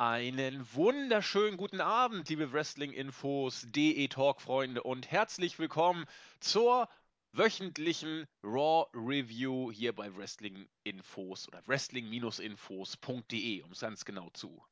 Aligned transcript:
Einen 0.00 0.64
wunderschönen 0.72 1.58
guten 1.58 1.82
Abend, 1.82 2.30
liebe 2.30 2.54
Wrestling-Infos, 2.54 3.66
DE-Talk-Freunde 3.68 4.82
und 4.82 5.10
herzlich 5.10 5.58
willkommen 5.58 6.06
zur 6.40 6.88
wöchentlichen 7.32 8.26
Raw-Review 8.42 9.70
hier 9.70 9.94
bei 9.94 10.16
Wrestling-Infos 10.16 11.48
oder 11.48 11.60
wrestling-infos.de, 11.66 13.62
um 13.62 13.72
es 13.72 13.80
ganz 13.80 14.06
genau 14.06 14.30
zu, 14.30 14.64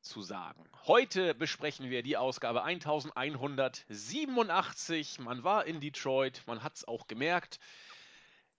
zu 0.00 0.22
sagen. 0.22 0.64
Heute 0.86 1.34
besprechen 1.34 1.90
wir 1.90 2.02
die 2.02 2.16
Ausgabe 2.16 2.62
1187. 2.62 5.18
Man 5.18 5.44
war 5.44 5.66
in 5.66 5.80
Detroit, 5.80 6.42
man 6.46 6.62
hat 6.62 6.76
es 6.76 6.88
auch 6.88 7.06
gemerkt. 7.06 7.60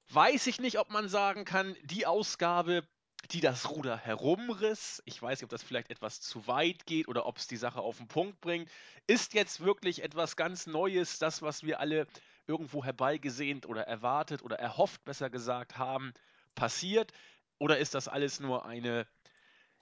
Weiß 0.09 0.45
ich 0.45 0.59
nicht, 0.59 0.77
ob 0.77 0.91
man 0.91 1.09
sagen 1.09 1.45
kann, 1.45 1.75
die 1.81 2.05
Ausgabe 2.05 2.87
die 3.31 3.41
das 3.41 3.69
Ruder 3.69 3.97
herumriss. 3.97 5.01
Ich 5.05 5.21
weiß 5.21 5.39
nicht, 5.39 5.45
ob 5.45 5.49
das 5.49 5.63
vielleicht 5.63 5.89
etwas 5.89 6.21
zu 6.21 6.47
weit 6.47 6.85
geht 6.85 7.07
oder 7.07 7.25
ob 7.25 7.37
es 7.37 7.47
die 7.47 7.57
Sache 7.57 7.79
auf 7.81 7.97
den 7.97 8.07
Punkt 8.07 8.39
bringt. 8.41 8.69
Ist 9.07 9.33
jetzt 9.33 9.61
wirklich 9.61 10.03
etwas 10.03 10.35
ganz 10.35 10.67
Neues, 10.67 11.19
das, 11.19 11.41
was 11.41 11.63
wir 11.63 11.79
alle 11.79 12.07
irgendwo 12.47 12.83
herbeigesehnt 12.83 13.65
oder 13.67 13.87
erwartet 13.87 14.43
oder 14.43 14.59
erhofft, 14.59 15.03
besser 15.05 15.29
gesagt 15.29 15.77
haben, 15.77 16.13
passiert? 16.53 17.11
Oder 17.57 17.77
ist 17.79 17.95
das 17.95 18.07
alles 18.07 18.39
nur 18.39 18.65
eine, 18.65 19.07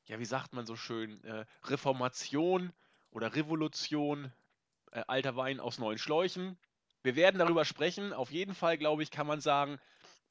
ja, 0.06 0.20
wie 0.20 0.26
sagt 0.26 0.54
man 0.54 0.66
so 0.66 0.76
schön, 0.76 1.24
äh, 1.24 1.46
Reformation 1.64 2.72
oder 3.12 3.36
Revolution, 3.36 4.32
äh, 4.92 5.04
alter 5.08 5.36
Wein 5.36 5.60
aus 5.60 5.80
neuen 5.80 5.98
Schläuchen? 5.98 6.58
Wir 7.02 7.16
werden 7.16 7.40
darüber 7.40 7.66
sprechen. 7.66 8.14
Auf 8.14 8.32
jeden 8.32 8.56
Fall, 8.56 8.78
glaube 8.78 9.04
ich, 9.04 9.12
kann 9.12 9.28
man 9.28 9.42
sagen, 9.42 9.80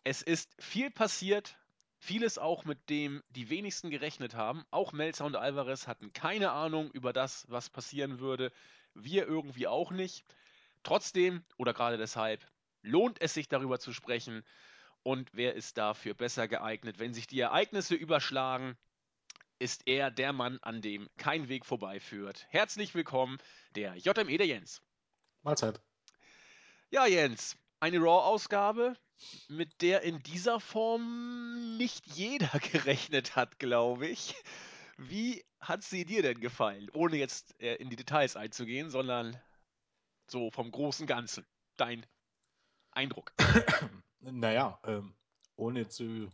es 0.04 0.23
ist 0.23 0.51
viel 0.59 0.90
passiert, 0.90 1.56
Vieles 2.05 2.37
auch, 2.37 2.65
mit 2.65 2.91
dem 2.91 3.23
die 3.29 3.48
wenigsten 3.48 3.88
gerechnet 3.88 4.34
haben. 4.34 4.65
Auch 4.73 4.93
Melzer 4.93 5.24
und 5.24 5.37
Alvarez 5.37 5.87
hatten 5.87 6.12
keine 6.12 6.51
Ahnung 6.51 6.91
über 6.91 7.12
das, 7.12 7.47
was 7.48 7.70
passieren 7.70 8.18
würde. 8.18 8.51
Wir 8.93 9.29
irgendwie 9.29 9.68
auch 9.68 9.93
nicht. 9.93 10.24
Trotzdem, 10.82 11.45
oder 11.59 11.73
gerade 11.73 11.99
deshalb, 11.99 12.45
lohnt 12.82 13.21
es 13.21 13.35
sich 13.35 13.49
darüber 13.49 13.79
zu 13.79 13.93
sprechen. 13.93 14.43
Und 15.04 15.30
wer 15.32 15.54
ist 15.54 15.79
dafür 15.79 16.15
besser 16.15 16.49
geeignet? 16.49 16.99
Wenn 16.99 17.15
sich 17.15 17.29
die 17.29 17.38
Ereignisse 17.38 17.95
überschlagen, 17.95 18.76
ist 19.60 19.82
er 19.87 20.10
der 20.10 20.32
Mann, 20.32 20.59
an 20.63 20.82
dem 20.82 21.09
kein 21.19 21.48
Weg 21.48 21.65
vorbeiführt. 21.65 22.46
Herzlich 22.48 22.96
willkommen, 22.96 23.38
der 23.76 23.95
JME 23.95 24.38
der 24.38 24.48
Jens. 24.48 24.82
Mahlzeit. 25.43 25.80
Ja, 26.91 27.07
Jens, 27.07 27.57
eine 27.79 28.01
Raw-Ausgabe, 28.01 28.96
mit 29.49 29.82
der 29.82 30.02
in 30.02 30.23
dieser 30.23 30.60
Form 30.60 31.77
nicht 31.77 32.07
jeder 32.07 32.59
gerechnet 32.73 33.37
hat, 33.37 33.59
glaube 33.59 34.09
ich. 34.09 34.35
Wie 34.99 35.45
hat 35.60 35.82
sie 35.82 36.04
dir 36.04 36.23
denn 36.23 36.41
gefallen? 36.41 36.91
Ohne 36.93 37.16
jetzt 37.16 37.59
äh, 37.60 37.77
in 37.77 37.91
die 37.91 37.96
Details 37.96 38.37
einzugehen, 38.37 38.91
sondern 38.91 39.41
so 40.27 40.51
vom 40.51 40.71
großen 40.71 41.07
Ganzen. 41.07 41.46
Dein 41.77 42.07
Eindruck. 42.91 43.32
naja, 44.21 44.79
ähm, 44.85 45.15
ohne 45.57 45.88
zu 45.88 46.29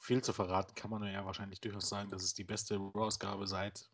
viel 0.00 0.22
zu 0.22 0.32
verraten, 0.32 0.74
kann 0.74 0.90
man 0.90 1.02
ja 1.04 1.24
wahrscheinlich 1.24 1.60
durchaus 1.60 1.88
sagen, 1.88 2.10
dass 2.10 2.22
es 2.22 2.34
die 2.34 2.44
beste 2.44 2.76
Raw-Ausgabe 2.76 3.46
seit. 3.46 3.90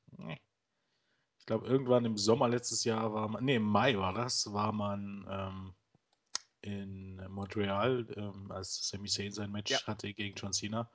Ich 1.38 1.46
glaube, 1.46 1.66
irgendwann 1.66 2.04
im 2.04 2.16
Sommer 2.16 2.48
letztes 2.48 2.84
Jahr 2.84 3.12
war 3.12 3.28
man. 3.28 3.44
Nee, 3.44 3.56
im 3.56 3.64
Mai 3.64 3.96
war 3.96 4.12
das, 4.12 4.52
war 4.52 4.72
man. 4.72 5.26
Ähm, 5.28 5.74
in 6.64 7.20
Montreal, 7.28 8.06
ähm, 8.16 8.50
als 8.50 8.88
Sami 8.88 9.08
Zayn 9.08 9.32
sein 9.32 9.52
Match 9.52 9.72
ja. 9.72 9.82
hatte 9.86 10.12
gegen 10.14 10.34
John 10.36 10.52
Cena. 10.52 10.90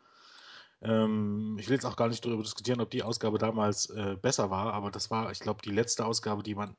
Ähm, 0.81 1.57
ich 1.59 1.67
will 1.67 1.75
jetzt 1.75 1.85
auch 1.85 1.95
gar 1.95 2.07
nicht 2.07 2.23
darüber 2.25 2.43
diskutieren, 2.43 2.81
ob 2.81 2.89
die 2.89 3.03
Ausgabe 3.03 3.37
damals 3.37 3.89
äh, 3.89 4.17
besser 4.21 4.49
war, 4.49 4.73
aber 4.73 4.91
das 4.91 5.11
war, 5.11 5.31
ich 5.31 5.39
glaube, 5.39 5.61
die 5.61 5.71
letzte 5.71 6.05
Ausgabe, 6.05 6.41
die 6.41 6.55
man, 6.55 6.75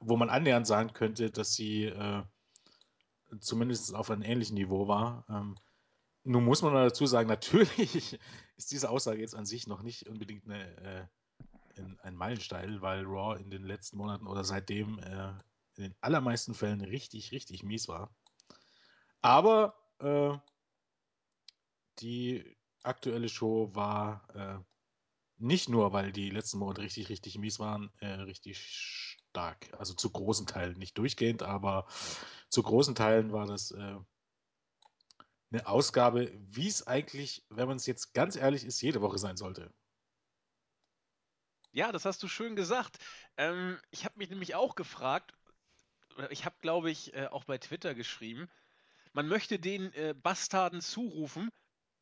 wo 0.00 0.16
man 0.16 0.30
annähernd 0.30 0.66
sagen 0.66 0.92
könnte, 0.92 1.30
dass 1.30 1.54
sie 1.54 1.84
äh, 1.84 2.22
zumindest 3.40 3.94
auf 3.94 4.10
einem 4.10 4.22
ähnlichen 4.22 4.54
Niveau 4.54 4.88
war. 4.88 5.24
Ähm, 5.28 5.56
nun 6.24 6.44
muss 6.44 6.62
man 6.62 6.74
dazu 6.74 7.06
sagen, 7.06 7.28
natürlich 7.28 8.18
ist 8.56 8.72
diese 8.72 8.90
Aussage 8.90 9.20
jetzt 9.20 9.36
an 9.36 9.46
sich 9.46 9.66
noch 9.66 9.82
nicht 9.82 10.08
unbedingt 10.08 10.44
eine, 10.44 11.08
äh, 11.78 11.82
ein 12.02 12.16
Meilenstein, 12.16 12.82
weil 12.82 13.04
Raw 13.04 13.40
in 13.40 13.50
den 13.50 13.64
letzten 13.64 13.96
Monaten 13.96 14.26
oder 14.26 14.44
seitdem 14.44 14.98
äh, 14.98 15.28
in 15.76 15.84
den 15.84 15.94
allermeisten 16.00 16.54
Fällen 16.54 16.80
richtig, 16.80 17.32
richtig 17.32 17.62
mies 17.62 17.86
war. 17.86 18.10
Aber 19.26 19.74
äh, 19.98 20.38
die 21.98 22.56
aktuelle 22.84 23.28
Show 23.28 23.74
war 23.74 24.24
äh, 24.36 24.62
nicht 25.38 25.68
nur, 25.68 25.92
weil 25.92 26.12
die 26.12 26.30
letzten 26.30 26.58
Monate 26.58 26.82
richtig, 26.82 27.08
richtig 27.08 27.36
mies 27.36 27.58
waren, 27.58 27.90
äh, 27.98 28.06
richtig 28.06 28.64
stark. 28.64 29.68
Also 29.76 29.94
zu 29.94 30.10
großen 30.10 30.46
Teilen, 30.46 30.78
nicht 30.78 30.96
durchgehend, 30.96 31.42
aber 31.42 31.88
zu 32.50 32.62
großen 32.62 32.94
Teilen 32.94 33.32
war 33.32 33.46
das 33.46 33.72
äh, 33.72 33.96
eine 35.50 35.66
Ausgabe, 35.66 36.30
wie 36.36 36.68
es 36.68 36.86
eigentlich, 36.86 37.44
wenn 37.50 37.66
man 37.66 37.78
es 37.78 37.86
jetzt 37.86 38.14
ganz 38.14 38.36
ehrlich 38.36 38.64
ist, 38.64 38.80
jede 38.80 39.00
Woche 39.00 39.18
sein 39.18 39.36
sollte. 39.36 39.74
Ja, 41.72 41.90
das 41.90 42.04
hast 42.04 42.22
du 42.22 42.28
schön 42.28 42.54
gesagt. 42.54 42.98
Ähm, 43.36 43.80
ich 43.90 44.04
habe 44.04 44.18
mich 44.18 44.30
nämlich 44.30 44.54
auch 44.54 44.76
gefragt, 44.76 45.34
ich 46.30 46.44
habe, 46.44 46.54
glaube 46.60 46.92
ich, 46.92 47.12
äh, 47.14 47.26
auch 47.26 47.42
bei 47.42 47.58
Twitter 47.58 47.96
geschrieben, 47.96 48.48
man 49.16 49.28
möchte 49.28 49.58
den 49.58 49.94
äh, 49.94 50.14
Bastarden 50.14 50.82
zurufen, 50.82 51.48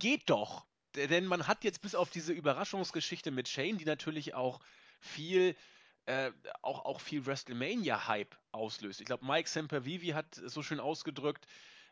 geht 0.00 0.28
doch. 0.28 0.66
Denn 0.96 1.26
man 1.26 1.46
hat 1.46 1.62
jetzt 1.62 1.80
bis 1.80 1.94
auf 1.94 2.10
diese 2.10 2.32
Überraschungsgeschichte 2.32 3.30
mit 3.30 3.48
Shane, 3.48 3.78
die 3.78 3.84
natürlich 3.84 4.34
auch 4.34 4.58
viel, 5.00 5.54
äh, 6.06 6.32
auch, 6.60 6.84
auch 6.84 7.00
viel 7.00 7.24
WrestleMania-Hype 7.24 8.36
auslöst. 8.50 9.00
Ich 9.00 9.06
glaube, 9.06 9.24
Mike 9.24 9.48
Sempervivi 9.48 10.08
hat 10.08 10.34
so 10.34 10.62
schön 10.62 10.80
ausgedrückt, 10.80 11.46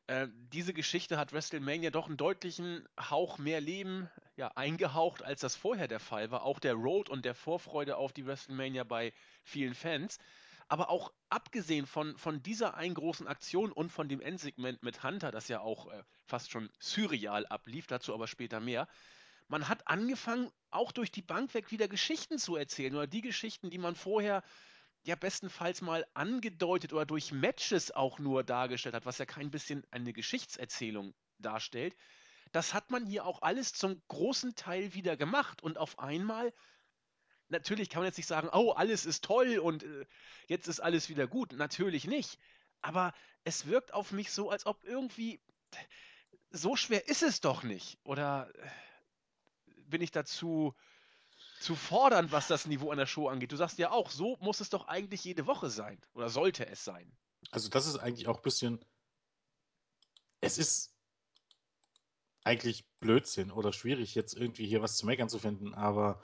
äh, 0.08 0.26
diese 0.52 0.74
Geschichte 0.74 1.16
hat 1.18 1.32
WrestleMania 1.32 1.90
doch 1.90 2.08
einen 2.08 2.16
deutlichen 2.16 2.88
Hauch 2.98 3.38
mehr 3.38 3.60
Leben 3.60 4.10
ja, 4.36 4.48
eingehaucht, 4.48 5.22
als 5.22 5.40
das 5.40 5.54
vorher 5.54 5.86
der 5.86 6.00
Fall 6.00 6.32
war. 6.32 6.42
Auch 6.42 6.58
der 6.58 6.74
Road 6.74 7.08
und 7.08 7.24
der 7.24 7.36
Vorfreude 7.36 7.96
auf 7.96 8.12
die 8.12 8.26
WrestleMania 8.26 8.82
bei 8.82 9.12
vielen 9.44 9.74
Fans. 9.74 10.18
Aber 10.68 10.90
auch 10.90 11.12
abgesehen 11.28 11.86
von, 11.86 12.16
von 12.16 12.42
dieser 12.42 12.74
einen 12.74 12.94
großen 12.94 13.26
Aktion 13.26 13.72
und 13.72 13.90
von 13.90 14.08
dem 14.08 14.20
Endsegment 14.20 14.82
mit 14.82 15.02
Hunter, 15.02 15.30
das 15.30 15.48
ja 15.48 15.60
auch 15.60 15.90
äh, 15.90 16.02
fast 16.24 16.50
schon 16.50 16.70
surreal 16.78 17.46
ablief, 17.46 17.86
dazu 17.86 18.14
aber 18.14 18.26
später 18.26 18.60
mehr, 18.60 18.88
man 19.48 19.68
hat 19.68 19.86
angefangen, 19.86 20.50
auch 20.70 20.92
durch 20.92 21.10
die 21.10 21.22
Bank 21.22 21.52
weg 21.54 21.70
wieder 21.70 21.88
Geschichten 21.88 22.38
zu 22.38 22.56
erzählen 22.56 22.94
oder 22.94 23.06
die 23.06 23.20
Geschichten, 23.20 23.70
die 23.70 23.78
man 23.78 23.94
vorher 23.94 24.42
ja 25.04 25.16
bestenfalls 25.16 25.82
mal 25.82 26.06
angedeutet 26.14 26.92
oder 26.92 27.04
durch 27.04 27.32
Matches 27.32 27.90
auch 27.90 28.18
nur 28.18 28.44
dargestellt 28.44 28.94
hat, 28.94 29.04
was 29.04 29.18
ja 29.18 29.26
kein 29.26 29.50
bisschen 29.50 29.84
eine 29.90 30.12
Geschichtserzählung 30.12 31.14
darstellt. 31.38 31.94
Das 32.52 32.72
hat 32.72 32.90
man 32.90 33.06
hier 33.06 33.26
auch 33.26 33.42
alles 33.42 33.72
zum 33.72 34.00
großen 34.08 34.54
Teil 34.54 34.94
wieder 34.94 35.16
gemacht 35.16 35.62
und 35.62 35.78
auf 35.78 35.98
einmal 35.98 36.52
natürlich 37.52 37.88
kann 37.88 38.00
man 38.00 38.06
jetzt 38.08 38.16
nicht 38.16 38.26
sagen, 38.26 38.48
oh, 38.52 38.72
alles 38.72 39.06
ist 39.06 39.24
toll 39.24 39.58
und 39.58 39.84
äh, 39.84 40.06
jetzt 40.48 40.66
ist 40.66 40.80
alles 40.80 41.08
wieder 41.08 41.26
gut. 41.26 41.52
Natürlich 41.52 42.06
nicht. 42.06 42.38
Aber 42.80 43.14
es 43.44 43.66
wirkt 43.66 43.94
auf 43.94 44.10
mich 44.10 44.32
so, 44.32 44.50
als 44.50 44.66
ob 44.66 44.82
irgendwie 44.84 45.40
so 46.50 46.76
schwer 46.76 47.08
ist 47.08 47.22
es 47.22 47.40
doch 47.40 47.62
nicht. 47.62 47.98
Oder 48.04 48.50
äh, 48.56 49.70
bin 49.86 50.02
ich 50.02 50.10
dazu 50.10 50.74
zu 51.60 51.76
fordern, 51.76 52.32
was 52.32 52.48
das 52.48 52.66
Niveau 52.66 52.90
an 52.90 52.98
der 52.98 53.06
Show 53.06 53.28
angeht? 53.28 53.52
Du 53.52 53.56
sagst 53.56 53.78
ja 53.78 53.92
auch, 53.92 54.10
so 54.10 54.36
muss 54.40 54.60
es 54.60 54.70
doch 54.70 54.88
eigentlich 54.88 55.22
jede 55.22 55.46
Woche 55.46 55.70
sein. 55.70 56.00
Oder 56.14 56.28
sollte 56.28 56.66
es 56.66 56.84
sein. 56.84 57.16
Also 57.50 57.68
das 57.68 57.86
ist 57.86 57.96
eigentlich 57.96 58.26
auch 58.26 58.38
ein 58.38 58.42
bisschen. 58.42 58.84
Es 60.40 60.58
ist 60.58 60.92
eigentlich 62.44 62.84
Blödsinn 62.98 63.52
oder 63.52 63.72
schwierig, 63.72 64.16
jetzt 64.16 64.34
irgendwie 64.34 64.66
hier 64.66 64.82
was 64.82 64.96
zu 64.96 65.06
meckern 65.06 65.28
zu 65.28 65.38
finden, 65.38 65.74
aber 65.74 66.20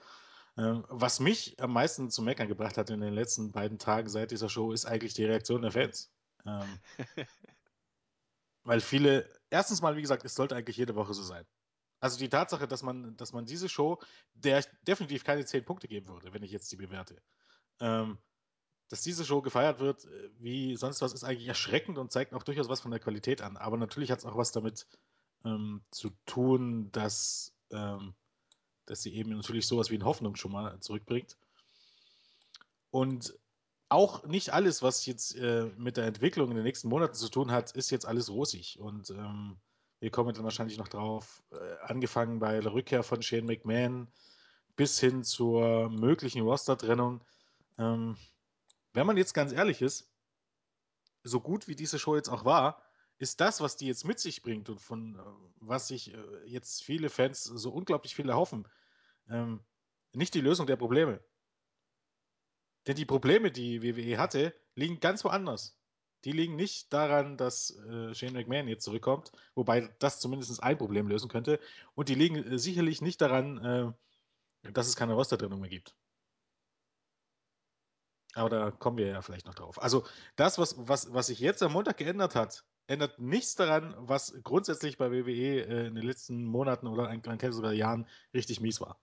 was 0.58 1.20
mich 1.20 1.60
am 1.60 1.72
meisten 1.72 2.10
zu 2.10 2.20
meckern 2.20 2.48
gebracht 2.48 2.78
hat 2.78 2.90
in 2.90 3.00
den 3.00 3.14
letzten 3.14 3.52
beiden 3.52 3.78
Tagen 3.78 4.08
seit 4.08 4.32
dieser 4.32 4.48
Show, 4.48 4.72
ist 4.72 4.86
eigentlich 4.86 5.14
die 5.14 5.24
Reaktion 5.24 5.62
der 5.62 5.70
Fans. 5.70 6.10
Ähm, 6.44 6.80
weil 8.64 8.80
viele, 8.80 9.28
erstens 9.50 9.82
mal, 9.82 9.96
wie 9.96 10.02
gesagt, 10.02 10.24
es 10.24 10.34
sollte 10.34 10.56
eigentlich 10.56 10.76
jede 10.76 10.96
Woche 10.96 11.14
so 11.14 11.22
sein. 11.22 11.46
Also 12.00 12.18
die 12.18 12.28
Tatsache, 12.28 12.66
dass 12.66 12.82
man, 12.82 13.16
dass 13.16 13.32
man 13.32 13.44
diese 13.44 13.68
Show, 13.68 14.00
der 14.34 14.58
ich 14.58 14.66
definitiv 14.86 15.24
keine 15.24 15.44
10 15.44 15.64
Punkte 15.64 15.88
geben 15.88 16.08
würde, 16.08 16.32
wenn 16.32 16.42
ich 16.42 16.50
jetzt 16.50 16.70
die 16.72 16.76
bewerte, 16.76 17.22
ähm, 17.80 18.18
dass 18.88 19.02
diese 19.02 19.24
Show 19.24 19.42
gefeiert 19.42 19.78
wird, 19.78 20.06
äh, 20.06 20.30
wie 20.38 20.76
sonst 20.76 21.02
was, 21.02 21.12
ist 21.12 21.24
eigentlich 21.24 21.48
erschreckend 21.48 21.98
und 21.98 22.10
zeigt 22.10 22.34
auch 22.34 22.42
durchaus 22.42 22.68
was 22.68 22.80
von 22.80 22.90
der 22.90 23.00
Qualität 23.00 23.42
an. 23.42 23.56
Aber 23.56 23.76
natürlich 23.76 24.10
hat 24.10 24.18
es 24.18 24.24
auch 24.24 24.36
was 24.36 24.50
damit 24.50 24.88
ähm, 25.44 25.84
zu 25.92 26.10
tun, 26.26 26.90
dass 26.90 27.54
ähm, 27.70 28.14
dass 28.90 29.02
sie 29.02 29.14
eben 29.14 29.30
natürlich 29.36 29.66
sowas 29.66 29.90
wie 29.90 29.96
eine 29.96 30.04
Hoffnung 30.04 30.36
schon 30.36 30.52
mal 30.52 30.78
zurückbringt. 30.80 31.36
Und 32.90 33.34
auch 33.88 34.24
nicht 34.24 34.50
alles, 34.50 34.82
was 34.82 35.06
jetzt 35.06 35.34
äh, 35.36 35.70
mit 35.76 35.96
der 35.96 36.06
Entwicklung 36.06 36.50
in 36.50 36.56
den 36.56 36.64
nächsten 36.64 36.88
Monaten 36.88 37.14
zu 37.14 37.28
tun 37.28 37.50
hat, 37.50 37.72
ist 37.72 37.90
jetzt 37.90 38.06
alles 38.06 38.30
rosig. 38.30 38.78
Und 38.80 39.10
ähm, 39.10 39.56
wir 40.00 40.10
kommen 40.10 40.34
dann 40.34 40.44
wahrscheinlich 40.44 40.78
noch 40.78 40.88
drauf, 40.88 41.42
äh, 41.50 41.76
angefangen 41.82 42.38
bei 42.38 42.60
der 42.60 42.72
Rückkehr 42.72 43.02
von 43.02 43.22
Shane 43.22 43.46
McMahon, 43.46 44.08
bis 44.76 45.00
hin 45.00 45.24
zur 45.24 45.88
möglichen 45.90 46.42
Roster-Trennung. 46.42 47.20
Ähm, 47.78 48.16
wenn 48.92 49.06
man 49.06 49.16
jetzt 49.16 49.34
ganz 49.34 49.52
ehrlich 49.52 49.82
ist, 49.82 50.10
so 51.24 51.40
gut 51.40 51.66
wie 51.66 51.74
diese 51.74 51.98
Show 51.98 52.16
jetzt 52.16 52.28
auch 52.28 52.44
war, 52.44 52.82
ist 53.18 53.40
das, 53.40 53.60
was 53.60 53.76
die 53.76 53.86
jetzt 53.86 54.04
mit 54.04 54.20
sich 54.20 54.42
bringt 54.42 54.68
und 54.68 54.80
von 54.80 55.16
äh, 55.16 55.22
was 55.60 55.88
sich 55.88 56.14
äh, 56.14 56.18
jetzt 56.46 56.84
viele 56.84 57.10
Fans 57.10 57.42
so 57.42 57.70
unglaublich 57.70 58.14
viel 58.14 58.28
erhoffen, 58.28 58.68
ähm, 59.30 59.60
nicht 60.12 60.34
die 60.34 60.40
Lösung 60.40 60.66
der 60.66 60.76
Probleme. 60.76 61.20
Denn 62.86 62.96
die 62.96 63.04
Probleme, 63.04 63.50
die 63.50 63.82
WWE 63.82 64.18
hatte, 64.18 64.54
liegen 64.74 65.00
ganz 65.00 65.24
woanders. 65.24 65.78
Die 66.24 66.32
liegen 66.32 66.56
nicht 66.56 66.92
daran, 66.92 67.36
dass 67.36 67.76
äh, 67.76 68.14
Shane 68.14 68.32
McMahon 68.32 68.66
jetzt 68.66 68.84
zurückkommt, 68.84 69.30
wobei 69.54 69.94
das 69.98 70.18
zumindest 70.18 70.62
ein 70.62 70.78
Problem 70.78 71.06
lösen 71.06 71.28
könnte. 71.28 71.60
Und 71.94 72.08
die 72.08 72.14
liegen 72.14 72.36
äh, 72.36 72.58
sicherlich 72.58 73.02
nicht 73.02 73.20
daran, 73.20 73.94
äh, 74.64 74.72
dass 74.72 74.88
es 74.88 74.96
keine 74.96 75.14
Rostertrennung 75.14 75.60
mehr 75.60 75.70
gibt. 75.70 75.94
Aber 78.34 78.48
da 78.50 78.70
kommen 78.70 78.98
wir 78.98 79.06
ja 79.06 79.22
vielleicht 79.22 79.46
noch 79.46 79.54
drauf. 79.54 79.80
Also 79.80 80.06
das, 80.36 80.58
was, 80.58 80.76
was, 80.78 81.12
was 81.12 81.28
sich 81.28 81.38
jetzt 81.40 81.62
am 81.62 81.72
Montag 81.72 81.96
geändert 81.96 82.34
hat, 82.34 82.64
ändert 82.86 83.18
nichts 83.18 83.54
daran, 83.54 83.94
was 83.98 84.34
grundsätzlich 84.42 84.96
bei 84.96 85.10
WWE 85.10 85.62
äh, 85.62 85.86
in 85.86 85.94
den 85.94 86.04
letzten 86.04 86.44
Monaten 86.44 86.86
oder 86.86 87.04
man 87.04 87.38
kennt 87.38 87.54
sogar 87.54 87.72
Jahren 87.72 88.06
richtig 88.34 88.60
mies 88.60 88.80
war. 88.80 88.98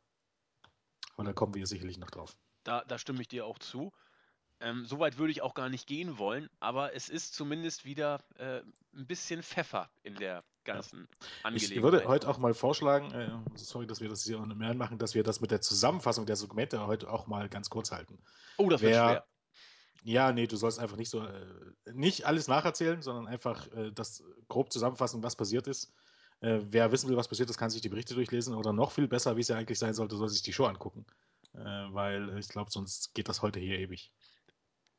Aber 1.16 1.26
da 1.26 1.34
kommen 1.34 1.54
wir 1.54 1.66
sicherlich 1.68 1.98
noch 1.98 2.10
drauf. 2.10 2.36
Da, 2.64 2.84
da 2.86 2.98
stimme 2.98 3.22
ich 3.22 3.28
dir 3.28 3.46
auch 3.46 3.60
zu. 3.60 3.92
Ähm, 4.60 4.86
Soweit 4.86 5.18
würde 5.18 5.32
ich 5.32 5.42
auch 5.42 5.54
gar 5.54 5.70
nicht 5.70 5.86
gehen 5.88 6.18
wollen, 6.18 6.50
aber 6.60 6.96
es 6.96 7.10
ist 7.10 7.36
zumindest 7.36 7.84
wieder 7.86 8.24
äh, 8.38 8.62
ein 8.94 9.06
bisschen 9.06 9.44
Pfeffer 9.44 9.90
in 10.04 10.16
der 10.16 10.44
ganzen 10.64 11.02
ja. 11.02 11.28
Angelegenheit. 11.44 11.78
Ich 11.78 11.84
würde 11.84 12.08
heute 12.08 12.30
auch 12.30 12.38
mal 12.38 12.54
vorschlagen, 12.54 13.12
äh, 13.12 13.30
sorry, 13.56 13.86
dass 13.86 14.00
wir 14.00 14.10
das 14.10 14.24
hier 14.24 14.40
mehr 14.40 14.74
machen, 14.74 14.98
dass 14.98 15.14
wir 15.14 15.24
das 15.24 15.42
mit 15.42 15.52
der 15.52 15.62
Zusammenfassung 15.62 16.26
der 16.26 16.38
Segmente 16.38 16.88
heute 16.88 17.12
auch 17.12 17.28
mal 17.28 17.50
ganz 17.50 17.70
kurz 17.70 17.92
halten. 17.92 18.18
Oh, 18.58 18.70
das 18.70 18.82
wird 18.82 18.94
schwer. 18.94 19.26
Ja, 20.04 20.32
nee, 20.32 20.46
du 20.46 20.56
sollst 20.56 20.80
einfach 20.80 20.98
nicht 20.98 21.10
so, 21.10 21.26
äh, 21.26 21.46
nicht 21.92 22.26
alles 22.26 22.48
nacherzählen, 22.48 23.02
sondern 23.02 23.28
einfach 23.28 23.68
äh, 23.74 23.92
das 23.92 24.24
grob 24.48 24.72
zusammenfassen, 24.72 25.24
was 25.24 25.36
passiert 25.36 25.68
ist. 25.68 25.94
Äh, 26.46 26.62
wer 26.70 26.92
wissen 26.92 27.10
will, 27.10 27.18
was 27.18 27.28
passiert 27.28 27.50
ist, 27.50 27.58
kann 27.58 27.72
sich 27.72 27.82
die 27.82 27.90
Berichte 27.90 28.14
durchlesen 28.14 28.54
oder 28.54 28.72
noch 28.72 28.92
viel 28.92 29.08
besser, 29.08 29.36
wie 29.36 29.42
es 29.42 29.48
ja 29.48 29.58
eigentlich 29.58 29.80
sein 29.80 29.96
sollte, 29.96 30.16
soll 30.16 30.30
sich 30.30 30.44
die 30.44 30.54
Show 30.54 30.66
angucken. 30.66 31.04
Äh, 31.56 31.60
weil 31.60 32.38
ich 32.38 32.50
glaube, 32.50 32.70
sonst 32.70 33.16
geht 33.16 33.30
das 33.30 33.42
heute 33.42 33.60
hier 33.60 33.80
ewig. 33.80 34.12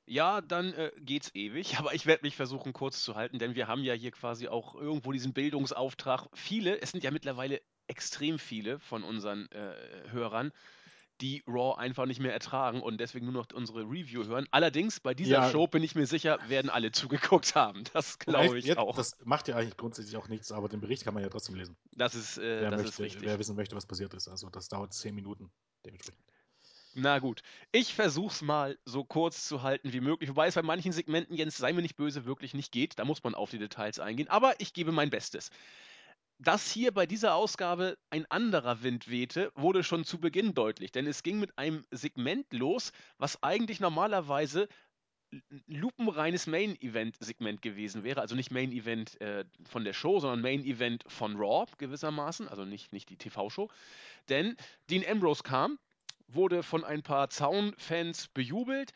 Ja, 0.07 0.41
dann 0.41 0.73
äh, 0.75 0.91
geht's 0.99 1.33
ewig, 1.35 1.79
aber 1.79 1.95
ich 1.95 2.05
werde 2.05 2.25
mich 2.25 2.35
versuchen 2.35 2.73
kurz 2.73 3.05
zu 3.05 3.15
halten, 3.15 3.39
denn 3.39 3.55
wir 3.55 3.69
haben 3.69 3.85
ja 3.85 3.95
hier 3.95 4.11
quasi 4.11 4.49
auch 4.49 4.75
irgendwo 4.75 5.13
diesen 5.13 5.35
Bildungsauftrag. 5.35 6.29
Viele, 6.35 6.81
es 6.81 6.91
sind 6.91 7.05
ja 7.05 7.13
mittlerweile 7.13 7.61
extrem 7.87 8.41
viele 8.41 8.81
von 8.81 9.05
unseren 9.05 9.49
äh, 9.53 10.11
Hörern, 10.11 10.51
die 11.21 11.43
Raw 11.47 11.79
einfach 11.79 12.07
nicht 12.07 12.21
mehr 12.21 12.33
ertragen 12.33 12.81
und 12.83 12.99
deswegen 12.99 13.27
nur 13.27 13.35
noch 13.35 13.47
unsere 13.55 13.81
Review 13.81 14.25
hören. 14.25 14.47
Allerdings, 14.51 15.01
bei 15.01 15.15
dieser 15.15 15.43
ja. 15.43 15.51
Show 15.51 15.67
bin 15.67 15.83
ich 15.83 15.95
mir 15.95 16.07
sicher, 16.07 16.39
werden 16.49 16.71
alle 16.71 16.93
zugeguckt 16.93 17.55
haben. 17.55 17.85
Das 17.93 18.19
glaube 18.19 18.59
ich 18.59 18.67
jetzt, 18.67 18.79
auch. 18.79 18.97
Das 18.97 19.17
macht 19.25 19.49
ja 19.49 19.57
eigentlich 19.57 19.77
grundsätzlich 19.77 20.17
auch 20.17 20.29
nichts, 20.29 20.53
aber 20.53 20.69
den 20.69 20.81
Bericht 20.81 21.05
kann 21.05 21.15
man 21.15 21.23
ja 21.23 21.29
trotzdem 21.29 21.55
lesen. 21.55 21.77
Das 21.93 22.15
ist, 22.15 22.39
äh, 22.39 22.61
wer 22.61 22.71
das 22.71 22.83
möchte, 22.83 22.91
ist 22.91 23.01
richtig. 23.01 23.23
Wer 23.23 23.39
wissen 23.39 23.57
möchte, 23.57 23.75
was 23.77 23.87
passiert 23.87 24.13
ist. 24.15 24.29
Also 24.29 24.51
das 24.51 24.69
dauert 24.69 24.93
zehn 24.93 25.15
Minuten 25.15 25.51
dementsprechend. 25.85 26.23
Na 26.99 27.19
gut, 27.19 27.43
ich 27.73 27.95
versuch's 27.95 28.41
mal 28.41 28.79
so 28.87 29.05
kurz 29.05 29.47
zu 29.47 29.63
halten 29.63 29.93
wie 29.93 30.01
möglich, 30.01 30.31
wobei 30.31 30.47
es 30.47 30.55
bei 30.55 30.63
manchen 30.63 30.93
Segmenten, 30.93 31.37
Jens, 31.37 31.59
sei 31.59 31.75
mir 31.75 31.83
nicht 31.83 31.97
böse, 31.97 32.25
wirklich 32.25 32.55
nicht 32.55 32.73
geht. 32.73 32.99
Da 32.99 33.05
muss 33.05 33.23
man 33.23 33.35
auf 33.35 33.51
die 33.51 33.59
Details 33.59 33.99
eingehen, 33.99 34.29
aber 34.29 34.59
ich 34.61 34.73
gebe 34.73 34.93
mein 34.93 35.11
Bestes. 35.11 35.51
Dass 36.39 36.71
hier 36.71 36.93
bei 36.93 37.07
dieser 37.07 37.35
Ausgabe 37.35 37.97
ein 38.11 38.27
anderer 38.31 38.83
Wind 38.83 39.09
wehte, 39.09 39.51
wurde 39.55 39.83
schon 39.83 40.05
zu 40.05 40.19
Beginn 40.19 40.53
deutlich, 40.53 40.93
denn 40.93 41.07
es 41.07 41.23
ging 41.23 41.39
mit 41.39 41.57
einem 41.57 41.85
Segment 41.91 42.53
los, 42.53 42.93
was 43.17 43.43
eigentlich 43.43 43.81
normalerweise 43.81 44.69
ein 45.33 45.43
lupenreines 45.67 46.47
Main-Event-Segment 46.47 47.63
gewesen 47.63 48.05
wäre. 48.05 48.21
Also 48.21 48.35
nicht 48.35 48.51
Main-Event 48.51 49.21
äh, 49.21 49.45
von 49.69 49.85
der 49.85 49.93
Show, 49.93 50.21
sondern 50.21 50.41
Main-Event 50.41 51.05
von 51.09 51.37
Raw 51.37 51.67
gewissermaßen, 51.79 52.49
also 52.49 52.65
nicht, 52.65 52.93
nicht 52.93 53.09
die 53.09 53.17
TV-Show. 53.17 53.69
Denn 54.29 54.57
Dean 54.91 55.05
Ambrose 55.09 55.43
kam, 55.43 55.79
wurde 56.29 56.63
von 56.63 56.85
ein 56.85 57.03
paar 57.03 57.31
Zaun-Fans 57.31 58.29
bejubelt. 58.29 58.93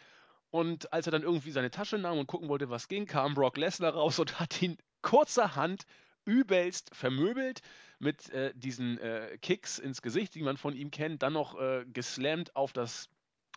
Und 0.50 0.92
als 0.92 1.06
er 1.06 1.12
dann 1.12 1.22
irgendwie 1.22 1.52
seine 1.52 1.70
Tasche 1.70 1.98
nahm 1.98 2.18
und 2.18 2.26
gucken 2.26 2.48
wollte, 2.48 2.70
was 2.70 2.88
ging, 2.88 3.06
kam 3.06 3.34
Brock 3.34 3.56
Lesnar 3.56 3.94
raus 3.94 4.18
und 4.18 4.38
hat 4.40 4.60
ihn 4.62 4.76
kurzerhand 5.02 5.84
übelst 6.24 6.94
vermöbelt 6.94 7.62
mit 7.98 8.30
äh, 8.30 8.52
diesen 8.54 8.98
äh, 8.98 9.38
Kicks 9.42 9.78
ins 9.78 10.02
Gesicht, 10.02 10.34
die 10.34 10.42
man 10.42 10.56
von 10.56 10.74
ihm 10.74 10.90
kennt, 10.90 11.22
dann 11.22 11.34
noch 11.34 11.60
äh, 11.60 11.84
geslammt 11.92 12.56
auf, 12.56 12.72
das, 12.72 13.08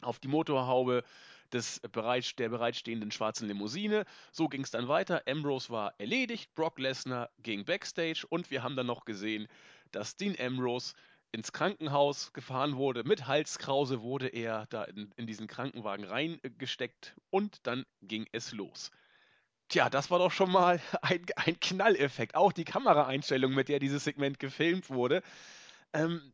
auf 0.02 0.20
die 0.20 0.28
Motorhaube 0.28 1.04
des 1.54 1.80
bereit, 1.92 2.40
der 2.40 2.50
bereitstehenden 2.50 3.12
schwarzen 3.12 3.48
Limousine. 3.48 4.06
So 4.32 4.48
ging 4.48 4.64
es 4.64 4.72
dann 4.72 4.88
weiter. 4.88 5.24
Ambrose 5.28 5.70
war 5.70 5.94
erledigt, 6.00 6.54
Brock 6.56 6.80
Lesnar 6.80 7.30
ging 7.40 7.64
backstage 7.64 8.26
und 8.30 8.52
wir 8.52 8.64
haben 8.64 8.76
dann 8.76 8.88
noch 8.88 9.06
gesehen, 9.06 9.48
dass 9.92 10.18
Dean 10.18 10.36
Ambrose 10.40 10.96
ins 11.32 11.52
Krankenhaus 11.52 12.34
gefahren 12.34 12.76
wurde. 12.76 13.04
Mit 13.04 13.28
Halskrause 13.28 14.02
wurde 14.02 14.28
er 14.28 14.68
da 14.68 14.84
in, 14.84 15.12
in 15.16 15.26
diesen 15.26 15.48
Krankenwagen 15.48 16.06
reingesteckt 16.06 17.16
und 17.30 17.66
dann 17.66 17.86
ging 18.02 18.28
es 18.32 18.52
los. 18.52 18.92
Tja, 19.74 19.90
das 19.90 20.12
war 20.12 20.20
doch 20.20 20.32
schon 20.32 20.52
mal 20.52 20.80
ein, 21.02 21.26
ein 21.36 21.60
Knalleffekt. 21.60 22.36
Auch 22.36 22.52
die 22.52 22.64
Kameraeinstellung, 22.64 23.56
mit 23.56 23.70
der 23.70 23.80
dieses 23.80 24.04
Segment 24.04 24.38
gefilmt 24.40 24.92
wurde. 24.92 25.24
Ähm, 25.94 26.32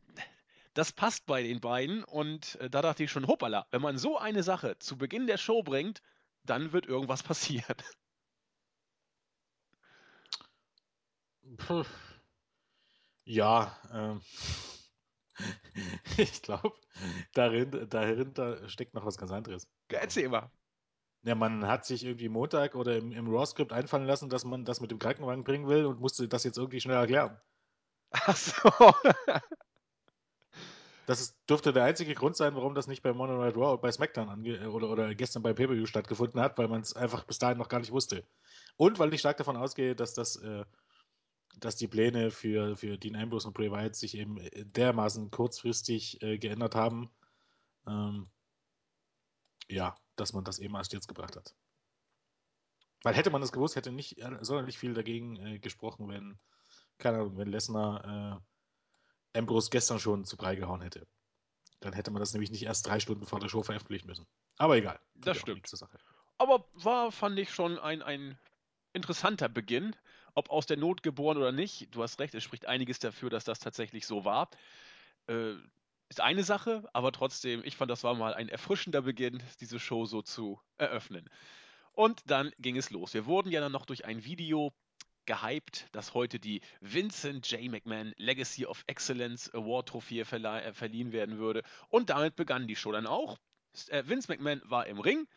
das 0.73 0.91
passt 0.91 1.25
bei 1.25 1.43
den 1.43 1.61
beiden 1.61 2.03
und 2.03 2.55
äh, 2.61 2.69
da 2.69 2.81
dachte 2.81 3.03
ich 3.05 3.11
schon, 3.11 3.27
hoppala, 3.27 3.65
wenn 3.71 3.81
man 3.81 3.97
so 3.97 4.17
eine 4.17 4.43
Sache 4.43 4.77
zu 4.79 4.97
Beginn 4.97 5.27
der 5.27 5.37
Show 5.37 5.63
bringt, 5.63 6.01
dann 6.43 6.73
wird 6.73 6.85
irgendwas 6.87 7.23
passieren. 7.25 7.77
Ja, 13.25 13.77
ähm, 13.93 14.21
ich 16.17 16.41
glaube, 16.41 16.75
darin, 17.33 17.89
dahinter 17.89 18.67
steckt 18.69 18.93
noch 18.93 19.05
was 19.05 19.17
ganz 19.17 19.31
anderes. 19.31 19.67
Erzähl 19.89 20.29
mal. 20.29 20.51
Ja, 21.23 21.35
man 21.35 21.67
hat 21.67 21.85
sich 21.85 22.05
irgendwie 22.05 22.29
Montag 22.29 22.75
oder 22.75 22.97
im, 22.97 23.11
im 23.11 23.27
Raw-Skript 23.27 23.73
einfallen 23.73 24.05
lassen, 24.05 24.29
dass 24.29 24.45
man 24.45 24.63
das 24.65 24.79
mit 24.79 24.91
dem 24.91 24.99
Krankenwagen 24.99 25.43
bringen 25.43 25.67
will 25.67 25.85
und 25.85 25.99
musste 25.99 26.27
das 26.27 26.43
jetzt 26.43 26.57
irgendwie 26.57 26.79
schnell 26.79 26.95
erklären. 26.95 27.37
Ach 28.11 28.35
so. 28.35 28.69
das 31.05 31.21
ist, 31.21 31.37
dürfte 31.49 31.73
der 31.73 31.83
einzige 31.83 32.15
Grund 32.15 32.37
sein, 32.37 32.55
warum 32.55 32.73
das 32.73 32.87
nicht 32.87 33.03
bei 33.03 33.11
Monday 33.13 33.37
Night 33.37 33.57
Raw 33.57 33.77
bei 33.77 33.91
SmackDown 33.91 34.29
ange 34.29 34.71
oder, 34.71 34.89
oder 34.89 35.13
gestern 35.13 35.43
bei 35.43 35.53
Pay-Per-View 35.53 35.85
stattgefunden 35.87 36.39
hat, 36.39 36.57
weil 36.57 36.69
man 36.69 36.81
es 36.81 36.95
einfach 36.95 37.25
bis 37.25 37.37
dahin 37.37 37.57
noch 37.57 37.69
gar 37.69 37.79
nicht 37.79 37.91
wusste. 37.91 38.25
Und 38.77 38.97
weil 38.97 39.13
ich 39.13 39.19
stark 39.19 39.37
davon 39.37 39.57
ausgehe, 39.57 39.95
dass 39.95 40.13
das 40.13 40.37
äh, 40.37 40.63
dass 41.59 41.75
die 41.75 41.87
Pläne 41.87 42.31
für, 42.31 42.75
für 42.75 42.97
Dean 42.97 43.15
Ambrose 43.15 43.47
und 43.47 43.53
Bray 43.53 43.71
Wyatt 43.71 43.95
sich 43.95 44.17
eben 44.17 44.37
äh, 44.37 44.65
dermaßen 44.65 45.31
kurzfristig 45.31 46.21
äh, 46.21 46.37
geändert 46.37 46.75
haben, 46.75 47.09
ähm, 47.87 48.29
ja, 49.67 49.95
dass 50.19 50.33
man 50.33 50.43
das 50.43 50.59
eben 50.59 50.75
erst 50.75 50.93
jetzt 50.93 51.07
gebracht 51.07 51.35
hat. 51.35 51.55
Weil 53.03 53.15
hätte 53.15 53.29
man 53.29 53.41
das 53.41 53.51
gewusst, 53.51 53.75
hätte 53.75 53.91
nicht 53.91 54.17
äh, 54.19 54.37
sonderlich 54.41 54.77
viel 54.77 54.93
dagegen 54.93 55.35
äh, 55.37 55.59
gesprochen, 55.59 56.09
wenn, 56.09 56.37
keine 56.97 57.19
Ahnung, 57.19 57.37
wenn 57.37 57.47
Lesnar 57.47 58.41
äh, 59.33 59.37
Ambrose 59.37 59.69
gestern 59.69 59.99
schon 59.99 60.25
zu 60.25 60.37
Brei 60.37 60.55
gehauen 60.55 60.81
hätte. 60.81 61.07
Dann 61.79 61.93
hätte 61.93 62.11
man 62.11 62.19
das 62.19 62.33
nämlich 62.33 62.51
nicht 62.51 62.63
erst 62.63 62.85
drei 62.87 62.99
Stunden 62.99 63.25
vor 63.25 63.39
der 63.39 63.47
Show 63.47 63.63
veröffentlichen 63.63 64.07
müssen. 64.07 64.27
Aber 64.57 64.75
egal. 64.75 64.99
Das 65.15 65.37
stimmt. 65.37 65.71
Aber 66.37 66.67
war, 66.73 67.11
fand 67.11 67.39
ich 67.39 67.53
schon 67.53 67.79
ein, 67.79 68.01
ein 68.01 68.37
interessanter 68.91 69.47
Beginn 69.47 69.95
ob 70.35 70.49
aus 70.49 70.65
der 70.65 70.77
Not 70.77 71.03
geboren 71.03 71.37
oder 71.37 71.51
nicht, 71.51 71.93
du 71.93 72.01
hast 72.01 72.19
recht, 72.19 72.33
es 72.33 72.43
spricht 72.43 72.65
einiges 72.65 72.99
dafür, 72.99 73.29
dass 73.29 73.43
das 73.43 73.59
tatsächlich 73.59 74.05
so 74.07 74.25
war. 74.25 74.49
Äh, 75.27 75.55
ist 76.09 76.21
eine 76.21 76.43
Sache, 76.43 76.89
aber 76.91 77.11
trotzdem, 77.11 77.61
ich 77.63 77.77
fand, 77.77 77.91
das 77.91 78.03
war 78.03 78.15
mal 78.15 78.33
ein 78.33 78.49
erfrischender 78.49 79.03
Beginn, 79.03 79.41
diese 79.61 79.79
Show 79.79 80.05
so 80.05 80.21
zu 80.21 80.59
eröffnen. 80.77 81.29
Und 81.93 82.21
dann 82.25 82.51
ging 82.59 82.77
es 82.77 82.89
los. 82.89 83.13
Wir 83.13 83.25
wurden 83.25 83.51
ja 83.51 83.61
dann 83.61 83.71
noch 83.71 83.85
durch 83.85 84.05
ein 84.05 84.23
Video 84.23 84.73
gehypt, 85.25 85.87
dass 85.91 86.15
heute 86.15 86.39
die 86.39 86.61
Vincent 86.81 87.49
J. 87.51 87.69
McMahon 87.69 88.13
Legacy 88.17 88.65
of 88.65 88.83
Excellence 88.87 89.53
Award 89.53 89.89
Trophäe 89.89 90.25
verlie 90.25 90.63
äh, 90.63 90.73
verliehen 90.73 91.11
werden 91.11 91.37
würde. 91.37 91.61
Und 91.89 92.09
damit 92.09 92.35
begann 92.35 92.67
die 92.67 92.75
Show 92.75 92.91
dann 92.91 93.05
auch. 93.05 93.37
Äh, 93.89 94.03
Vince 94.07 94.31
McMahon 94.31 94.61
war 94.65 94.87
im 94.87 94.99
Ring, 94.99 95.27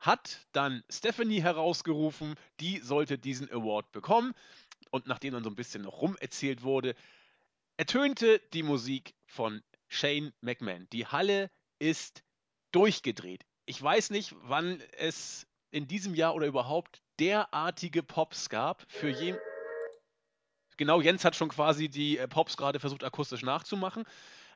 hat 0.00 0.46
dann 0.52 0.82
Stephanie 0.88 1.42
herausgerufen, 1.42 2.36
die 2.60 2.78
sollte 2.78 3.18
diesen 3.18 3.50
Award 3.50 3.92
bekommen. 3.92 4.32
Und 4.90 5.06
nachdem 5.06 5.34
dann 5.34 5.44
so 5.44 5.50
ein 5.50 5.56
bisschen 5.56 5.82
noch 5.82 6.00
rumerzählt 6.00 6.62
wurde, 6.62 6.94
ertönte 7.76 8.40
die 8.54 8.62
Musik 8.62 9.14
von 9.26 9.62
Shane 9.92 10.32
McMahon. 10.40 10.88
Die 10.92 11.06
Halle 11.06 11.50
ist 11.78 12.22
durchgedreht. 12.72 13.44
Ich 13.66 13.80
weiß 13.80 14.10
nicht, 14.10 14.34
wann 14.42 14.82
es 14.96 15.46
in 15.70 15.86
diesem 15.86 16.14
Jahr 16.14 16.34
oder 16.34 16.46
überhaupt 16.46 17.02
derartige 17.20 18.02
Pops 18.02 18.48
gab 18.48 18.84
für 18.88 19.10
jeden. 19.10 19.38
Genau, 20.78 21.00
Jens 21.00 21.24
hat 21.24 21.36
schon 21.36 21.50
quasi 21.50 21.88
die 21.88 22.18
äh, 22.18 22.26
Pops 22.26 22.56
gerade 22.56 22.80
versucht 22.80 23.04
akustisch 23.04 23.42
nachzumachen. 23.42 24.04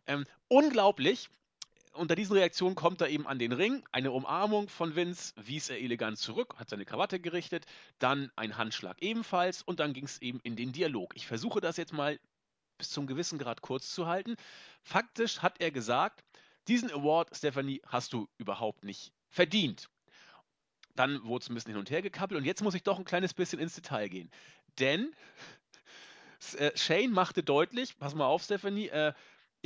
Ähm, 0.07 0.25
unglaublich. 0.49 1.28
unter 1.93 2.14
diesen 2.14 2.37
Reaktionen 2.37 2.75
kommt 2.75 3.00
er 3.00 3.09
eben 3.09 3.26
an 3.26 3.38
den 3.38 3.52
Ring, 3.52 3.85
eine 3.93 4.12
Umarmung 4.12 4.69
von 4.69 4.97
Vince, 4.97 5.35
wies 5.37 5.69
er 5.71 5.78
elegant 5.78 6.19
zurück, 6.19 6.55
hat 6.57 6.71
seine 6.71 6.85
Krawatte 6.85 7.21
gerichtet, 7.21 7.66
dann 7.99 8.31
ein 8.37 8.57
Handschlag 8.57 9.00
ebenfalls 9.02 9.62
und 9.62 9.81
dann 9.81 9.93
ging 9.93 10.05
es 10.05 10.21
eben 10.23 10.40
in 10.43 10.57
den 10.57 10.73
Dialog. 10.73 11.14
Ich 11.14 11.26
versuche 11.26 11.61
das 11.61 11.76
jetzt 11.76 11.93
mal 11.93 12.19
bis 12.78 12.90
zum 12.90 13.06
gewissen 13.06 13.38
Grad 13.38 13.62
kurz 13.62 13.92
zu 13.92 14.06
halten. 14.06 14.37
Faktisch 14.83 15.40
hat 15.42 15.61
er 15.61 15.71
gesagt, 15.71 16.25
diesen 16.68 16.90
Award, 16.90 17.35
Stephanie, 17.35 17.80
hast 17.87 18.12
du 18.12 18.28
überhaupt 18.38 18.85
nicht 18.85 19.12
verdient. 19.28 19.88
Dann 20.95 21.23
wurde 21.25 21.42
es 21.42 21.50
ein 21.50 21.54
bisschen 21.54 21.73
hin 21.73 21.78
und 21.78 21.90
her 21.90 22.02
gekappelt 22.02 22.38
und 22.38 22.47
jetzt 22.47 22.62
muss 22.62 22.75
ich 22.75 22.83
doch 22.83 22.99
ein 22.99 23.04
kleines 23.04 23.35
bisschen 23.35 23.59
ins 23.59 23.75
Detail 23.75 24.09
gehen. 24.09 24.30
Denn 24.78 25.14
äh, 26.59 26.76
Shane 26.76 27.12
machte 27.12 27.42
deutlich, 27.42 27.99
pass 27.99 28.14
mal 28.14 28.26
auf, 28.26 28.42
Stephanie, 28.42 28.88
äh, 28.88 29.12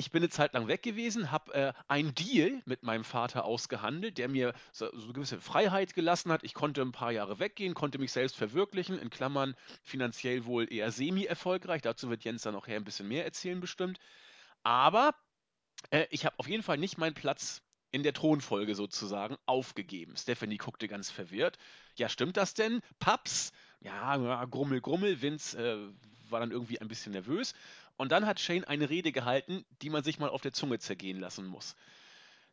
ich 0.00 0.10
bin 0.12 0.22
eine 0.22 0.30
Zeit 0.30 0.54
lang 0.54 0.66
weg 0.66 0.82
gewesen, 0.82 1.30
habe 1.30 1.52
äh, 1.52 1.72
einen 1.86 2.14
Deal 2.14 2.62
mit 2.64 2.82
meinem 2.82 3.04
Vater 3.04 3.44
ausgehandelt, 3.44 4.16
der 4.16 4.28
mir 4.28 4.54
so, 4.72 4.88
so, 4.96 5.04
eine 5.04 5.12
gewisse 5.12 5.42
Freiheit 5.42 5.92
gelassen 5.92 6.32
hat. 6.32 6.42
Ich 6.42 6.54
konnte 6.54 6.80
ein 6.80 6.90
paar 6.90 7.12
Jahre 7.12 7.38
weggehen, 7.38 7.74
konnte 7.74 7.98
mich 7.98 8.10
selbst 8.10 8.34
verwirklichen, 8.34 8.98
in 8.98 9.10
Klammern 9.10 9.54
finanziell 9.82 10.46
wohl 10.46 10.72
eher 10.72 10.90
semi-erfolgreich. 10.90 11.82
Dazu 11.82 12.08
wird 12.08 12.24
Jens 12.24 12.42
dann 12.42 12.54
nachher 12.54 12.76
ein 12.76 12.84
bisschen 12.84 13.08
mehr 13.08 13.26
erzählen, 13.26 13.60
bestimmt. 13.60 13.98
Aber 14.62 15.14
äh, 15.90 16.06
ich 16.08 16.24
habe 16.24 16.38
auf 16.38 16.48
jeden 16.48 16.62
Fall 16.62 16.78
nicht 16.78 16.96
meinen 16.96 17.14
Platz 17.14 17.60
in 17.90 18.02
der 18.02 18.14
Thronfolge 18.14 18.74
sozusagen 18.74 19.36
aufgegeben. 19.44 20.16
Stephanie 20.16 20.56
guckte 20.56 20.88
ganz 20.88 21.10
verwirrt. 21.10 21.58
Ja, 21.96 22.08
stimmt 22.08 22.38
das 22.38 22.54
denn? 22.54 22.80
Paps? 23.00 23.52
Ja, 23.80 24.46
Grummel, 24.46 24.80
Grummel. 24.80 25.20
Vince 25.20 25.58
äh, 25.58 26.30
war 26.30 26.40
dann 26.40 26.52
irgendwie 26.52 26.80
ein 26.80 26.88
bisschen 26.88 27.12
nervös. 27.12 27.54
Und 28.00 28.12
dann 28.12 28.24
hat 28.24 28.40
Shane 28.40 28.64
eine 28.64 28.88
Rede 28.88 29.12
gehalten, 29.12 29.66
die 29.82 29.90
man 29.90 30.02
sich 30.02 30.18
mal 30.18 30.30
auf 30.30 30.40
der 30.40 30.54
Zunge 30.54 30.78
zergehen 30.78 31.20
lassen 31.20 31.46
muss. 31.46 31.76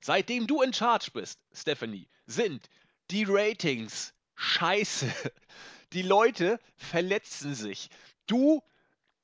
Seitdem 0.01 0.45
du 0.45 0.61
in 0.61 0.73
Charge 0.73 1.11
bist, 1.13 1.39
Stephanie, 1.53 2.09
sind 2.25 2.69
die 3.11 3.23
Ratings 3.25 4.13
scheiße. 4.35 5.09
Die 5.93 6.01
Leute 6.01 6.59
verletzen 6.75 7.55
sich. 7.55 7.89
Du 8.25 8.61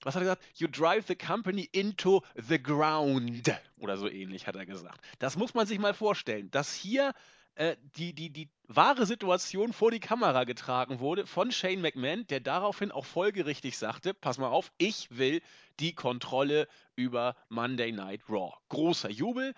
was 0.01 0.15
hat 0.15 0.21
er 0.21 0.35
gesagt? 0.35 0.43
You 0.55 0.67
drive 0.69 1.07
the 1.07 1.15
company 1.15 1.67
into 1.73 2.23
the 2.35 2.61
ground. 2.61 3.51
Oder 3.77 3.97
so 3.97 4.09
ähnlich 4.09 4.47
hat 4.47 4.55
er 4.55 4.65
gesagt. 4.65 5.01
Das 5.19 5.35
muss 5.35 5.53
man 5.53 5.67
sich 5.67 5.77
mal 5.77 5.93
vorstellen, 5.93 6.49
dass 6.51 6.73
hier 6.73 7.13
äh, 7.55 7.75
die, 7.97 8.13
die, 8.13 8.29
die 8.31 8.49
wahre 8.67 9.05
Situation 9.05 9.73
vor 9.73 9.91
die 9.91 9.99
Kamera 9.99 10.43
getragen 10.43 10.99
wurde 10.99 11.27
von 11.27 11.51
Shane 11.51 11.81
McMahon, 11.81 12.25
der 12.27 12.39
daraufhin 12.39 12.91
auch 12.91 13.05
folgerichtig 13.05 13.77
sagte: 13.77 14.13
Pass 14.13 14.37
mal 14.37 14.47
auf, 14.47 14.71
ich 14.77 15.15
will 15.15 15.41
die 15.79 15.93
Kontrolle 15.93 16.67
über 16.95 17.35
Monday 17.49 17.91
Night 17.91 18.21
Raw. 18.29 18.53
Großer 18.69 19.09
Jubel. 19.09 19.53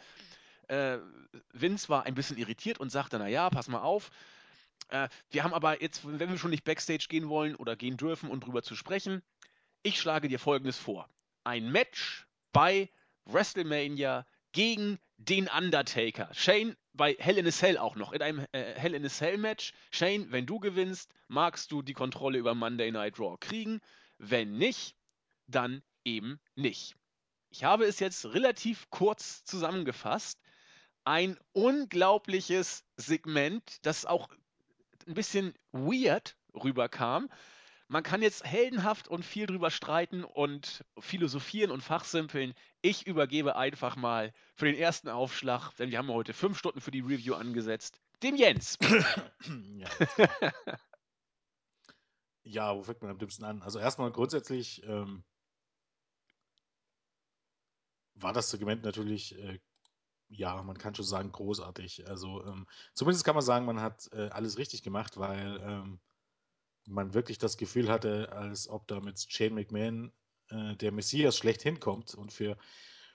Äh, 0.67 0.97
Vince 1.53 1.89
war 1.89 2.05
ein 2.05 2.15
bisschen 2.15 2.37
irritiert 2.37 2.79
und 2.79 2.91
sagte: 2.91 3.17
Naja, 3.17 3.49
pass 3.49 3.67
mal 3.67 3.81
auf. 3.81 4.11
Äh, 4.89 5.07
wir 5.29 5.43
haben 5.43 5.53
aber 5.53 5.81
jetzt, 5.81 6.01
wenn 6.05 6.29
wir 6.29 6.37
schon 6.37 6.51
nicht 6.51 6.65
backstage 6.65 7.07
gehen 7.09 7.29
wollen 7.29 7.55
oder 7.55 7.75
gehen 7.75 7.97
dürfen 7.97 8.29
um 8.29 8.39
drüber 8.39 8.61
zu 8.61 8.75
sprechen, 8.75 9.21
ich 9.83 9.99
schlage 9.99 10.27
dir 10.27 10.39
folgendes 10.39 10.77
vor. 10.77 11.09
Ein 11.43 11.71
Match 11.71 12.27
bei 12.51 12.89
WrestleMania 13.25 14.25
gegen 14.51 14.99
den 15.17 15.47
Undertaker. 15.47 16.29
Shane 16.33 16.75
bei 16.95 17.15
Hell 17.19 17.37
in 17.37 17.47
a 17.47 17.51
Cell 17.51 17.77
auch 17.77 17.95
noch. 17.95 18.11
In 18.11 18.21
einem 18.21 18.45
äh, 18.51 18.73
Hell 18.75 18.93
in 18.93 19.05
a 19.05 19.09
Cell 19.09 19.37
Match. 19.37 19.73
Shane, 19.91 20.31
wenn 20.31 20.45
du 20.45 20.59
gewinnst, 20.59 21.11
magst 21.27 21.71
du 21.71 21.81
die 21.81 21.93
Kontrolle 21.93 22.37
über 22.37 22.55
Monday 22.55 22.91
Night 22.91 23.19
Raw 23.19 23.37
kriegen. 23.39 23.81
Wenn 24.17 24.57
nicht, 24.57 24.95
dann 25.47 25.83
eben 26.03 26.39
nicht. 26.55 26.95
Ich 27.49 27.63
habe 27.63 27.85
es 27.85 27.99
jetzt 27.99 28.25
relativ 28.25 28.89
kurz 28.89 29.43
zusammengefasst. 29.45 30.39
Ein 31.03 31.37
unglaubliches 31.53 32.83
Segment, 32.97 33.85
das 33.85 34.05
auch 34.05 34.29
ein 35.07 35.13
bisschen 35.13 35.53
weird 35.71 36.35
rüberkam, 36.53 37.29
man 37.87 38.03
kann 38.03 38.21
jetzt 38.21 38.43
heldenhaft 38.43 39.07
und 39.07 39.23
viel 39.23 39.45
drüber 39.45 39.69
streiten 39.69 40.23
und 40.23 40.83
philosophieren 40.99 41.71
und 41.71 41.81
fachsimpeln. 41.81 42.53
Ich 42.81 43.05
übergebe 43.05 43.55
einfach 43.55 43.95
mal 43.95 44.33
für 44.55 44.65
den 44.65 44.75
ersten 44.75 45.09
Aufschlag, 45.09 45.71
denn 45.75 45.91
wir 45.91 45.97
haben 45.99 46.09
heute 46.09 46.33
fünf 46.33 46.57
Stunden 46.57 46.81
für 46.81 46.91
die 46.91 47.01
Review 47.01 47.35
angesetzt, 47.35 47.99
dem 48.23 48.35
Jens. 48.35 48.77
ja, 49.77 49.89
ja, 52.43 52.75
wo 52.75 52.83
fängt 52.83 53.01
man 53.01 53.11
am 53.11 53.17
dümmsten 53.17 53.45
an? 53.45 53.61
Also 53.61 53.79
erstmal 53.79 54.11
grundsätzlich 54.11 54.83
ähm, 54.83 55.23
war 58.15 58.33
das 58.33 58.49
Segment 58.49 58.83
natürlich, 58.83 59.37
äh, 59.37 59.59
ja, 60.29 60.61
man 60.63 60.77
kann 60.77 60.95
schon 60.95 61.05
sagen, 61.05 61.31
großartig. 61.31 62.07
Also 62.07 62.43
ähm, 62.45 62.67
zumindest 62.93 63.25
kann 63.25 63.35
man 63.35 63.43
sagen, 63.43 63.65
man 63.65 63.81
hat 63.81 64.09
äh, 64.13 64.29
alles 64.29 64.57
richtig 64.57 64.83
gemacht, 64.83 65.17
weil 65.17 65.59
ähm, 65.61 65.99
man 66.85 67.13
wirklich 67.13 67.37
das 67.37 67.57
Gefühl 67.57 67.89
hatte, 67.89 68.31
als 68.31 68.69
ob 68.69 68.87
da 68.87 68.99
mit 68.99 69.19
Shane 69.29 69.53
McMahon 69.53 70.11
äh, 70.49 70.75
der 70.75 70.91
Messias 70.91 71.37
schlecht 71.37 71.61
hinkommt. 71.61 72.13
Und 72.15 72.31
für 72.31 72.57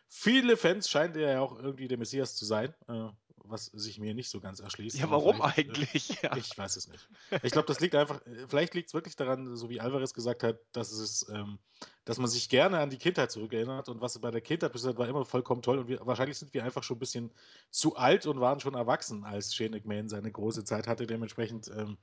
viele 0.09 0.57
Fans 0.57 0.89
scheint 0.89 1.17
er 1.17 1.33
ja 1.33 1.41
auch 1.41 1.59
irgendwie 1.59 1.89
der 1.89 1.99
Messias 1.99 2.37
zu 2.37 2.45
sein, 2.45 2.75
äh, 2.89 3.09
was 3.45 3.67
sich 3.67 3.99
mir 3.99 4.15
nicht 4.15 4.31
so 4.31 4.41
ganz 4.41 4.61
erschließt. 4.61 4.99
Ja, 4.99 5.11
warum 5.11 5.43
eigentlich? 5.43 6.11
Äh. 6.23 6.39
Ich 6.39 6.57
weiß 6.57 6.77
es 6.77 6.89
nicht. 6.89 7.09
Ich 7.43 7.53
glaube, 7.53 7.67
das 7.67 7.81
liegt 7.81 7.95
einfach, 7.95 8.25
äh, 8.27 8.47
vielleicht 8.49 8.75
liegt 8.75 8.89
es 8.89 8.95
wirklich 8.95 9.17
daran, 9.17 9.57
so 9.57 9.71
wie 9.71 9.81
Alvarez 9.81 10.13
gesagt 10.13 10.43
hat, 10.43 10.59
dass 10.73 10.93
es, 10.93 11.27
ähm, 11.33 11.59
dass 12.05 12.19
man 12.19 12.29
sich 12.29 12.49
gerne 12.49 12.79
an 12.79 12.91
die 12.91 12.99
Kindheit 12.99 13.31
zurückerinnert 13.31 13.89
und 13.89 14.01
was 14.01 14.19
bei 14.19 14.31
der 14.31 14.41
Kindheit 14.41 14.73
bisher 14.73 14.97
war 14.99 15.09
immer 15.09 15.25
vollkommen 15.25 15.63
toll 15.63 15.79
und 15.79 15.89
wir, 15.89 16.05
wahrscheinlich 16.05 16.39
sind 16.39 16.53
wir 16.53 16.65
einfach 16.65 16.83
schon 16.83 16.97
ein 16.97 17.01
bisschen 17.01 17.31
zu 17.71 17.97
alt 17.97 18.27
und 18.27 18.41
waren 18.41 18.61
schon 18.61 18.75
erwachsen, 18.75 19.25
als 19.25 19.55
Shane 19.55 19.73
McMahon 19.73 20.09
seine 20.09 20.31
große 20.31 20.65
Zeit 20.65 20.87
hatte. 20.87 21.07
Dementsprechend 21.07 21.71
ähm, 21.75 21.97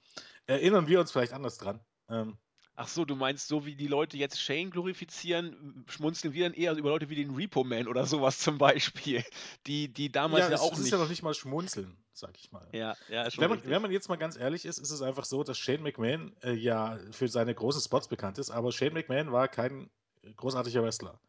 erinnern 0.48 0.88
wir 0.88 1.00
uns 1.00 1.12
vielleicht 1.12 1.34
anders 1.34 1.58
dran. 1.58 1.80
Ähm, 2.10 2.38
Ach 2.80 2.88
so, 2.88 3.06
du 3.06 3.16
meinst, 3.16 3.48
so 3.48 3.66
wie 3.66 3.76
die 3.76 3.88
Leute 3.88 4.18
jetzt 4.18 4.40
Shane 4.40 4.70
glorifizieren, 4.70 5.84
schmunzeln 5.88 6.36
wir 6.36 6.46
dann 6.46 6.54
eher 6.54 6.76
über 6.76 6.92
Leute 6.92 7.10
wie 7.10 7.16
den 7.16 7.34
Repo 7.34 7.64
Man 7.64 7.88
oder 7.88 8.06
sowas 8.06 8.38
zum 8.38 8.60
Beispiel, 8.60 9.24
die, 9.66 9.92
die 9.92 10.12
damals 10.12 10.46
ja, 10.46 10.52
ja 10.52 10.60
auch 10.60 10.74
es 10.74 10.78
nicht... 10.78 10.86
ist 10.86 10.92
ja 10.92 11.00
noch 11.00 11.10
nicht 11.10 11.24
mal 11.24 11.34
schmunzeln, 11.34 11.98
sag 12.14 12.38
ich 12.38 12.52
mal. 12.52 12.68
Ja, 12.74 12.96
ja, 13.10 13.32
schon 13.32 13.42
wenn 13.42 13.50
man, 13.50 13.62
wenn 13.66 13.82
man 13.82 13.92
jetzt 13.92 14.10
mal 14.10 14.18
ganz 14.18 14.38
ehrlich 14.38 14.64
ist, 14.64 14.78
ist 14.78 14.92
es 14.92 15.02
einfach 15.02 15.26
so, 15.26 15.44
dass 15.44 15.58
Shane 15.58 15.82
McMahon 15.82 16.36
äh, 16.44 16.54
ja 16.54 17.00
für 17.10 17.28
seine 17.28 17.56
großen 17.56 17.82
Spots 17.82 18.08
bekannt 18.10 18.38
ist, 18.38 18.52
aber 18.52 18.72
Shane 18.72 18.94
McMahon 18.94 19.32
war 19.32 19.48
kein 19.48 19.90
großartiger 20.36 20.84
Wrestler. 20.84 21.20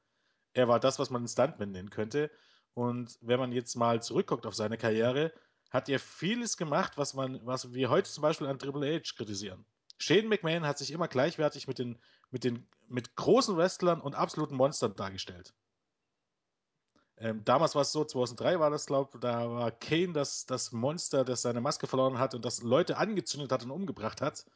Er 0.52 0.68
war 0.68 0.80
das, 0.80 0.98
was 0.98 1.08
man 1.08 1.20
einen 1.20 1.28
Stuntman 1.28 1.70
nennen 1.70 1.88
könnte. 1.88 2.30
Und 2.74 3.18
wenn 3.22 3.40
man 3.40 3.52
jetzt 3.52 3.74
mal 3.74 4.02
zurückguckt 4.02 4.44
auf 4.44 4.54
seine 4.54 4.76
Karriere, 4.76 5.32
hat 5.70 5.88
er 5.88 5.98
vieles 5.98 6.58
gemacht, 6.58 6.92
was 6.96 7.14
man, 7.14 7.40
was 7.46 7.72
wir 7.72 7.88
heute 7.88 8.10
zum 8.10 8.22
Beispiel 8.22 8.46
an 8.46 8.58
Triple 8.58 8.94
H 8.94 9.14
kritisieren. 9.16 9.64
Shane 9.98 10.28
McMahon 10.28 10.66
hat 10.66 10.78
sich 10.78 10.92
immer 10.92 11.08
gleichwertig 11.08 11.68
mit 11.68 11.78
den, 11.78 11.98
mit 12.30 12.44
den 12.44 12.66
mit 12.88 13.16
großen 13.16 13.56
Wrestlern 13.56 14.00
und 14.00 14.14
absoluten 14.14 14.56
Monstern 14.56 14.96
dargestellt. 14.96 15.52
Ähm, 17.20 17.44
damals 17.44 17.74
war 17.74 17.82
es 17.82 17.92
so, 17.92 18.04
2003 18.04 18.60
war 18.60 18.70
das, 18.70 18.86
glaube 18.86 19.10
ich, 19.12 19.20
da 19.20 19.50
war 19.50 19.70
Kane 19.72 20.12
das, 20.12 20.46
das 20.46 20.72
Monster, 20.72 21.24
das 21.24 21.42
seine 21.42 21.60
Maske 21.60 21.86
verloren 21.86 22.18
hat 22.18 22.34
und 22.34 22.44
das 22.44 22.62
Leute 22.62 22.96
angezündet 22.96 23.50
hat 23.50 23.64
und 23.64 23.70
umgebracht 23.72 24.20
hat. 24.20 24.46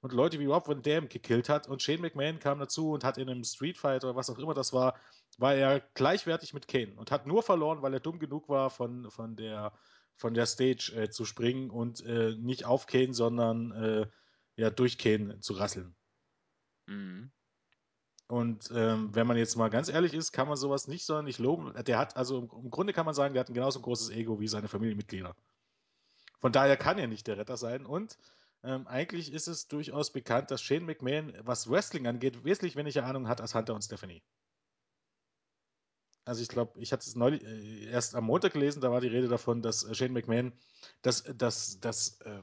Und 0.00 0.12
Leute 0.12 0.40
wie 0.40 0.46
Rob 0.46 0.66
Van 0.66 0.82
Dam 0.82 1.08
gekillt 1.08 1.48
hat. 1.48 1.68
Und 1.68 1.80
Shane 1.80 2.00
McMahon 2.00 2.40
kam 2.40 2.58
dazu 2.58 2.90
und 2.90 3.04
hat 3.04 3.18
in 3.18 3.28
einem 3.28 3.44
Street 3.44 3.78
Fight 3.78 4.04
oder 4.04 4.16
was 4.16 4.30
auch 4.30 4.38
immer 4.38 4.54
das 4.54 4.72
war, 4.72 4.96
war 5.38 5.54
er 5.54 5.80
gleichwertig 5.94 6.54
mit 6.54 6.66
Kane 6.66 6.94
und 6.96 7.10
hat 7.12 7.26
nur 7.26 7.42
verloren, 7.42 7.82
weil 7.82 7.94
er 7.94 8.00
dumm 8.00 8.18
genug 8.18 8.48
war, 8.48 8.70
von, 8.70 9.10
von, 9.10 9.36
der, 9.36 9.72
von 10.16 10.34
der 10.34 10.46
Stage 10.46 10.92
äh, 10.96 11.10
zu 11.10 11.24
springen 11.24 11.70
und 11.70 12.04
äh, 12.04 12.34
nicht 12.36 12.64
auf 12.64 12.86
Kane, 12.86 13.14
sondern 13.14 13.70
äh, 13.72 14.06
ja, 14.56 14.70
durch 14.70 14.98
Kane 14.98 15.40
zu 15.40 15.54
rasseln. 15.54 15.94
Mhm. 16.86 17.30
Und 18.28 18.70
ähm, 18.74 19.14
wenn 19.14 19.26
man 19.26 19.36
jetzt 19.36 19.56
mal 19.56 19.68
ganz 19.68 19.88
ehrlich 19.88 20.14
ist, 20.14 20.32
kann 20.32 20.48
man 20.48 20.56
sowas 20.56 20.88
nicht 20.88 21.04
sondern 21.04 21.26
nicht 21.26 21.38
loben. 21.38 21.72
Der 21.84 21.98
hat, 21.98 22.16
also 22.16 22.38
im, 22.38 22.50
im, 22.64 22.70
Grunde 22.70 22.94
kann 22.94 23.04
man 23.04 23.14
sagen, 23.14 23.34
der 23.34 23.40
hat 23.40 23.50
ein 23.50 23.54
genauso 23.54 23.80
großes 23.80 24.10
Ego 24.10 24.40
wie 24.40 24.48
seine 24.48 24.68
Familienmitglieder. 24.68 25.36
Von 26.40 26.52
daher 26.52 26.76
kann 26.76 26.98
er 26.98 27.08
nicht 27.08 27.26
der 27.26 27.36
Retter 27.36 27.56
sein. 27.56 27.84
Und 27.84 28.16
ähm, 28.64 28.86
eigentlich 28.86 29.32
ist 29.32 29.48
es 29.48 29.68
durchaus 29.68 30.12
bekannt, 30.12 30.50
dass 30.50 30.62
Shane 30.62 30.86
McMahon, 30.86 31.34
was 31.40 31.68
Wrestling 31.68 32.06
angeht, 32.06 32.44
wesentlich 32.44 32.76
weniger 32.76 33.04
Ahnung 33.04 33.28
hat 33.28 33.40
als 33.40 33.54
Hunter 33.54 33.74
und 33.74 33.82
Stephanie. 33.82 34.22
Also 36.24 36.40
ich 36.40 36.48
glaube, 36.48 36.80
ich 36.80 36.92
hatte 36.92 37.06
es 37.06 37.16
neulich 37.16 37.44
äh, 37.44 37.86
erst 37.90 38.14
am 38.14 38.24
Montag 38.24 38.52
gelesen, 38.52 38.80
da 38.80 38.90
war 38.92 39.00
die 39.00 39.08
Rede 39.08 39.28
davon, 39.28 39.60
dass 39.60 39.82
äh, 39.82 39.94
Shane 39.94 40.12
McMahon, 40.12 40.52
dass, 41.02 41.24
dass, 41.24 41.80
dass 41.80 42.20
äh, 42.20 42.42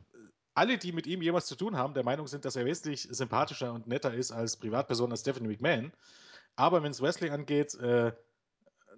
alle, 0.59 0.77
die 0.77 0.91
mit 0.91 1.07
ihm 1.07 1.21
jemals 1.21 1.45
zu 1.45 1.55
tun 1.55 1.77
haben, 1.77 1.93
der 1.93 2.03
Meinung 2.03 2.27
sind, 2.27 2.43
dass 2.43 2.57
er 2.57 2.65
wesentlich 2.65 3.07
sympathischer 3.09 3.71
und 3.71 3.87
netter 3.87 4.13
ist 4.13 4.31
als 4.31 4.57
Privatperson 4.57 5.09
als 5.09 5.21
Stephanie 5.21 5.47
McMahon. 5.47 5.93
Aber 6.57 6.83
wenn 6.83 6.91
es 6.91 7.01
Wrestling 7.01 7.31
angeht, 7.31 7.75
äh, 7.75 8.11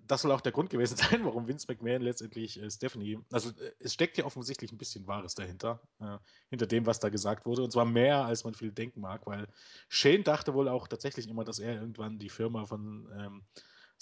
das 0.07 0.23
soll 0.23 0.31
auch 0.31 0.41
der 0.41 0.51
Grund 0.51 0.71
gewesen 0.71 0.97
sein, 0.97 1.23
warum 1.23 1.47
Vince 1.47 1.67
McMahon 1.69 2.01
letztendlich 2.01 2.59
äh, 2.59 2.71
Stephanie, 2.71 3.19
also 3.31 3.49
äh, 3.49 3.73
es 3.77 3.93
steckt 3.93 4.17
ja 4.17 4.25
offensichtlich 4.25 4.71
ein 4.71 4.79
bisschen 4.79 5.05
Wahres 5.05 5.35
dahinter, 5.35 5.79
äh, 5.99 6.17
hinter 6.49 6.65
dem, 6.65 6.87
was 6.87 6.99
da 6.99 7.09
gesagt 7.09 7.45
wurde. 7.45 7.61
Und 7.61 7.71
zwar 7.71 7.85
mehr, 7.85 8.25
als 8.25 8.43
man 8.43 8.55
viel 8.55 8.71
denken 8.71 8.99
mag, 8.99 9.27
weil 9.27 9.47
Shane 9.87 10.23
dachte 10.23 10.55
wohl 10.55 10.67
auch 10.67 10.87
tatsächlich 10.87 11.29
immer, 11.29 11.43
dass 11.43 11.59
er 11.59 11.75
irgendwann 11.75 12.17
die 12.17 12.29
Firma 12.29 12.65
von 12.65 13.07
ähm, 13.15 13.43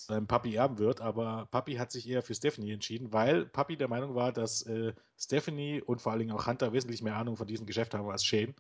seinem 0.06 0.28
Papi 0.28 0.56
erben 0.56 0.78
wird, 0.78 1.02
aber 1.02 1.48
Papi 1.52 1.76
hat 1.76 1.92
sich 1.92 2.08
eher 2.08 2.22
für 2.22 2.36
Stephanie 2.36 2.72
entschieden, 2.72 3.12
weil 3.14 3.46
Papi 3.46 3.78
der 3.78 3.88
Meinung 3.88 4.16
war, 4.16 4.32
dass 4.32 4.62
äh, 4.64 4.94
Stephanie 5.18 5.82
und 5.82 6.02
vor 6.02 6.12
allen 6.12 6.20
Dingen 6.20 6.32
auch 6.32 6.48
Hunter 6.48 6.74
wesentlich 6.74 7.02
mehr 7.02 7.16
Ahnung 7.16 7.38
von 7.38 7.48
diesem 7.48 7.66
Geschäft 7.66 7.94
haben 7.94 8.10
als 8.10 8.24
Shane. 8.24 8.56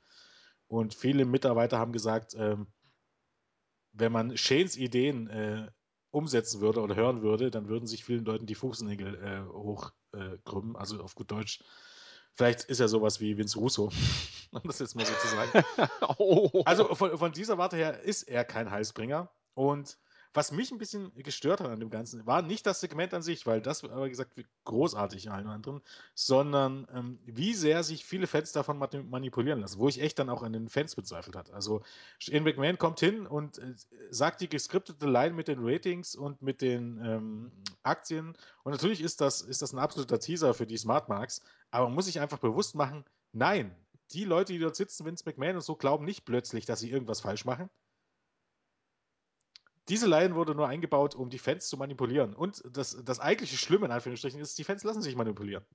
Und 0.67 0.93
viele 0.93 1.25
Mitarbeiter 1.25 1.79
haben 1.79 1.91
gesagt, 1.91 2.35
ähm, 2.37 2.67
wenn 3.91 4.11
man 4.11 4.37
Shanes 4.37 4.77
Ideen 4.77 5.27
äh, 5.29 5.67
umsetzen 6.11 6.61
würde 6.61 6.81
oder 6.81 6.95
hören 6.95 7.21
würde, 7.21 7.51
dann 7.51 7.67
würden 7.67 7.87
sich 7.87 8.03
vielen 8.03 8.25
Leuten 8.25 8.45
die 8.45 8.55
Fußnägel 8.55 9.15
äh, 9.15 9.51
hochkrümmen, 9.51 10.75
äh, 10.75 10.77
also 10.77 11.01
auf 11.01 11.15
gut 11.15 11.31
Deutsch. 11.31 11.63
Vielleicht 12.35 12.63
ist 12.63 12.79
er 12.79 12.87
sowas 12.87 13.19
wie 13.19 13.37
Vince 13.37 13.59
Russo, 13.59 13.91
um 14.51 14.61
das 14.63 14.79
jetzt 14.79 14.95
mal 14.95 15.05
so 15.05 15.13
zu 15.13 15.27
sagen. 15.27 15.65
oh. 16.17 16.63
Also 16.65 16.95
von, 16.95 17.17
von, 17.17 17.31
dieser 17.31 17.57
Warte 17.57 17.75
her 17.75 18.01
ist 18.01 18.23
er 18.23 18.45
kein 18.45 18.71
Heißbringer. 18.71 19.29
Und 19.55 19.97
was 20.33 20.51
mich 20.51 20.71
ein 20.71 20.77
bisschen 20.77 21.11
gestört 21.15 21.59
hat 21.59 21.69
an 21.69 21.79
dem 21.79 21.89
Ganzen, 21.89 22.25
war 22.25 22.41
nicht 22.41 22.65
das 22.65 22.81
Segment 22.81 23.13
an 23.13 23.23
sich, 23.23 23.47
weil 23.47 23.61
das, 23.61 23.83
aber 23.83 24.07
gesagt, 24.09 24.39
großartig 24.63 25.31
allen 25.31 25.47
anderen, 25.47 25.81
sondern 26.13 26.87
ähm, 26.93 27.19
wie 27.25 27.53
sehr 27.55 27.83
sich 27.83 28.05
viele 28.05 28.27
Fans 28.27 28.51
davon 28.51 28.77
manipulieren 28.77 29.61
lassen, 29.61 29.79
wo 29.79 29.87
ich 29.87 29.99
echt 30.01 30.19
dann 30.19 30.29
auch 30.29 30.43
an 30.43 30.53
den 30.53 30.69
Fans 30.69 30.95
bezweifelt 30.95 31.35
hat. 31.35 31.51
Also 31.51 31.81
Shane 32.19 32.43
McMahon 32.43 32.77
kommt 32.77 32.99
hin 32.99 33.25
und 33.25 33.57
äh, 33.57 33.73
sagt 34.11 34.41
die 34.41 34.49
geskriptete 34.49 35.09
Line 35.09 35.33
mit 35.33 35.47
den 35.47 35.59
Ratings 35.61 36.15
und 36.15 36.41
mit 36.41 36.61
den 36.61 37.03
ähm, 37.03 37.51
Aktien. 37.81 38.35
Und 38.63 38.71
natürlich 38.71 39.01
ist 39.01 39.21
das, 39.21 39.41
ist 39.41 39.63
das 39.63 39.73
ein 39.73 39.79
absoluter 39.79 40.19
Teaser 40.19 40.53
für 40.53 40.67
die 40.67 40.77
Smart 40.77 41.09
Marks, 41.09 41.41
aber 41.71 41.87
man 41.87 41.95
muss 41.95 42.05
sich 42.05 42.19
einfach 42.19 42.39
bewusst 42.39 42.75
machen, 42.75 43.03
nein, 43.33 43.75
die 44.11 44.25
Leute, 44.25 44.53
die 44.53 44.59
dort 44.59 44.75
sitzen, 44.75 45.05
Vince 45.05 45.23
McMahon 45.25 45.55
und 45.55 45.61
so, 45.61 45.75
glauben 45.75 46.05
nicht 46.05 46.25
plötzlich, 46.25 46.65
dass 46.65 46.79
sie 46.79 46.91
irgendwas 46.91 47.21
falsch 47.21 47.45
machen 47.45 47.69
diese 49.89 50.07
Line 50.07 50.35
wurde 50.35 50.55
nur 50.55 50.67
eingebaut, 50.67 51.15
um 51.15 51.29
die 51.29 51.39
Fans 51.39 51.67
zu 51.67 51.77
manipulieren. 51.77 52.33
Und 52.33 52.63
das, 52.71 52.97
das 53.03 53.19
eigentliche 53.19 53.57
Schlimme 53.57 53.87
in 53.87 53.91
Anführungsstrichen 53.91 54.39
ist, 54.39 54.57
die 54.57 54.63
Fans 54.63 54.83
lassen 54.83 55.01
sich 55.01 55.15
manipulieren. 55.15 55.65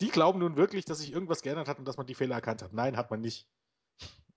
Die 0.00 0.08
glauben 0.08 0.40
nun 0.40 0.56
wirklich, 0.56 0.84
dass 0.84 0.98
sich 0.98 1.12
irgendwas 1.12 1.42
geändert 1.42 1.68
hat 1.68 1.78
und 1.78 1.86
dass 1.86 1.96
man 1.96 2.06
die 2.06 2.14
Fehler 2.14 2.34
erkannt 2.34 2.62
hat. 2.62 2.72
Nein, 2.72 2.96
hat 2.96 3.10
man 3.10 3.20
nicht. 3.20 3.46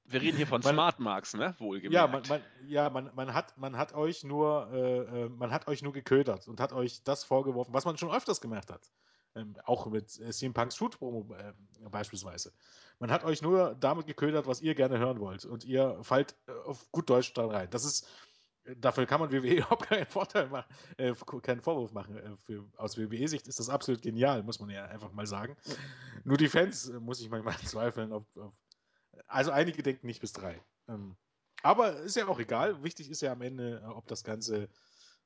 Wir 0.06 0.22
reden 0.22 0.38
hier 0.38 0.48
von 0.48 0.62
man, 0.62 0.74
Smart 0.74 1.00
Marks, 1.00 1.34
ne? 1.34 1.56
Wohlgemerkt. 1.60 1.94
Ja, 1.94 2.08
man, 2.08 2.24
man, 2.30 2.42
ja, 2.68 2.90
man, 2.90 3.12
man, 3.16 3.34
hat, 3.34 3.58
man 3.58 3.78
hat 3.78 3.94
euch 3.94 4.24
nur, 4.24 4.70
äh, 4.72 5.24
äh, 5.24 5.30
man 5.30 5.52
hat 5.52 5.68
euch 5.68 5.82
nur 5.82 5.92
geködert 5.92 6.48
und 6.48 6.60
hat 6.62 6.72
euch 6.72 7.04
das 7.04 7.24
vorgeworfen, 7.24 7.74
was 7.74 7.86
man 7.86 7.98
schon 7.98 8.12
öfters 8.12 8.40
gemacht 8.40 8.72
hat. 8.72 8.90
Ähm, 9.36 9.56
auch 9.66 9.88
mit 9.88 10.18
äh, 10.20 10.32
CM 10.32 10.54
Punks 10.54 10.78
Shoot 10.78 10.98
Promo 10.98 11.36
äh, 11.36 11.54
beispielsweise. 11.90 12.54
Man 13.00 13.12
hat 13.12 13.26
euch 13.26 13.42
nur 13.42 13.76
damit 13.76 14.08
geködert, 14.08 14.48
was 14.48 14.62
ihr 14.62 14.76
gerne 14.76 14.98
hören 14.98 15.20
wollt. 15.20 15.44
Und 15.46 15.66
ihr 15.66 16.00
fallt 16.04 16.36
äh, 16.48 16.52
auf 16.66 16.90
gut 16.92 17.10
Deutsch 17.10 17.34
da 17.34 17.46
rein. 17.46 17.70
Das 17.70 17.84
ist, 17.84 18.08
dafür 18.75 19.05
kann 19.05 19.19
man 19.19 19.31
WWE 19.31 19.55
überhaupt 19.57 19.88
keinen 19.88 20.05
Vorteil 20.05 20.47
machen, 20.47 20.67
äh, 20.97 21.13
keinen 21.41 21.62
Vorwurf 21.62 21.93
machen. 21.93 22.17
Äh, 22.17 22.38
für, 22.45 22.65
aus 22.77 22.97
WWE-Sicht 22.97 23.47
ist 23.47 23.59
das 23.59 23.69
absolut 23.69 24.01
genial, 24.01 24.43
muss 24.43 24.59
man 24.59 24.69
ja 24.69 24.86
einfach 24.86 25.12
mal 25.12 25.27
sagen. 25.27 25.55
Nur 26.24 26.38
die 26.38 26.50
Fans 26.50 26.89
äh, 26.89 27.00
muss 27.00 27.21
ich 27.21 27.29
manchmal 27.29 27.57
zweifeln. 27.65 28.12
Ob, 28.12 28.25
ob, 28.36 28.53
also 29.27 29.51
einige 29.51 29.83
denken 29.83 30.07
nicht 30.07 30.21
bis 30.21 30.33
drei. 30.33 30.62
Ähm, 30.88 31.15
aber 31.63 31.97
ist 31.97 32.15
ja 32.15 32.27
auch 32.27 32.39
egal. 32.39 32.83
Wichtig 32.83 33.09
ist 33.09 33.21
ja 33.21 33.31
am 33.31 33.41
Ende, 33.41 33.81
äh, 33.83 33.88
ob 33.88 34.07
das 34.07 34.24
Ganze 34.24 34.69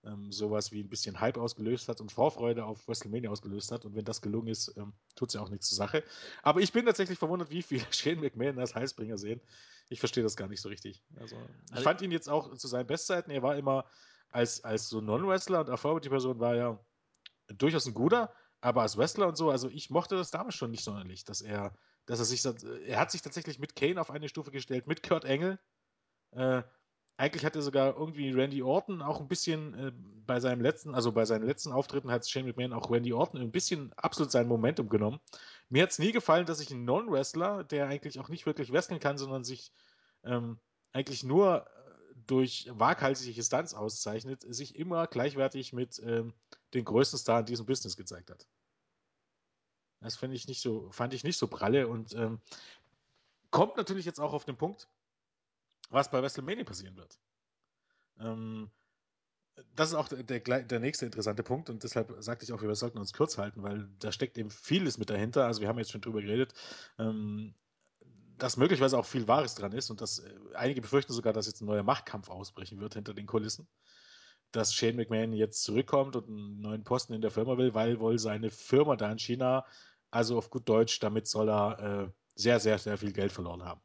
ähm, 0.04 0.32
sowas 0.32 0.72
wie 0.72 0.82
ein 0.82 0.90
bisschen 0.90 1.20
Hype 1.20 1.38
ausgelöst 1.38 1.88
hat 1.88 2.02
und 2.02 2.12
Vorfreude 2.12 2.66
auf 2.66 2.88
WrestleMania 2.88 3.30
ausgelöst 3.30 3.72
hat. 3.72 3.86
Und 3.86 3.96
wenn 3.96 4.06
das 4.06 4.22
gelungen 4.22 4.48
ist, 4.48 4.76
ähm, 4.78 4.94
tut 5.16 5.30
es 5.30 5.36
ja 5.36 5.42
auch 5.42 5.50
nichts 5.50 5.70
zur 5.70 5.78
Sache. 5.78 6.04
Aber 6.42 6.62
ich 6.62 6.72
bin 6.72 6.86
tatsächlich 6.86 7.20
verwundert, 7.20 7.52
wie 7.52 7.62
viele 7.62 7.86
Shane 7.92 8.20
McMahon 8.20 8.60
als 8.60 8.76
Heißbringer 8.76 9.18
sehen. 9.18 9.42
Ich 9.90 10.00
verstehe 10.00 10.24
das 10.24 10.36
gar 10.36 10.48
nicht 10.48 10.62
so 10.62 10.70
richtig. 10.70 11.04
Also, 11.18 11.36
ich 11.66 11.72
also, 11.72 11.84
fand 11.84 12.02
ihn 12.02 12.12
jetzt 12.12 12.30
auch 12.30 12.56
zu 12.56 12.68
seinen 12.68 12.88
Bestzeiten. 12.88 13.32
Er 13.32 13.44
war 13.44 13.58
immer 13.58 13.86
als, 14.32 14.64
als 14.64 14.90
so 14.90 15.02
Non-Wrestler 15.02 15.62
und 15.62 15.70
Authority-Person 15.70 16.40
war 16.40 16.56
er 16.56 16.86
durchaus 17.48 17.86
ein 17.86 17.94
guter, 17.94 18.34
aber 18.62 18.84
als 18.84 18.98
Wrestler 18.98 19.28
und 19.28 19.36
so, 19.36 19.50
also 19.50 19.68
ich 19.70 19.90
mochte 19.90 20.16
das 20.16 20.32
damals 20.32 20.56
schon 20.56 20.72
nicht 20.72 20.84
sonderlich, 20.84 21.26
dass 21.26 21.42
er, 21.42 21.76
dass 22.06 22.20
er 22.20 22.26
sich, 22.26 22.46
er 22.86 23.00
hat 23.00 23.12
sich 23.12 23.22
tatsächlich 23.22 23.60
mit 23.60 23.76
Kane 23.76 24.00
auf 24.00 24.12
eine 24.12 24.30
Stufe 24.30 24.52
gestellt, 24.52 24.88
mit 24.88 25.04
Kurt 25.04 25.26
Engel. 25.26 25.60
Äh, 26.32 26.64
eigentlich 27.22 27.46
hat 27.46 27.56
er 27.56 27.62
sogar 27.62 27.96
irgendwie 27.98 28.32
Randy 28.32 28.64
Orton 28.64 29.04
auch 29.04 29.20
ein 29.20 29.28
bisschen 29.28 29.76
äh, 29.76 29.92
bei 30.26 30.40
seinem 30.40 30.60
letzten, 30.60 30.96
also 30.96 31.12
bei 31.12 31.24
seinen 31.24 31.46
letzten 31.46 31.72
Auftritten 31.72 32.10
hat 32.10 32.28
Shane 32.28 32.48
McMahon 32.48 32.74
auch 32.74 32.90
Randy 32.90 33.14
Orton 33.14 33.40
ein 33.40 33.52
bisschen 33.52 33.94
absolut 33.94 34.32
sein 34.32 34.48
Momentum 34.48 34.90
genommen. 34.90 35.20
Mir 35.70 35.84
hat 35.84 35.92
es 35.92 36.00
nie 36.00 36.14
gefallen, 36.14 36.48
dass 36.48 36.58
sich 36.58 36.72
ein 36.72 36.84
Non-Wrestler, 36.84 37.64
der 37.64 37.86
eigentlich 37.88 38.20
auch 38.20 38.28
nicht 38.28 38.48
wirklich 38.48 38.72
wresteln 38.72 39.00
kann, 39.00 39.20
sondern 39.20 39.44
sich 39.44 39.72
ähm, 40.24 40.58
eigentlich 40.94 41.24
nur 41.24 41.68
äh, 41.68 42.16
durch 42.26 42.68
waghalsige 42.72 43.44
Stunts 43.44 43.76
auszeichnet, 43.76 44.44
sich 44.50 44.76
immer 44.76 45.06
gleichwertig 45.06 45.74
mit 45.74 46.02
ähm, 46.04 46.34
den 46.74 46.86
größten 46.86 47.20
Star 47.20 47.42
in 47.42 47.46
diesem 47.46 47.68
Business 47.68 47.98
gezeigt 47.98 48.32
hat. 48.32 48.48
Das 50.00 50.16
finde 50.16 50.36
ich 50.36 50.48
nicht 50.48 50.62
so, 50.62 50.90
fand 50.90 51.14
ich 51.14 51.24
nicht 51.24 51.38
so 51.38 51.46
pralle 51.46 51.88
und 51.88 52.16
ähm, 52.16 52.42
kommt 53.52 53.78
natürlich 53.78 54.08
jetzt 54.08 54.20
auch 54.20 54.34
auf 54.34 54.46
den 54.46 54.58
Punkt, 54.58 54.88
was 55.92 56.10
bei 56.10 56.22
WrestleMania 56.22 56.64
passieren 56.64 56.96
wird. 56.96 57.20
Ähm, 58.20 58.72
das 59.76 59.90
ist 59.90 59.96
auch 59.96 60.08
der, 60.08 60.24
der, 60.24 60.64
der, 60.64 60.80
nächste 60.80 61.06
interessante 61.06 61.44
Punkt 61.44 61.70
und 61.70 61.84
deshalb 61.84 62.16
sagte 62.20 62.46
ich 62.46 62.54
auch, 62.54 62.62
wir 62.62 62.74
sollten 62.76 62.98
uns 62.98 63.14
kurz 63.14 63.38
halten, 63.38 63.62
weil 63.64 63.90
da 64.00 64.12
steckt 64.12 64.38
eben 64.38 64.50
vieles 64.50 64.98
mit 64.98 65.10
dahinter. 65.10 65.46
Also 65.46 65.62
wir 65.62 65.68
haben 65.68 65.78
jetzt 65.78 65.92
schon 65.92 66.02
drüber 66.02 66.22
geredet, 66.22 66.54
ähm, 66.98 67.54
dass 68.38 68.58
möglicherweise 68.58 68.98
auch 68.98 69.06
viel 69.06 69.28
Wahres 69.28 69.54
dran 69.56 69.74
ist 69.74 69.90
und 69.90 70.02
dass 70.02 70.20
äh, 70.20 70.34
einige 70.56 70.82
befürchten 70.82 71.14
sogar, 71.14 71.34
dass 71.34 71.48
jetzt 71.48 71.62
ein 71.62 71.66
neuer 71.66 71.84
Machtkampf 71.84 72.30
ausbrechen 72.30 72.80
wird 72.80 72.94
hinter 72.94 73.14
den 73.14 73.28
Kulissen. 73.28 73.68
Dass 74.52 74.74
Shane 74.74 74.96
McMahon 74.96 75.34
jetzt 75.34 75.64
zurückkommt 75.64 76.16
und 76.16 76.28
einen 76.28 76.62
neuen 76.62 76.84
Posten 76.84 77.14
in 77.14 77.22
der 77.22 77.32
Firma 77.32 77.58
will, 77.58 77.74
weil 77.74 78.00
wohl 78.00 78.18
seine 78.20 78.50
Firma 78.50 78.96
da 78.96 79.12
in 79.12 79.20
China, 79.20 79.66
also 80.10 80.38
auf 80.38 80.50
gut 80.50 80.68
Deutsch, 80.68 81.00
damit 81.00 81.28
soll 81.28 81.50
er 81.50 81.80
äh, 81.80 82.12
sehr, 82.36 82.60
sehr, 82.60 82.78
sehr 82.80 82.98
viel 82.98 83.14
Geld 83.14 83.32
verloren 83.32 83.64
haben 83.64 83.82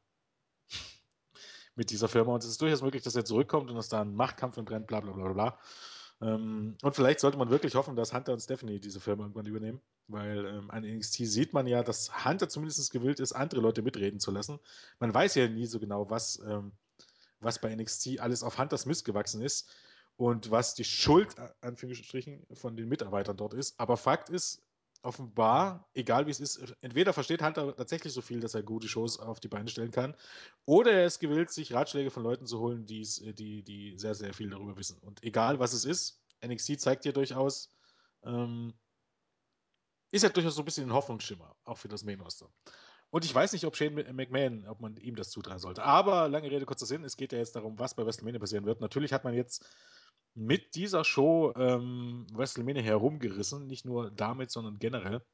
mit 1.77 1.91
dieser 1.91 2.09
Firma. 2.09 2.35
Und 2.35 2.43
es 2.43 2.51
ist 2.51 2.61
durchaus 2.61 2.83
möglich, 2.83 3.03
dass 3.03 3.15
er 3.15 3.25
zurückkommt 3.25 3.71
und 3.71 3.77
dass 3.77 3.89
da 3.89 4.01
ein 4.03 4.15
Machtkampf 4.15 4.57
entbrennt, 4.57 4.87
bla 4.87 5.01
bla 5.01 5.13
bla 5.13 5.33
bla. 5.33 5.59
Ähm, 6.21 6.77
und 6.83 6.97
vielleicht 6.97 7.21
sollte 7.21 7.37
man 7.37 7.51
wirklich 7.51 7.75
hoffen, 7.75 7.95
dass 7.95 8.15
Hunter 8.15 8.33
und 8.33 8.41
Stephanie 8.41 8.81
diese 8.81 9.01
Firma 9.01 9.25
irgendwann 9.25 9.47
übernehmen, 9.47 9.81
weil 10.09 10.47
ähm, 10.47 10.71
an 10.71 10.83
NXT 10.83 11.27
sieht 11.27 11.53
man 11.53 11.67
ja, 11.67 11.83
dass 11.83 12.25
Hunter 12.25 12.49
zumindest 12.49 12.91
gewillt 12.91 13.21
ist, 13.21 13.33
andere 13.33 13.61
Leute 13.61 13.83
mitreden 13.83 14.19
zu 14.19 14.31
lassen. 14.31 14.59
Man 14.99 15.13
weiß 15.13 15.35
ja 15.35 15.47
nie 15.49 15.67
so 15.67 15.79
genau, 15.79 16.09
was, 16.09 16.41
ähm, 16.47 16.73
was 17.41 17.61
bei 17.61 17.75
NXT 17.75 18.21
alles 18.21 18.43
auf 18.43 18.59
Hunters 18.59 18.87
Mist 18.87 19.05
gewachsen 19.05 19.43
ist 19.43 19.69
und 20.17 20.51
was 20.51 20.75
die 20.75 20.85
Schuld, 20.85 21.35
Anführungsstrichen, 21.61 22.47
von 22.55 22.77
den 22.77 22.89
Mitarbeitern 22.89 23.37
dort 23.37 23.53
ist. 23.53 23.79
Aber 23.79 23.99
Fakt 23.99 24.31
ist, 24.31 24.63
offenbar, 25.07 25.89
egal 25.95 26.27
wie 26.27 26.31
es 26.31 26.41
ist, 26.41 26.75
entweder 26.81 27.13
versteht 27.13 27.43
Hunter 27.43 27.75
tatsächlich 27.77 28.13
so 28.13 28.21
viel, 28.21 28.41
dass 28.41 28.55
er 28.55 28.63
gute 28.63 28.89
Shows 28.89 29.19
auf 29.19 29.41
die 29.41 29.49
Beine 29.49 29.69
stellen 29.69 29.91
kann, 29.91 30.15
oder 30.65 30.93
er 30.93 31.07
ist 31.07 31.21
gewillt, 31.21 31.51
sich 31.51 31.73
Ratschläge 31.73 32.11
von 32.11 32.23
Leuten 32.23 32.47
zu 32.47 32.59
holen, 32.61 32.85
die, 32.87 33.03
die 33.63 33.95
sehr, 33.97 34.15
sehr 34.15 34.35
viel 34.35 34.51
darüber 34.51 34.77
wissen. 34.77 34.99
Und 35.01 35.23
egal 35.23 35.59
was 35.59 35.73
es 35.73 35.85
ist, 35.85 36.21
NXT 36.45 36.81
zeigt 36.81 37.05
dir 37.05 37.13
durchaus, 37.13 37.71
ähm, 38.25 38.75
ist 40.11 40.23
ja 40.23 40.29
durchaus 40.29 40.55
so 40.55 40.63
ein 40.63 40.65
bisschen 40.65 40.89
ein 40.89 40.93
Hoffnungsschimmer, 40.93 41.57
auch 41.65 41.79
für 41.79 41.89
das 41.89 42.05
Main 42.05 42.21
Roster. 42.21 42.51
Und 43.11 43.25
ich 43.25 43.35
weiß 43.35 43.53
nicht, 43.53 43.65
ob 43.65 43.77
Shane 43.77 43.95
McMahon, 44.13 44.67
ob 44.67 44.81
man 44.81 44.97
ihm 44.97 45.15
das 45.15 45.31
zutrauen 45.31 45.59
sollte. 45.59 45.85
Aber 45.85 46.29
lange 46.29 46.51
Rede, 46.51 46.67
kurzer 46.67 46.87
Sinn, 46.87 47.05
es 47.05 47.17
geht 47.17 47.33
ja 47.33 47.39
jetzt 47.39 47.55
darum, 47.55 47.79
was 47.79 47.95
bei 47.95 48.05
WrestleMania 48.05 48.41
passieren 48.41 48.67
wird. 48.67 48.81
Natürlich 48.81 49.13
hat 49.13 49.25
man 49.25 49.35
jetzt 49.35 49.65
mit 50.37 50.75
dieser 50.75 51.03
Show 51.03 51.53
ähm, 51.57 52.27
WrestleMania 52.33 52.83
herumgerissen. 52.83 53.67
Nicht 53.67 53.85
nur 53.85 54.11
damit, 54.11 54.51
sondern 54.51 54.79
generell. 54.79 55.25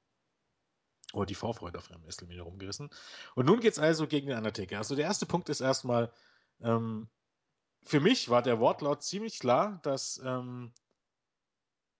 Oder 1.12 1.26
die 1.26 1.34
Vorfreude 1.34 1.78
auf 1.78 1.90
WrestleMania 1.90 2.44
herumgerissen. 2.44 2.88
Und 3.34 3.46
nun 3.46 3.60
geht 3.60 3.72
es 3.72 3.78
also 3.78 4.06
gegen 4.06 4.28
den 4.28 4.38
Undertaker. 4.38 4.78
Also 4.78 4.94
der 4.94 5.04
erste 5.04 5.26
Punkt 5.26 5.48
ist 5.48 5.60
erstmal, 5.60 6.12
ähm, 6.60 7.08
für 7.82 8.00
mich 8.00 8.28
war 8.28 8.42
der 8.42 8.60
Wortlaut 8.60 9.02
ziemlich 9.02 9.40
klar, 9.40 9.80
dass 9.82 10.20
ähm, 10.24 10.72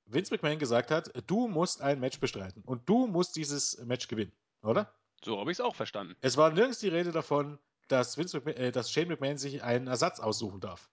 Vince 0.06 0.32
McMahon 0.32 0.58
gesagt 0.58 0.90
hat, 0.90 1.10
du 1.26 1.48
musst 1.48 1.82
ein 1.82 2.00
Match 2.00 2.20
bestreiten 2.20 2.62
und 2.62 2.88
du 2.88 3.06
musst 3.06 3.36
dieses 3.36 3.78
Match 3.84 4.08
gewinnen, 4.08 4.32
oder? 4.62 4.94
So 5.24 5.38
habe 5.38 5.50
ich 5.50 5.56
es 5.56 5.60
auch 5.60 5.74
verstanden. 5.74 6.16
Es 6.20 6.36
war 6.36 6.50
nirgends 6.50 6.78
die 6.78 6.88
Rede 6.88 7.12
davon, 7.12 7.58
dass, 7.88 8.16
Vince 8.16 8.36
McMahon, 8.36 8.56
äh, 8.56 8.72
dass 8.72 8.90
Shane 8.90 9.08
McMahon 9.08 9.38
sich 9.38 9.62
einen 9.62 9.88
Ersatz 9.88 10.20
aussuchen 10.20 10.60
darf. 10.60 10.88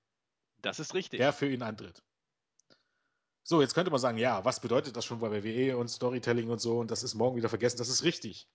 Das 0.62 0.80
ist 0.80 0.94
richtig. 0.94 1.20
Der 1.20 1.34
für 1.34 1.50
ihn 1.50 1.62
antritt. 1.62 2.04
So, 3.44 3.62
jetzt 3.62 3.74
könnte 3.74 3.90
man 3.90 4.00
sagen, 4.00 4.18
ja, 4.18 4.46
was 4.46 4.60
bedeutet 4.60 4.96
das 4.96 5.06
schon 5.06 5.20
bei 5.20 5.32
WWE 5.32 5.76
und 5.78 5.88
Storytelling 5.88 6.50
und 6.50 6.60
so 6.60 6.80
und 6.80 6.92
das 6.92 7.04
ist 7.04 7.16
morgen 7.16 7.36
wieder 7.36 7.50
vergessen. 7.50 7.78
Das 7.78 7.90
ist 7.90 8.04
richtig. 8.04 8.48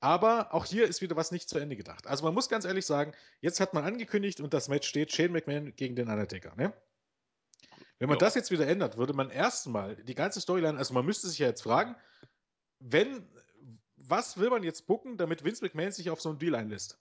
Aber 0.00 0.52
auch 0.52 0.64
hier 0.64 0.86
ist 0.86 1.02
wieder 1.02 1.16
was 1.16 1.30
nicht 1.30 1.48
zu 1.48 1.58
Ende 1.58 1.76
gedacht. 1.76 2.06
Also 2.06 2.24
man 2.24 2.34
muss 2.34 2.48
ganz 2.48 2.64
ehrlich 2.64 2.84
sagen, 2.84 3.12
jetzt 3.40 3.60
hat 3.60 3.74
man 3.74 3.84
angekündigt 3.84 4.40
und 4.40 4.52
das 4.52 4.68
Match 4.68 4.88
steht 4.88 5.12
Shane 5.12 5.32
McMahon 5.32 5.74
gegen 5.76 5.94
den 5.94 6.08
Undertaker. 6.08 6.54
Ne? 6.56 6.72
Wenn 7.98 8.08
man 8.08 8.16
jo. 8.16 8.20
das 8.20 8.34
jetzt 8.34 8.50
wieder 8.50 8.66
ändert, 8.66 8.96
würde 8.96 9.12
man 9.12 9.30
erstmal 9.30 9.96
die 9.96 10.14
ganze 10.14 10.40
Storyline, 10.40 10.76
also 10.76 10.94
man 10.94 11.06
müsste 11.06 11.28
sich 11.28 11.38
ja 11.38 11.46
jetzt 11.46 11.62
fragen, 11.62 11.94
wenn, 12.80 13.26
was 13.96 14.36
will 14.36 14.50
man 14.50 14.62
jetzt 14.62 14.86
bucken, 14.86 15.16
damit 15.16 15.44
Vince 15.44 15.64
McMahon 15.64 15.92
sich 15.92 16.10
auf 16.10 16.20
so 16.20 16.28
einen 16.28 16.38
Deal 16.38 16.54
einlässt? 16.54 16.98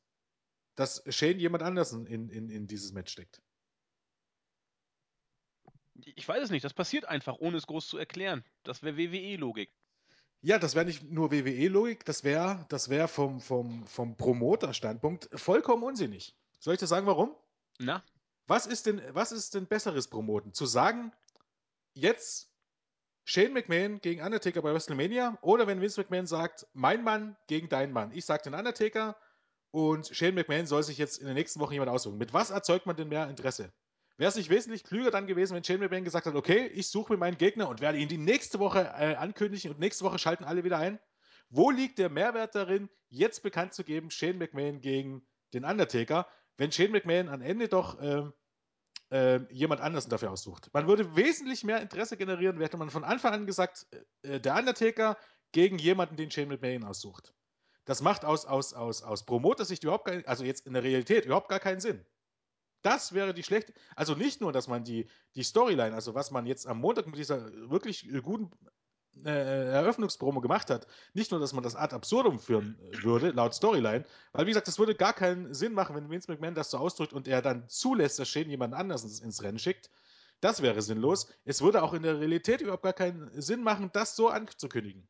Dass 0.76 1.04
Shane 1.10 1.40
jemand 1.40 1.64
anders 1.64 1.92
in, 1.94 2.06
in, 2.06 2.50
in 2.50 2.68
dieses 2.68 2.94
Match 2.94 3.12
steckt. 3.12 3.42
Ich 5.96 6.28
weiß 6.28 6.44
es 6.44 6.50
nicht, 6.50 6.66
das 6.66 6.74
passiert 6.74 7.06
einfach, 7.06 7.38
ohne 7.40 7.58
es 7.58 7.68
groß 7.68 7.88
zu 7.88 7.98
erklären. 7.98 8.44
Das 8.64 8.84
wäre 8.84 8.98
WWE-Logik. 8.98 9.70
Ja, 10.42 10.60
das 10.60 10.76
wäre 10.76 10.86
nicht 10.86 11.04
nur 11.04 11.32
WWE-Logik, 11.32 12.04
das 12.04 12.24
wäre 12.24 12.66
das 12.70 12.90
wär 12.90 13.08
vom, 13.08 13.40
vom, 13.40 13.88
vom 13.88 14.18
Promoter-Standpunkt 14.18 15.30
vollkommen 15.40 15.84
unsinnig. 15.84 16.36
Soll 16.60 16.74
ich 16.74 16.80
dir 16.80 16.88
sagen, 16.88 17.08
warum? 17.08 17.36
Na? 17.80 18.04
Was 18.48 18.66
ist 18.66 18.86
denn, 18.86 19.02
was 19.12 19.32
ist 19.32 19.56
denn 19.56 19.68
besseres 19.68 20.10
Promoten? 20.10 20.54
Zu 20.54 20.66
sagen, 20.66 21.14
jetzt 21.94 22.50
Shane 23.26 23.54
McMahon 23.54 24.02
gegen 24.02 24.22
Undertaker 24.22 24.62
bei 24.62 24.74
WrestleMania 24.74 25.38
oder 25.42 25.66
wenn 25.66 25.80
Vince 25.80 26.02
McMahon 26.02 26.28
sagt, 26.28 26.68
mein 26.74 27.04
Mann 27.04 27.38
gegen 27.48 27.70
deinen 27.70 27.94
Mann. 27.94 28.12
Ich 28.12 28.26
sage 28.26 28.44
den 28.44 28.54
Undertaker 28.54 29.16
und 29.72 30.08
Shane 30.08 30.36
McMahon 30.36 30.68
soll 30.68 30.84
sich 30.84 30.98
jetzt 30.98 31.20
in 31.20 31.26
der 31.26 31.36
nächsten 31.36 31.62
Woche 31.62 31.74
jemand 31.74 31.90
aussuchen. 31.90 32.18
Mit 32.18 32.34
was 32.34 32.50
erzeugt 32.50 32.86
man 32.86 32.98
denn 32.98 33.08
mehr 33.08 33.30
Interesse? 33.30 33.72
Wäre 34.24 34.30
es 34.30 34.38
nicht 34.38 34.50
wesentlich 34.50 34.86
klüger 34.86 35.12
dann 35.12 35.28
gewesen, 35.28 35.54
wenn 35.54 35.66
Shane 35.66 35.82
McMahon 35.82 36.06
gesagt 36.06 36.26
hat, 36.26 36.36
okay, 36.36 36.68
ich 36.68 36.88
suche 36.88 37.12
mir 37.12 37.20
meinen 37.20 37.38
Gegner 37.38 37.68
und 37.68 37.82
werde 37.82 37.98
ihn 37.98 38.08
die 38.08 38.18
nächste 38.18 38.58
Woche 38.58 38.80
äh, 38.98 39.16
ankündigen 39.16 39.72
und 39.72 39.82
nächste 39.82 40.06
Woche 40.06 40.18
schalten 40.18 40.46
alle 40.46 40.64
wieder 40.64 40.78
ein? 40.78 40.98
Wo 41.50 41.72
liegt 41.72 42.00
der 42.00 42.08
Mehrwert 42.08 42.56
darin, 42.56 42.90
jetzt 43.10 43.44
bekannt 43.44 43.74
zu 43.74 43.84
geben, 43.84 44.12
Shane 44.12 44.38
McMahon 44.38 44.80
gegen 44.80 45.28
den 45.54 45.66
Undertaker, 45.66 46.26
wenn 46.56 46.72
Shane 46.72 46.92
McMahon 46.92 47.28
am 47.28 47.42
Ende 47.42 47.68
doch 47.68 48.00
äh, 48.00 48.24
äh, 49.10 49.42
jemand 49.52 49.82
anders 49.82 50.08
dafür 50.08 50.32
aussucht? 50.32 50.70
Man 50.72 50.88
würde 50.88 51.18
wesentlich 51.18 51.66
mehr 51.66 51.82
Interesse 51.82 52.16
generieren, 52.16 52.62
hätte 52.62 52.78
man 52.78 52.92
von 52.92 53.04
Anfang 53.04 53.34
an 53.34 53.46
gesagt, 53.46 53.88
äh, 54.22 54.40
der 54.40 54.56
Undertaker 54.56 55.18
gegen 55.52 55.78
jemanden, 55.80 56.16
den 56.16 56.32
Shane 56.32 56.48
McMahon 56.48 56.86
aussucht. 56.86 57.34
Das 57.84 58.02
macht 58.02 58.24
aus, 58.24 58.46
aus, 58.46 58.74
aus, 58.74 59.04
aus 59.04 59.26
Promoter-Sicht 59.26 59.84
überhaupt 59.84 60.06
gar, 60.06 60.22
also 60.28 60.46
jetzt 60.46 60.66
in 60.66 60.72
der 60.72 60.84
Realität 60.84 61.26
überhaupt 61.26 61.50
gar 61.50 61.60
keinen 61.60 61.82
Sinn. 61.82 62.06
Das 62.84 63.14
wäre 63.14 63.34
die 63.34 63.44
schlechte, 63.44 63.74
also 63.96 64.14
nicht 64.14 64.42
nur, 64.42 64.52
dass 64.52 64.68
man 64.68 64.84
die, 64.84 65.08
die 65.36 65.44
Storyline, 65.44 65.96
also 65.96 66.14
was 66.14 66.32
man 66.32 66.46
jetzt 66.46 66.68
am 66.68 66.80
Montag 66.80 67.08
mit 67.08 67.18
dieser 67.18 67.52
wirklich 67.70 68.08
guten 68.22 68.52
äh, 69.26 69.72
Eröffnungspromo 69.72 70.42
gemacht 70.42 70.70
hat, 70.70 70.86
nicht 71.14 71.32
nur, 71.32 71.40
dass 71.40 71.54
man 71.54 71.64
das 71.64 71.76
ad 71.76 71.96
absurdum 71.96 72.40
führen 72.40 72.78
würde, 73.02 73.30
laut 73.30 73.54
Storyline, 73.54 74.06
weil 74.34 74.46
wie 74.46 74.50
gesagt, 74.50 74.68
das 74.68 74.80
würde 74.80 74.96
gar 74.96 75.14
keinen 75.14 75.54
Sinn 75.54 75.74
machen, 75.74 75.96
wenn 75.96 76.10
Vince 76.10 76.30
McMahon 76.30 76.56
das 76.56 76.72
so 76.72 76.78
ausdrückt 76.78 77.14
und 77.14 77.28
er 77.28 77.42
dann 77.42 77.68
zulässt, 77.70 78.20
dass 78.20 78.30
Shane 78.30 78.50
jemand 78.50 78.74
anders 78.74 79.04
ins, 79.04 79.22
ins 79.22 79.42
Rennen 79.44 79.60
schickt. 79.60 79.90
Das 80.42 80.62
wäre 80.62 80.82
sinnlos. 80.82 81.28
Es 81.46 81.62
würde 81.62 81.84
auch 81.84 81.94
in 81.94 82.04
der 82.04 82.20
Realität 82.20 82.60
überhaupt 82.60 82.84
gar 82.84 82.92
keinen 82.92 83.30
Sinn 83.42 83.64
machen, 83.64 83.92
das 83.94 84.18
so 84.18 84.28
anzukündigen. 84.28 85.08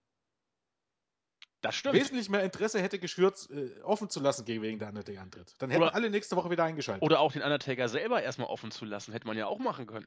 Das 1.64 1.76
stimmt. 1.76 1.96
Wesentlich 1.96 2.30
mehr 2.30 2.44
Interesse 2.44 2.82
hätte 2.82 3.00
geschürt, 3.00 3.50
äh, 3.50 3.82
offen 3.84 4.10
zu 4.10 4.20
lassen 4.20 4.46
wegen 4.46 4.80
der 4.80 4.90
Undertaker-Antritt. 4.90 5.56
Dann 5.60 5.70
hätten 5.72 5.82
Oder- 5.82 5.96
alle 5.96 6.10
nächste 6.10 6.36
Woche 6.36 6.50
wieder 6.50 6.66
eingeschaltet. 6.66 7.02
Oder 7.02 7.22
auch 7.22 7.32
den 7.32 7.42
Undertaker 7.42 7.88
selber 7.88 8.22
erstmal 8.22 8.50
offen 8.50 8.70
zu 8.70 8.84
lassen, 8.84 9.14
hätte 9.14 9.26
man 9.26 9.38
ja 9.38 9.48
auch 9.48 9.60
machen 9.60 9.88
können. 9.88 10.06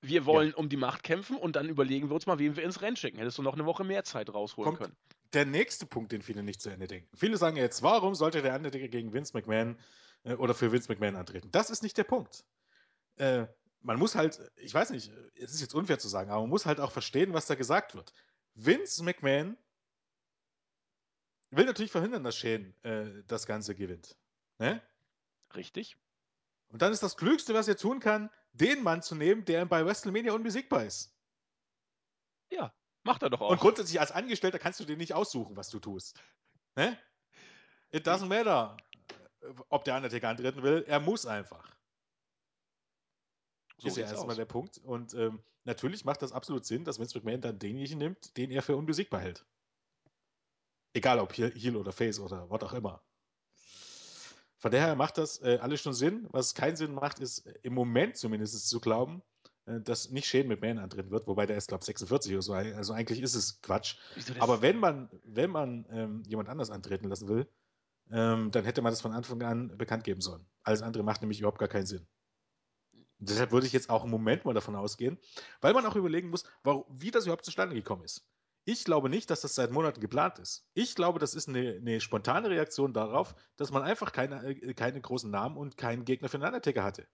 Wir 0.00 0.26
wollen 0.26 0.52
um 0.52 0.68
die 0.68 0.76
Macht 0.76 1.02
kämpfen 1.04 1.36
und 1.36 1.54
dann 1.56 1.68
überlegen 1.68 2.10
wir 2.10 2.14
uns 2.14 2.26
mal, 2.26 2.38
wen 2.40 2.56
wir 2.56 2.64
ins 2.64 2.82
Rennen 2.82 2.96
schicken. 2.96 3.18
Hättest 3.18 3.38
du 3.38 3.42
noch 3.42 3.54
eine 3.54 3.64
Woche 3.66 3.84
mehr 3.84 4.02
Zeit 4.04 4.34
rausholen 4.34 4.66
Kommt 4.66 4.78
können. 4.80 4.96
der 5.32 5.46
nächste 5.46 5.86
Punkt, 5.86 6.10
den 6.12 6.22
viele 6.22 6.42
nicht 6.42 6.60
zu 6.60 6.70
Ende 6.70 6.88
denken. 6.88 7.08
Viele 7.16 7.36
sagen 7.36 7.56
jetzt, 7.56 7.82
warum 7.82 8.14
sollte 8.16 8.42
der 8.42 8.54
Undertaker 8.56 8.88
gegen 8.88 9.12
Vince 9.14 9.32
McMahon 9.32 9.78
äh, 10.24 10.34
oder 10.34 10.54
für 10.54 10.72
Vince 10.72 10.92
McMahon 10.92 11.14
antreten? 11.16 11.48
Das 11.52 11.70
ist 11.70 11.84
nicht 11.84 11.96
der 11.96 12.04
Punkt. 12.04 12.44
Äh, 13.16 13.46
man 13.80 13.98
muss 13.98 14.16
halt, 14.16 14.40
ich 14.56 14.74
weiß 14.74 14.90
nicht, 14.90 15.12
es 15.36 15.54
ist 15.54 15.60
jetzt 15.60 15.74
unfair 15.74 16.00
zu 16.00 16.08
sagen, 16.08 16.30
aber 16.30 16.40
man 16.40 16.50
muss 16.50 16.66
halt 16.66 16.80
auch 16.80 16.90
verstehen, 16.90 17.32
was 17.32 17.46
da 17.46 17.54
gesagt 17.54 17.94
wird. 17.94 18.12
Vince 18.54 19.04
McMahon 19.04 19.56
will 21.56 21.66
natürlich 21.66 21.92
verhindern, 21.92 22.24
dass 22.24 22.36
Shane 22.36 22.74
äh, 22.82 23.22
das 23.26 23.46
Ganze 23.46 23.74
gewinnt. 23.74 24.16
Ne? 24.58 24.82
Richtig? 25.54 25.96
Und 26.68 26.82
dann 26.82 26.92
ist 26.92 27.02
das 27.02 27.16
Klügste, 27.16 27.54
was 27.54 27.68
er 27.68 27.76
tun 27.76 28.00
kann, 28.00 28.30
den 28.52 28.82
Mann 28.82 29.02
zu 29.02 29.14
nehmen, 29.14 29.44
der 29.44 29.64
bei 29.66 29.84
WrestleMania 29.84 30.32
unbesiegbar 30.32 30.84
ist. 30.84 31.14
Ja, 32.50 32.74
macht 33.02 33.22
er 33.22 33.30
doch 33.30 33.40
auch. 33.40 33.50
Und 33.50 33.60
grundsätzlich 33.60 34.00
als 34.00 34.12
Angestellter 34.12 34.58
kannst 34.58 34.80
du 34.80 34.84
dir 34.84 34.96
nicht 34.96 35.14
aussuchen, 35.14 35.56
was 35.56 35.68
du 35.70 35.80
tust. 35.80 36.20
Ne? 36.76 36.98
It 37.90 38.06
doesn't 38.06 38.26
matter, 38.26 38.76
ob 39.68 39.84
der 39.84 39.96
Undertaker 39.96 40.28
antreten 40.28 40.62
will. 40.62 40.84
Er 40.88 41.00
muss 41.00 41.26
einfach. 41.26 41.76
so 43.78 43.88
ist 43.88 43.96
ja 43.96 44.06
erstmal 44.06 44.30
aus. 44.30 44.36
der 44.36 44.46
Punkt. 44.46 44.78
Und 44.78 45.14
ähm, 45.14 45.42
natürlich 45.64 46.04
macht 46.04 46.22
das 46.22 46.32
absolut 46.32 46.64
Sinn, 46.64 46.84
dass 46.84 46.98
Vince 46.98 47.18
McMahon 47.18 47.40
dann 47.40 47.58
denjenigen 47.58 47.98
nimmt, 47.98 48.36
den 48.36 48.50
er 48.50 48.62
für 48.62 48.76
unbesiegbar 48.76 49.20
hält. 49.20 49.44
Egal 50.94 51.18
ob 51.18 51.32
Heel 51.34 51.76
oder 51.76 51.92
Face 51.92 52.18
oder 52.18 52.48
was 52.48 52.62
auch 52.62 52.72
immer. 52.72 53.02
Von 54.56 54.70
daher 54.70 54.94
macht 54.94 55.18
das 55.18 55.42
äh, 55.42 55.58
alles 55.60 55.82
schon 55.82 55.92
Sinn. 55.92 56.26
Was 56.30 56.54
keinen 56.54 56.76
Sinn 56.76 56.94
macht, 56.94 57.18
ist 57.18 57.40
äh, 57.46 57.52
im 57.62 57.74
Moment 57.74 58.16
zumindest 58.16 58.66
zu 58.66 58.80
glauben, 58.80 59.22
äh, 59.66 59.80
dass 59.80 60.10
nicht 60.10 60.26
Shane 60.26 60.48
McMahon 60.48 60.78
antreten 60.78 61.10
wird, 61.10 61.26
wobei 61.26 61.44
der 61.44 61.58
ist, 61.58 61.68
glaube 61.68 61.82
ich, 61.82 61.86
46 61.86 62.32
oder 62.32 62.40
so. 62.40 62.54
Also 62.54 62.94
eigentlich 62.94 63.20
ist 63.20 63.34
es 63.34 63.60
Quatsch. 63.60 63.96
Aber 64.38 64.62
wenn 64.62 64.78
man, 64.78 65.10
wenn 65.24 65.50
man 65.50 65.84
ähm, 65.90 66.22
jemand 66.26 66.48
anders 66.48 66.70
antreten 66.70 67.08
lassen 67.08 67.28
will, 67.28 67.46
ähm, 68.10 68.50
dann 68.52 68.64
hätte 68.64 68.80
man 68.80 68.92
das 68.92 69.02
von 69.02 69.12
Anfang 69.12 69.42
an 69.42 69.76
bekannt 69.76 70.04
geben 70.04 70.20
sollen. 70.20 70.46
Alles 70.62 70.80
andere 70.80 71.02
macht 71.02 71.20
nämlich 71.20 71.40
überhaupt 71.40 71.58
gar 71.58 71.68
keinen 71.68 71.86
Sinn. 71.86 72.06
Und 73.18 73.28
deshalb 73.28 73.52
würde 73.52 73.66
ich 73.66 73.72
jetzt 73.72 73.90
auch 73.90 74.04
im 74.04 74.10
Moment 74.10 74.44
mal 74.44 74.54
davon 74.54 74.76
ausgehen, 74.76 75.18
weil 75.60 75.74
man 75.74 75.84
auch 75.86 75.96
überlegen 75.96 76.30
muss, 76.30 76.44
warum, 76.62 76.84
wie 76.88 77.10
das 77.10 77.24
überhaupt 77.24 77.44
zustande 77.44 77.74
gekommen 77.74 78.04
ist. 78.04 78.26
Ich 78.66 78.84
glaube 78.84 79.10
nicht, 79.10 79.28
dass 79.30 79.42
das 79.42 79.54
seit 79.54 79.70
Monaten 79.70 80.00
geplant 80.00 80.38
ist. 80.38 80.66
Ich 80.72 80.94
glaube, 80.94 81.18
das 81.18 81.34
ist 81.34 81.48
eine, 81.48 81.76
eine 81.76 82.00
spontane 82.00 82.48
Reaktion 82.48 82.94
darauf, 82.94 83.34
dass 83.56 83.70
man 83.70 83.82
einfach 83.82 84.12
keine, 84.12 84.42
äh, 84.46 84.74
keine 84.74 85.00
großen 85.00 85.30
Namen 85.30 85.56
und 85.56 85.76
keinen 85.76 86.04
Gegner 86.04 86.28
für 86.28 86.38
den 86.38 86.46
Undertaker 86.46 86.82
hatte. 86.82 87.06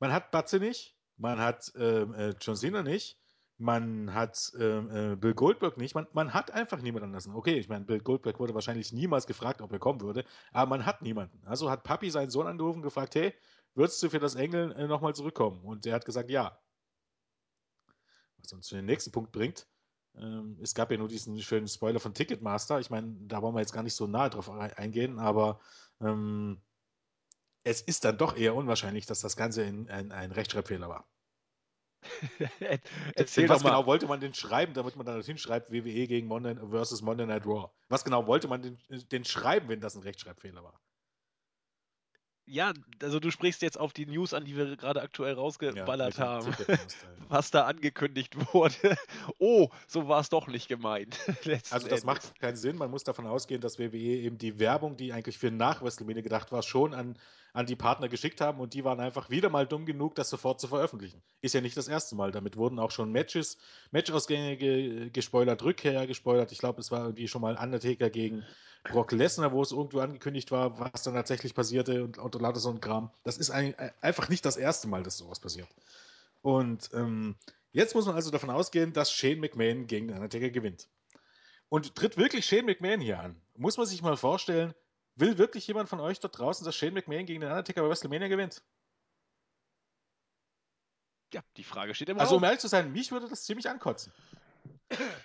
Man 0.00 0.12
hat 0.12 0.30
Batze 0.30 0.58
nicht, 0.58 0.96
man 1.16 1.38
hat 1.38 1.72
ähm, 1.76 2.14
äh, 2.14 2.34
John 2.40 2.56
Cena 2.56 2.82
nicht, 2.82 3.18
man 3.56 4.12
hat 4.12 4.52
ähm, 4.58 4.90
äh, 4.90 5.16
Bill 5.16 5.32
Goldberg 5.32 5.78
nicht, 5.78 5.94
man, 5.94 6.06
man 6.12 6.34
hat 6.34 6.50
einfach 6.50 6.82
niemanden 6.82 7.08
anders. 7.08 7.26
Okay, 7.28 7.58
ich 7.58 7.68
meine, 7.68 7.86
Bill 7.86 8.00
Goldberg 8.00 8.38
wurde 8.38 8.52
wahrscheinlich 8.54 8.92
niemals 8.92 9.26
gefragt, 9.26 9.62
ob 9.62 9.72
er 9.72 9.78
kommen 9.78 10.02
würde, 10.02 10.24
aber 10.52 10.68
man 10.68 10.84
hat 10.84 11.00
niemanden. 11.00 11.40
Also 11.46 11.70
hat 11.70 11.84
Papi 11.84 12.10
seinen 12.10 12.30
Sohn 12.30 12.46
angerufen 12.46 12.78
und 12.78 12.82
gefragt, 12.82 13.14
hey, 13.14 13.32
würdest 13.74 14.02
du 14.02 14.10
für 14.10 14.18
das 14.18 14.34
Engel 14.34 14.72
äh, 14.72 14.86
nochmal 14.86 15.14
zurückkommen? 15.14 15.62
Und 15.64 15.86
der 15.86 15.94
hat 15.94 16.04
gesagt, 16.04 16.28
ja. 16.28 16.58
Was 18.44 18.52
uns 18.52 18.66
zu 18.66 18.74
dem 18.76 18.84
nächsten 18.84 19.10
Punkt 19.10 19.32
bringt, 19.32 19.66
ähm, 20.16 20.58
es 20.62 20.74
gab 20.74 20.90
ja 20.90 20.98
nur 20.98 21.08
diesen 21.08 21.40
schönen 21.40 21.66
Spoiler 21.66 21.98
von 21.98 22.12
Ticketmaster. 22.14 22.78
Ich 22.78 22.90
meine, 22.90 23.14
da 23.26 23.40
wollen 23.42 23.54
wir 23.54 23.60
jetzt 23.60 23.72
gar 23.72 23.82
nicht 23.82 23.94
so 23.94 24.06
nahe 24.06 24.28
drauf 24.30 24.50
ein- 24.50 24.72
eingehen, 24.74 25.18
aber 25.18 25.60
ähm, 26.00 26.60
es 27.64 27.80
ist 27.80 28.04
dann 28.04 28.18
doch 28.18 28.36
eher 28.36 28.54
unwahrscheinlich, 28.54 29.06
dass 29.06 29.20
das 29.20 29.36
Ganze 29.36 29.64
ein, 29.64 29.88
ein, 29.88 30.12
ein 30.12 30.32
Rechtschreibfehler 30.32 30.88
war. 30.88 31.08
Erzähl 33.14 33.48
was 33.48 33.62
mal. 33.62 33.70
genau 33.70 33.86
wollte 33.86 34.06
man 34.06 34.20
denn 34.20 34.34
schreiben, 34.34 34.74
damit 34.74 34.96
man 34.96 35.06
dann 35.06 35.14
dorthin 35.14 35.38
schreibt, 35.38 35.72
WWE 35.72 36.06
gegen 36.06 36.26
Monday 36.26 36.54
versus 36.68 37.00
Monday 37.00 37.26
Night 37.26 37.46
Raw? 37.46 37.70
Was 37.88 38.04
genau 38.04 38.26
wollte 38.26 38.46
man 38.48 38.60
denn, 38.60 38.78
denn 39.10 39.24
schreiben, 39.24 39.68
wenn 39.68 39.80
das 39.80 39.94
ein 39.94 40.02
Rechtschreibfehler 40.02 40.62
war? 40.62 40.82
Ja, 42.46 42.74
also 43.02 43.20
du 43.20 43.30
sprichst 43.30 43.62
jetzt 43.62 43.80
auf 43.80 43.94
die 43.94 44.04
News 44.04 44.34
an, 44.34 44.44
die 44.44 44.54
wir 44.54 44.76
gerade 44.76 45.00
aktuell 45.00 45.34
rausgeballert 45.34 46.18
dem 46.18 46.24
haben. 46.24 46.54
Ja. 46.68 46.76
Was 47.28 47.50
da 47.50 47.64
angekündigt 47.64 48.36
wurde. 48.52 48.96
Oh, 49.38 49.70
so 49.86 50.08
war 50.08 50.20
es 50.20 50.28
doch 50.28 50.46
nicht 50.46 50.68
gemeint. 50.68 51.18
Also 51.70 51.88
das 51.88 52.00
Endes. 52.00 52.04
macht 52.04 52.40
keinen 52.40 52.56
Sinn. 52.56 52.76
Man 52.76 52.90
muss 52.90 53.04
davon 53.04 53.26
ausgehen, 53.26 53.60
dass 53.60 53.78
WWE 53.78 53.96
eben 53.96 54.38
die 54.38 54.58
Werbung, 54.58 54.96
die 54.96 55.12
eigentlich 55.12 55.38
für 55.38 55.50
nach 55.50 55.82
WrestleMania 55.82 56.22
gedacht 56.22 56.52
war, 56.52 56.62
schon 56.62 56.94
an, 56.94 57.16
an 57.52 57.66
die 57.66 57.76
Partner 57.76 58.08
geschickt 58.08 58.40
haben 58.40 58.60
und 58.60 58.74
die 58.74 58.84
waren 58.84 59.00
einfach 59.00 59.30
wieder 59.30 59.48
mal 59.48 59.66
dumm 59.66 59.86
genug, 59.86 60.14
das 60.14 60.30
sofort 60.30 60.60
zu 60.60 60.68
veröffentlichen. 60.68 61.22
Ist 61.40 61.54
ja 61.54 61.60
nicht 61.60 61.76
das 61.76 61.88
erste 61.88 62.16
Mal. 62.16 62.32
Damit 62.32 62.56
wurden 62.56 62.78
auch 62.78 62.90
schon 62.90 63.12
Matches, 63.12 63.58
Matchausgänge 63.92 64.56
ge 64.56 65.10
gespoilert, 65.10 65.62
Rückkehr 65.62 66.06
gespoilert. 66.06 66.52
Ich 66.52 66.58
glaube, 66.58 66.80
es 66.80 66.90
war 66.90 67.04
irgendwie 67.04 67.28
schon 67.28 67.42
mal 67.42 67.56
Undertaker 67.56 68.10
gegen 68.10 68.44
Brock 68.84 69.12
Lesnar, 69.12 69.52
wo 69.52 69.62
es 69.62 69.72
irgendwo 69.72 70.00
angekündigt 70.00 70.50
war, 70.50 70.78
was 70.78 71.02
dann 71.02 71.14
tatsächlich 71.14 71.54
passierte 71.54 72.04
und, 72.04 72.18
und 72.18 72.34
lauter 72.34 72.60
so 72.60 72.70
ein 72.70 72.80
Kram. 72.80 73.10
Das 73.22 73.38
ist 73.38 73.50
ein, 73.50 73.74
einfach 74.00 74.28
nicht 74.28 74.44
das 74.44 74.56
erste 74.56 74.88
Mal, 74.88 75.02
dass 75.02 75.18
sowas 75.18 75.40
passiert. 75.40 75.68
Und 76.42 76.90
ähm, 76.92 77.36
jetzt 77.72 77.94
muss 77.94 78.06
man 78.06 78.14
also 78.14 78.30
davon 78.30 78.50
ausgehen, 78.50 78.92
dass 78.92 79.10
Shane 79.10 79.40
McMahon 79.40 79.86
gegen 79.86 80.08
den 80.08 80.16
Undertaker 80.16 80.50
gewinnt. 80.50 80.88
Und 81.70 81.94
tritt 81.94 82.18
wirklich 82.18 82.44
Shane 82.44 82.66
McMahon 82.66 83.00
hier 83.00 83.18
an? 83.18 83.40
Muss 83.56 83.78
man 83.78 83.86
sich 83.86 84.02
mal 84.02 84.16
vorstellen, 84.16 84.74
will 85.16 85.38
wirklich 85.38 85.66
jemand 85.66 85.88
von 85.88 86.00
euch 86.00 86.20
dort 86.20 86.38
draußen, 86.38 86.64
dass 86.64 86.76
Shane 86.76 86.92
McMahon 86.92 87.24
gegen 87.24 87.40
den 87.40 87.50
Undertaker 87.50 87.82
bei 87.82 87.88
WrestleMania 87.88 88.28
gewinnt? 88.28 88.62
Ja, 91.32 91.42
die 91.56 91.64
Frage 91.64 91.94
steht 91.94 92.10
im 92.10 92.20
Also, 92.20 92.36
um 92.36 92.44
ehrlich 92.44 92.60
zu 92.60 92.68
sein, 92.68 92.92
mich 92.92 93.10
würde 93.10 93.28
das 93.28 93.44
ziemlich 93.44 93.68
ankotzen. 93.68 94.12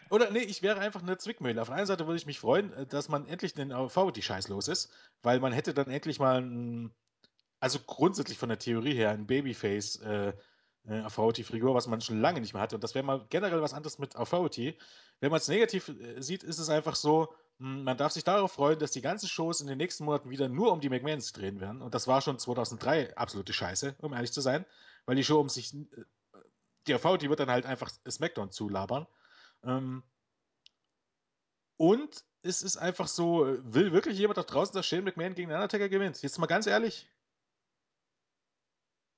Oder 0.10 0.32
nee, 0.32 0.40
ich 0.40 0.62
wäre 0.62 0.80
einfach 0.80 1.02
eine 1.02 1.18
Zwickmühle. 1.18 1.62
Auf 1.62 1.68
der 1.68 1.78
einen 1.78 1.86
Seite 1.86 2.08
würde 2.08 2.18
ich 2.18 2.26
mich 2.26 2.40
freuen, 2.40 2.74
äh, 2.74 2.86
dass 2.86 3.10
man 3.10 3.28
endlich 3.28 3.54
den 3.54 3.72
Authority-Scheiß 3.74 4.48
los 4.48 4.68
ist, 4.68 4.92
weil 5.22 5.40
man 5.40 5.54
hätte 5.54 5.74
dann 5.74 5.90
endlich 5.90 6.20
mal 6.20 6.42
ein, 6.42 6.94
also 7.60 7.80
grundsätzlich 7.80 8.38
von 8.38 8.50
der 8.50 8.60
Theorie 8.60 8.94
her 8.96 9.12
ein 9.12 9.28
Babyface 9.28 9.98
äh, 9.98 10.34
äh, 10.88 11.02
Authority-Figur, 11.02 11.76
was 11.76 11.88
man 11.88 12.02
schon 12.02 12.22
lange 12.22 12.42
nicht 12.42 12.54
mehr 12.54 12.62
hatte. 12.62 12.76
Und 12.76 12.84
das 12.84 12.96
wäre 12.96 13.06
mal 13.06 13.26
generell 13.30 13.62
was 13.62 13.74
anderes 13.74 14.00
mit 14.00 14.16
Authority. 14.16 14.78
Wenn 15.20 15.32
man 15.32 15.40
es 15.40 15.48
negativ 15.48 15.90
äh, 15.90 16.22
sieht, 16.22 16.44
ist 16.44 16.60
es 16.60 16.70
einfach 16.70 16.96
so, 16.96 17.34
Hm, 17.60 17.84
Man 17.84 17.98
darf 17.98 18.14
sich 18.14 18.24
darauf 18.24 18.54
freuen, 18.54 18.80
dass 18.80 18.92
die 18.92 19.02
ganzen 19.02 19.28
Shows 19.28 19.62
in 19.62 19.68
den 19.68 19.78
nächsten 19.78 20.06
Monaten 20.06 20.30
wieder 20.30 20.48
nur 20.50 20.72
um 20.72 20.80
die 20.80 20.90
McMahons 20.90 21.34
drehen 21.34 21.60
werden. 21.60 21.82
Und 21.82 21.94
das 21.94 22.08
war 22.08 22.22
schon 22.22 22.40
2003 22.40 23.16
absolute 23.18 23.54
Scheiße, 23.54 23.96
um 24.00 24.14
ehrlich 24.14 24.32
zu 24.32 24.42
sein. 24.42 24.66
Weil 25.06 25.16
die 25.16 25.24
Show 25.24 25.40
um 25.40 25.50
sich. 25.50 25.72
Die 25.72 26.94
die 26.96 27.30
wird 27.30 27.40
dann 27.40 27.52
halt 27.52 27.66
einfach 27.66 27.92
SmackDown 28.10 28.52
zulabern. 28.52 29.06
Ähm, 29.64 30.04
und 31.78 32.24
es 32.42 32.62
ist 32.62 32.78
einfach 32.78 33.08
so, 33.08 33.46
will 33.74 33.92
wirklich 33.92 34.18
jemand 34.18 34.38
da 34.38 34.44
draußen, 34.44 34.74
dass 34.74 34.86
Shane 34.86 35.04
McMahon 35.04 35.36
gegen 35.36 35.50
den 35.50 35.56
Undertaker 35.56 35.90
gewinnt? 35.90 36.22
Jetzt 36.22 36.38
mal 36.38 36.48
ganz 36.48 36.68
ehrlich. 36.68 37.08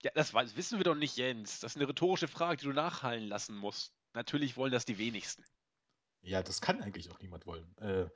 Ja, 0.04 0.12
das 0.16 0.34
wissen 0.34 0.80
wir 0.80 0.84
doch 0.84 0.96
nicht, 0.96 1.18
Jens. 1.18 1.60
Das 1.60 1.74
ist 1.74 1.78
eine 1.78 1.88
rhetorische 1.88 2.28
Frage, 2.28 2.58
die 2.58 2.66
du 2.66 2.74
nachhallen 2.74 3.28
lassen 3.28 3.56
musst. 3.56 3.94
Natürlich 4.14 4.58
wollen 4.58 4.72
das 4.72 4.86
die 4.86 4.98
wenigsten. 4.98 5.46
Ja, 6.22 6.42
das 6.42 6.62
kann 6.62 6.82
eigentlich 6.82 7.12
auch 7.12 7.20
niemand 7.20 7.46
wollen. 7.46 7.76
Äh, 7.78 8.10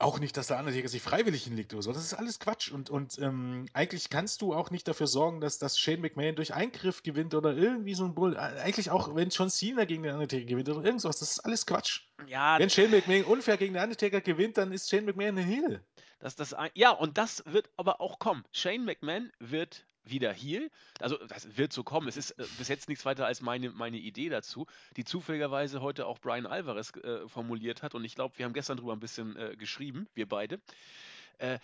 auch 0.00 0.18
nicht, 0.18 0.36
dass 0.36 0.46
der 0.48 0.58
Undertaker 0.58 0.88
sich 0.88 1.02
freiwillig 1.02 1.44
hinlegt 1.44 1.72
oder 1.74 1.82
so. 1.82 1.92
Das 1.92 2.02
ist 2.04 2.14
alles 2.14 2.38
Quatsch. 2.40 2.70
Und, 2.72 2.90
und 2.90 3.18
ähm, 3.18 3.66
eigentlich 3.72 4.08
kannst 4.10 4.40
du 4.42 4.54
auch 4.54 4.70
nicht 4.70 4.88
dafür 4.88 5.06
sorgen, 5.06 5.40
dass, 5.40 5.58
dass 5.58 5.78
Shane 5.78 6.00
McMahon 6.00 6.34
durch 6.36 6.54
Eingriff 6.54 7.02
gewinnt 7.02 7.34
oder 7.34 7.52
irgendwie 7.54 7.94
so 7.94 8.04
ein 8.04 8.14
Bull. 8.14 8.34
Äh, 8.34 8.38
Eigentlich 8.38 8.90
auch, 8.90 9.14
wenn 9.14 9.28
John 9.28 9.50
Cena 9.50 9.84
gegen 9.84 10.02
den 10.02 10.14
Undertaker 10.14 10.44
gewinnt 10.44 10.68
oder 10.68 10.84
irgendwas. 10.84 11.18
Das 11.18 11.30
ist 11.32 11.40
alles 11.40 11.66
Quatsch. 11.66 12.02
Ja, 12.26 12.58
Wenn 12.58 12.70
Shane 12.70 12.90
McMahon 12.90 13.24
unfair 13.24 13.56
gegen 13.56 13.74
den 13.74 13.82
Undertaker 13.82 14.20
gewinnt, 14.20 14.56
dann 14.58 14.72
ist 14.72 14.88
Shane 14.90 15.04
McMahon 15.04 15.38
ein 15.38 15.44
Heel. 15.44 15.84
das, 16.18 16.34
das, 16.36 16.54
ein- 16.54 16.70
ja, 16.74 16.90
und 16.90 17.18
das 17.18 17.42
wird 17.46 17.68
aber 17.76 18.00
auch 18.00 18.18
kommen. 18.18 18.44
Shane 18.52 18.84
McMahon 18.84 19.30
wird 19.38 19.86
wieder 20.04 20.32
Heel. 20.32 20.70
Also, 20.98 21.16
das 21.26 21.56
wird 21.56 21.72
so 21.72 21.84
kommen. 21.84 22.08
Es 22.08 22.16
ist 22.16 22.32
äh, 22.32 22.44
bis 22.58 22.68
jetzt 22.68 22.88
nichts 22.88 23.04
weiter 23.04 23.26
als 23.26 23.40
meine, 23.40 23.70
meine 23.70 23.98
Idee 23.98 24.28
dazu, 24.28 24.66
die 24.96 25.04
zufälligerweise 25.04 25.80
heute 25.80 26.06
auch 26.06 26.18
Brian 26.18 26.46
Alvarez 26.46 26.92
äh, 26.96 27.28
formuliert 27.28 27.82
hat. 27.82 27.94
Und 27.94 28.04
ich 28.04 28.14
glaube, 28.14 28.38
wir 28.38 28.44
haben 28.46 28.52
gestern 28.52 28.76
drüber 28.76 28.92
ein 28.92 29.00
bisschen 29.00 29.36
äh, 29.36 29.56
geschrieben, 29.56 30.08
wir 30.14 30.28
beide. 30.28 30.60
Äh, 31.38 31.58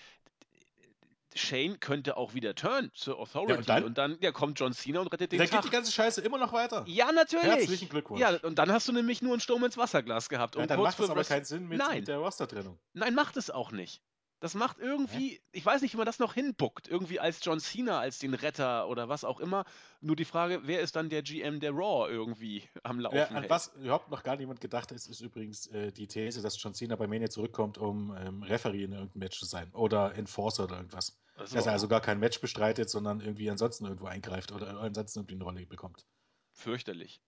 Shane 1.35 1.79
könnte 1.81 2.17
auch 2.17 2.35
wieder 2.35 2.55
turn 2.55 2.91
zur 2.95 3.19
Authority. 3.19 3.65
dann? 3.65 3.85
und 3.85 3.99
dann 3.99 4.17
ja, 4.21 4.33
kommt 4.33 4.59
John 4.59 4.73
Cena 4.73 5.01
und 5.01 5.09
rettet 5.09 5.33
den 5.33 5.39
Da 5.39 5.45
Tag. 5.45 5.63
geht 5.63 5.71
die 5.71 5.75
ganze 5.75 5.93
Scheiße 5.93 6.23
immer 6.23 6.39
noch 6.39 6.53
weiter. 6.53 6.85
Ja, 6.87 7.13
natürlich. 7.13 7.45
Herzlichen 7.45 7.89
Glückwunsch. 7.89 8.21
Ja, 8.21 8.37
und 8.43 8.59
dann 8.59 8.73
hast 8.73 8.89
du 8.89 8.93
nämlich 8.93 9.21
nur 9.23 9.33
einen 9.33 9.41
Sturm 9.41 9.63
ins 9.65 9.77
Wasserglas 9.77 10.29
gehabt. 10.29 10.55
Ja, 10.55 10.63
und 10.63 10.71
dann 10.71 10.79
kurz 10.79 10.89
macht 10.93 11.01
das 11.01 11.07
vor 11.07 11.15
aber 11.15 11.25
keinen 11.25 11.45
Sinn 11.45 11.69
mit, 11.69 11.79
Nein. 11.79 11.99
mit 11.99 12.09
der 12.09 12.19
Roster-Trennung. 12.19 12.79
Nein, 12.95 13.15
macht 13.15 13.37
es 13.37 13.51
auch 13.51 13.71
nicht. 13.71 14.01
Das 14.41 14.55
macht 14.55 14.79
irgendwie, 14.79 15.41
ich 15.53 15.65
weiß 15.65 15.81
nicht, 15.83 15.95
wie 15.95 15.97
man 15.97 16.07
das 16.07 16.19
noch 16.19 16.35
hinbuckt. 16.35 16.89
Irgendwie 16.89 17.21
als 17.21 17.43
John 17.43 17.59
Cena, 17.59 18.01
als 18.01 18.19
den 18.19 18.35
Retter 18.35 18.89
oder 18.89 19.09
was 19.09 19.25
auch 19.25 19.41
immer. 19.41 19.65
Nur 20.01 20.15
die 20.15 20.27
Frage, 20.27 20.61
wer 20.65 20.81
ist 20.83 20.95
dann 20.97 21.09
der 21.09 21.23
GM 21.23 21.59
der 21.61 21.73
Raw 21.73 22.09
irgendwie 22.11 22.69
am 22.83 23.01
Laufen 23.01 23.17
Ja, 23.17 23.27
an 23.29 23.35
hält? 23.41 23.51
was 23.51 23.75
überhaupt 23.77 24.11
noch 24.11 24.23
gar 24.23 24.37
niemand 24.37 24.61
gedacht 24.61 24.93
ist, 24.93 25.07
ist 25.09 25.21
übrigens 25.21 25.67
äh, 25.69 25.91
die 25.91 26.07
These, 26.07 26.43
dass 26.43 26.61
John 26.63 26.75
Cena 26.75 26.97
bei 26.97 27.07
Mania 27.07 27.31
zurückkommt, 27.31 27.79
um 27.79 28.15
ähm, 28.17 28.43
Referee 28.43 28.85
in 28.85 28.93
irgendeinem 28.93 29.21
Match 29.21 29.39
zu 29.39 29.47
sein. 29.47 29.73
Oder 29.73 30.15
Enforcer 30.15 30.65
oder 30.65 30.77
irgendwas. 30.77 31.19
Ist 31.43 31.55
Dass 31.55 31.67
er 31.67 31.73
also 31.73 31.89
gar 31.89 32.01
kein 32.01 32.19
Match 32.19 32.41
bestreitet, 32.41 32.91
sondern 32.91 33.21
irgendwie 33.21 33.51
ansonsten 33.51 33.85
irgendwo 33.87 34.07
eingreift 34.07 34.53
oder 34.53 34.79
ansonsten 34.81 35.21
irgendwie 35.21 35.35
eine 35.37 35.45
Rolle 35.45 35.67
bekommt. 35.67 36.05
fürchterlich. 36.53 37.21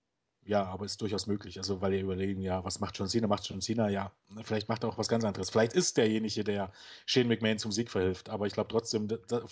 Ja, 0.48 0.64
aber 0.64 0.86
ist 0.86 1.02
durchaus 1.02 1.26
möglich. 1.26 1.58
Also, 1.58 1.82
weil 1.82 1.92
ihr 1.92 2.00
überlegen, 2.00 2.40
ja, 2.40 2.64
was 2.64 2.80
macht 2.80 2.96
John 2.96 3.06
Cena? 3.06 3.26
Macht 3.26 3.46
John 3.46 3.60
Cena, 3.60 3.90
ja, 3.90 4.10
vielleicht 4.44 4.70
macht 4.70 4.82
er 4.82 4.88
auch 4.88 4.96
was 4.96 5.08
ganz 5.08 5.22
anderes. 5.22 5.50
Vielleicht 5.50 5.74
ist 5.74 5.98
derjenige, 5.98 6.42
der 6.42 6.72
Shane 7.04 7.28
McMahon 7.28 7.58
zum 7.58 7.70
Sieg 7.70 7.90
verhilft. 7.90 8.30
Aber 8.30 8.46
ich 8.46 8.54
glaube 8.54 8.70
trotzdem, 8.70 9.08
da, 9.08 9.18
da, 9.28 9.42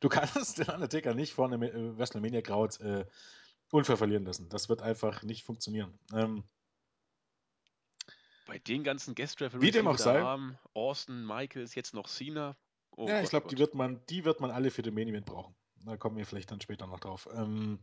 du 0.00 0.08
kannst 0.08 0.58
den 0.58 0.68
Undertaker 0.68 1.14
nicht 1.14 1.34
vor 1.34 1.46
einem 1.46 1.62
äh, 1.62 1.96
WrestleMania 1.96 2.42
Crowd 2.42 2.82
äh, 2.82 3.04
unfair 3.70 3.96
verlieren 3.96 4.24
lassen. 4.24 4.48
Das 4.48 4.68
wird 4.68 4.82
einfach 4.82 5.22
nicht 5.22 5.44
funktionieren. 5.44 5.96
Ähm, 6.12 6.42
Bei 8.48 8.58
den 8.58 8.82
ganzen 8.82 9.14
guest 9.14 9.40
Wie 9.40 9.70
dem 9.70 9.86
auch 9.86 9.98
sei. 9.98 10.20
haben, 10.20 10.58
Austin, 10.74 11.24
Michaels, 11.24 11.76
jetzt 11.76 11.94
noch 11.94 12.08
Cena. 12.08 12.56
Oh 12.96 13.06
ja, 13.06 13.14
Gott, 13.14 13.22
ich 13.22 13.30
glaube, 13.30 13.48
die 13.48 13.58
wird 13.58 13.76
man, 13.76 14.04
die 14.06 14.24
wird 14.24 14.40
man 14.40 14.50
alle 14.50 14.72
für 14.72 14.82
den 14.82 14.94
Main 14.94 15.06
Event 15.06 15.26
brauchen. 15.26 15.54
Da 15.84 15.96
kommen 15.96 16.16
wir 16.16 16.26
vielleicht 16.26 16.50
dann 16.50 16.60
später 16.60 16.88
noch 16.88 16.98
drauf. 16.98 17.28
Ähm, 17.32 17.78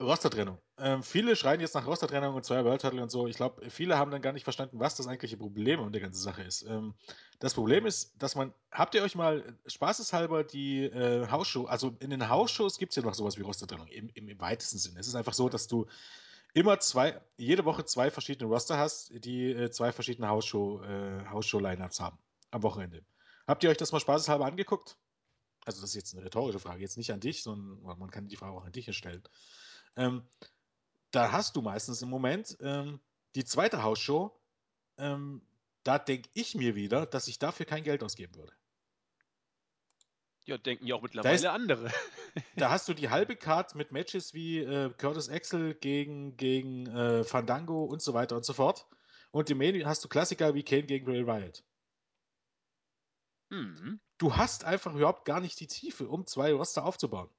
Rostertrennung. 0.00 0.58
Ähm, 0.78 1.02
viele 1.02 1.36
schreien 1.36 1.60
jetzt 1.60 1.74
nach 1.74 1.86
Rostertrennung 1.86 2.34
und 2.34 2.44
zwei 2.44 2.64
World 2.64 2.80
Title 2.80 3.02
und 3.02 3.10
so. 3.10 3.26
Ich 3.26 3.36
glaube, 3.36 3.68
viele 3.70 3.98
haben 3.98 4.10
dann 4.10 4.22
gar 4.22 4.32
nicht 4.32 4.44
verstanden, 4.44 4.80
was 4.80 4.94
das 4.94 5.06
eigentliche 5.06 5.36
Problem 5.36 5.80
an 5.80 5.92
der 5.92 6.00
ganzen 6.00 6.22
Sache 6.22 6.42
ist. 6.42 6.62
Ähm, 6.62 6.94
das 7.38 7.54
Problem 7.54 7.84
ist, 7.84 8.14
dass 8.18 8.34
man, 8.34 8.54
habt 8.72 8.94
ihr 8.94 9.02
euch 9.02 9.14
mal 9.14 9.44
spaßeshalber 9.66 10.44
die 10.44 10.84
äh, 10.84 11.28
Hausshow, 11.30 11.66
also 11.66 11.94
in 12.00 12.10
den 12.10 12.28
Hausshows 12.28 12.78
gibt 12.78 12.92
es 12.92 12.96
ja 12.96 13.02
noch 13.02 13.14
sowas 13.14 13.36
wie 13.36 13.42
Rostertrennung, 13.42 13.88
im, 13.88 14.08
im, 14.14 14.28
im 14.28 14.40
weitesten 14.40 14.78
Sinne. 14.78 15.00
Es 15.00 15.06
ist 15.06 15.14
einfach 15.14 15.34
so, 15.34 15.48
dass 15.48 15.66
du 15.66 15.86
immer 16.54 16.80
zwei, 16.80 17.20
jede 17.36 17.64
Woche 17.64 17.84
zwei 17.84 18.10
verschiedene 18.10 18.48
Roster 18.48 18.78
hast, 18.78 19.12
die 19.24 19.52
äh, 19.52 19.70
zwei 19.70 19.92
verschiedene 19.92 20.28
Hausshow, 20.28 20.82
äh, 20.82 21.26
Hausshow-Lineups 21.26 22.00
haben 22.00 22.18
am 22.50 22.62
Wochenende. 22.62 23.04
Habt 23.46 23.64
ihr 23.64 23.70
euch 23.70 23.76
das 23.76 23.92
mal 23.92 24.00
spaßeshalber 24.00 24.46
angeguckt? 24.46 24.96
Also, 25.66 25.82
das 25.82 25.90
ist 25.90 25.96
jetzt 25.96 26.14
eine 26.14 26.24
rhetorische 26.24 26.58
Frage, 26.58 26.80
jetzt 26.80 26.96
nicht 26.96 27.12
an 27.12 27.20
dich, 27.20 27.42
sondern 27.42 27.98
man 27.98 28.10
kann 28.10 28.28
die 28.28 28.36
Frage 28.36 28.56
auch 28.56 28.64
an 28.64 28.72
dich 28.72 28.94
stellen. 28.96 29.22
Ähm, 29.96 30.22
da 31.10 31.32
hast 31.32 31.56
du 31.56 31.62
meistens 31.62 32.02
im 32.02 32.08
Moment 32.08 32.56
ähm, 32.60 33.00
die 33.34 33.44
zweite 33.44 33.82
Hausshow. 33.82 34.30
Ähm, 34.98 35.42
da 35.82 35.98
denke 35.98 36.28
ich 36.34 36.54
mir 36.54 36.74
wieder, 36.74 37.06
dass 37.06 37.26
ich 37.28 37.38
dafür 37.38 37.66
kein 37.66 37.84
Geld 37.84 38.02
ausgeben 38.02 38.34
würde. 38.34 38.52
Ja, 40.46 40.58
denken 40.58 40.86
ja 40.86 40.94
auch 40.94 41.02
mittlerweile 41.02 41.34
ist- 41.34 41.44
andere. 41.44 41.90
Da 42.56 42.70
hast 42.70 42.88
du 42.88 42.94
die 42.94 43.10
halbe 43.10 43.36
Card 43.36 43.74
mit 43.74 43.92
Matches 43.92 44.34
wie 44.34 44.58
äh, 44.58 44.90
Curtis 44.96 45.28
Axel 45.28 45.74
gegen, 45.74 46.36
gegen 46.36 46.86
äh, 46.86 47.24
Fandango 47.24 47.84
und 47.84 48.02
so 48.02 48.14
weiter 48.14 48.36
und 48.36 48.44
so 48.44 48.52
fort. 48.52 48.86
Und 49.30 49.48
im 49.50 49.58
Main 49.58 49.86
hast 49.86 50.04
du 50.04 50.08
Klassiker 50.08 50.54
wie 50.54 50.64
Kane 50.64 50.84
gegen 50.84 51.06
Bray 51.06 51.26
Wyatt. 51.26 51.64
Hm. 53.50 54.00
Du 54.18 54.36
hast 54.36 54.64
einfach 54.64 54.94
überhaupt 54.94 55.24
gar 55.24 55.40
nicht 55.40 55.58
die 55.60 55.66
Tiefe, 55.66 56.08
um 56.08 56.26
zwei 56.26 56.52
Roster 56.52 56.84
aufzubauen. 56.84 57.30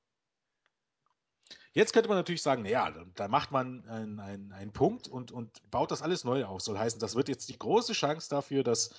Jetzt 1.74 1.94
könnte 1.94 2.10
man 2.10 2.18
natürlich 2.18 2.42
sagen, 2.42 2.64
naja, 2.64 2.92
da, 3.16 3.28
macht 3.30 3.52
man 3.52 3.88
einen, 3.88 4.20
einen, 4.20 4.52
einen 4.52 4.74
Punkt 4.74 5.08
und, 5.08 5.32
und 5.32 5.72
baut 5.72 5.92
das 5.92 6.02
alles 6.02 6.26
neu 6.26 6.44
auf. 6.46 6.62
Soll 6.62 6.78
heißen, 6.78 7.00
das 7.00 7.16
wird 7.16 7.30
jetzt 7.30 7.48
die 7.48 7.58
große 7.58 7.94
Chance 7.94 8.30
dafür, 8.30 8.64
dass 8.64 8.94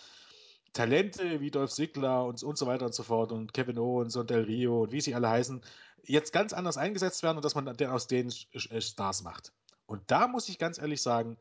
Talente 0.73 1.41
wie 1.41 1.51
Dolph 1.51 1.71
Ziggler 1.71 2.25
und, 2.25 2.43
und 2.43 2.57
so 2.57 2.67
weiter 2.67 2.87
und 2.87 2.95
so 2.95 3.03
fort 3.03 3.31
und 3.31 3.53
Kevin 3.53 3.79
Owens 3.79 4.17
und 4.17 4.31
Del 4.31 4.45
Rio 4.45 4.85
und 4.85 4.93
wie 4.93 5.03
sie 5.03 5.15
alle 5.15 5.29
heißen, 5.29 5.63
jetzt 6.03 6.33
ganz 6.33 6.55
anders 6.55 6.79
eingesetzt 6.79 7.23
werden 7.23 7.37
und 7.37 7.45
dass 7.45 7.55
man 7.55 7.69
aus 7.69 8.07
denen 8.07 8.31
Stars 8.31 9.23
macht. 9.23 9.53
Und 9.85 10.11
da 10.11 10.27
muss 10.27 10.49
ich 10.49 10.59
ganz 10.59 10.79
ehrlich 10.79 11.03
sagen, 11.03 11.37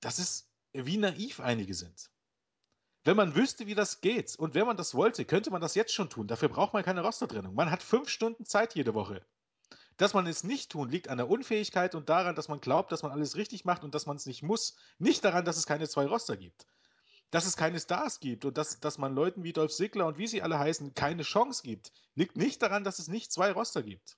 das 0.00 0.20
ist, 0.20 0.48
wie 0.72 0.96
naiv 0.96 1.40
einige 1.40 1.74
sind. 1.74 2.08
Wenn 3.02 3.16
man 3.16 3.34
wüsste, 3.34 3.66
wie 3.66 3.74
das 3.74 4.00
geht 4.00 4.36
und 4.36 4.54
wenn 4.54 4.66
man 4.66 4.76
das 4.76 4.94
wollte, 4.94 5.24
könnte 5.24 5.50
man 5.50 5.60
das 5.60 5.74
jetzt 5.74 5.92
schon 5.92 6.10
tun. 6.10 6.28
Dafür 6.28 6.50
braucht 6.50 6.72
man 6.72 6.84
keine 6.84 7.02
Rostertrennung. 7.02 7.54
Man 7.54 7.70
hat 7.70 7.82
fünf 7.82 8.08
Stunden 8.08 8.44
Zeit 8.44 8.76
jede 8.76 8.94
Woche. 8.94 9.26
Dass 10.00 10.14
man 10.14 10.26
es 10.26 10.44
nicht 10.44 10.72
tun, 10.72 10.88
liegt 10.88 11.08
an 11.08 11.18
der 11.18 11.28
Unfähigkeit 11.28 11.94
und 11.94 12.08
daran, 12.08 12.34
dass 12.34 12.48
man 12.48 12.62
glaubt, 12.62 12.90
dass 12.90 13.02
man 13.02 13.12
alles 13.12 13.36
richtig 13.36 13.66
macht 13.66 13.84
und 13.84 13.94
dass 13.94 14.06
man 14.06 14.16
es 14.16 14.24
nicht 14.24 14.42
muss. 14.42 14.78
Nicht 14.98 15.22
daran, 15.26 15.44
dass 15.44 15.58
es 15.58 15.66
keine 15.66 15.90
zwei 15.90 16.06
Roster 16.06 16.38
gibt. 16.38 16.66
Dass 17.30 17.44
es 17.44 17.54
keine 17.54 17.78
Stars 17.78 18.18
gibt 18.18 18.46
und 18.46 18.56
dass, 18.56 18.80
dass 18.80 18.96
man 18.96 19.14
Leuten 19.14 19.44
wie 19.44 19.52
Dolph 19.52 19.72
Ziggler 19.74 20.06
und 20.06 20.16
wie 20.16 20.26
sie 20.26 20.40
alle 20.40 20.58
heißen 20.58 20.94
keine 20.94 21.22
Chance 21.22 21.62
gibt, 21.62 21.92
liegt 22.14 22.38
nicht 22.38 22.62
daran, 22.62 22.82
dass 22.82 22.98
es 22.98 23.08
nicht 23.08 23.30
zwei 23.30 23.52
Roster 23.52 23.82
gibt. 23.82 24.16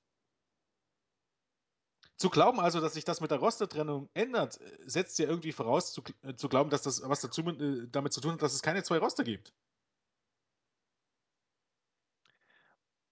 Zu 2.16 2.31
glauben 2.31 2.61
also, 2.61 2.81
dass 2.81 2.95
sich 2.95 3.05
das 3.05 3.21
mit 3.21 3.33
der 3.33 3.38
Rostertrennung 3.38 4.09
ändert, 4.14 4.61
setzt 4.85 5.18
ja 5.18 5.27
irgendwie 5.27 5.51
voraus, 5.53 5.92
zu, 5.92 6.03
äh, 6.23 6.37
zu 6.37 6.49
glauben, 6.49 6.71
dass 6.71 6.83
das 6.83 7.03
was 7.09 7.21
dazu, 7.23 7.42
äh, 7.42 7.88
damit 7.88 8.12
zu 8.12 8.21
tun 8.21 8.35
hat, 8.35 8.42
dass 8.42 8.55
es 8.55 8.62
keine 8.62 8.85
zwei 8.85 8.99
Roster 8.99 9.25
gibt. 9.25 9.53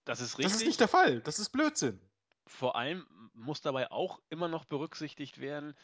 Das 0.05 0.21
ist 0.21 0.39
Das 0.43 0.53
richtig. 0.53 0.61
ist 0.61 0.67
nicht 0.67 0.81
der 0.81 0.89
Fall. 0.89 1.21
Das 1.23 1.39
ist 1.39 1.51
Blödsinn. 1.51 2.10
Vor 2.51 2.77
allem 2.77 3.07
muss 3.33 3.61
dabei 3.61 3.91
auch 3.91 4.21
immer 4.29 4.49
noch 4.49 4.65
berücksichtigt 4.65 5.41
werden, 5.41 5.75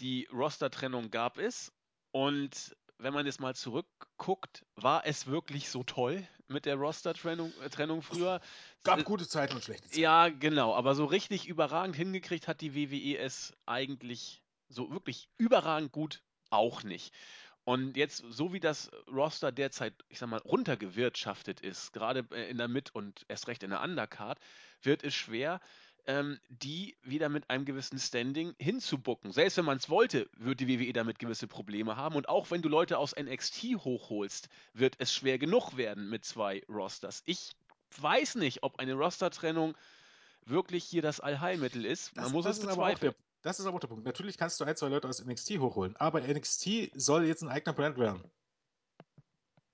die 0.00 0.28
Roster-Trennung 0.32 1.10
gab 1.10 1.36
es. 1.36 1.72
Und 2.12 2.76
wenn 2.98 3.12
man 3.12 3.26
jetzt 3.26 3.40
mal 3.40 3.54
zurückguckt, 3.54 4.64
war 4.76 5.04
es 5.04 5.26
wirklich 5.26 5.68
so 5.68 5.82
toll 5.82 6.26
mit 6.48 6.64
der 6.64 6.76
Roster-Trennung 6.76 7.52
äh, 7.60 7.68
Trennung 7.68 8.02
früher? 8.02 8.40
Gab 8.84 9.00
Äh, 9.00 9.02
gute 9.02 9.28
Zeiten 9.28 9.56
und 9.56 9.64
schlechte 9.64 9.88
Zeiten. 9.88 10.00
Ja, 10.00 10.28
genau. 10.28 10.74
Aber 10.74 10.94
so 10.94 11.04
richtig 11.04 11.48
überragend 11.48 11.96
hingekriegt 11.96 12.46
hat 12.46 12.60
die 12.60 12.74
WWE 12.74 13.18
es 13.18 13.52
eigentlich 13.66 14.42
so 14.68 14.90
wirklich 14.92 15.28
überragend 15.38 15.92
gut 15.92 16.22
auch 16.50 16.84
nicht. 16.84 17.12
Und 17.64 17.96
jetzt, 17.96 18.24
so 18.30 18.52
wie 18.52 18.60
das 18.60 18.92
Roster 19.10 19.50
derzeit, 19.50 19.92
ich 20.08 20.20
sag 20.20 20.28
mal, 20.28 20.38
runtergewirtschaftet 20.38 21.60
ist, 21.60 21.92
gerade 21.92 22.24
äh, 22.30 22.48
in 22.48 22.58
der 22.58 22.68
Mid- 22.68 22.94
und 22.94 23.26
erst 23.26 23.48
recht 23.48 23.64
in 23.64 23.70
der 23.70 23.82
Undercard, 23.82 24.38
wird 24.82 25.02
es 25.02 25.14
schwer, 25.14 25.60
ähm, 26.06 26.38
die 26.48 26.96
wieder 27.02 27.28
mit 27.28 27.50
einem 27.50 27.64
gewissen 27.64 27.98
Standing 27.98 28.54
hinzubucken. 28.58 29.32
Selbst 29.32 29.56
wenn 29.56 29.64
man 29.64 29.78
es 29.78 29.90
wollte, 29.90 30.28
wird 30.36 30.60
die 30.60 30.68
WWE 30.68 30.92
damit 30.92 31.18
gewisse 31.18 31.46
Probleme 31.46 31.96
haben. 31.96 32.14
Und 32.16 32.28
auch 32.28 32.50
wenn 32.50 32.62
du 32.62 32.68
Leute 32.68 32.98
aus 32.98 33.14
NXT 33.16 33.76
hochholst, 33.76 34.48
wird 34.72 34.96
es 34.98 35.12
schwer 35.12 35.38
genug 35.38 35.76
werden 35.76 36.08
mit 36.08 36.24
zwei 36.24 36.62
Rosters. 36.68 37.22
Ich 37.26 37.52
weiß 37.98 38.36
nicht, 38.36 38.62
ob 38.62 38.78
eine 38.78 38.94
Rostertrennung 38.94 39.76
wirklich 40.44 40.84
hier 40.84 41.02
das 41.02 41.20
Allheilmittel 41.20 41.84
ist. 41.84 42.14
Man 42.14 42.24
Das, 42.24 42.32
muss 42.32 42.44
das 42.44 42.58
es 42.58 42.64
ist 42.64 42.68
aber 42.70 42.82
auch 42.82 42.86
der, 42.88 42.94
bezweifeln. 42.94 43.14
Das 43.42 43.60
ist 43.60 43.66
aber 43.66 43.78
der 43.78 43.88
Punkt. 43.88 44.04
Natürlich 44.04 44.38
kannst 44.38 44.60
du 44.60 44.64
ein, 44.64 44.76
zwei 44.76 44.88
Leute 44.88 45.08
aus 45.08 45.24
NXT 45.24 45.58
hochholen, 45.58 45.96
aber 45.96 46.20
NXT 46.20 46.90
soll 46.94 47.26
jetzt 47.26 47.42
ein 47.42 47.48
eigener 47.48 47.74
Brand 47.74 47.98
werden. 47.98 48.22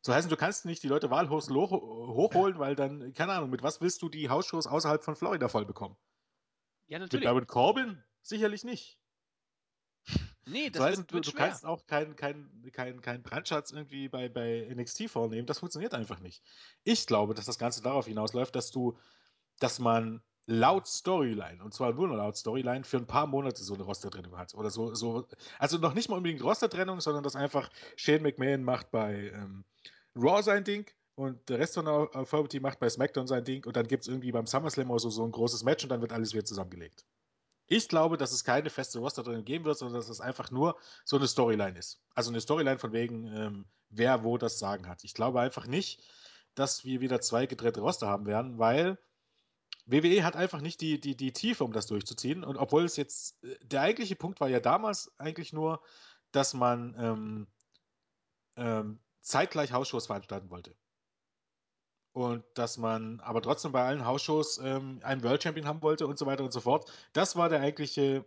So 0.04 0.12
heißen, 0.12 0.28
du 0.28 0.36
kannst 0.36 0.64
nicht 0.64 0.82
die 0.82 0.88
Leute 0.88 1.10
wahllos 1.10 1.48
hochholen, 1.48 2.58
weil 2.58 2.74
dann, 2.74 3.12
keine 3.14 3.32
Ahnung, 3.34 3.50
mit 3.50 3.62
was 3.62 3.80
willst 3.80 4.02
du 4.02 4.08
die 4.08 4.28
Hausshows 4.28 4.66
außerhalb 4.66 5.04
von 5.04 5.14
Florida 5.14 5.48
voll 5.48 5.64
bekommen? 5.64 5.96
Ja, 6.92 6.98
natürlich. 6.98 7.24
Mit 7.24 7.30
Baron 7.30 7.46
Corbin? 7.46 8.04
Sicherlich 8.20 8.64
nicht. 8.64 8.98
Nee, 10.44 10.68
das 10.68 10.82
so 10.82 10.84
heißt, 10.84 10.98
wird, 10.98 11.10
du, 11.10 11.14
wird 11.14 11.26
du 11.26 11.30
schwer. 11.30 11.46
kannst 11.46 11.64
auch 11.64 11.86
keinen 11.86 12.16
kein, 12.16 12.70
kein, 12.70 13.00
kein 13.00 13.22
Brandschatz 13.22 13.70
irgendwie 13.70 14.10
bei, 14.10 14.28
bei 14.28 14.68
NXT 14.70 15.08
vornehmen. 15.08 15.46
Das 15.46 15.60
funktioniert 15.60 15.94
einfach 15.94 16.20
nicht. 16.20 16.42
Ich 16.84 17.06
glaube, 17.06 17.32
dass 17.32 17.46
das 17.46 17.58
Ganze 17.58 17.82
darauf 17.82 18.04
hinausläuft, 18.08 18.54
dass 18.54 18.70
du, 18.70 18.98
dass 19.58 19.78
man 19.78 20.22
laut 20.44 20.86
Storyline, 20.86 21.64
und 21.64 21.72
zwar 21.72 21.94
nur 21.94 22.08
laut 22.08 22.36
Storyline, 22.36 22.84
für 22.84 22.98
ein 22.98 23.06
paar 23.06 23.26
Monate 23.26 23.64
so 23.64 23.72
eine 23.72 23.84
Rostertrennung 23.84 24.36
hat. 24.36 24.52
Oder 24.52 24.68
so, 24.68 24.94
so, 24.94 25.26
also 25.58 25.78
noch 25.78 25.94
nicht 25.94 26.10
mal 26.10 26.16
unbedingt 26.16 26.44
Rostertrennung, 26.44 27.00
sondern 27.00 27.24
dass 27.24 27.36
einfach 27.36 27.70
Shane 27.96 28.22
McMahon 28.22 28.64
macht 28.64 28.90
bei 28.90 29.30
ähm, 29.30 29.64
Raw 30.14 30.42
sein 30.42 30.64
Ding 30.64 30.92
und 31.14 31.48
der 31.48 31.58
Rest 31.58 31.74
von 31.74 31.84
der 31.84 32.08
Authority 32.14 32.60
macht 32.60 32.80
bei 32.80 32.88
SmackDown 32.88 33.26
sein 33.26 33.44
Ding 33.44 33.64
und 33.66 33.76
dann 33.76 33.86
gibt 33.86 34.02
es 34.02 34.08
irgendwie 34.08 34.32
beim 34.32 34.46
SummerSlam 34.46 34.90
oder 34.90 35.00
so, 35.00 35.10
so 35.10 35.24
ein 35.24 35.32
großes 35.32 35.62
Match 35.64 35.84
und 35.84 35.90
dann 35.90 36.00
wird 36.00 36.12
alles 36.12 36.32
wieder 36.32 36.44
zusammengelegt. 36.44 37.04
Ich 37.66 37.88
glaube, 37.88 38.16
dass 38.16 38.32
es 38.32 38.44
keine 38.44 38.70
feste 38.70 38.98
Rostertrennung 38.98 39.44
geben 39.44 39.64
wird, 39.64 39.78
sondern 39.78 40.00
dass 40.00 40.08
es 40.08 40.20
einfach 40.20 40.50
nur 40.50 40.76
so 41.04 41.16
eine 41.16 41.26
Storyline 41.26 41.78
ist. 41.78 42.00
Also 42.14 42.30
eine 42.30 42.40
Storyline 42.40 42.78
von 42.78 42.92
wegen, 42.92 43.26
ähm, 43.28 43.64
wer 43.88 44.24
wo 44.24 44.36
das 44.36 44.58
Sagen 44.58 44.88
hat. 44.88 45.04
Ich 45.04 45.14
glaube 45.14 45.40
einfach 45.40 45.66
nicht, 45.66 46.02
dass 46.54 46.84
wir 46.84 47.00
wieder 47.00 47.20
zwei 47.20 47.46
getrennte 47.46 47.80
Roster 47.80 48.08
haben 48.08 48.26
werden, 48.26 48.58
weil 48.58 48.98
WWE 49.86 50.24
hat 50.24 50.36
einfach 50.36 50.60
nicht 50.60 50.80
die, 50.80 51.00
die, 51.00 51.16
die 51.16 51.32
Tiefe, 51.32 51.64
um 51.64 51.72
das 51.72 51.86
durchzuziehen. 51.86 52.44
Und 52.44 52.56
obwohl 52.56 52.84
es 52.84 52.96
jetzt, 52.96 53.38
der 53.62 53.80
eigentliche 53.80 54.16
Punkt 54.16 54.40
war 54.40 54.48
ja 54.48 54.60
damals 54.60 55.10
eigentlich 55.18 55.52
nur, 55.52 55.82
dass 56.30 56.54
man 56.54 56.94
ähm, 56.98 57.46
ähm, 58.56 59.00
zeitgleich 59.20 59.72
Hausshows 59.72 60.06
veranstalten 60.06 60.50
wollte. 60.50 60.76
Und 62.12 62.44
dass 62.54 62.76
man 62.76 63.20
aber 63.20 63.40
trotzdem 63.40 63.72
bei 63.72 63.82
allen 63.82 64.04
Hausshows 64.04 64.58
ähm, 64.62 65.00
einen 65.02 65.22
World 65.22 65.42
Champion 65.42 65.66
haben 65.66 65.82
wollte 65.82 66.06
und 66.06 66.18
so 66.18 66.26
weiter 66.26 66.44
und 66.44 66.52
so 66.52 66.60
fort. 66.60 66.90
Das 67.14 67.36
war 67.36 67.48
der 67.48 67.60
eigentliche 67.60 68.24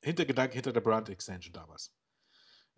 Hintergedanke 0.00 0.54
hinter 0.54 0.72
der 0.72 0.80
Brand 0.80 1.08
Extension 1.08 1.52
damals. 1.52 1.92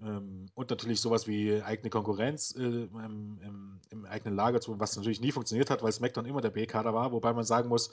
Ähm, 0.00 0.46
und 0.54 0.70
natürlich 0.70 1.00
sowas 1.00 1.26
wie 1.26 1.62
eigene 1.62 1.90
Konkurrenz 1.90 2.54
äh, 2.56 2.62
im, 2.62 3.40
im, 3.42 3.80
im, 3.90 4.06
eigenen 4.06 4.36
Lager 4.36 4.60
zu, 4.60 4.78
was 4.78 4.96
natürlich 4.96 5.20
nie 5.20 5.32
funktioniert 5.32 5.70
hat, 5.70 5.82
weil 5.82 5.92
SmackDown 5.92 6.26
immer 6.26 6.40
der 6.40 6.50
B-Kader 6.50 6.94
war, 6.94 7.12
wobei 7.12 7.32
man 7.32 7.44
sagen 7.44 7.68
muss, 7.68 7.90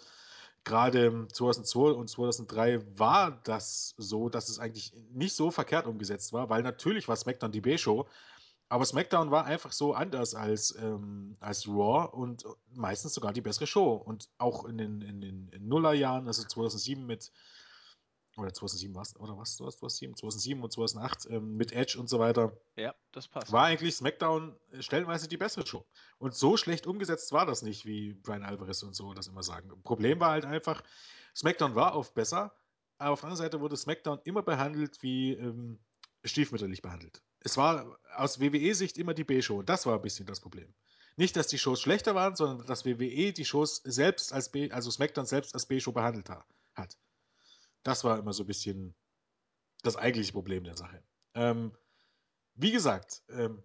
gerade 0.64 1.28
2002 1.32 1.92
und 1.92 2.10
2003 2.10 2.98
war 2.98 3.40
das 3.44 3.96
so, 3.98 4.30
dass 4.30 4.50
es 4.50 4.60
eigentlich 4.60 4.94
nicht 5.12 5.36
so 5.36 5.52
verkehrt 5.52 5.88
umgesetzt 5.88 6.32
war, 6.34 6.50
weil 6.50 6.64
natürlich 6.64 7.08
war 7.08 7.16
SmackDown 7.16 7.52
die 7.52 7.62
B-Show, 7.62 8.08
aber 8.68 8.86
SmackDown 8.86 9.30
war 9.30 9.46
einfach 9.46 9.72
so 9.72 9.94
anders 9.94 10.34
als, 10.34 10.76
ähm, 10.80 11.38
als 11.40 11.68
Raw 11.68 12.10
und 12.12 12.46
meistens 12.74 13.14
sogar 13.14 13.32
die 13.32 13.42
bessere 13.42 13.68
Show. 13.68 13.94
Und 13.94 14.30
auch 14.38 14.66
in 14.66 14.78
den, 14.78 15.02
in 15.02 15.22
den 15.22 15.50
in 15.50 15.68
Nullerjahren, 15.68 16.28
also 16.28 16.44
2007 16.44 17.06
mit, 17.06 17.32
oder 18.38 18.52
2007 18.52 18.96
was, 18.96 19.16
oder 19.18 19.38
was, 19.38 19.58
2007, 19.58 20.16
2007 20.16 20.64
und 20.64 20.74
2008 20.74 21.28
ähm, 21.30 21.58
mit 21.58 21.74
Edge 21.74 22.00
und 22.00 22.10
so 22.10 22.18
weiter. 22.18 22.58
Ja, 22.76 22.96
das 23.12 23.28
passt. 23.28 23.52
War 23.52 23.66
eigentlich 23.66 23.96
SmackDown 23.96 24.56
stellenweise 24.80 25.28
die 25.28 25.38
bessere 25.38 25.66
Show. 25.66 25.86
Und 26.18 26.34
so 26.34 26.58
schlecht 26.58 26.88
umgesetzt 26.88 27.32
war 27.32 27.46
das 27.46 27.62
nicht, 27.62 27.86
wie 27.86 28.14
Brian 28.14 28.44
Alvarez 28.44 28.82
und 28.82 28.96
so 28.96 29.14
das 29.14 29.28
immer 29.28 29.44
sagen. 29.44 29.72
Problem 29.84 30.20
war 30.20 30.32
halt 30.32 30.46
einfach, 30.46 30.84
SmackDown 31.36 31.76
war 31.76 31.96
oft 31.96 32.16
besser, 32.16 32.52
aber 32.98 33.12
auf 33.14 33.22
der 33.22 33.30
anderen 33.30 33.46
Seite 33.46 33.62
wurde 33.62 33.78
SmackDown 33.78 34.20
immer 34.24 34.42
behandelt 34.42 35.04
wie 35.04 35.34
ähm, 35.34 35.78
stiefmütterlich 36.24 36.82
behandelt. 36.82 37.22
Es 37.46 37.58
war 37.58 38.00
aus 38.16 38.40
WWE-Sicht 38.40 38.98
immer 38.98 39.14
die 39.14 39.24
B-Show. 39.24 39.62
Das 39.62 39.86
war 39.86 39.94
ein 39.96 40.02
bisschen 40.02 40.26
das 40.26 40.40
Problem. 40.40 40.74
Nicht, 41.16 41.36
dass 41.36 41.46
die 41.46 41.60
Shows 41.60 41.80
schlechter 41.80 42.16
waren, 42.16 42.36
sondern 42.36 42.66
dass 42.66 42.86
WWE 42.86 43.34
die 43.34 43.46
Shows 43.46 43.82
selbst 43.86 44.34
als 44.34 44.52
B, 44.52 44.72
also 44.72 44.90
SmackDown 44.90 45.28
selbst 45.28 45.54
als 45.54 45.68
B-Show 45.68 45.92
behandelt 45.92 46.28
hat. 46.30 46.98
Das 47.84 48.04
war 48.04 48.18
immer 48.18 48.34
so 48.34 48.44
ein 48.44 48.48
bisschen 48.48 48.96
das 49.84 49.96
eigentliche 49.96 50.32
Problem 50.32 50.64
der 50.64 50.76
Sache. 50.76 51.04
Ähm, 51.36 51.72
wie 52.56 52.72
gesagt, 52.72 53.22
ähm, 53.30 53.62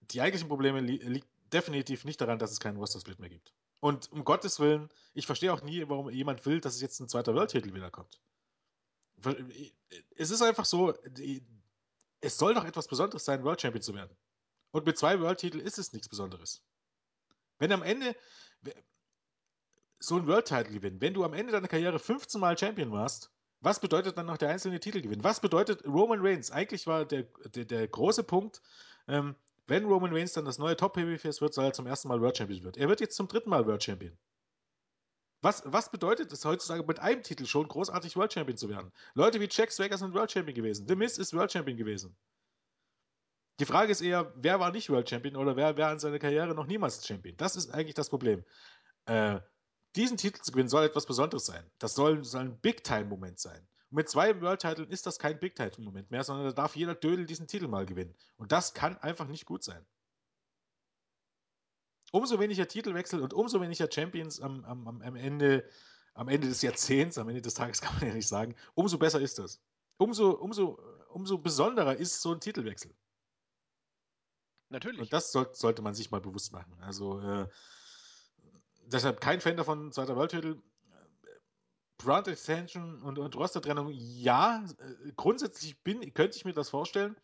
die 0.00 0.22
eigentlichen 0.22 0.48
Probleme 0.48 0.80
li 0.80 0.96
liegen 0.96 1.26
definitiv 1.52 2.06
nicht 2.06 2.20
daran, 2.22 2.38
dass 2.38 2.50
es 2.50 2.60
keinen 2.60 2.78
Roster-Split 2.78 3.18
mehr 3.18 3.28
gibt. 3.28 3.52
Und 3.80 4.10
um 4.10 4.24
Gottes 4.24 4.58
Willen, 4.58 4.88
ich 5.12 5.26
verstehe 5.26 5.52
auch 5.52 5.62
nie, 5.62 5.86
warum 5.86 6.08
jemand 6.08 6.46
will, 6.46 6.62
dass 6.62 6.74
es 6.74 6.80
jetzt 6.80 6.98
ein 7.00 7.10
zweiter 7.10 7.34
World-Titel 7.34 7.74
wiederkommt. 7.74 8.18
Es 10.16 10.30
ist 10.30 10.40
einfach 10.40 10.64
so, 10.64 10.92
die, 11.10 11.44
es 12.20 12.36
soll 12.36 12.54
doch 12.54 12.64
etwas 12.64 12.88
Besonderes 12.88 13.24
sein, 13.24 13.44
World 13.44 13.60
Champion 13.60 13.82
zu 13.82 13.94
werden. 13.94 14.16
Und 14.70 14.86
mit 14.86 14.98
zwei 14.98 15.20
World-Titeln 15.20 15.64
ist 15.64 15.78
es 15.78 15.92
nichts 15.92 16.08
Besonderes. 16.08 16.62
Wenn 17.58 17.72
am 17.72 17.82
Ende 17.82 18.14
so 19.98 20.16
ein 20.16 20.26
World-Title 20.26 20.72
gewinnen, 20.72 21.00
wenn 21.00 21.14
du 21.14 21.24
am 21.24 21.32
Ende 21.32 21.52
deiner 21.52 21.68
Karriere 21.68 21.98
15 21.98 22.40
Mal 22.40 22.56
Champion 22.56 22.92
warst, 22.92 23.30
was 23.60 23.80
bedeutet 23.80 24.16
dann 24.16 24.26
noch 24.26 24.38
der 24.38 24.50
einzelne 24.50 24.78
Titelgewinn? 24.78 25.24
Was 25.24 25.40
bedeutet 25.40 25.84
Roman 25.84 26.20
Reigns? 26.20 26.50
Eigentlich 26.50 26.86
war 26.86 27.04
der, 27.04 27.24
der, 27.54 27.64
der 27.64 27.88
große 27.88 28.22
Punkt, 28.22 28.62
ähm, 29.08 29.34
wenn 29.66 29.84
Roman 29.84 30.12
Reigns 30.12 30.32
dann 30.32 30.44
das 30.44 30.58
neue 30.58 30.76
Top-Babyface 30.76 31.40
wird, 31.40 31.54
soll 31.54 31.64
er 31.64 31.72
zum 31.72 31.86
ersten 31.86 32.08
Mal 32.08 32.20
World 32.20 32.36
Champion 32.36 32.62
wird. 32.62 32.76
Er 32.76 32.88
wird 32.88 33.00
jetzt 33.00 33.16
zum 33.16 33.26
dritten 33.26 33.50
Mal 33.50 33.66
World 33.66 33.82
Champion. 33.82 34.16
Was, 35.40 35.62
was 35.66 35.90
bedeutet 35.90 36.32
es 36.32 36.44
heutzutage 36.44 36.82
mit 36.84 36.98
einem 36.98 37.22
Titel 37.22 37.46
schon 37.46 37.68
großartig 37.68 38.16
World 38.16 38.32
Champion 38.32 38.56
zu 38.56 38.68
werden? 38.68 38.92
Leute 39.14 39.40
wie 39.40 39.48
Jack 39.50 39.70
Swagger 39.70 39.96
sind 39.96 40.14
World 40.14 40.32
Champion 40.32 40.54
gewesen. 40.54 40.88
The 40.88 40.96
Miz 40.96 41.16
ist 41.16 41.32
World 41.32 41.52
Champion 41.52 41.76
gewesen. 41.76 42.16
Die 43.60 43.64
Frage 43.64 43.92
ist 43.92 44.00
eher, 44.00 44.32
wer 44.36 44.58
war 44.60 44.72
nicht 44.72 44.90
World 44.90 45.08
Champion 45.08 45.36
oder 45.36 45.56
wer 45.56 45.76
war 45.76 45.92
in 45.92 45.98
seiner 45.98 46.18
Karriere 46.18 46.54
noch 46.54 46.66
niemals 46.66 47.06
Champion? 47.06 47.36
Das 47.36 47.56
ist 47.56 47.70
eigentlich 47.72 47.94
das 47.94 48.08
Problem. 48.08 48.44
Äh, 49.06 49.40
diesen 49.96 50.16
Titel 50.16 50.40
zu 50.42 50.52
gewinnen 50.52 50.68
soll 50.68 50.84
etwas 50.84 51.06
Besonderes 51.06 51.46
sein. 51.46 51.64
Das 51.78 51.94
soll, 51.94 52.24
soll 52.24 52.42
ein 52.42 52.60
Big-Time-Moment 52.60 53.38
sein. 53.38 53.66
Und 53.90 53.96
mit 53.96 54.08
zwei 54.08 54.40
World-Titeln 54.40 54.90
ist 54.90 55.06
das 55.06 55.18
kein 55.18 55.38
Big-Time-Moment 55.38 56.10
mehr, 56.10 56.24
sondern 56.24 56.46
da 56.46 56.52
darf 56.52 56.76
jeder 56.76 56.94
Dödel 56.94 57.26
diesen 57.26 57.46
Titel 57.46 57.68
mal 57.68 57.86
gewinnen. 57.86 58.14
Und 58.36 58.52
das 58.52 58.74
kann 58.74 58.98
einfach 58.98 59.26
nicht 59.26 59.46
gut 59.46 59.64
sein. 59.64 59.84
Umso 62.12 62.40
weniger 62.40 62.66
Titelwechsel 62.66 63.20
und 63.20 63.34
umso 63.34 63.60
weniger 63.60 63.88
Champions 63.90 64.40
am, 64.40 64.64
am, 64.64 65.02
am, 65.02 65.16
Ende, 65.16 65.68
am 66.14 66.28
Ende 66.28 66.48
des 66.48 66.62
Jahrzehnts, 66.62 67.18
am 67.18 67.28
Ende 67.28 67.42
des 67.42 67.54
Tages 67.54 67.80
kann 67.82 67.94
man 67.96 68.08
ja 68.08 68.14
nicht 68.14 68.28
sagen, 68.28 68.54
umso 68.74 68.98
besser 68.98 69.20
ist 69.20 69.38
das. 69.38 69.60
Umso, 69.98 70.30
umso, 70.30 70.78
umso 71.10 71.38
besonderer 71.38 71.96
ist 71.96 72.22
so 72.22 72.32
ein 72.32 72.40
Titelwechsel. 72.40 72.94
Natürlich. 74.70 75.00
Und 75.00 75.12
das 75.12 75.32
soll, 75.32 75.48
sollte 75.52 75.82
man 75.82 75.94
sich 75.94 76.10
mal 76.10 76.20
bewusst 76.20 76.52
machen. 76.52 76.76
Also 76.80 77.20
äh, 77.20 77.48
deshalb 78.86 79.20
kein 79.20 79.40
Fan 79.40 79.56
davon, 79.56 79.92
zweiter 79.92 80.16
World-Titel. 80.16 80.60
Brand 81.98 82.28
Extension 82.28 83.02
und, 83.02 83.18
und 83.18 83.34
Roster-Trennung, 83.34 83.90
ja, 83.90 84.64
äh, 84.78 85.12
grundsätzlich 85.16 85.82
bin, 85.82 86.14
könnte 86.14 86.36
ich 86.36 86.44
mir 86.44 86.52
das 86.52 86.70
vorstellen, 86.70 87.16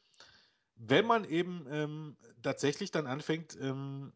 wenn 0.75 1.07
man 1.07 1.25
eben 1.25 1.65
ähm, 1.71 2.17
tatsächlich 2.43 2.91
dann 2.91 3.07
anfängt, 3.07 3.57
ähm, 3.61 4.13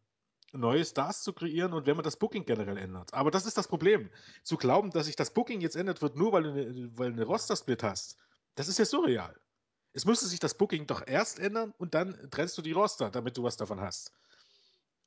neue 0.53 0.83
Stars 0.85 1.23
zu 1.23 1.33
kreieren 1.33 1.73
und 1.73 1.85
wenn 1.85 1.95
man 1.95 2.03
das 2.03 2.17
Booking 2.17 2.45
generell 2.45 2.77
ändert. 2.77 3.13
Aber 3.13 3.31
das 3.31 3.45
ist 3.45 3.57
das 3.57 3.67
Problem. 3.67 4.09
Zu 4.43 4.57
glauben, 4.57 4.91
dass 4.91 5.05
sich 5.05 5.15
das 5.15 5.33
Booking 5.33 5.61
jetzt 5.61 5.75
ändert 5.75 6.01
wird, 6.01 6.15
nur 6.15 6.31
weil 6.31 6.43
du 6.43 6.51
eine, 6.51 6.97
weil 6.97 7.21
Roster-Split 7.21 7.83
hast, 7.83 8.17
das 8.55 8.67
ist 8.67 8.79
ja 8.79 8.85
surreal. 8.85 9.39
Es 9.93 10.05
müsste 10.05 10.27
sich 10.27 10.39
das 10.39 10.55
Booking 10.55 10.87
doch 10.87 11.05
erst 11.05 11.39
ändern 11.39 11.73
und 11.77 11.93
dann 11.93 12.29
trennst 12.31 12.57
du 12.57 12.61
die 12.61 12.71
Roster, 12.71 13.09
damit 13.09 13.37
du 13.37 13.43
was 13.43 13.57
davon 13.57 13.81
hast. 13.81 14.11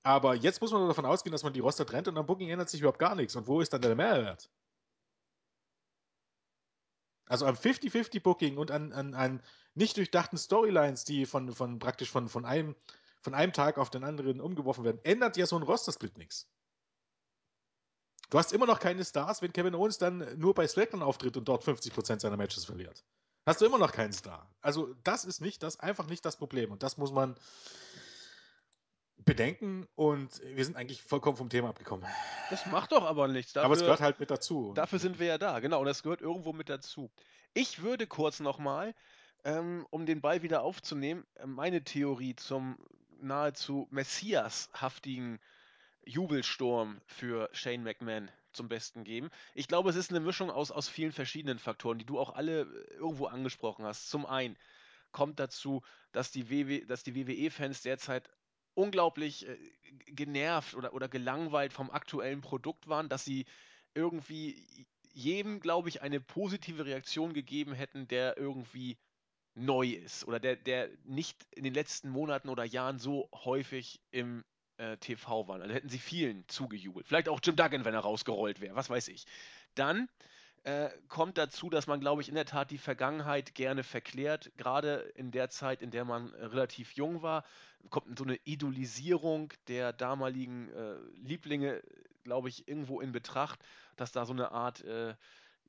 Aber 0.03 0.35
jetzt 0.35 0.61
muss 0.61 0.73
man 0.73 0.89
davon 0.89 1.05
ausgehen, 1.05 1.33
dass 1.33 1.45
man 1.45 1.53
die 1.53 1.61
Roster 1.61 1.87
trennt 1.87 2.09
und 2.09 2.19
am 2.19 2.27
Booking 2.27 2.49
ändert 2.49 2.69
sich 2.69 2.81
überhaupt 2.81 2.99
gar 2.99 3.15
nichts. 3.15 3.37
Und 3.37 3.47
wo 3.47 3.61
ist 3.61 3.73
dann 3.73 3.83
der 3.83 3.95
Mehrwert? 3.95 4.51
Also 7.27 7.47
am 7.47 7.55
50-50 7.55 8.21
Booking 8.23 8.59
und 8.59 8.71
an, 8.71 8.93
an, 8.93 9.15
an 9.15 9.43
nicht 9.75 9.97
durchdachten 9.97 10.37
Storylines, 10.37 11.05
die 11.05 11.25
von, 11.25 11.53
von 11.53 11.79
praktisch 11.79 12.11
von, 12.11 12.29
von, 12.29 12.45
einem, 12.45 12.75
von 13.23 13.35
einem 13.35 13.53
Tag 13.53 13.79
auf 13.79 13.91
den 13.91 14.05
anderen 14.05 14.41
umgeworfen 14.41 14.85
werden, 14.85 15.01
ändert 15.05 15.37
ja 15.37 15.47
so 15.47 15.57
ein 15.57 15.63
Roster-Split 15.63 16.19
nichts. 16.19 16.49
Du 18.31 18.39
hast 18.39 18.53
immer 18.53 18.67
noch 18.67 18.81
keine 18.81 19.05
Stars, 19.05 19.43
wenn 19.43 19.53
Kevin 19.53 19.75
Owens 19.75 19.99
dann 19.99 20.39
nur 20.39 20.55
bei 20.55 20.67
SmackDown 20.67 21.03
auftritt 21.03 21.37
und 21.37 21.47
dort 21.47 21.65
50% 21.65 22.21
seiner 22.21 22.37
Matches 22.37 22.65
verliert. 22.65 23.05
Hast 23.47 23.61
du 23.61 23.67
immer 23.67 23.79
noch 23.79 23.93
keinen 23.93 24.13
Star. 24.13 24.51
Also 24.61 24.95
das 25.05 25.25
ist 25.25 25.41
nicht 25.41 25.63
das, 25.63 25.79
einfach 25.81 26.07
nicht 26.07 26.25
das 26.25 26.37
Problem. 26.37 26.73
Und 26.73 26.83
das 26.83 26.97
muss 26.97 27.13
man 27.13 27.37
bedenken 29.19 29.87
und 29.95 30.41
wir 30.45 30.65
sind 30.65 30.77
eigentlich 30.77 31.03
vollkommen 31.03 31.37
vom 31.37 31.49
Thema 31.49 31.69
abgekommen. 31.69 32.07
Das 32.51 32.67
macht 32.67 32.93
doch 32.93 33.05
aber 33.05 33.29
nichts. 33.29 33.53
Dafür, 33.53 33.67
aber 33.67 33.75
es 33.75 33.81
gehört 33.81 34.01
halt 34.01 34.19
mit 34.21 34.31
dazu. 34.31 34.73
Dafür 34.75 34.99
sind 34.99 35.19
wir 35.19 35.27
ja 35.27 35.39
da, 35.39 35.61
genau. 35.61 35.81
Und 35.81 35.87
das 35.87 36.03
gehört 36.03 36.21
irgendwo 36.21 36.53
mit 36.53 36.69
dazu. 36.69 37.11
Ich 37.55 37.83
würde 37.83 38.07
kurz 38.07 38.41
nochmal, 38.41 38.95
ähm, 39.45 39.87
um 39.91 40.07
den 40.07 40.21
Ball 40.21 40.43
wieder 40.43 40.63
aufzunehmen, 40.63 41.25
meine 41.45 41.85
Theorie 41.85 42.35
zum 42.35 42.79
nahezu 43.23 43.89
messiashaftigen 43.91 45.39
Jubelsturm 46.05 47.01
für 47.07 47.49
Shane 47.53 47.83
McMahon 47.83 48.31
zum 48.53 48.69
Besten 48.69 49.05
geben. 49.05 49.31
Ich 49.55 49.69
glaube, 49.69 49.91
es 49.91 49.97
ist 49.97 50.11
eine 50.11 50.21
Mischung 50.21 50.51
aus, 50.51 50.71
aus 50.71 50.89
vielen 50.89 51.13
verschiedenen 51.13 51.59
Faktoren, 51.59 51.99
die 51.99 52.05
du 52.05 52.19
auch 52.19 52.35
alle 52.35 52.63
äh, 52.63 52.95
irgendwo 52.95 53.27
angesprochen 53.27 53.85
hast. 53.85 54.11
Zum 54.11 54.27
einen 54.27 54.57
kommt 55.11 55.39
dazu, 55.39 55.83
dass 56.13 56.31
die, 56.31 56.51
WW, 56.51 56.85
dass 56.85 57.03
die 57.03 57.15
WWE-Fans 57.15 57.83
derzeit 57.83 58.29
unglaublich 58.75 59.49
äh, 59.49 59.57
genervt 60.07 60.75
oder, 60.75 60.93
oder 60.95 61.09
gelangweilt 61.09 61.73
vom 61.73 61.91
aktuellen 61.91 62.41
Produkt 62.41 62.89
waren, 62.89 63.09
dass 63.09 63.25
sie 63.25 63.47
irgendwie 63.95 64.87
jedem, 65.13 65.61
glaube 65.61 65.89
ich, 65.89 66.03
eine 66.03 66.21
positive 66.21 66.87
Reaktion 66.87 67.35
gegeben 67.35 67.75
hätten, 67.75 68.09
der 68.09 68.39
irgendwie 68.39 68.97
neu 69.55 69.89
ist 69.89 70.27
oder 70.27 70.41
der, 70.41 70.57
der 70.57 70.89
nicht 71.05 71.37
in 71.51 71.65
den 71.65 71.75
letzten 71.75 72.09
Monaten 72.09 72.49
oder 72.49 72.65
Jahren 72.65 72.99
so 72.99 73.29
häufig 73.45 74.01
im 74.11 74.45
äh, 74.79 74.97
TV 74.97 75.47
waren. 75.49 75.63
Also 75.63 75.75
hätten 75.75 75.89
sie 75.89 75.99
vielen 75.99 76.47
zugejubelt. 76.49 77.07
Vielleicht 77.07 77.29
auch 77.29 77.41
Jim 77.43 77.57
Duggan, 77.57 77.85
wenn 77.85 77.95
er 77.95 78.01
rausgerollt 78.01 78.61
wäre, 78.61 78.75
was 78.75 78.89
weiß 78.89 79.09
ich. 79.09 79.27
Dann 79.75 80.09
äh, 80.65 80.91
kommt 81.09 81.39
dazu, 81.39 81.71
dass 81.71 81.87
man, 81.87 82.01
glaube 82.01 82.23
ich, 82.23 82.29
in 82.29 82.35
der 82.35 82.47
Tat 82.47 82.71
die 82.71 82.79
Vergangenheit 82.79 83.55
gerne 83.55 83.83
verklärt. 83.83 84.53
Gerade 84.57 85.13
in 85.17 85.31
der 85.31 85.51
Zeit, 85.51 85.83
in 85.83 85.91
der 85.91 86.05
man 86.05 86.33
äh, 86.35 86.45
relativ 86.47 86.93
jung 86.93 87.23
war, 87.23 87.45
kommt 87.91 88.17
so 88.17 88.25
eine 88.25 88.39
Idolisierung 88.45 89.53
der 89.69 89.93
damaligen 89.93 90.71
äh, 90.73 90.95
Lieblinge, 91.17 91.83
glaube 92.23 92.49
ich, 92.49 92.69
irgendwo 92.69 93.01
in 93.01 93.13
Betracht, 93.13 93.61
dass 93.97 94.13
da 94.13 94.25
so 94.25 94.33
eine 94.33 94.53
Art 94.53 94.85
äh, 94.85 95.15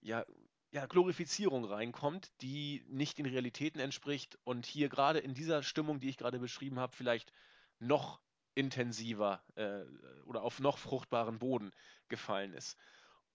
ja, 0.02 0.26
ja, 0.74 0.88
Glorifizierung 0.88 1.66
reinkommt, 1.66 2.32
die 2.42 2.84
nicht 2.88 3.20
den 3.20 3.28
Realitäten 3.28 3.80
entspricht 3.80 4.40
und 4.44 4.66
hier 4.66 4.90
gerade 4.90 5.20
in 5.20 5.36
dieser 5.36 5.62
Stimmung, 5.62 6.00
die 6.00 6.10
ich 6.10 6.18
gerade 6.18 6.40
beschrieben 6.40 6.80
habe, 6.80 6.96
vielleicht 6.96 7.32
noch 7.80 8.20
intensiver 8.56 9.44
äh, 9.56 9.84
oder 10.26 10.42
auf 10.42 10.60
noch 10.60 10.80
fruchtbaren 10.80 11.38
Boden 11.38 11.72
gefallen 12.08 12.54
ist. 12.54 12.76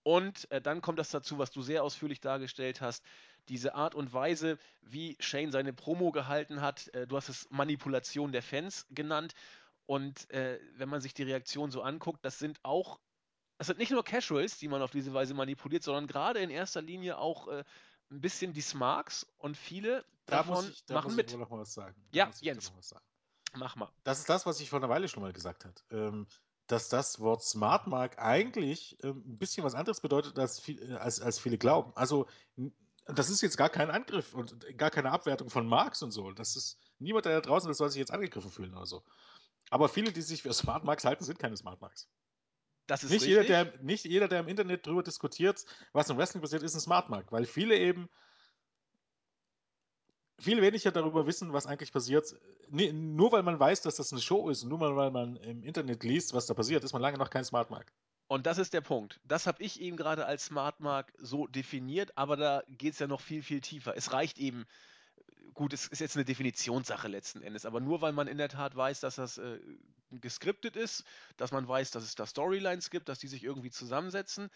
Und 0.02 0.50
äh, 0.50 0.60
dann 0.60 0.80
kommt 0.80 0.98
das 0.98 1.10
dazu, 1.10 1.38
was 1.38 1.52
du 1.52 1.62
sehr 1.62 1.84
ausführlich 1.84 2.20
dargestellt 2.20 2.80
hast, 2.80 3.04
diese 3.48 3.74
Art 3.74 3.94
und 3.94 4.12
Weise, 4.12 4.58
wie 4.82 5.16
Shane 5.20 5.52
seine 5.52 5.72
Promo 5.72 6.10
gehalten 6.10 6.60
hat. 6.60 6.88
Äh, 6.88 7.06
du 7.06 7.16
hast 7.16 7.28
es 7.28 7.46
Manipulation 7.50 8.32
der 8.32 8.42
Fans 8.42 8.84
genannt. 8.90 9.34
Und 9.86 10.28
äh, 10.30 10.58
wenn 10.74 10.88
man 10.88 11.00
sich 11.00 11.14
die 11.14 11.22
Reaktion 11.22 11.70
so 11.70 11.82
anguckt, 11.82 12.24
das 12.24 12.38
sind 12.38 12.58
auch 12.64 12.98
es 13.58 13.66
sind 13.66 13.78
nicht 13.78 13.90
nur 13.90 14.04
Casuals, 14.04 14.58
die 14.58 14.68
man 14.68 14.82
auf 14.82 14.90
diese 14.90 15.12
Weise 15.12 15.34
manipuliert, 15.34 15.82
sondern 15.82 16.06
gerade 16.06 16.40
in 16.40 16.50
erster 16.50 16.80
Linie 16.80 17.18
auch 17.18 17.48
äh, 17.48 17.64
ein 18.10 18.20
bisschen 18.20 18.52
die 18.52 18.60
Smarks 18.60 19.26
und 19.38 19.56
viele 19.56 20.04
Da 20.26 20.38
davon 20.38 20.68
ich, 20.70 20.84
da 20.86 20.94
machen 20.94 21.14
mit. 21.16 21.36
noch 21.36 21.50
mal 21.50 21.60
was 21.60 21.74
sagen. 21.74 21.94
Da 22.12 22.18
Ja, 22.18 22.26
muss 22.26 22.36
ich 22.36 22.42
Jens. 22.42 22.72
sagen. 22.80 23.04
Mach 23.54 23.76
mal. 23.76 23.90
Das 24.04 24.18
ist 24.20 24.28
das, 24.28 24.46
was 24.46 24.60
ich 24.60 24.70
vor 24.70 24.78
einer 24.78 24.88
Weile 24.88 25.08
schon 25.08 25.22
mal 25.22 25.32
gesagt 25.32 25.64
habe. 25.64 25.74
Ähm, 25.90 26.26
dass 26.66 26.90
das 26.90 27.18
Wort 27.18 27.42
Smart 27.42 27.86
Mark 27.86 28.18
eigentlich 28.18 28.98
ähm, 29.02 29.24
ein 29.26 29.38
bisschen 29.38 29.64
was 29.64 29.74
anderes 29.74 30.00
bedeutet, 30.00 30.38
als, 30.38 30.60
viel, 30.60 30.80
äh, 30.92 30.96
als, 30.96 31.20
als 31.20 31.38
viele 31.38 31.56
glauben. 31.58 31.92
Also, 31.96 32.26
das 33.06 33.30
ist 33.30 33.40
jetzt 33.40 33.56
gar 33.56 33.70
kein 33.70 33.90
Angriff 33.90 34.34
und 34.34 34.76
gar 34.76 34.90
keine 34.90 35.10
Abwertung 35.10 35.48
von 35.48 35.66
Marks 35.66 36.02
und 36.02 36.10
so. 36.10 36.30
Das 36.32 36.56
ist 36.56 36.78
niemand, 36.98 37.24
der 37.24 37.40
da 37.40 37.40
draußen 37.40 37.70
ist, 37.70 37.78
soll 37.78 37.88
sich 37.88 37.98
jetzt 37.98 38.10
angegriffen 38.12 38.50
fühlen 38.50 38.74
oder 38.74 38.84
so. 38.86 39.02
Aber 39.70 39.88
viele, 39.88 40.12
die 40.12 40.20
sich 40.22 40.42
für 40.42 40.52
Smart 40.52 40.84
Marks 40.84 41.04
halten, 41.06 41.24
sind 41.24 41.38
keine 41.38 41.56
Smart 41.56 41.80
Marks. 41.80 42.06
Das 42.88 43.04
ist 43.04 43.10
Nicht 43.10 43.26
richtig. 43.26 43.48
jeder, 43.48 43.64
der, 43.64 43.82
nicht 43.82 44.04
jeder, 44.06 44.28
der 44.28 44.40
im 44.40 44.48
Internet 44.48 44.86
drüber 44.86 45.02
diskutiert, 45.02 45.64
was 45.92 46.08
im 46.08 46.16
Wrestling 46.16 46.40
passiert, 46.40 46.62
ist 46.62 46.74
ein 46.74 46.80
Smart 46.80 47.10
Mark, 47.10 47.30
weil 47.30 47.44
viele 47.44 47.76
eben 47.76 48.08
viel 50.40 50.62
weniger 50.62 50.90
darüber 50.90 51.26
wissen, 51.26 51.52
was 51.52 51.66
eigentlich 51.66 51.92
passiert. 51.92 52.34
Nee, 52.70 52.92
nur 52.92 53.30
weil 53.30 53.42
man 53.42 53.60
weiß, 53.60 53.82
dass 53.82 53.96
das 53.96 54.10
eine 54.12 54.22
Show 54.22 54.48
ist, 54.48 54.64
nur 54.64 54.80
weil 54.80 55.10
man 55.10 55.36
im 55.36 55.62
Internet 55.62 56.02
liest, 56.02 56.32
was 56.32 56.46
da 56.46 56.54
passiert, 56.54 56.82
ist 56.82 56.94
man 56.94 57.02
lange 57.02 57.18
noch 57.18 57.28
kein 57.28 57.44
Smart 57.44 57.70
Mark. 57.70 57.92
Und 58.26 58.46
das 58.46 58.56
ist 58.56 58.72
der 58.72 58.80
Punkt. 58.80 59.20
Das 59.24 59.46
habe 59.46 59.62
ich 59.62 59.80
eben 59.80 59.98
gerade 59.98 60.24
als 60.24 60.46
Smart 60.46 60.80
Mark 60.80 61.12
so 61.18 61.46
definiert, 61.46 62.16
aber 62.16 62.36
da 62.36 62.62
geht 62.68 62.94
es 62.94 62.98
ja 63.00 63.06
noch 63.06 63.20
viel, 63.20 63.42
viel 63.42 63.60
tiefer. 63.60 63.96
Es 63.96 64.12
reicht 64.14 64.38
eben, 64.38 64.64
gut, 65.52 65.74
es 65.74 65.88
ist 65.88 66.00
jetzt 66.00 66.16
eine 66.16 66.24
Definitionssache 66.24 67.08
letzten 67.08 67.42
Endes, 67.42 67.66
aber 67.66 67.80
nur 67.80 68.00
weil 68.00 68.12
man 68.12 68.28
in 68.28 68.38
der 68.38 68.48
Tat 68.48 68.74
weiß, 68.76 69.00
dass 69.00 69.16
das 69.16 69.36
äh, 69.36 69.58
geskriptet 70.10 70.76
ist, 70.76 71.04
dass 71.36 71.52
man 71.52 71.66
weiß, 71.66 71.90
dass 71.90 72.04
es 72.04 72.14
da 72.14 72.26
Storylines 72.26 72.90
gibt, 72.90 73.08
dass 73.08 73.18
die 73.18 73.28
sich 73.28 73.44
irgendwie 73.44 73.70
zusammensetzen, 73.70 74.50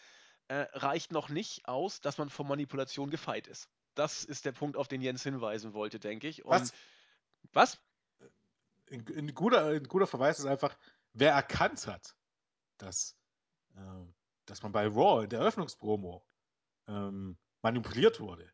äh, 0.48 0.66
reicht 0.72 1.12
noch 1.12 1.28
nicht 1.28 1.66
aus, 1.68 2.00
dass 2.00 2.18
man 2.18 2.30
vor 2.30 2.46
Manipulation 2.46 3.10
gefeit 3.10 3.46
ist. 3.46 3.68
Das 3.94 4.24
ist 4.24 4.44
der 4.44 4.52
Punkt, 4.52 4.76
auf 4.76 4.88
den 4.88 5.02
Jens 5.02 5.22
hinweisen 5.22 5.74
wollte, 5.74 6.00
denke 6.00 6.28
ich. 6.28 6.44
Und 6.44 6.50
Was? 6.50 6.72
was? 7.52 7.78
Ein, 8.90 9.04
ein, 9.16 9.34
guter, 9.34 9.66
ein 9.66 9.84
guter 9.84 10.06
Verweis 10.06 10.38
ist 10.38 10.46
einfach, 10.46 10.76
wer 11.12 11.32
erkannt 11.32 11.86
hat, 11.86 12.14
dass, 12.78 13.16
ähm, 13.76 14.14
dass 14.46 14.62
man 14.62 14.72
bei 14.72 14.86
Raw 14.86 15.24
in 15.24 15.30
der 15.30 15.40
Eröffnungspromo 15.40 16.26
ähm, 16.88 17.38
manipuliert 17.62 18.20
wurde, 18.20 18.50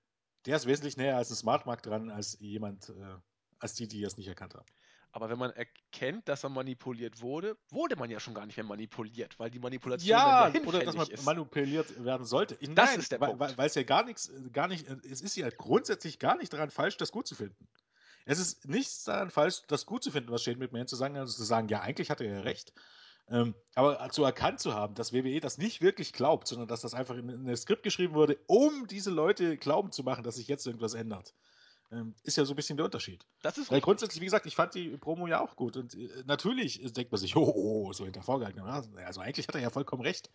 der 0.47 0.57
ist 0.57 0.67
wesentlich 0.67 0.97
näher 0.97 1.17
als 1.17 1.31
ein 1.31 1.37
Smart 1.37 1.67
Mark 1.67 1.83
dran, 1.83 2.11
als 2.11 2.39
jemand, 2.41 2.91
äh, 2.91 3.17
als 3.59 3.75
die, 3.75 3.89
die 3.89 4.03
es 4.03 4.17
nicht 4.17 4.29
erkannt 4.29 4.55
haben. 4.55 4.67
Aber 5.11 5.31
wenn 5.31 5.39
man 5.39 5.51
erkennt, 5.53 6.29
dass 6.29 6.45
er 6.45 6.51
manipuliert 6.51 7.23
wurde, 7.23 7.57
wurde 7.71 7.97
man 7.97 8.11
ja 8.11 8.21
schon 8.21 8.35
gar 8.35 8.45
nicht 8.47 8.57
mehr 8.57 8.67
manipuliert, 8.67 9.39
weil 9.39 9.51
die 9.51 9.59
Manipulation 9.59 10.11
Ja, 10.11 10.51
dann 10.51 10.65
oder 10.67 10.81
dass 10.85 10.97
man 10.97 11.09
ist. 11.09 11.25
manipuliert 11.25 12.05
werden 12.05 12.27
sollte. 12.27 12.57
Das 12.57 12.69
Nein, 12.69 12.99
ist 12.99 13.13
der 13.13 13.21
weil, 13.21 13.35
Punkt. 13.35 13.59
weil, 13.59 13.67
es 13.67 13.75
ja 13.75 13.83
gar 13.85 14.05
nichts, 14.05 14.31
gar 14.53 14.69
nicht, 14.69 14.87
es 15.11 15.23
ist 15.23 15.37
ja 15.37 15.49
grundsätzlich 15.49 16.19
gar 16.19 16.37
nicht 16.37 16.53
daran 16.53 16.71
falsch, 16.71 16.99
das 16.99 17.11
gut 17.11 17.27
zu 17.27 17.35
finden. 17.35 17.69
Es 18.27 18.39
ist 18.39 18.69
nichts 18.69 19.05
daran 19.05 19.31
falsch, 19.31 19.63
das 19.69 19.87
gut 19.87 20.03
zu 20.05 20.11
finden, 20.11 20.31
was 20.31 20.43
Shane 20.43 20.59
McMahon 20.59 20.87
zu 20.87 20.97
sagen 20.97 21.15
hat, 21.15 21.23
also 21.23 21.35
zu 21.35 21.45
sagen, 21.45 21.69
ja, 21.69 21.81
eigentlich 21.81 22.11
hat 22.11 22.21
er 22.21 22.31
ja 22.31 22.41
recht. 22.41 22.75
Ähm, 23.31 23.55
aber 23.75 24.09
zu 24.11 24.25
erkannt 24.25 24.61
zu 24.61 24.75
haben, 24.75 24.95
dass 24.95 25.13
WWE 25.13 25.41
das 25.41 25.59
nicht 25.59 25.81
wirklich 25.81 26.13
glaubt, 26.13 26.49
sondern 26.49 26.69
dass 26.69 26.83
das 26.83 26.95
einfach 26.95 27.17
in, 27.17 27.29
in 27.29 27.47
das 27.47 27.63
Skript 27.63 27.83
geschrieben 27.83 28.15
wurde, 28.15 28.39
um 28.47 28.87
diese 28.87 29.11
Leute 29.11 29.57
glauben 29.57 29.93
zu 29.93 30.03
machen, 30.03 30.25
dass 30.25 30.37
sich 30.37 30.49
jetzt 30.49 30.67
irgendwas 30.67 30.95
ändert, 30.95 31.35
ist 32.23 32.37
ja 32.37 32.45
so 32.45 32.53
ein 32.53 32.57
bisschen 32.57 32.77
der 32.77 32.85
Unterschied. 32.85 33.25
Das 33.43 33.57
ist 33.57 33.71
Weil 33.71 33.81
grundsätzlich, 33.81 34.21
wie 34.21 34.27
gesagt, 34.27 34.47
ich 34.47 34.57
fand 34.57 34.75
die 34.75 34.97
Promo 34.97 35.27
ja 35.27 35.41
auch 35.41 35.57
gut. 35.57 35.77
Und 35.77 35.95
äh, 35.95 36.23
natürlich 36.27 36.81
denkt 36.93 37.11
man 37.11 37.21
sich, 37.21 37.35
oh, 37.37 37.43
oh, 37.43 37.87
oh, 37.87 37.93
so 37.93 38.05
hinter 38.05 38.23
vorgehalten. 38.23 38.61
Also 38.61 39.21
eigentlich 39.21 39.49
hat 39.49 39.55
er 39.55 39.63
ja 39.63 39.71
vollkommen 39.71 40.03
recht. 40.03 40.31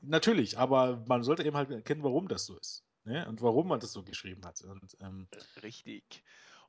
Natürlich, 0.00 0.58
aber 0.58 1.02
man 1.06 1.24
sollte 1.24 1.44
eben 1.44 1.56
halt 1.56 1.70
erkennen, 1.70 2.02
warum 2.02 2.28
das 2.28 2.46
so 2.46 2.56
ist. 2.58 2.84
Ne? 3.04 3.26
Und 3.28 3.42
warum 3.42 3.68
man 3.68 3.80
das 3.80 3.92
so 3.92 4.02
geschrieben 4.02 4.44
hat. 4.44 4.60
Und 4.62 4.96
ähm, 5.00 5.26
Richtig. 5.62 6.22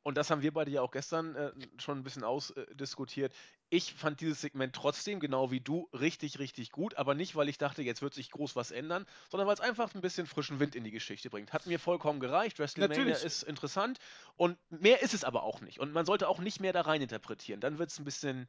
Und 0.05 0.17
das 0.17 0.29
haben 0.29 0.43
wir 0.43 0.53
beide 0.53 0.69
ja 0.69 0.83
auch 0.83 0.91
gestern 0.91 1.35
äh, 1.35 1.51
schon 1.79 1.97
ein 1.97 2.03
bisschen 2.03 2.23
ausdiskutiert. 2.23 3.33
Ich 3.71 3.95
fand 3.95 4.21
dieses 4.21 4.39
Segment 4.39 4.75
trotzdem, 4.75 5.19
genau 5.19 5.49
wie 5.49 5.61
du, 5.61 5.89
richtig, 5.93 6.37
richtig 6.37 6.71
gut, 6.71 6.93
aber 6.93 7.15
nicht, 7.15 7.35
weil 7.35 7.49
ich 7.49 7.57
dachte, 7.57 7.81
jetzt 7.81 8.03
wird 8.03 8.13
sich 8.13 8.29
groß 8.29 8.55
was 8.55 8.69
ändern, 8.69 9.07
sondern 9.31 9.47
weil 9.47 9.55
es 9.55 9.61
einfach 9.61 9.95
ein 9.95 10.01
bisschen 10.01 10.27
frischen 10.27 10.59
Wind 10.59 10.75
in 10.75 10.83
die 10.83 10.91
Geschichte 10.91 11.31
bringt. 11.31 11.53
Hat 11.53 11.65
mir 11.65 11.79
vollkommen 11.79 12.19
gereicht. 12.19 12.59
WrestleMania 12.59 12.99
Natürlich. 12.99 13.23
ist 13.23 13.41
interessant 13.41 13.97
und 14.35 14.59
mehr 14.69 15.01
ist 15.01 15.15
es 15.15 15.23
aber 15.23 15.41
auch 15.41 15.61
nicht. 15.61 15.79
Und 15.79 15.91
man 15.91 16.05
sollte 16.05 16.27
auch 16.27 16.37
nicht 16.37 16.59
mehr 16.59 16.71
da 16.71 16.81
rein 16.81 17.01
interpretieren. 17.01 17.59
Dann 17.59 17.79
wird 17.79 17.89
es 17.89 17.97
ein 17.97 18.05
bisschen 18.05 18.47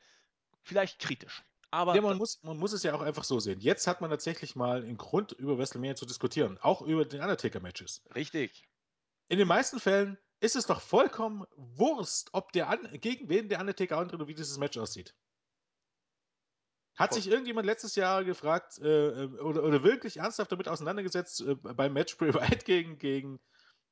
vielleicht 0.62 0.98
kritisch. 0.98 1.42
Aber 1.70 1.94
ja, 1.94 2.02
man, 2.02 2.18
muss, 2.18 2.42
man 2.42 2.58
muss 2.58 2.74
es 2.74 2.82
ja 2.82 2.94
auch 2.94 3.00
einfach 3.00 3.24
so 3.24 3.40
sehen. 3.40 3.60
Jetzt 3.60 3.86
hat 3.86 4.02
man 4.02 4.10
tatsächlich 4.10 4.56
mal 4.56 4.82
einen 4.82 4.98
Grund, 4.98 5.32
über 5.32 5.56
WrestleMania 5.56 5.96
zu 5.96 6.04
diskutieren. 6.04 6.58
Auch 6.60 6.82
über 6.82 7.06
den 7.06 7.22
Undertaker-Matches. 7.22 8.02
richtig. 8.14 8.68
In 9.28 9.38
den 9.38 9.48
meisten 9.48 9.80
Fällen 9.80 10.18
ist 10.40 10.56
es 10.56 10.66
doch 10.66 10.80
vollkommen 10.80 11.44
Wurst, 11.56 12.30
ob 12.32 12.52
der 12.52 12.68
an, 12.68 12.88
gegen 13.00 13.28
wen 13.28 13.48
der 13.48 13.60
Undertaker 13.60 13.98
antritt 13.98 14.20
und 14.20 14.28
wie 14.28 14.34
dieses 14.34 14.58
Match 14.58 14.76
aussieht. 14.76 15.14
Hat 16.96 17.12
sich 17.12 17.28
irgendjemand 17.28 17.66
letztes 17.66 17.94
Jahr 17.94 18.24
gefragt 18.24 18.78
äh, 18.78 19.24
äh, 19.24 19.38
oder, 19.40 19.62
oder 19.62 19.82
wirklich 19.82 20.16
ernsthaft 20.16 20.50
damit 20.50 20.66
auseinandergesetzt 20.66 21.42
äh, 21.42 21.54
beim 21.54 21.92
Match 21.92 22.18
Wyatt 22.20 22.64
gegen, 22.64 22.98
gegen, 22.98 23.38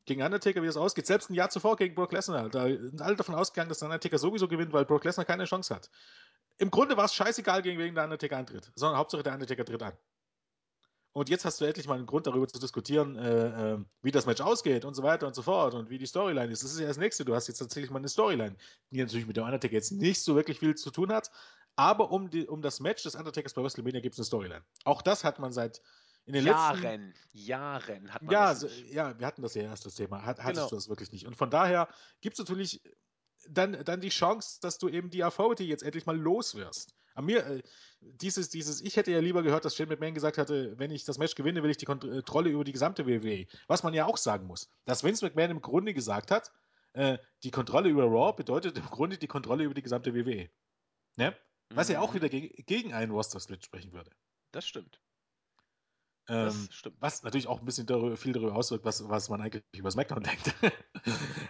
gegen 0.06 0.22
Undertaker, 0.22 0.62
wie 0.62 0.66
das 0.66 0.78
ausgeht? 0.78 1.06
Selbst 1.06 1.28
ein 1.28 1.34
Jahr 1.34 1.50
zuvor 1.50 1.76
gegen 1.76 1.94
Brock 1.94 2.12
Lesnar. 2.12 2.48
Da 2.48 2.64
sind 2.64 3.02
alle 3.02 3.16
davon 3.16 3.34
ausgegangen, 3.34 3.68
dass 3.68 3.80
der 3.80 3.88
Undertaker 3.88 4.18
sowieso 4.18 4.48
gewinnt, 4.48 4.72
weil 4.72 4.86
Brock 4.86 5.04
Lesnar 5.04 5.26
keine 5.26 5.44
Chance 5.44 5.74
hat. 5.74 5.90
Im 6.56 6.70
Grunde 6.70 6.96
war 6.96 7.04
es 7.04 7.14
scheißegal, 7.14 7.60
gegen 7.60 7.78
wen 7.78 7.94
der 7.94 8.04
Undertaker 8.04 8.38
antritt, 8.38 8.72
sondern 8.74 8.98
Hauptsache 8.98 9.22
der 9.22 9.34
Undertaker 9.34 9.66
tritt 9.66 9.82
an. 9.82 9.98
Und 11.14 11.28
jetzt 11.28 11.44
hast 11.44 11.60
du 11.60 11.64
endlich 11.64 11.86
mal 11.86 11.94
einen 11.94 12.06
Grund 12.06 12.26
darüber 12.26 12.48
zu 12.48 12.58
diskutieren, 12.58 13.16
äh, 13.16 13.74
äh, 13.74 13.78
wie 14.02 14.10
das 14.10 14.26
Match 14.26 14.40
ausgeht 14.40 14.84
und 14.84 14.94
so 14.94 15.04
weiter 15.04 15.28
und 15.28 15.34
so 15.34 15.42
fort 15.42 15.74
und 15.74 15.88
wie 15.88 15.96
die 15.96 16.06
Storyline 16.06 16.52
ist. 16.52 16.64
Das 16.64 16.72
ist 16.72 16.80
ja 16.80 16.88
das 16.88 16.96
Nächste. 16.98 17.24
Du 17.24 17.36
hast 17.36 17.46
jetzt 17.46 17.58
tatsächlich 17.58 17.92
mal 17.92 18.00
eine 18.00 18.08
Storyline, 18.08 18.56
die 18.90 19.00
natürlich 19.00 19.24
mit 19.24 19.36
dem 19.36 19.44
Undertaker 19.44 19.72
jetzt 19.72 19.92
nicht 19.92 20.20
so 20.24 20.34
wirklich 20.34 20.58
viel 20.58 20.74
zu 20.74 20.90
tun 20.90 21.12
hat, 21.12 21.30
aber 21.76 22.10
um, 22.10 22.30
die, 22.30 22.48
um 22.48 22.62
das 22.62 22.80
Match 22.80 23.04
des 23.04 23.14
Undertakers 23.14 23.54
bei 23.54 23.62
WrestleMania 23.62 24.00
gibt 24.00 24.14
es 24.14 24.18
eine 24.18 24.24
Storyline. 24.24 24.64
Auch 24.84 25.02
das 25.02 25.22
hat 25.22 25.38
man 25.38 25.52
seit 25.52 25.82
in 26.26 26.32
den 26.32 26.42
letzten 26.42 26.82
Jahren, 26.82 27.14
Jahren 27.32 28.12
hat 28.12 28.22
man 28.22 28.32
ja, 28.32 28.48
das 28.48 28.60
so, 28.62 28.66
ja, 28.66 29.16
wir 29.16 29.24
hatten 29.24 29.42
das 29.42 29.54
ja 29.54 29.62
erst 29.62 29.86
das 29.86 29.94
Thema. 29.94 30.24
Hat, 30.24 30.38
hattest 30.40 30.56
Genau. 30.56 30.68
du 30.70 30.74
das 30.74 30.88
wirklich 30.88 31.12
nicht. 31.12 31.28
Und 31.28 31.36
von 31.36 31.48
daher 31.48 31.88
gibt 32.22 32.34
es 32.34 32.38
natürlich 32.40 32.82
dann, 33.48 33.84
dann 33.84 34.00
die 34.00 34.08
Chance, 34.08 34.58
dass 34.60 34.78
du 34.78 34.88
eben 34.88 35.10
die 35.10 35.22
Authority 35.22 35.64
jetzt 35.64 35.84
endlich 35.84 36.06
mal 36.06 36.16
los 36.16 36.56
wirst. 36.56 36.96
An 37.14 37.26
mir, 37.26 37.46
äh, 37.46 37.62
dieses, 38.20 38.48
dieses, 38.50 38.80
ich 38.80 38.96
hätte 38.96 39.10
ja 39.10 39.18
lieber 39.20 39.42
gehört, 39.42 39.64
dass 39.64 39.74
Shane 39.76 39.88
McMahon 39.88 40.14
gesagt 40.14 40.38
hatte, 40.38 40.78
wenn 40.78 40.90
ich 40.90 41.04
das 41.04 41.18
Match 41.18 41.34
gewinne, 41.34 41.62
will 41.62 41.70
ich 41.70 41.76
die 41.76 41.86
Kontrolle 41.86 42.50
über 42.50 42.64
die 42.64 42.72
gesamte 42.72 43.06
WWE. 43.06 43.46
Was 43.66 43.82
man 43.82 43.94
ja 43.94 44.06
auch 44.06 44.16
sagen 44.16 44.46
muss. 44.46 44.70
Dass 44.84 45.02
Vince 45.04 45.24
McMahon 45.24 45.50
im 45.50 45.60
Grunde 45.62 45.94
gesagt 45.94 46.30
hat, 46.30 46.52
äh, 46.92 47.18
die 47.42 47.50
Kontrolle 47.50 47.88
über 47.88 48.04
Raw 48.04 48.32
bedeutet 48.36 48.78
im 48.78 48.86
Grunde 48.86 49.18
die 49.18 49.26
Kontrolle 49.26 49.64
über 49.64 49.74
die 49.74 49.82
gesamte 49.82 50.14
WWE. 50.14 50.48
Ne? 51.16 51.36
Was 51.70 51.88
ja 51.88 52.00
auch 52.00 52.10
Mhm. 52.10 52.16
wieder 52.16 52.28
ge 52.28 52.48
gegen 52.66 52.92
einen 52.94 53.10
Roster-Split 53.12 53.64
sprechen 53.64 53.92
würde. 53.92 54.10
Das 54.52 54.66
stimmt. 54.66 55.00
Das 56.26 56.54
Ähm, 56.54 56.68
stimmt. 56.70 56.96
was 57.00 57.22
natürlich 57.22 57.48
auch 57.48 57.58
ein 57.60 57.66
bisschen 57.66 57.86
darüber, 57.86 58.16
viel 58.16 58.32
darüber 58.32 58.54
auswirkt, 58.54 58.84
was, 58.84 59.06
was 59.08 59.28
man 59.28 59.40
eigentlich 59.42 59.62
über 59.74 59.90
SmackDown 59.90 60.22
denkt. 60.22 60.54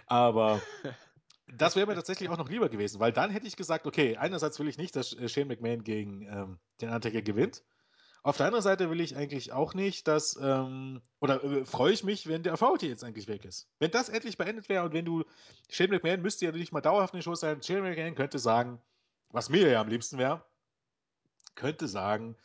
Aber 0.07 0.61
das 1.47 1.75
wäre 1.75 1.87
mir 1.87 1.95
tatsächlich 1.95 2.29
auch 2.29 2.37
noch 2.37 2.49
lieber 2.49 2.69
gewesen, 2.69 2.99
weil 2.99 3.11
dann 3.11 3.29
hätte 3.29 3.47
ich 3.47 3.55
gesagt, 3.55 3.85
okay, 3.85 4.17
einerseits 4.17 4.59
will 4.59 4.67
ich 4.67 4.77
nicht, 4.77 4.95
dass 4.95 5.13
äh, 5.13 5.29
Shane 5.29 5.47
McMahon 5.47 5.83
gegen 5.83 6.23
ähm, 6.23 6.59
den 6.81 6.89
Undertaker 6.89 7.21
gewinnt. 7.21 7.63
Auf 8.23 8.37
der 8.37 8.47
anderen 8.47 8.63
Seite 8.63 8.89
will 8.89 9.01
ich 9.01 9.15
eigentlich 9.15 9.51
auch 9.51 9.75
nicht, 9.75 10.07
dass, 10.07 10.35
ähm, 10.41 11.03
oder 11.19 11.43
äh, 11.43 11.63
freue 11.63 11.93
ich 11.93 12.03
mich, 12.03 12.27
wenn 12.27 12.41
der 12.41 12.53
Authority 12.53 12.87
jetzt 12.87 13.03
eigentlich 13.03 13.27
weg 13.27 13.45
ist. 13.45 13.69
Wenn 13.77 13.91
das 13.91 14.09
endlich 14.09 14.37
beendet 14.37 14.67
wäre 14.67 14.83
und 14.83 14.93
wenn 14.93 15.05
du, 15.05 15.23
Shane 15.69 15.91
McMahon 15.91 16.23
müsste 16.23 16.45
ja 16.45 16.51
nicht 16.51 16.71
mal 16.71 16.81
dauerhaft 16.81 17.13
in 17.13 17.19
der 17.19 17.23
Show 17.23 17.35
sein, 17.35 17.61
Shane 17.61 17.83
McMahon 17.83 18.15
könnte 18.15 18.39
sagen, 18.39 18.81
was 19.29 19.49
mir 19.49 19.69
ja 19.69 19.79
am 19.79 19.89
liebsten 19.89 20.17
wäre, 20.17 20.43
könnte 21.53 21.87
sagen, 21.87 22.35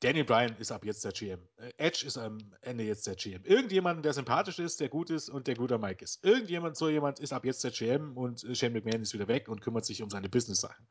Daniel 0.00 0.24
Bryan 0.24 0.56
ist 0.58 0.72
ab 0.72 0.84
jetzt 0.86 1.04
der 1.04 1.12
GM. 1.12 1.40
Äh, 1.58 1.72
Edge 1.76 2.06
ist 2.06 2.16
am 2.16 2.38
Ende 2.62 2.84
jetzt 2.84 3.06
der 3.06 3.16
GM. 3.16 3.44
Irgendjemand, 3.44 4.02
der 4.04 4.14
sympathisch 4.14 4.58
ist, 4.58 4.80
der 4.80 4.88
gut 4.88 5.10
ist 5.10 5.28
und 5.28 5.46
der 5.46 5.54
guter 5.54 5.76
Mike 5.76 6.02
ist. 6.02 6.24
Irgendjemand, 6.24 6.76
so 6.76 6.88
jemand 6.88 7.20
ist 7.20 7.34
ab 7.34 7.44
jetzt 7.44 7.62
der 7.64 7.70
GM 7.70 8.16
und 8.16 8.42
äh, 8.44 8.54
Shane 8.54 8.72
McMahon 8.72 9.02
ist 9.02 9.12
wieder 9.12 9.28
weg 9.28 9.48
und 9.48 9.60
kümmert 9.60 9.84
sich 9.84 10.02
um 10.02 10.08
seine 10.08 10.30
Business-Sachen. 10.30 10.86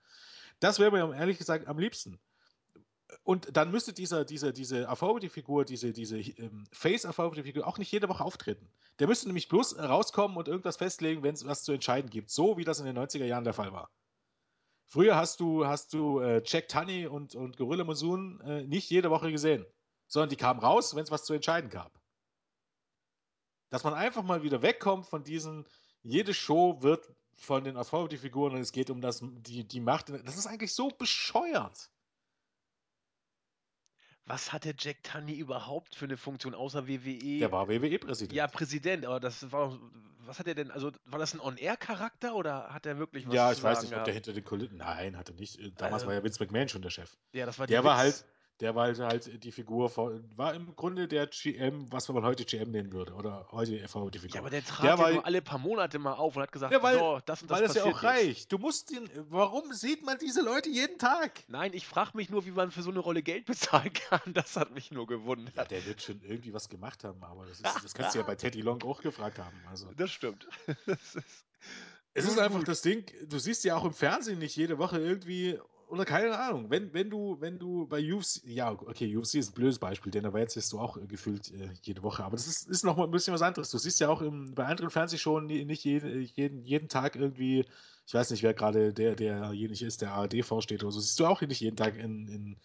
Das 0.60 0.78
wäre 0.78 0.91
mir 0.91 1.16
ehrlich 1.16 1.39
gesagt 1.39 1.68
am 1.68 1.80
liebsten. 1.80 2.20
Und 3.24 3.57
dann 3.57 3.72
müsste 3.72 3.93
dieser, 3.93 4.26
dieser, 4.26 4.51
diese 4.51 4.88
Authority-Figur, 4.89 5.66
diese, 5.66 5.91
diese 5.91 6.20
ähm, 6.20 6.66
Face-Authority-Figur 6.72 7.66
auch 7.66 7.80
nicht 7.80 7.91
jede 7.91 8.10
Woche 8.10 8.24
auftreten. 8.24 8.70
Der 8.99 9.07
müsste 9.07 9.28
nämlich 9.28 9.49
bloß 9.49 9.80
rauskommen 9.80 10.38
und 10.38 10.47
irgendwas 10.47 10.78
festlegen, 10.78 11.24
wenn 11.24 11.34
es 11.34 11.45
was 11.45 11.64
zu 11.64 11.72
entscheiden 11.72 12.12
gibt. 12.12 12.30
So 12.30 12.57
wie 12.57 12.64
das 12.64 12.80
in 12.80 12.86
den 12.86 12.97
90er 12.97 13.26
Jahren 13.26 13.43
der 13.43 13.53
Fall 13.53 13.74
war. 13.74 13.89
Früher 14.92 15.16
hast 15.16 15.40
du, 15.40 15.68
hast 15.68 15.94
du 15.94 16.20
äh, 16.20 16.42
Jack 16.44 16.68
Tunney 16.68 17.06
und, 17.06 17.36
und 17.36 17.58
Gorilla 17.58 17.84
Monsoon 17.84 18.42
äh, 18.42 18.64
nicht 18.64 18.90
jede 18.90 19.12
Woche 19.12 19.32
gesehen, 19.32 19.64
sondern 20.08 20.30
die 20.30 20.36
kamen 20.36 20.60
raus, 20.60 20.96
wenn 20.96 21.04
es 21.04 21.12
was 21.12 21.26
zu 21.26 21.34
entscheiden 21.34 21.70
gab. 21.70 22.02
Dass 23.70 23.84
man 23.84 23.94
einfach 23.94 24.24
mal 24.24 24.42
wieder 24.42 24.64
wegkommt 24.64 25.06
von 25.06 25.24
diesen, 25.24 25.68
jede 26.02 26.34
Show 26.34 26.82
wird 26.82 27.08
von 27.36 27.64
den 27.64 27.78
Authority-Figuren 27.78 28.56
und 28.56 28.62
es 28.62 28.72
geht 28.72 28.90
um 28.90 29.00
das, 29.00 29.22
die, 29.22 29.64
die 29.64 29.80
Macht. 29.80 30.10
Das 30.10 30.38
ist 30.38 30.48
eigentlich 30.48 30.74
so 30.74 30.90
bescheuert. 30.90 31.92
Was 34.30 34.54
hat 34.54 34.64
der 34.64 34.76
Jack 34.78 35.04
Tunney 35.04 35.34
überhaupt 35.34 35.96
für 35.96 36.06
eine 36.06 36.16
Funktion 36.16 36.54
außer 36.54 36.88
WWE? 36.88 37.40
Der 37.40 37.52
war 37.52 37.68
WWE-Präsident. 37.68 38.34
Ja, 38.34 38.48
Präsident, 38.48 39.06
aber 39.06 39.20
das 39.20 39.52
war 39.52 39.78
was 40.26 40.38
hat 40.38 40.48
er 40.48 40.54
denn, 40.54 40.70
also 40.70 40.92
war 41.08 41.18
das 41.18 41.34
ein 41.34 41.40
On-Air-Charakter 41.40 42.36
oder 42.36 42.72
hat 42.72 42.86
er 42.86 43.00
wirklich 43.00 43.26
was 43.28 43.34
Ja, 43.34 43.52
ich 43.52 43.64
weiß 43.64 43.82
nicht, 43.82 43.96
ob 43.98 44.04
der 44.04 44.14
hinter 44.14 44.32
den 44.32 44.44
Kulissen. 44.44 44.78
Nein, 44.78 45.18
hat 45.18 45.30
er 45.30 45.34
nicht. 45.36 45.58
Damals 45.78 45.94
Also- 45.94 46.08
war 46.08 46.14
ja 46.14 46.24
Vince 46.24 46.44
McMahon 46.44 46.70
schon 46.70 46.84
der 46.84 46.92
Chef. 46.92 47.18
Ja, 47.34 47.48
das 47.48 47.58
war 47.58 47.66
die 47.66 47.72
Der 47.72 47.84
war 47.84 47.96
Witz- 47.98 48.00
halt, 48.00 48.26
der 48.60 48.76
war 48.76 48.88
halt, 48.88 48.99
halt 48.99 49.43
die 49.43 49.51
Figur 49.51 49.89
von, 49.89 50.24
war 50.36 50.53
im 50.53 50.76
Grunde 50.76 51.07
der 51.07 51.28
GM, 51.28 51.89
was 51.91 52.10
man 52.10 52.24
heute 52.24 52.43
GM 52.43 52.72
nennen 52.72 52.91
würde. 52.91 53.14
Oder 53.14 53.47
heute 53.51 53.80
FV 53.88 54.10
die 54.10 54.20
Figur. 54.20 54.36
Ja, 54.36 54.41
aber 54.41 54.49
der 54.49 54.66
trat 54.66 54.84
der 54.84 54.89
ja 54.91 54.97
war, 54.99 55.12
nur 55.12 55.26
alle 55.26 55.41
paar 55.41 55.60
Monate 55.60 55.97
mal 55.99 56.14
auf 56.14 56.36
und 56.36 56.41
hat 56.43 56.51
gesagt, 56.51 56.74
Ja, 56.74 56.84
weil- 56.84 56.97
so, 56.97 57.20
das 57.26 57.41
und 57.41 57.49
das 57.51 57.60
weil 57.60 57.68
das 57.68 57.76
ja 57.76 57.86
auch 57.86 58.03
reicht. 58.03 58.51
Du 58.51 58.57
musst 58.57 58.91
den, 58.91 59.10
warum 59.30 59.72
sieht 59.74 60.05
man 60.05 60.18
diese 60.18 60.41
Leute 60.41 60.70
jeden 60.70 60.97
Tag? 60.97 61.43
Nein, 61.47 61.72
ich 61.74 61.88
frage 61.88 62.12
mich 62.16 62.30
nur, 62.30 62.45
wie 62.45 62.51
man 62.51 62.72
für 62.72 62.82
so 62.82 62.89
eine 62.89 62.99
Rolle 62.99 63.24
Geld 63.24 63.45
bezahlen 63.45 63.93
kann. 63.93 64.34
Das 64.34 64.55
hat 64.57 64.72
mich 64.72 64.91
nur 64.91 65.07
gewundert. 65.07 65.55
Ja, 65.55 65.64
der 65.66 65.86
wird 65.86 66.01
schon 66.01 66.22
irgendwie 66.22 66.53
was 66.53 66.68
gemacht 66.70 67.03
haben, 67.03 67.24
aber 67.24 67.45
das, 67.45 67.62
ist, 67.62 67.66
das 67.84 67.93
kannst 67.93 68.16
du 68.16 68.20
ja 68.20 68.26
bei 68.26 68.36
Teddy 68.36 68.62
Long 68.62 68.84
auch 68.84 69.01
gefragt 69.01 69.39
haben. 69.39 69.57
Also. 69.70 69.89
Das 69.95 70.12
stimmt. 70.12 70.47
Das 70.86 71.16
ist, 71.16 71.45
Es 72.14 72.26
ist 72.26 72.39
einfach 72.39 72.64
das 72.64 72.82
Ding, 72.82 73.05
du 73.28 73.38
siehst 73.38 73.64
ja 73.64 73.76
auch 73.76 73.86
im 73.86 73.93
Fernsehen 73.93 74.39
nicht 74.39 74.55
jede 74.55 74.78
Woche 74.80 74.97
irgendwie, 74.99 75.60
oder 75.90 76.06
keine 76.06 76.38
Ahnung, 76.38 76.70
wenn, 76.70 76.94
wenn 76.94 77.10
du, 77.10 77.38
wenn 77.40 77.58
du 77.58 77.88
bei 77.88 78.14
UFC, 78.14 78.44
ja, 78.46 78.72
okay, 78.72 79.16
UFC 79.18 79.36
ist 79.36 79.50
ein 79.50 79.56
blödes 79.56 79.80
Beispiel, 79.80 80.12
denn 80.12 80.24
da 80.24 80.32
siehst 80.48 80.72
du 80.72 80.80
auch 80.80 80.98
äh, 80.98 81.08
gefühlt 81.08 81.52
äh, 81.52 81.70
jede 81.82 82.04
Woche, 82.04 82.24
aber 82.24 82.36
das 82.38 82.48
ist, 82.48 82.68
ist 82.68 82.84
noch 82.84 82.96
mal 82.96 83.06
ein 83.06 83.12
bisschen 83.12 83.34
was 83.34 83.42
anderes. 83.42 83.72
Du 83.72 83.80
siehst 83.80 84.00
ja 84.00 84.10
auch 84.10 84.22
im, 84.22 84.54
bei 84.54 84.66
anderen 84.66 84.92
Fernsehshows 84.92 85.44
nicht 85.44 85.84
jeden, 85.84 86.22
jeden, 86.36 86.64
jeden 86.64 86.90
Tag 86.90 87.16
irgendwie, 87.16 87.66
ich 88.06 88.14
weiß 88.14 88.30
nicht, 88.30 88.44
wer 88.44 88.54
gerade 88.54 88.94
der, 88.94 89.16
derjenige 89.16 89.86
ist, 89.86 90.02
der 90.02 90.14
ARD 90.14 90.46
vorsteht 90.46 90.84
oder 90.84 90.92
so, 90.92 91.00
siehst 91.00 91.20
du 91.20 91.26
auch 91.26 91.42
nicht 91.42 91.60
jeden 91.60 91.78
Tag 91.78 91.98
in, 91.98 92.28
in, 92.28 92.58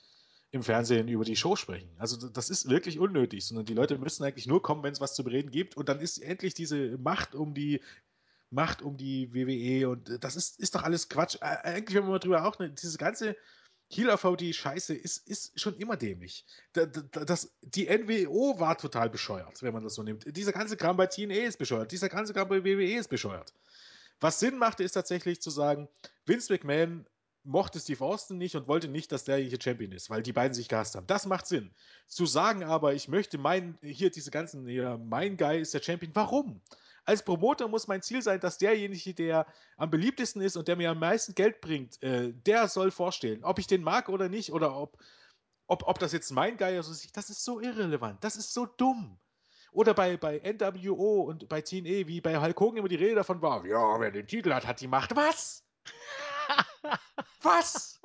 im 0.51 0.62
Fernsehen 0.62 1.09
über 1.09 1.25
die 1.25 1.37
Show 1.37 1.57
sprechen. 1.57 1.91
Also 1.99 2.29
das 2.29 2.51
ist 2.51 2.68
wirklich 2.68 2.99
unnötig, 2.99 3.47
sondern 3.47 3.64
die 3.64 3.75
Leute 3.75 3.97
müssen 3.97 4.25
eigentlich 4.25 4.47
nur 4.47 4.62
kommen, 4.62 4.83
wenn 4.83 4.93
es 4.93 5.01
was 5.01 5.14
zu 5.14 5.25
bereden 5.25 5.51
gibt 5.51 5.79
und 5.79 5.89
dann 5.89 5.99
ist 5.99 6.18
endlich 6.18 6.53
diese 6.53 6.99
Macht 6.99 7.35
um 7.35 7.55
die 7.55 7.81
Macht 8.51 8.82
um 8.82 8.97
die 8.97 9.32
WWE 9.34 9.88
und 9.88 10.09
äh, 10.09 10.18
das 10.18 10.36
ist, 10.36 10.59
ist 10.61 10.74
doch 10.74 10.82
alles 10.82 11.09
Quatsch. 11.09 11.36
Eigentlich, 11.40 11.97
wenn 11.97 12.05
man 12.05 12.12
mal 12.12 12.18
drüber 12.18 12.47
auch, 12.47 12.59
ne, 12.59 12.70
diese 12.70 12.99
ganze 12.99 13.36
Heal-AVD-Scheiße 13.90 14.95
ist, 14.95 15.28
ist 15.28 15.61
schon 15.61 15.76
immer 15.76 15.97
dämlich. 15.97 16.47
Da, 16.72 16.86
da, 16.86 17.24
das, 17.24 17.53
die 17.62 17.86
NWO 17.86 18.59
war 18.59 18.76
total 18.78 19.11
bescheuert, 19.11 19.62
wenn 19.62 19.72
man 19.72 19.84
das 19.84 19.95
so 19.95 20.03
nimmt. 20.03 20.24
Dieser 20.36 20.53
ganze 20.53 20.76
Kram 20.76 20.97
bei 20.97 21.07
TNA 21.07 21.47
ist 21.47 21.59
bescheuert. 21.59 21.92
Dieser 21.92 22.09
ganze 22.09 22.32
Kram 22.32 22.49
bei 22.49 22.64
WWE 22.64 22.99
ist 22.99 23.09
bescheuert. 23.09 23.53
Was 24.20 24.40
Sinn 24.40 24.59
machte, 24.59 24.84
ist 24.84 24.92
tatsächlich 24.92 25.42
zu 25.42 25.51
sagen, 25.51 25.88
Vince 26.24 26.53
McMahon 26.53 27.07
mochte 27.45 27.78
Steve 27.78 28.03
Austin 28.03 28.38
nicht 28.38 28.57
und 28.57 28.66
wollte 28.68 28.88
nicht, 28.88 29.12
dass 29.12 29.24
der 29.24 29.36
hier 29.36 29.61
Champion 29.61 29.92
ist, 29.92 30.09
weil 30.09 30.22
die 30.22 30.32
beiden 30.32 30.55
sich 30.55 30.68
gehasst 30.68 30.95
haben. 30.95 31.07
Das 31.07 31.26
macht 31.26 31.47
Sinn. 31.47 31.70
Zu 32.07 32.24
sagen 32.26 32.64
aber, 32.64 32.95
ich 32.95 33.09
möchte 33.09 33.36
meinen, 33.36 33.78
hier 33.82 34.11
diese 34.11 34.30
ganzen, 34.30 34.66
hier, 34.66 34.99
mein 34.99 35.36
Guy 35.36 35.61
ist 35.61 35.74
der 35.74 35.82
Champion. 35.82 36.12
Warum? 36.14 36.62
Als 37.05 37.23
Promoter 37.23 37.69
muss 37.69 37.87
mein 37.87 38.03
Ziel 38.03 38.23
sein, 38.23 38.41
dass 38.41 38.59
derjenige, 38.59 39.15
der 39.15 39.47
am 39.77 39.91
beliebtesten 39.91 40.41
ist 40.41 40.57
und 40.57 40.69
der 40.69 40.77
mir 40.77 40.91
am 40.91 40.99
meisten 40.99 41.35
Geld 41.35 41.61
bringt, 41.61 42.03
äh, 42.03 42.33
der 42.33 42.69
soll 42.69 42.91
vorstellen. 42.91 43.45
Ob 43.45 43.59
ich 43.59 43.67
den 43.67 43.83
mag 43.83 44.09
oder 44.09 44.29
nicht, 44.29 44.53
oder 44.53 44.75
ob, 44.77 44.99
ob, 45.67 45.87
ob 45.87 45.99
das 45.99 46.13
jetzt 46.13 46.31
mein 46.31 46.57
Guy 46.57 46.79
ist, 46.79 46.87
oder 46.87 46.97
nicht, 46.97 47.17
das 47.17 47.31
ist 47.31 47.45
so 47.45 47.61
irrelevant. 47.61 48.23
Das 48.25 48.37
ist 48.37 48.55
so 48.55 48.67
dumm. 48.67 49.19
Oder 49.73 49.93
bei, 49.93 50.17
bei 50.17 50.41
NWO 50.41 51.23
und 51.23 51.49
bei 51.49 51.61
TNA, 51.61 52.07
wie 52.07 52.21
bei 52.21 52.41
Hulk 52.41 52.59
Hogan 52.61 52.79
immer 52.79 52.89
die 52.89 52.95
Rede 52.95 53.17
davon 53.17 53.43
war, 53.43 53.67
ja, 53.67 53.99
wer 53.99 54.13
den 54.13 54.27
Titel 54.27 54.53
hat, 54.55 54.67
hat 54.67 54.81
die 54.81 54.87
Macht. 54.87 55.17
Was? 55.17 55.65
Was? 57.43 58.01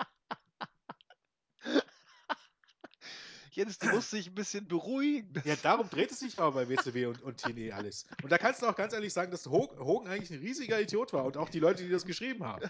Jens, 3.52 3.78
du 3.80 3.88
musst 3.88 4.12
dich 4.14 4.28
ein 4.28 4.36
bisschen 4.36 4.68
beruhigen. 4.68 5.34
Ja, 5.46 5.56
darum 5.62 5.90
dreht 5.90 6.12
es 6.12 6.20
sich 6.20 6.38
aber 6.40 6.52
bei 6.66 6.70
WCW 6.70 7.08
und, 7.08 7.22
und 7.24 7.38
TNA 7.38 7.76
alles. 7.76 8.06
Und 8.24 8.32
da 8.32 8.38
kannst 8.38 8.62
du 8.62 8.68
auch 8.68 8.76
ganz 8.76 8.94
ehrlich 8.94 9.14
sagen, 9.14 9.32
dass 9.32 9.46
Hog- 9.48 9.78
Hogan 9.80 10.08
eigentlich 10.12 10.32
ein 10.32 10.40
riesiger 10.40 10.80
Idiot 10.80 11.14
war 11.14 11.26
und 11.26 11.38
auch 11.38 11.50
die 11.50 11.60
Leute, 11.60 11.84
die 11.84 11.90
das 11.90 12.06
geschrieben 12.06 12.44
haben. 12.46 12.70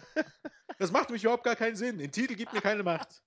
Das 0.78 0.92
macht 0.92 1.10
nämlich 1.10 1.24
überhaupt 1.24 1.44
gar 1.44 1.56
keinen 1.56 1.76
Sinn. 1.76 2.00
Ein 2.00 2.12
Titel 2.12 2.36
gibt 2.36 2.54
mir 2.54 2.62
keine 2.62 2.84
Macht. 2.84 3.22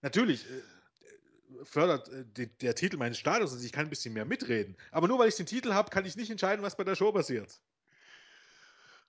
Natürlich 0.00 0.46
äh, 0.48 1.64
fördert 1.64 2.08
äh, 2.08 2.24
die, 2.26 2.46
der 2.58 2.74
Titel 2.74 2.96
meinen 2.96 3.14
Status 3.14 3.52
und 3.52 3.64
ich 3.64 3.72
kann 3.72 3.86
ein 3.86 3.90
bisschen 3.90 4.14
mehr 4.14 4.24
mitreden. 4.24 4.76
Aber 4.90 5.08
nur 5.08 5.18
weil 5.18 5.28
ich 5.28 5.36
den 5.36 5.46
Titel 5.46 5.72
habe, 5.74 5.90
kann 5.90 6.04
ich 6.04 6.16
nicht 6.16 6.30
entscheiden, 6.30 6.62
was 6.62 6.76
bei 6.76 6.84
der 6.84 6.94
Show 6.96 7.12
passiert. 7.12 7.60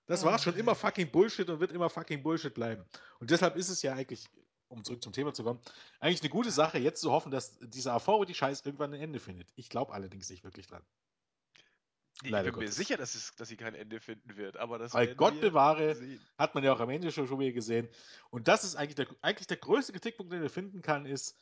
Das 0.06 0.22
war 0.22 0.38
schon 0.38 0.54
immer 0.56 0.74
fucking 0.74 1.10
Bullshit 1.10 1.48
und 1.48 1.60
wird 1.60 1.72
immer 1.72 1.88
fucking 1.88 2.22
Bullshit 2.22 2.52
bleiben. 2.52 2.84
Und 3.20 3.30
deshalb 3.30 3.56
ist 3.56 3.70
es 3.70 3.80
ja 3.80 3.94
eigentlich, 3.94 4.28
um 4.68 4.84
zurück 4.84 5.02
zum 5.02 5.12
Thema 5.12 5.32
zu 5.32 5.44
kommen, 5.44 5.60
eigentlich 6.00 6.22
eine 6.22 6.30
gute 6.30 6.50
Sache, 6.50 6.78
jetzt 6.78 7.00
zu 7.00 7.12
hoffen, 7.12 7.30
dass 7.30 7.58
dieser 7.60 7.94
Authority-Scheiß 7.94 8.64
irgendwann 8.64 8.94
ein 8.94 9.00
Ende 9.00 9.20
findet. 9.20 9.48
Ich 9.56 9.68
glaube 9.68 9.92
allerdings 9.92 10.28
nicht 10.30 10.44
wirklich 10.44 10.66
dran. 10.66 10.82
Ich 12.22 12.30
Leider 12.30 12.50
bin 12.50 12.60
mir 12.60 12.64
Gottes. 12.66 12.76
sicher, 12.76 12.96
dass, 12.96 13.14
es, 13.14 13.34
dass 13.36 13.48
sie 13.48 13.56
kein 13.56 13.74
Ende 13.74 14.00
finden 14.00 14.36
wird, 14.36 14.56
aber 14.56 14.78
das 14.78 14.94
Weil 14.94 15.14
Gott 15.16 15.34
wir 15.34 15.40
bewahre, 15.40 15.96
sehen. 15.96 16.20
hat 16.38 16.54
man 16.54 16.62
ja 16.62 16.72
auch 16.72 16.80
am 16.80 16.90
Ende 16.90 17.10
schon, 17.10 17.26
schon 17.26 17.40
wieder 17.40 17.52
gesehen. 17.52 17.88
Und 18.30 18.46
das 18.46 18.62
ist 18.62 18.76
eigentlich 18.76 18.94
der, 18.94 19.08
eigentlich 19.20 19.48
der 19.48 19.56
größte 19.56 19.92
Kritikpunkt, 19.92 20.32
den 20.32 20.42
er 20.42 20.50
finden 20.50 20.80
kann, 20.80 21.06
ist, 21.06 21.36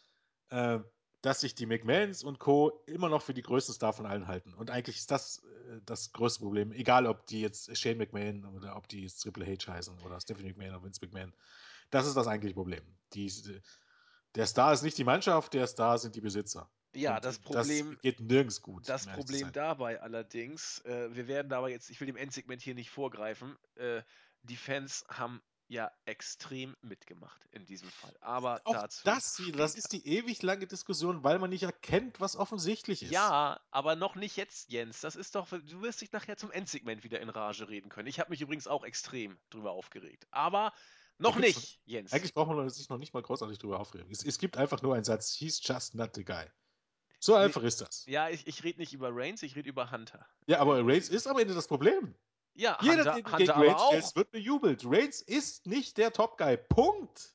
äh, 0.48 0.78
dass 1.20 1.40
sich 1.40 1.54
die 1.54 1.66
McMahons 1.66 2.24
und 2.24 2.38
Co. 2.38 2.82
immer 2.86 3.08
noch 3.08 3.22
für 3.22 3.34
die 3.34 3.42
größten 3.42 3.74
Star 3.74 3.92
von 3.92 4.06
allen 4.06 4.26
halten. 4.26 4.54
Und 4.54 4.70
eigentlich 4.70 4.96
ist 4.96 5.10
das 5.10 5.44
äh, 5.44 5.80
das 5.84 6.12
größte 6.12 6.40
Problem. 6.40 6.72
Egal, 6.72 7.06
ob 7.06 7.26
die 7.26 7.42
jetzt 7.42 7.76
Shane 7.76 7.98
McMahon 7.98 8.46
oder 8.46 8.74
ob 8.76 8.88
die 8.88 9.02
jetzt 9.02 9.18
Triple 9.18 9.46
H 9.46 9.70
heißen 9.70 9.98
oder 10.00 10.20
Stephanie 10.20 10.48
McMahon 10.48 10.70
oder 10.70 10.84
Vince 10.84 11.00
McMahon. 11.04 11.32
Das 11.92 12.06
ist 12.06 12.16
das 12.16 12.26
eigentliche 12.26 12.54
Problem. 12.54 12.82
Die, 13.14 13.30
der 14.34 14.46
Star 14.46 14.72
ist 14.72 14.82
nicht 14.82 14.96
die 14.98 15.04
Mannschaft, 15.04 15.52
der 15.54 15.66
Star 15.66 15.98
sind 15.98 16.16
die 16.16 16.20
Besitzer. 16.22 16.68
Ja, 16.94 17.16
Und 17.16 17.24
das 17.24 17.38
Problem, 17.38 17.92
Das 17.92 18.00
geht 18.02 18.20
nirgends 18.20 18.60
gut. 18.62 18.88
das 18.88 19.06
Problem 19.06 19.52
dabei 19.52 20.00
allerdings, 20.00 20.80
äh, 20.80 21.14
wir 21.14 21.28
werden 21.28 21.48
dabei 21.48 21.70
jetzt, 21.70 21.90
ich 21.90 22.00
will 22.00 22.06
dem 22.06 22.16
Endsegment 22.16 22.60
hier 22.62 22.74
nicht 22.74 22.90
vorgreifen, 22.90 23.56
äh, 23.76 24.02
die 24.42 24.56
Fans 24.56 25.04
haben 25.08 25.40
ja 25.68 25.90
extrem 26.04 26.76
mitgemacht 26.82 27.46
in 27.50 27.64
diesem 27.64 27.88
Fall. 27.90 28.14
Aber 28.20 28.60
Auch 28.64 28.74
dazu. 28.74 29.02
das 29.04 29.40
das 29.54 29.74
ist 29.74 29.92
die 29.92 30.06
ewig 30.06 30.42
lange 30.42 30.66
Diskussion, 30.66 31.24
weil 31.24 31.38
man 31.38 31.48
nicht 31.50 31.62
erkennt, 31.62 32.20
was 32.20 32.36
offensichtlich 32.36 33.02
ist. 33.02 33.10
Ja, 33.10 33.60
aber 33.70 33.96
noch 33.96 34.14
nicht 34.14 34.36
jetzt, 34.36 34.70
Jens. 34.70 35.00
Das 35.00 35.16
ist 35.16 35.34
doch, 35.34 35.48
du 35.48 35.82
wirst 35.82 36.00
dich 36.02 36.12
nachher 36.12 36.36
zum 36.36 36.50
Endsegment 36.50 37.04
wieder 37.04 37.20
in 37.20 37.30
Rage 37.30 37.68
reden 37.68 37.88
können. 37.88 38.08
Ich 38.08 38.20
habe 38.20 38.30
mich 38.30 38.40
übrigens 38.42 38.66
auch 38.66 38.84
extrem 38.84 39.38
drüber 39.50 39.70
aufgeregt. 39.72 40.26
Aber 40.30 40.72
noch 41.22 41.36
nicht, 41.36 41.80
Jens. 41.84 42.12
Eigentlich 42.12 42.34
braucht 42.34 42.48
man 42.48 42.68
sich 42.68 42.88
noch 42.88 42.98
nicht 42.98 43.14
mal 43.14 43.22
großartig 43.22 43.58
drüber 43.58 43.80
aufregen. 43.80 44.10
Es, 44.10 44.24
es 44.24 44.38
gibt 44.38 44.56
einfach 44.56 44.82
nur 44.82 44.94
einen 44.94 45.04
Satz, 45.04 45.32
he's 45.34 45.60
just 45.62 45.94
not 45.94 46.14
the 46.14 46.24
guy. 46.24 46.44
So 47.18 47.34
einfach 47.34 47.62
ist 47.62 47.80
das. 47.80 48.04
Ja, 48.06 48.28
ich, 48.28 48.46
ich 48.46 48.64
rede 48.64 48.80
nicht 48.80 48.92
über 48.92 49.10
Reigns, 49.12 49.42
ich 49.42 49.54
rede 49.54 49.68
über 49.68 49.90
Hunter. 49.92 50.26
Ja, 50.46 50.58
aber 50.58 50.84
Reigns 50.84 51.08
ist 51.08 51.26
am 51.28 51.38
Ende 51.38 51.54
das 51.54 51.68
Problem. 51.68 52.14
Ja, 52.54 52.76
Jeder, 52.82 53.14
Hunter, 53.14 53.32
Hunter 53.38 53.56
Reigns 53.56 53.80
auch. 53.80 53.88
stellt, 53.88 54.16
wird 54.16 54.30
bejubelt. 54.32 54.82
Reigns 54.84 55.22
ist 55.22 55.66
nicht 55.66 55.96
der 55.98 56.12
Top 56.12 56.36
Guy. 56.36 56.56
Punkt. 56.56 57.34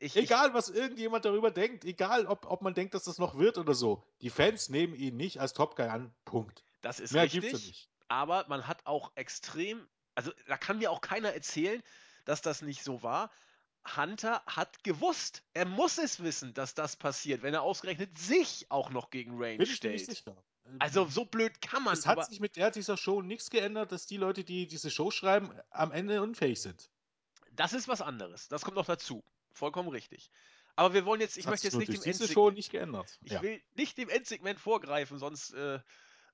Ich, 0.00 0.16
Egal, 0.16 0.54
was 0.54 0.68
irgendjemand 0.68 1.24
darüber 1.24 1.50
denkt, 1.50 1.84
egal, 1.84 2.26
ob, 2.26 2.46
ob 2.46 2.62
man 2.62 2.72
denkt, 2.74 2.94
dass 2.94 3.04
das 3.04 3.18
noch 3.18 3.36
wird 3.36 3.58
oder 3.58 3.74
so. 3.74 4.04
Die 4.20 4.30
Fans 4.30 4.68
nehmen 4.68 4.94
ihn 4.94 5.16
nicht 5.16 5.40
als 5.40 5.52
Top 5.52 5.76
Guy 5.76 5.86
an. 5.86 6.14
Punkt. 6.24 6.64
Ich, 6.64 6.80
das 6.82 7.00
ist 7.00 7.12
Mehr 7.12 7.24
richtig. 7.24 7.42
gibt's 7.42 7.60
ja 7.60 7.66
nicht. 7.66 7.90
Aber 8.08 8.46
man 8.48 8.66
hat 8.66 8.86
auch 8.86 9.12
extrem, 9.16 9.86
also 10.14 10.32
da 10.46 10.56
kann 10.56 10.78
mir 10.78 10.90
auch 10.90 11.00
keiner 11.00 11.34
erzählen, 11.34 11.82
dass 12.28 12.42
das 12.42 12.62
nicht 12.62 12.82
so 12.84 13.02
war. 13.02 13.30
Hunter 13.96 14.42
hat 14.46 14.84
gewusst, 14.84 15.42
er 15.54 15.64
muss 15.64 15.96
es 15.98 16.22
wissen, 16.22 16.52
dass 16.52 16.74
das 16.74 16.96
passiert, 16.96 17.42
wenn 17.42 17.54
er 17.54 17.62
ausgerechnet 17.62 18.18
sich 18.18 18.66
auch 18.70 18.90
noch 18.90 19.10
gegen 19.10 19.36
mir 19.38 19.64
stellt. 19.66 20.04
sicher. 20.04 20.36
Also 20.78 21.06
so 21.06 21.24
blöd 21.24 21.62
kann 21.62 21.82
man, 21.82 21.94
es 21.94 22.06
hat 22.06 22.26
sich 22.28 22.40
mit 22.40 22.56
der 22.56 22.70
dieser 22.70 22.98
Show 22.98 23.22
nichts 23.22 23.48
geändert, 23.48 23.90
dass 23.90 24.04
die 24.06 24.18
Leute, 24.18 24.44
die 24.44 24.66
diese 24.66 24.90
Show 24.90 25.10
schreiben, 25.10 25.50
am 25.70 25.90
Ende 25.92 26.20
unfähig 26.22 26.60
sind. 26.60 26.90
das 27.52 27.72
ist 27.72 27.88
was 27.88 28.02
anderes. 28.02 28.48
Das 28.48 28.62
kommt 28.62 28.76
noch 28.76 28.84
dazu. 28.86 29.24
Vollkommen 29.52 29.88
richtig. 29.88 30.30
Aber 30.76 30.92
wir 30.94 31.06
wollen 31.06 31.20
jetzt, 31.20 31.36
ich 31.38 31.44
Das 31.44 31.50
möchte 31.52 31.66
jetzt 31.68 31.76
nicht 31.78 31.88
diese 31.92 32.04
Endsegment, 32.04 32.32
Show 32.32 32.50
nicht 32.50 32.70
geändert. 32.70 33.18
ich 33.24 33.32
Ja. 33.32 33.42
will 33.42 33.62
nicht 33.74 33.96
dem 33.98 34.10
Endsegment 34.10 34.60
vorgreifen, 34.60 35.18
sonst, 35.18 35.52
äh, 35.54 35.80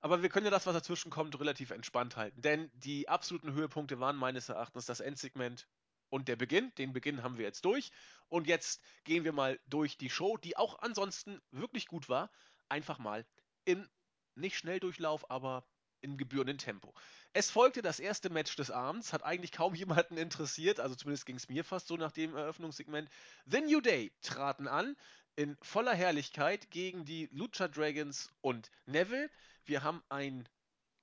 aber 0.01 0.21
wir 0.23 0.29
können 0.29 0.45
ja 0.45 0.51
das, 0.51 0.67
was 0.67 0.75
dazwischen 0.75 1.11
kommt, 1.11 1.39
relativ 1.41 1.71
entspannt 1.71 2.17
halten. 2.17 2.43
Denn 2.43 2.71
die 2.75 3.09
absoluten 3.09 3.53
Höhepunkte 3.55 4.01
waren 4.01 4.17
meines 4.17 4.49
Erachtens 4.51 4.85
das 4.85 5.01
Endsegment 5.01 5.67
und 6.15 6.29
der 6.29 6.37
Beginn. 6.37 6.73
Den 6.77 6.93
Beginn 6.93 7.25
haben 7.25 7.39
wir 7.39 7.45
jetzt 7.45 7.65
durch. 7.65 7.91
Und 8.29 8.47
jetzt 8.47 8.81
gehen 9.03 9.25
wir 9.25 9.33
mal 9.33 9.59
durch 9.67 9.99
die 9.99 10.11
Show, 10.11 10.37
die 10.37 10.57
auch 10.57 10.79
ansonsten 10.79 11.43
wirklich 11.51 11.89
gut 11.89 12.09
war. 12.09 12.31
Einfach 12.69 13.01
mal 13.01 13.27
im, 13.65 13.89
nicht 14.37 14.57
Schnelldurchlauf, 14.57 15.29
aber 15.29 15.67
in 16.03 16.17
gebührendem 16.17 16.59
Tempo. 16.59 16.95
Es 17.33 17.51
folgte 17.51 17.83
das 17.83 17.99
erste 17.99 18.31
Match 18.31 18.55
des 18.55 18.71
Abends, 18.71 19.13
hat 19.13 19.25
eigentlich 19.25 19.51
kaum 19.51 19.75
jemanden 19.75 20.17
interessiert, 20.17 20.79
also 20.79 20.95
zumindest 20.95 21.27
ging 21.27 21.35
es 21.35 21.49
mir 21.49 21.65
fast 21.65 21.89
so 21.89 21.97
nach 21.97 22.13
dem 22.13 22.37
Eröffnungssegment. 22.37 23.11
The 23.47 23.63
New 23.63 23.81
Day 23.81 24.13
traten 24.23 24.69
an 24.69 24.97
in 25.35 25.57
voller 25.63 25.97
Herrlichkeit 25.97 26.71
gegen 26.71 27.05
die 27.05 27.29
Lucha 27.33 27.67
Dragons 27.67 28.33
und 28.41 28.71
Neville. 28.87 29.31
Wir 29.65 29.83
haben 29.83 30.01
ein 30.11 30.49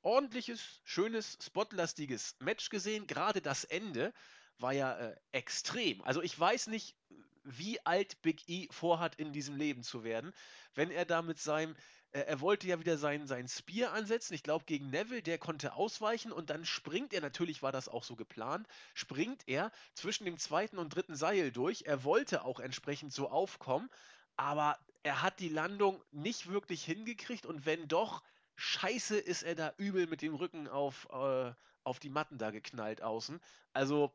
ordentliches, 0.03 0.79
schönes, 0.85 1.37
spotlastiges 1.41 2.37
Match 2.39 2.69
gesehen. 2.69 3.07
Gerade 3.07 3.41
das 3.41 3.65
Ende 3.65 4.13
war 4.61 4.73
ja 4.73 4.97
äh, 4.97 5.15
extrem. 5.31 6.01
Also 6.03 6.21
ich 6.21 6.37
weiß 6.39 6.67
nicht, 6.67 6.95
wie 7.43 7.83
alt 7.85 8.21
Big 8.21 8.47
E 8.47 8.67
vorhat, 8.71 9.15
in 9.15 9.33
diesem 9.33 9.55
Leben 9.55 9.83
zu 9.83 10.03
werden. 10.03 10.33
Wenn 10.75 10.91
er 10.91 11.05
da 11.05 11.21
mit 11.21 11.39
seinem, 11.39 11.75
äh, 12.11 12.21
er 12.21 12.39
wollte 12.41 12.67
ja 12.67 12.79
wieder 12.79 12.97
sein, 12.97 13.27
sein 13.27 13.47
Spear 13.47 13.93
ansetzen, 13.93 14.33
ich 14.33 14.43
glaube 14.43 14.65
gegen 14.65 14.89
Neville, 14.89 15.23
der 15.23 15.37
konnte 15.37 15.73
ausweichen 15.73 16.31
und 16.31 16.49
dann 16.49 16.65
springt 16.65 17.13
er, 17.13 17.21
natürlich 17.21 17.63
war 17.63 17.71
das 17.71 17.89
auch 17.89 18.03
so 18.03 18.15
geplant, 18.15 18.67
springt 18.93 19.47
er 19.47 19.71
zwischen 19.93 20.25
dem 20.25 20.37
zweiten 20.37 20.77
und 20.77 20.93
dritten 20.93 21.15
Seil 21.15 21.51
durch. 21.51 21.83
Er 21.85 22.03
wollte 22.03 22.43
auch 22.45 22.59
entsprechend 22.59 23.13
so 23.13 23.29
aufkommen, 23.29 23.89
aber 24.35 24.77
er 25.03 25.21
hat 25.21 25.39
die 25.39 25.49
Landung 25.49 26.03
nicht 26.11 26.47
wirklich 26.47 26.83
hingekriegt 26.85 27.45
und 27.45 27.65
wenn 27.65 27.87
doch, 27.87 28.23
scheiße 28.55 29.17
ist 29.17 29.41
er 29.41 29.55
da 29.55 29.73
übel 29.77 30.05
mit 30.07 30.21
dem 30.21 30.35
Rücken 30.35 30.67
auf, 30.67 31.07
äh, 31.11 31.53
auf 31.83 31.99
die 31.99 32.09
Matten 32.09 32.37
da 32.37 32.51
geknallt 32.51 33.01
außen. 33.01 33.41
Also, 33.73 34.13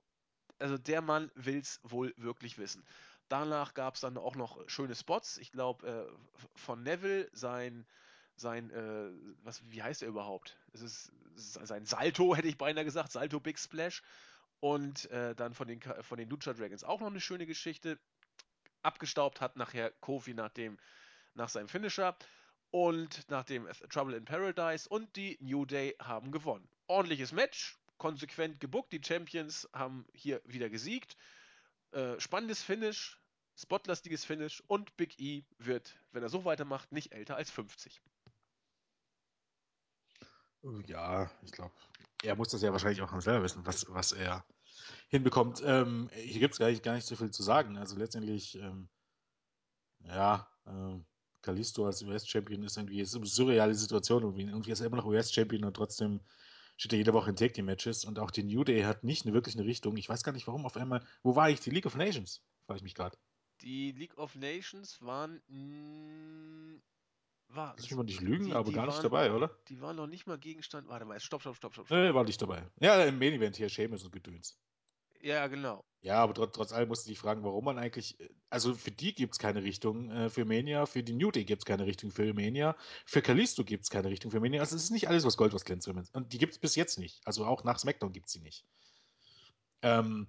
also 0.59 0.78
der 0.78 1.02
Mann 1.02 1.30
will's 1.34 1.80
wohl 1.82 2.14
wirklich 2.16 2.59
wissen. 2.59 2.84
Danach 3.28 3.74
gab 3.74 3.94
es 3.94 4.00
dann 4.00 4.16
auch 4.16 4.36
noch 4.36 4.68
schöne 4.68 4.94
Spots. 4.94 5.38
Ich 5.38 5.50
glaube, 5.50 5.86
äh, 5.86 6.38
von 6.54 6.82
Neville 6.82 7.28
sein, 7.32 7.84
sein 8.36 8.70
äh, 8.70 9.11
was, 9.42 9.62
wie 9.70 9.82
heißt 9.82 10.02
er 10.02 10.09
überhaupt? 10.09 10.57
Es 10.72 10.80
ist, 10.80 11.12
es 11.36 11.54
sein 11.54 11.84
Salto, 11.86 12.34
hätte 12.36 12.48
ich 12.48 12.59
beinahe 12.59 12.84
gesagt, 12.84 13.12
Salto 13.12 13.40
Big 13.40 13.59
Splash. 13.59 14.02
Und 14.61 15.11
äh, 15.11 15.34
dann 15.34 15.54
von 15.54 15.68
den, 15.68 15.80
von 15.82 16.18
den 16.18 16.30
Lucha 16.30 16.54
Dragons 16.54 16.84
auch 16.84 17.00
noch 17.00 17.09
eine 17.09 17.20
schöne 17.20 17.46
Geschichte. 17.46 17.98
Abgestaubt 18.82 19.40
hat 19.40 19.57
nachher 19.57 19.90
Kofi 20.00 20.32
nach, 20.32 20.50
dem, 20.50 20.78
nach 21.34 21.48
seinem 21.48 21.68
Finisher 21.68 22.16
und 22.70 23.28
nach 23.28 23.44
dem 23.44 23.68
Trouble 23.90 24.16
in 24.16 24.24
Paradise 24.24 24.88
und 24.88 25.14
die 25.16 25.36
New 25.40 25.64
Day 25.66 25.96
haben 26.00 26.30
gewonnen. 26.30 26.68
Ordentliches 26.86 27.32
Match, 27.32 27.76
konsequent 27.99 28.61
gebuckt. 28.61 28.92
Die 28.92 29.01
Champions 29.03 29.68
haben 29.72 30.07
hier 30.12 30.40
wieder 30.44 30.68
gesiegt. 30.68 31.16
Äh, 31.92 32.18
spannendes 32.20 32.62
Finish, 32.62 33.18
spotlastiges 33.57 34.24
Finish 34.24 34.62
und 34.66 34.97
Big 34.97 35.18
E 35.18 35.44
wird, 35.59 35.99
wenn 36.12 36.22
er 36.22 36.28
so 36.28 36.44
weitermacht, 36.44 36.92
nicht 36.92 37.12
älter 37.12 37.36
als 37.36 37.51
50. 37.51 38.01
Ja, 40.86 41.30
ich 41.42 41.53
glaube, 41.53 41.74
er 42.22 42.34
muss 42.34 42.49
das 42.49 42.62
ja 42.62 42.72
wahrscheinlich 42.72 43.01
auch 43.01 43.20
selber 43.20 43.44
wissen, 43.44 43.64
was, 43.64 43.86
was 43.88 44.12
er 44.12 44.44
hinbekommt. 45.09 45.62
Ähm, 45.64 46.11
hier 46.12 46.40
gibt 46.40 46.55
es 46.55 46.59
gar 46.59 46.68
nicht, 46.68 46.82
gar 46.82 46.94
nicht 46.94 47.07
so 47.07 47.16
viel 47.16 47.30
zu 47.30 47.42
sagen. 47.42 47.78
Also 47.78 47.97
letztendlich, 47.97 48.57
ähm, 48.57 48.88
ja, 50.01 50.49
ähm, 50.66 51.05
Kalisto 51.42 51.86
als 51.86 52.03
US-Champion 52.03 52.64
ist 52.64 52.76
irgendwie 52.76 53.01
ist 53.01 53.14
eine 53.14 53.26
surreale 53.26 53.74
Situation. 53.74 54.22
Irgendwie, 54.22 54.42
irgendwie 54.42 54.72
ist 54.72 54.80
er 54.80 54.86
immer 54.86 54.97
noch 54.97 55.07
US-Champion 55.07 55.64
und 55.64 55.74
trotzdem 55.74 56.20
steht 56.76 56.92
er 56.92 56.98
jede 56.98 57.12
Woche 57.12 57.30
in 57.30 57.36
Take-Team-Matches. 57.36 58.04
Und 58.04 58.18
auch 58.18 58.30
die 58.30 58.42
New 58.44 58.64
Day 58.64 58.82
hat 58.82 59.04
nicht 59.04 59.24
eine, 59.24 59.34
wirklich 59.34 59.56
eine 59.56 59.66
Richtung. 59.66 59.96
Ich 59.96 60.08
weiß 60.08 60.22
gar 60.24 60.32
nicht, 60.32 60.46
warum 60.46 60.66
auf 60.66 60.76
einmal. 60.76 61.04
Wo 61.22 61.34
war 61.36 61.44
eigentlich 61.44 61.60
die 61.60 61.70
League 61.70 61.86
of 61.86 61.96
Nations? 61.96 62.42
Frage 62.66 62.78
ich 62.78 62.82
mich 62.82 62.94
gerade. 62.94 63.16
Die 63.62 63.92
League 63.92 64.18
of 64.18 64.34
Nations 64.34 65.00
waren. 65.02 65.40
Mh, 65.48 66.80
war, 67.48 67.74
Lass 67.76 67.84
mich 67.84 67.94
mal 67.96 68.02
nicht 68.04 68.20
lügen, 68.20 68.46
die- 68.46 68.52
aber 68.52 68.68
die 68.68 68.74
gar 68.74 68.86
nicht 68.86 68.96
waren- 68.96 69.02
dabei, 69.04 69.32
oder? 69.32 69.56
Die 69.68 69.80
waren 69.80 69.96
noch 69.96 70.06
nicht 70.08 70.26
mal 70.26 70.36
Gegenstand. 70.38 70.88
Warte 70.88 71.04
mal, 71.04 71.18
stopp, 71.20 71.40
stopp, 71.42 71.56
stopp, 71.56 71.72
stopp. 71.74 71.86
stopp. 71.86 71.98
Nee, 71.98 72.12
war 72.12 72.24
nicht 72.24 72.42
dabei. 72.42 72.68
Ja, 72.80 73.02
im 73.04 73.18
Main-Event 73.18 73.56
hier, 73.56 73.68
Seamus 73.68 74.04
und 74.04 74.10
Gedöns. 74.12 74.58
Ja, 75.26 75.48
genau. 75.48 75.84
Ja, 76.02 76.22
aber 76.22 76.34
trotz, 76.34 76.54
trotz 76.54 76.72
allem 76.72 76.88
musste 76.88 77.10
ich 77.10 77.18
fragen, 77.18 77.42
warum 77.42 77.64
man 77.64 77.78
eigentlich, 77.78 78.20
äh, 78.20 78.28
also 78.48 78.76
für 78.76 78.92
die 78.92 79.12
gibt 79.12 79.32
es 79.32 79.40
keine 79.40 79.64
Richtung 79.64 80.08
äh, 80.08 80.30
für 80.30 80.44
Mania, 80.44 80.86
für 80.86 81.02
die 81.02 81.14
New 81.14 81.32
Day 81.32 81.44
gibt 81.44 81.62
es 81.62 81.66
keine 81.66 81.84
Richtung 81.84 82.12
für 82.12 82.32
Mania, 82.32 82.76
für 83.04 83.22
Kalisto 83.22 83.64
gibt 83.64 83.82
es 83.82 83.90
keine 83.90 84.08
Richtung 84.08 84.30
für 84.30 84.38
Mania. 84.38 84.60
Also 84.60 84.76
es 84.76 84.84
ist 84.84 84.92
nicht 84.92 85.08
alles, 85.08 85.24
was 85.24 85.36
Gold, 85.36 85.52
was 85.52 85.64
glänzt. 85.64 85.88
Und 85.88 86.32
die 86.32 86.38
gibt 86.38 86.52
es 86.52 86.60
bis 86.60 86.76
jetzt 86.76 87.00
nicht. 87.00 87.26
Also 87.26 87.44
auch 87.44 87.64
nach 87.64 87.80
SmackDown 87.80 88.12
gibt 88.12 88.26
es 88.26 88.34
sie 88.34 88.40
nicht. 88.40 88.64
Ähm, 89.82 90.28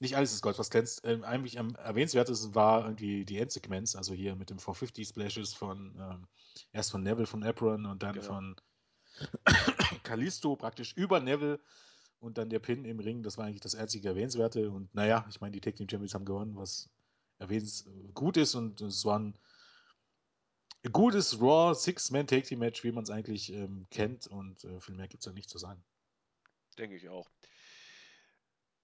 nicht 0.00 0.16
alles 0.16 0.32
ist 0.32 0.40
Gold, 0.40 0.58
was 0.58 0.70
glänzt. 0.70 1.02
Ähm, 1.04 1.24
eigentlich 1.24 1.58
am 1.58 1.74
erwähnenswertesten 1.74 2.54
war 2.54 2.84
irgendwie 2.84 3.26
die 3.26 3.36
Endsequenz, 3.36 3.94
also 3.94 4.14
hier 4.14 4.34
mit 4.34 4.48
dem 4.48 4.58
450 4.58 5.08
Splashes 5.08 5.52
von, 5.52 5.94
ähm, 6.00 6.26
erst 6.72 6.90
von 6.90 7.02
Neville 7.02 7.26
von 7.26 7.44
Apron 7.44 7.84
und 7.84 8.02
dann 8.02 8.14
Genau. 8.14 8.26
von 8.26 8.56
Kalisto 10.04 10.56
praktisch 10.56 10.94
über 10.94 11.20
Neville 11.20 11.60
und 12.22 12.38
dann 12.38 12.50
der 12.50 12.60
Pin 12.60 12.84
im 12.84 13.00
Ring, 13.00 13.24
das 13.24 13.36
war 13.36 13.46
eigentlich 13.46 13.60
das 13.60 13.74
einzige 13.74 14.08
Erwähnenswerte. 14.08 14.70
Und 14.70 14.94
naja, 14.94 15.26
ich 15.28 15.40
meine, 15.40 15.52
die 15.52 15.60
Tag 15.60 15.74
Team 15.74 15.88
Champions 15.88 16.14
haben 16.14 16.24
gewonnen, 16.24 16.56
was 16.56 16.88
erwähnens 17.38 17.84
gut 18.14 18.36
ist. 18.36 18.54
Und 18.54 18.80
es 18.80 19.04
war 19.04 19.18
ein 19.18 19.34
gutes 20.92 21.40
Raw 21.40 21.74
Six-Man 21.74 22.28
Tag 22.28 22.44
Team 22.44 22.60
Match, 22.60 22.84
wie 22.84 22.92
man 22.92 23.02
es 23.02 23.10
eigentlich 23.10 23.52
ähm, 23.52 23.88
kennt. 23.90 24.28
Und 24.28 24.62
äh, 24.62 24.80
viel 24.80 24.94
mehr 24.94 25.08
gibt 25.08 25.22
es 25.22 25.24
da 25.24 25.32
nicht 25.32 25.50
zu 25.50 25.58
sagen. 25.58 25.82
Denke 26.78 26.94
ich 26.94 27.08
auch. 27.08 27.28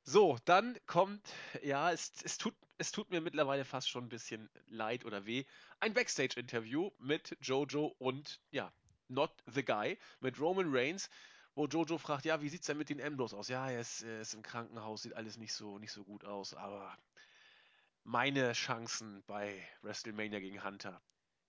So, 0.03 0.37
dann 0.45 0.77
kommt, 0.87 1.23
ja, 1.63 1.93
es, 1.93 2.13
es, 2.25 2.39
tut, 2.39 2.57
es 2.79 2.91
tut 2.91 3.09
mir 3.11 3.21
mittlerweile 3.21 3.65
fast 3.65 3.89
schon 3.89 4.07
ein 4.07 4.09
bisschen 4.09 4.51
leid 4.67 5.05
oder 5.05 5.27
weh. 5.27 5.45
Ein 5.79 5.95
Backstage-Interview 5.95 6.91
mit 6.99 7.37
Jojo 7.41 7.95
und, 7.99 8.41
ja, 8.51 8.73
Not 9.07 9.31
the 9.47 9.65
Guy, 9.65 9.97
mit 10.19 10.41
Roman 10.41 10.67
Reigns, 10.69 11.09
wo 11.59 11.67
Jojo 11.67 11.99
fragt, 11.99 12.25
ja, 12.25 12.41
wie 12.41 12.49
sieht's 12.49 12.69
denn 12.69 12.79
mit 12.79 12.89
den 12.89 13.01
Emblos 13.01 13.35
aus? 13.35 13.49
Ja, 13.49 13.69
er 13.69 13.81
ist, 13.81 14.03
er 14.03 14.21
ist 14.21 14.33
im 14.33 14.43
Krankenhaus, 14.43 15.03
sieht 15.03 15.15
alles 15.15 15.37
nicht 15.37 15.53
so, 15.53 15.79
nicht 15.79 15.91
so 15.91 16.05
gut 16.05 16.25
aus, 16.25 16.55
aber 16.55 16.97
meine 18.05 18.53
Chancen 18.53 19.25
bei 19.27 19.61
WrestleMania 19.83 20.39
gegen 20.39 20.63
Hunter, 20.63 21.03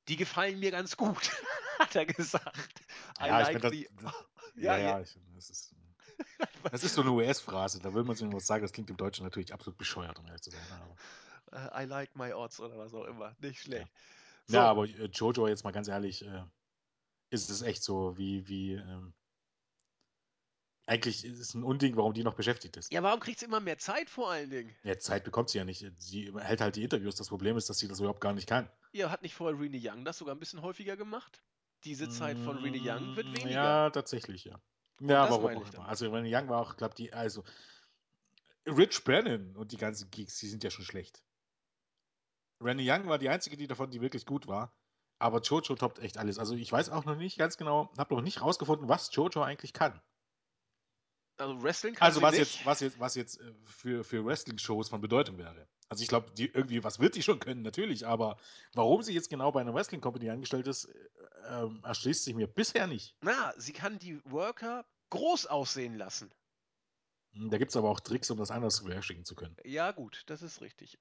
die 0.07 0.15
gefallen 0.15 0.59
mir 0.59 0.71
ganz 0.71 0.97
gut, 0.97 1.29
hat 1.79 1.95
er 1.95 2.07
gesagt. 2.07 2.81
I 3.21 3.27
Ja, 3.27 3.41
ich 3.41 3.53
like 3.53 3.61
das, 3.61 3.71
das, 3.71 4.13
Ja, 4.55 4.75
ja, 4.75 4.77
ja. 4.77 4.89
ja, 4.89 5.01
ich, 5.01 5.17
das 5.35 5.49
ist. 5.51 5.75
Das 6.71 6.83
ist 6.83 6.95
so 6.95 7.01
eine 7.01 7.11
US-Phrase, 7.11 7.79
da 7.79 7.93
will 7.93 8.03
man 8.03 8.15
sich 8.15 8.27
was 8.33 8.47
sagen, 8.47 8.63
das 8.63 8.73
klingt 8.73 8.89
im 8.89 8.97
Deutschen 8.97 9.23
natürlich 9.23 9.53
absolut 9.53 9.77
bescheuert, 9.77 10.17
um 10.19 10.25
ehrlich 10.25 10.41
zu 10.41 10.49
sein. 10.49 10.59
Aber, 11.51 11.77
äh, 11.77 11.83
I 11.83 11.87
like 11.87 12.15
my 12.15 12.33
odds 12.33 12.59
oder 12.59 12.77
was 12.77 12.93
auch 12.93 13.05
immer. 13.05 13.35
Nicht 13.39 13.61
schlecht. 13.61 13.87
Ja, 14.47 14.65
aber 14.65 14.85
äh, 14.85 15.05
Jojo, 15.05 15.47
jetzt 15.47 15.63
mal 15.63 15.71
ganz 15.71 15.87
ehrlich, 15.87 16.25
äh, 16.25 16.43
ist 17.29 17.49
es 17.51 17.61
echt 17.61 17.83
so, 17.83 18.17
wie, 18.17 18.47
wie, 18.47 18.73
ähm, 18.73 19.13
eigentlich 20.89 21.23
ist 21.23 21.39
es 21.39 21.53
ein 21.53 21.63
Unding, 21.63 21.95
warum 21.95 22.13
die 22.13 22.23
noch 22.23 22.33
beschäftigt 22.33 22.75
ist. 22.75 22.91
Ja, 22.91 23.03
warum 23.03 23.19
kriegt 23.19 23.39
sie 23.39 23.45
immer 23.45 23.59
mehr 23.59 23.77
Zeit 23.77 24.09
vor 24.09 24.31
allen 24.31 24.49
Dingen? 24.49 24.75
Ja, 24.83 24.97
Zeit 24.97 25.23
bekommt 25.23 25.49
sie 25.49 25.59
ja 25.59 25.63
nicht. 25.63 25.85
Sie 25.97 26.33
hält 26.37 26.61
halt 26.61 26.75
die 26.75 26.83
Interviews. 26.83 27.15
Das 27.15 27.27
Problem 27.29 27.57
ist, 27.57 27.69
dass 27.69 27.77
sie 27.77 27.87
das 27.87 27.99
überhaupt 27.99 28.21
gar 28.21 28.33
nicht 28.33 28.47
kann. 28.47 28.69
Ihr 28.91 29.11
hat 29.11 29.21
nicht 29.21 29.35
vorher 29.35 29.59
Rene 29.59 29.79
Young 29.79 30.03
das 30.03 30.17
sogar 30.17 30.35
ein 30.35 30.39
bisschen 30.39 30.61
häufiger 30.63 30.97
gemacht? 30.97 31.43
Diese 31.83 32.09
Zeit 32.09 32.39
von 32.39 32.57
Rene 32.57 32.79
Young 32.81 33.15
wird 33.15 33.27
Mm, 33.27 33.33
weniger. 33.33 33.63
Ja, 33.63 33.89
tatsächlich, 33.91 34.45
ja. 34.45 34.59
Ja, 35.01 35.23
das 35.23 35.29
warum 35.31 35.45
auch 35.45 35.73
immer. 35.73 35.87
Also, 35.87 36.11
Renee 36.11 36.35
Young 36.35 36.49
war 36.49 36.59
auch, 36.61 36.75
glaube 36.75 36.95
die, 36.95 37.13
also, 37.13 37.43
Rich 38.65 39.03
Brennan 39.03 39.55
und 39.55 39.71
die 39.71 39.77
ganzen 39.77 40.09
Geeks, 40.11 40.37
die 40.39 40.47
sind 40.47 40.63
ja 40.63 40.69
schon 40.71 40.85
schlecht. 40.85 41.23
Renee 42.61 42.89
Young 42.89 43.07
war 43.07 43.17
die 43.17 43.29
einzige, 43.29 43.57
die 43.57 43.67
davon, 43.67 43.91
die 43.91 44.01
wirklich 44.01 44.25
gut 44.25 44.47
war. 44.47 44.73
Aber 45.19 45.41
Jojo 45.41 45.75
toppt 45.75 45.99
echt 45.99 46.17
alles. 46.17 46.39
Also, 46.39 46.55
ich 46.55 46.71
weiß 46.71 46.89
auch 46.89 47.05
noch 47.05 47.15
nicht 47.15 47.37
ganz 47.37 47.57
genau, 47.57 47.91
habe 47.97 48.15
noch 48.15 48.21
nicht 48.21 48.41
rausgefunden, 48.41 48.87
was 48.89 49.13
Jojo 49.13 49.41
eigentlich 49.41 49.73
kann. 49.73 50.01
Also 51.39 51.61
Wrestling 51.63 51.95
kann 51.95 52.11
Also 52.11 52.21
sie 52.21 52.23
was 52.23 52.37
nicht. 52.37 52.37
jetzt, 52.37 52.63
was 52.65 52.79
jetzt, 52.81 52.99
was 52.99 53.15
jetzt 53.15 53.39
äh, 53.39 53.53
für, 53.65 54.03
für 54.03 54.25
Wrestling-Shows 54.25 54.89
von 54.89 55.01
Bedeutung 55.01 55.37
wäre. 55.37 55.67
Also 55.89 56.01
ich 56.03 56.07
glaube, 56.09 56.31
irgendwie, 56.37 56.83
was 56.83 56.99
wird 56.99 57.15
die 57.15 57.23
schon 57.23 57.39
können, 57.39 57.61
natürlich, 57.61 58.05
aber 58.07 58.37
warum 58.73 59.01
sie 59.03 59.13
jetzt 59.13 59.29
genau 59.29 59.51
bei 59.51 59.61
einer 59.61 59.73
Wrestling-Company 59.73 60.29
angestellt 60.29 60.67
ist, 60.67 60.85
äh, 60.85 61.67
erschließt 61.83 62.23
sich 62.23 62.35
mir 62.35 62.47
bisher 62.47 62.87
nicht. 62.87 63.17
Na, 63.21 63.53
sie 63.55 63.71
kann 63.71 63.97
die 63.97 64.19
Worker 64.25 64.85
groß 65.09 65.45
aussehen 65.47 65.95
lassen. 65.97 66.33
Hm, 67.33 67.49
Da 67.49 67.57
gibt 67.57 67.71
es 67.71 67.75
aber 67.75 67.89
auch 67.89 67.99
Tricks, 68.01 68.29
um 68.29 68.37
das 68.37 68.51
anders 68.51 68.83
beherrschen 68.83 69.25
zu 69.25 69.33
können. 69.35 69.57
Ja, 69.63 69.91
gut, 69.93 70.23
das 70.27 70.41
ist 70.41 70.59
richtig. 70.61 70.99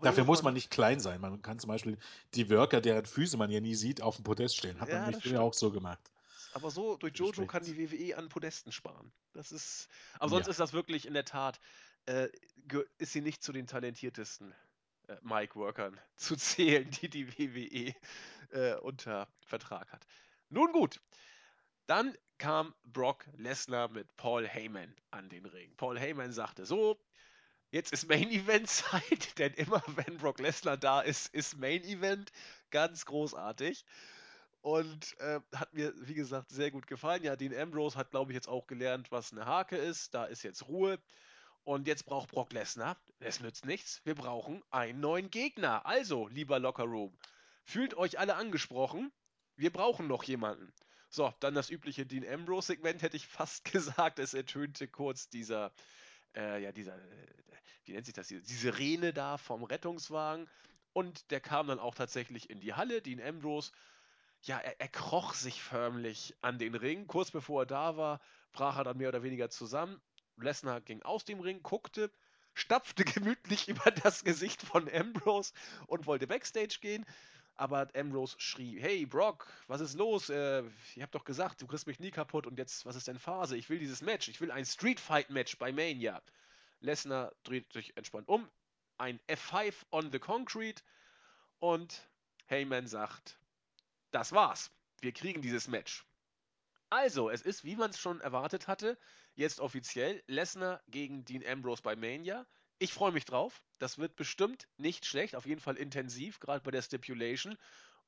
Dafür 0.00 0.24
muss 0.24 0.42
man 0.42 0.54
nicht 0.54 0.70
klein 0.70 1.00
sein. 1.00 1.20
Man 1.20 1.42
kann 1.42 1.58
zum 1.58 1.68
Beispiel 1.68 1.98
die 2.34 2.48
Worker, 2.50 2.80
deren 2.80 3.04
Füße 3.04 3.36
man 3.36 3.50
ja 3.50 3.60
nie 3.60 3.74
sieht, 3.74 4.00
auf 4.00 4.16
dem 4.16 4.24
Podest 4.24 4.56
stellen. 4.56 4.80
Hat 4.80 4.90
man 4.92 5.00
Ja, 5.00 5.02
nämlich 5.02 5.18
das 5.18 5.22
früher 5.22 5.42
auch 5.42 5.52
so 5.54 5.70
gemacht. 5.70 6.10
Aber 6.56 6.70
so 6.70 6.96
durch 6.96 7.14
Jojo 7.16 7.46
kann 7.46 7.62
die. 7.64 7.76
WWE 7.78 8.16
an 8.16 8.28
Podesten 8.30 8.72
sparen. 8.72 9.12
Das 9.34 9.52
ist. 9.52 9.88
Aber 10.18 10.30
sonst 10.30 10.46
Ja. 10.46 10.50
ist 10.52 10.60
das 10.60 10.72
wirklich 10.72 11.04
in 11.06 11.12
der 11.14 11.24
Tat, 11.26 11.60
äh, 12.06 12.28
ist 12.98 13.12
sie 13.12 13.20
nicht 13.20 13.42
zu 13.42 13.52
den 13.52 13.66
talentiertesten 13.66 14.54
äh, 15.08 15.16
Mic-Workern 15.22 16.00
zu 16.16 16.36
zählen, 16.36 16.90
die 16.90 17.10
die 17.10 17.28
WWE 17.38 17.94
äh, 18.52 18.76
unter 18.80 19.28
Vertrag 19.40 19.92
hat. 19.92 20.06
Nun 20.48 20.72
gut, 20.72 21.00
dann 21.86 22.16
kam 22.38 22.74
Brock 22.84 23.26
Lesnar 23.36 23.88
mit 23.88 24.16
Paul 24.16 24.46
Heyman 24.48 24.94
an 25.10 25.28
den 25.28 25.44
Ring. 25.44 25.74
Paul 25.76 25.98
Heyman 25.98 26.32
sagte 26.32 26.64
so, 26.64 26.98
jetzt 27.70 27.92
ist 27.92 28.08
Main 28.08 28.30
Event 28.30 28.68
Zeit, 28.70 29.02
denn 29.38 29.52
immer 29.54 29.82
wenn 29.88 30.16
Brock 30.18 30.38
Lesnar 30.38 30.78
da 30.78 31.02
ist, 31.02 31.34
ist 31.34 31.58
Main 31.58 31.84
Event. 31.84 32.32
Ganz 32.70 33.04
großartig. 33.04 33.84
Und 34.66 35.16
äh, 35.20 35.38
hat 35.54 35.74
mir, 35.74 35.92
wie 36.08 36.14
gesagt, 36.14 36.50
sehr 36.50 36.72
gut 36.72 36.88
gefallen. 36.88 37.22
Ja, 37.22 37.36
Dean 37.36 37.56
Ambrose 37.56 37.96
hat, 37.96 38.10
glaube 38.10 38.32
ich, 38.32 38.34
jetzt 38.34 38.48
auch 38.48 38.66
gelernt, 38.66 39.12
was 39.12 39.30
eine 39.30 39.46
Hake 39.46 39.76
ist. 39.76 40.12
Da 40.12 40.24
ist 40.24 40.42
jetzt 40.42 40.66
Ruhe. 40.66 40.98
Und 41.62 41.86
jetzt 41.86 42.04
braucht 42.04 42.30
Brock 42.30 42.52
Lesnar, 42.52 42.96
es 43.20 43.38
nützt 43.38 43.64
nichts, 43.64 44.00
wir 44.02 44.16
brauchen 44.16 44.64
einen 44.70 44.98
neuen 44.98 45.30
Gegner. 45.30 45.86
Also, 45.86 46.26
lieber 46.26 46.58
Locker 46.58 46.82
Room, 46.82 47.16
fühlt 47.62 47.94
euch 47.94 48.18
alle 48.18 48.34
angesprochen. 48.34 49.12
Wir 49.54 49.72
brauchen 49.72 50.08
noch 50.08 50.24
jemanden. 50.24 50.72
So, 51.10 51.32
dann 51.38 51.54
das 51.54 51.70
übliche 51.70 52.04
Dean 52.04 52.26
Ambrose-Segment, 52.26 53.02
hätte 53.02 53.16
ich 53.16 53.28
fast 53.28 53.64
gesagt. 53.72 54.18
Es 54.18 54.34
ertönte 54.34 54.88
kurz 54.88 55.28
dieser, 55.28 55.72
äh, 56.34 56.60
ja, 56.60 56.72
dieser, 56.72 56.96
äh, 56.96 57.26
wie 57.84 57.92
nennt 57.92 58.06
sich 58.06 58.16
das, 58.16 58.26
diese 58.26 58.42
Sirene 58.42 59.12
da 59.12 59.38
vom 59.38 59.62
Rettungswagen. 59.62 60.50
Und 60.92 61.30
der 61.30 61.40
kam 61.40 61.68
dann 61.68 61.78
auch 61.78 61.94
tatsächlich 61.94 62.50
in 62.50 62.58
die 62.58 62.74
Halle. 62.74 63.00
Dean 63.00 63.20
Ambrose 63.22 63.70
ja, 64.46 64.58
er, 64.58 64.80
er 64.80 64.88
kroch 64.88 65.34
sich 65.34 65.62
förmlich 65.62 66.34
an 66.40 66.58
den 66.58 66.74
Ring. 66.74 67.06
Kurz 67.06 67.30
bevor 67.30 67.62
er 67.62 67.66
da 67.66 67.96
war, 67.96 68.20
brach 68.52 68.78
er 68.78 68.84
dann 68.84 68.96
mehr 68.96 69.08
oder 69.08 69.22
weniger 69.22 69.50
zusammen. 69.50 70.00
Lesnar 70.36 70.80
ging 70.80 71.02
aus 71.02 71.24
dem 71.24 71.40
Ring, 71.40 71.62
guckte, 71.62 72.10
stapfte 72.54 73.04
gemütlich 73.04 73.68
über 73.68 73.90
das 73.90 74.24
Gesicht 74.24 74.62
von 74.62 74.88
Ambrose 74.92 75.52
und 75.86 76.06
wollte 76.06 76.26
backstage 76.26 76.78
gehen. 76.80 77.04
Aber 77.56 77.88
Ambrose 77.96 78.36
schrie: 78.38 78.78
Hey 78.80 79.06
Brock, 79.06 79.50
was 79.66 79.80
ist 79.80 79.94
los? 79.94 80.28
Äh, 80.28 80.62
ihr 80.94 81.02
habt 81.02 81.14
doch 81.14 81.24
gesagt, 81.24 81.62
du 81.62 81.66
kriegst 81.66 81.86
mich 81.86 81.98
nie 81.98 82.10
kaputt 82.10 82.46
und 82.46 82.58
jetzt, 82.58 82.84
was 82.84 82.96
ist 82.96 83.08
denn 83.08 83.18
Phase? 83.18 83.56
Ich 83.56 83.70
will 83.70 83.78
dieses 83.78 84.02
Match. 84.02 84.28
Ich 84.28 84.40
will 84.40 84.50
ein 84.50 84.66
Street 84.66 85.00
Fight 85.00 85.30
Match 85.30 85.58
bei 85.58 85.72
Mania. 85.72 86.22
Lesnar 86.80 87.32
dreht 87.44 87.72
sich 87.72 87.96
entspannt 87.96 88.28
um. 88.28 88.48
Ein 88.98 89.18
F5 89.26 89.74
on 89.90 90.12
the 90.12 90.18
Concrete. 90.18 90.82
Und 91.58 92.06
Heyman 92.44 92.86
sagt: 92.86 93.38
das 94.16 94.32
war's. 94.32 94.70
Wir 95.02 95.12
kriegen 95.12 95.42
dieses 95.42 95.68
Match. 95.68 96.06
Also, 96.88 97.28
es 97.28 97.42
ist, 97.42 97.64
wie 97.64 97.76
man 97.76 97.90
es 97.90 97.98
schon 97.98 98.22
erwartet 98.22 98.66
hatte, 98.66 98.96
jetzt 99.34 99.60
offiziell 99.60 100.22
Lesnar 100.26 100.82
gegen 100.88 101.26
Dean 101.26 101.46
Ambrose 101.46 101.82
bei 101.82 101.96
Mania. 101.96 102.46
Ich 102.78 102.94
freue 102.94 103.12
mich 103.12 103.26
drauf. 103.26 103.62
Das 103.78 103.98
wird 103.98 104.16
bestimmt 104.16 104.68
nicht 104.78 105.04
schlecht, 105.04 105.36
auf 105.36 105.44
jeden 105.44 105.60
Fall 105.60 105.76
intensiv, 105.76 106.40
gerade 106.40 106.62
bei 106.62 106.70
der 106.70 106.80
Stipulation. 106.80 107.58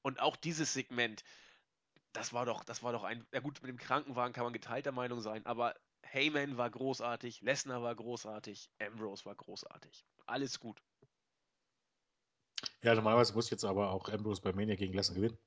Und 0.00 0.18
auch 0.18 0.36
dieses 0.36 0.72
Segment, 0.72 1.24
das 2.14 2.32
war 2.32 2.46
doch, 2.46 2.64
das 2.64 2.82
war 2.82 2.92
doch 2.92 3.04
ein, 3.04 3.26
ja 3.34 3.40
gut, 3.40 3.60
mit 3.60 3.68
dem 3.68 3.76
Krankenwagen 3.76 4.32
kann 4.32 4.44
man 4.44 4.54
geteilter 4.54 4.92
Meinung 4.92 5.20
sein, 5.20 5.44
aber 5.44 5.74
Heyman 6.04 6.56
war 6.56 6.70
großartig, 6.70 7.42
Lesnar 7.42 7.82
war 7.82 7.94
großartig, 7.94 8.70
Ambrose 8.78 9.26
war 9.26 9.34
großartig. 9.34 10.06
Alles 10.24 10.58
gut. 10.58 10.80
Ja, 12.82 12.94
normalerweise 12.94 13.34
muss 13.34 13.50
jetzt 13.50 13.64
aber 13.64 13.90
auch 13.90 14.08
Ambrose 14.08 14.40
bei 14.40 14.54
Mania 14.54 14.76
gegen 14.76 14.94
Lesnar 14.94 15.16
gewinnen. 15.16 15.38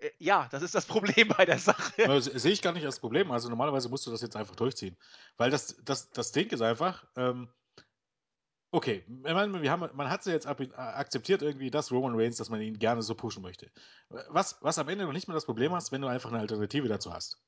Äh, 0.00 0.10
ja, 0.18 0.48
das 0.50 0.62
ist 0.62 0.74
das 0.74 0.86
Problem 0.86 1.28
bei 1.28 1.44
der 1.44 1.58
Sache. 1.58 2.04
Aber 2.04 2.20
se- 2.20 2.38
Sehe 2.38 2.52
ich 2.52 2.62
gar 2.62 2.72
nicht 2.72 2.84
als 2.86 3.00
Problem. 3.00 3.30
Also 3.30 3.48
normalerweise 3.48 3.88
musst 3.88 4.06
du 4.06 4.10
das 4.10 4.22
jetzt 4.22 4.36
einfach 4.36 4.56
durchziehen. 4.56 4.96
Weil 5.36 5.50
das, 5.50 5.76
das, 5.84 6.10
das 6.10 6.32
Ding 6.32 6.48
ist 6.48 6.62
einfach, 6.62 7.06
ähm, 7.16 7.48
okay, 8.72 9.04
meine, 9.08 9.62
wir 9.62 9.70
haben, 9.70 9.88
man 9.96 10.10
hat 10.10 10.24
ja 10.26 10.32
jetzt 10.32 10.46
äh, 10.46 10.68
akzeptiert 10.76 11.42
irgendwie, 11.42 11.70
dass 11.70 11.90
Roman 11.90 12.14
Reigns, 12.14 12.36
dass 12.36 12.50
man 12.50 12.60
ihn 12.60 12.78
gerne 12.78 13.02
so 13.02 13.14
pushen 13.14 13.42
möchte. 13.42 13.70
Was, 14.08 14.58
was 14.60 14.78
am 14.78 14.88
Ende 14.88 15.04
noch 15.04 15.12
nicht 15.12 15.28
mehr 15.28 15.34
das 15.34 15.46
Problem 15.46 15.72
hast, 15.72 15.92
wenn 15.92 16.02
du 16.02 16.08
einfach 16.08 16.30
eine 16.30 16.40
Alternative 16.40 16.88
dazu 16.88 17.12
hast. 17.12 17.38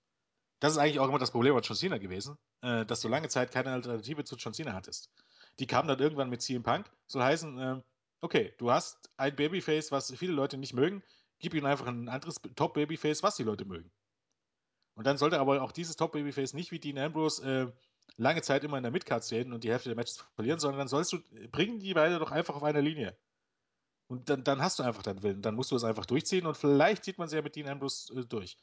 Das 0.61 0.73
ist 0.73 0.79
eigentlich 0.79 1.01
auch 1.01 1.09
immer 1.09 1.19
das 1.19 1.33
Problem 1.33 1.55
bei 1.55 1.61
John 1.61 1.77
Cena 1.77 1.99
gewesen, 1.99 2.39
äh, 2.63 2.87
dass 2.87 3.01
du 3.01 3.09
lange 3.09 3.29
Zeit 3.29 3.53
keine 3.53 3.73
Alternative 3.73 4.25
zu 4.25 4.37
John 4.37 4.55
Cena 4.55 4.73
hattest. 4.75 5.11
Die 5.59 5.67
kam 5.67 5.89
dann 5.89 5.99
irgendwann 6.01 6.31
mit 6.31 6.43
CM 6.43 6.63
Punk, 6.63 6.91
soll 7.07 7.23
heißen, 7.23 7.59
äh, 7.59 7.83
okay, 8.21 8.55
du 8.59 8.71
hast 8.71 9.11
ein 9.17 9.37
Babyface, 9.37 9.93
was 9.93 10.13
viele 10.17 10.33
Leute 10.33 10.59
nicht 10.59 10.75
mögen, 10.75 11.03
gib 11.43 11.55
ihm 11.55 11.67
einfach 11.67 11.87
ein 11.87 12.09
anderes 12.09 12.41
Top-Babyface, 12.57 13.23
was 13.23 13.37
die 13.37 13.43
Leute 13.43 13.67
mögen. 13.67 13.91
Und 14.95 15.07
dann 15.07 15.19
sollte 15.19 15.41
aber 15.41 15.63
auch 15.63 15.73
dieses 15.73 15.97
Top-Babyface 15.97 16.55
nicht 16.55 16.71
wie 16.71 16.79
Dean 16.79 16.99
Ambrose 16.99 17.43
äh, 17.45 17.73
lange 18.17 18.43
Zeit 18.43 18.65
immer 18.65 18.77
in 18.77 18.83
der 18.83 18.93
Midcard 18.93 19.25
stehen 19.25 19.53
und 19.53 19.65
die 19.65 19.71
Hälfte 19.71 19.89
der 19.89 19.97
Matches 19.97 20.25
verlieren, 20.35 20.61
sondern 20.61 20.79
dann 20.79 20.89
sollst 20.89 21.13
du, 21.13 21.19
bringen 21.51 21.81
die 21.81 21.95
beide 21.95 22.19
doch 22.19 22.31
einfach 22.31 22.55
auf 22.55 22.63
einer 22.63 22.81
Linie. 22.81 23.17
Und 24.07 24.29
dann, 24.29 24.45
dann 24.45 24.61
hast 24.61 24.79
du 24.79 24.83
einfach 24.83 25.03
deinen 25.03 25.23
Willen. 25.23 25.43
Dann 25.43 25.55
musst 25.55 25.71
du 25.71 25.77
es 25.77 25.85
einfach 25.85 26.07
durchziehen 26.07 26.47
und 26.47 26.57
vielleicht 26.57 27.05
zieht 27.05 27.19
man 27.19 27.27
es 27.27 27.33
ja 27.33 27.43
mit 27.43 27.57
Dean 27.57 27.69
Ambrose 27.69 28.13
äh, 28.15 28.25
durch. 28.27 28.59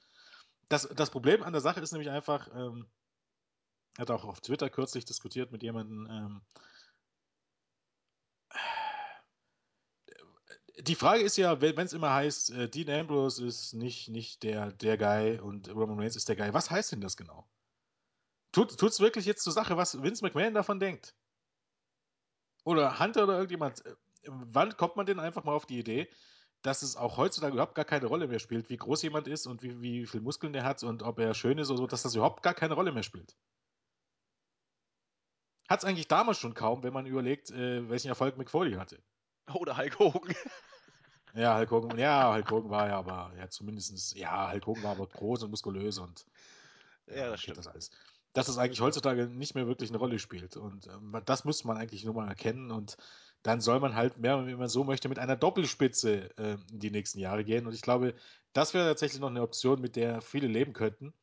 Das, 0.70 0.88
das 0.88 1.10
Problem 1.10 1.44
an 1.44 1.54
der 1.54 1.62
Sache 1.62 1.80
ist 1.80 1.92
nämlich 1.92 2.12
einfach, 2.12 2.48
ähm, 2.56 2.86
hat 3.98 4.12
auch 4.12 4.24
auf 4.24 4.40
Twitter 4.40 4.70
kürzlich 4.70 5.06
diskutiert 5.06 5.52
mit 5.52 5.64
jemandem, 5.64 6.08
ähm, 6.10 6.42
die 10.82 10.96
Frage 10.96 11.24
ist 11.24 11.38
ja, 11.38 11.62
wenn 11.62 11.78
es 11.78 11.94
immer 11.94 12.14
heißt, 12.14 12.52
äh, 12.52 12.70
Dean 12.70 12.90
Ambrose 12.90 13.46
ist 13.46 13.74
nicht, 13.74 14.10
nicht 14.10 14.44
der, 14.44 14.72
der 14.72 14.98
Guy 14.98 15.40
und 15.40 15.70
Roman 15.70 16.00
Reigns 16.00 16.16
ist 16.16 16.30
der 16.30 16.36
Guy, 16.36 16.54
was 16.54 16.72
heißt 16.72 16.92
denn 16.92 17.02
das 17.02 17.18
genau? 17.18 17.48
Tut 18.52 18.82
es 18.82 19.00
wirklich 19.00 19.26
jetzt 19.26 19.44
zur 19.44 19.54
Sache, 19.54 19.78
was 19.78 20.02
Vince 20.02 20.24
McMahon 20.24 20.54
davon 20.54 20.80
denkt? 20.80 21.16
Oder 22.64 23.00
Hunter 23.00 23.24
oder 23.24 23.36
irgendjemand? 23.36 23.86
Äh, 23.86 23.96
Wann 24.26 24.76
kommt 24.76 24.98
man 24.98 25.06
denn 25.06 25.20
einfach 25.20 25.46
mal 25.46 25.54
auf 25.54 25.66
die 25.66 25.80
Idee, 25.80 26.10
dass 26.62 26.82
es 26.82 26.98
auch 26.98 27.18
heutzutage 27.18 27.54
überhaupt 27.54 27.76
gar 27.76 27.86
keine 27.86 28.08
Rolle 28.08 28.28
mehr 28.28 28.40
spielt, 28.40 28.70
wie 28.70 28.78
groß 28.78 29.02
jemand 29.04 29.28
ist 29.28 29.48
und 29.48 29.64
wie, 29.64 29.82
wie 29.82 30.06
viel 30.06 30.22
Muskeln 30.22 30.52
der 30.52 30.66
hat 30.66 30.84
und 30.84 31.04
ob 31.04 31.20
er 31.20 31.34
schön 31.34 31.58
ist 31.58 31.70
oder 31.70 31.78
so, 31.78 31.88
dass 31.88 32.04
das 32.04 32.16
überhaupt 32.16 32.44
gar 32.44 32.54
keine 32.54 32.74
Rolle 32.74 32.92
mehr 32.92 33.04
spielt? 33.04 33.38
Hat 35.70 35.80
es 35.80 35.86
eigentlich 35.86 36.08
damals 36.10 36.38
schon 36.38 36.54
kaum, 36.54 36.84
wenn 36.84 36.94
man 36.94 37.06
überlegt, 37.06 37.50
äh, 37.52 37.88
welchen 37.90 38.10
Erfolg 38.10 38.38
Mick 38.38 38.50
Foley 38.50 38.74
hatte. 38.74 39.02
Oder 39.54 39.78
Hulk 39.78 40.00
Hogan. 40.00 40.36
Ja, 41.34 41.58
Hulk 41.58 41.72
Hogan, 41.72 41.98
ja, 41.98 42.34
Hulk 42.34 42.50
Hogan 42.52 42.70
war 42.72 42.88
ja 42.88 42.98
aber, 42.98 43.34
ja, 43.38 43.50
zumindest, 43.50 44.16
ja, 44.16 44.52
Hulk 44.52 44.66
Hogan 44.66 44.84
war 44.84 44.92
aber 44.92 45.08
groß 45.08 45.44
und 45.44 45.52
muskulös 45.52 45.98
und 46.00 46.26
Ja, 47.08 47.30
das 47.30 47.42
stimmt. 47.42 47.58
das 47.58 47.68
alles. 47.68 47.92
Dass 48.34 48.48
es 48.48 48.58
eigentlich 48.58 48.82
heutzutage 48.82 49.28
nicht 49.28 49.56
mehr 49.56 49.68
wirklich 49.68 49.90
eine 49.90 49.98
Rolle 49.98 50.20
spielt. 50.20 50.56
Und 50.58 50.88
ähm, 50.88 51.20
das 51.26 51.46
müsste 51.46 51.68
man 51.68 51.78
eigentlich 51.78 52.06
nur 52.06 52.14
mal 52.14 52.28
erkennen. 52.28 52.72
Und 52.72 52.98
dann 53.44 53.60
soll 53.62 53.80
man 53.80 53.96
halt 53.96 54.18
mehr, 54.18 54.46
wenn 54.46 54.58
man 54.58 54.70
so 54.70 54.84
möchte, 54.84 55.10
mit 55.10 55.18
einer 55.20 55.36
Doppelspitze 55.36 56.38
äh, 56.38 56.58
in 56.72 56.80
die 56.80 56.92
nächsten 56.92 57.20
Jahre 57.20 57.44
gehen. 57.44 57.66
Und 57.68 57.74
ich 57.74 57.82
glaube, 57.82 58.16
das 58.54 58.74
wäre 58.74 58.88
tatsächlich 58.88 59.20
noch 59.22 59.30
eine 59.30 59.42
Option, 59.42 59.82
mit 59.82 59.96
der 59.96 60.22
viele 60.22 60.48
leben 60.48 60.74
könnten. 60.74 61.14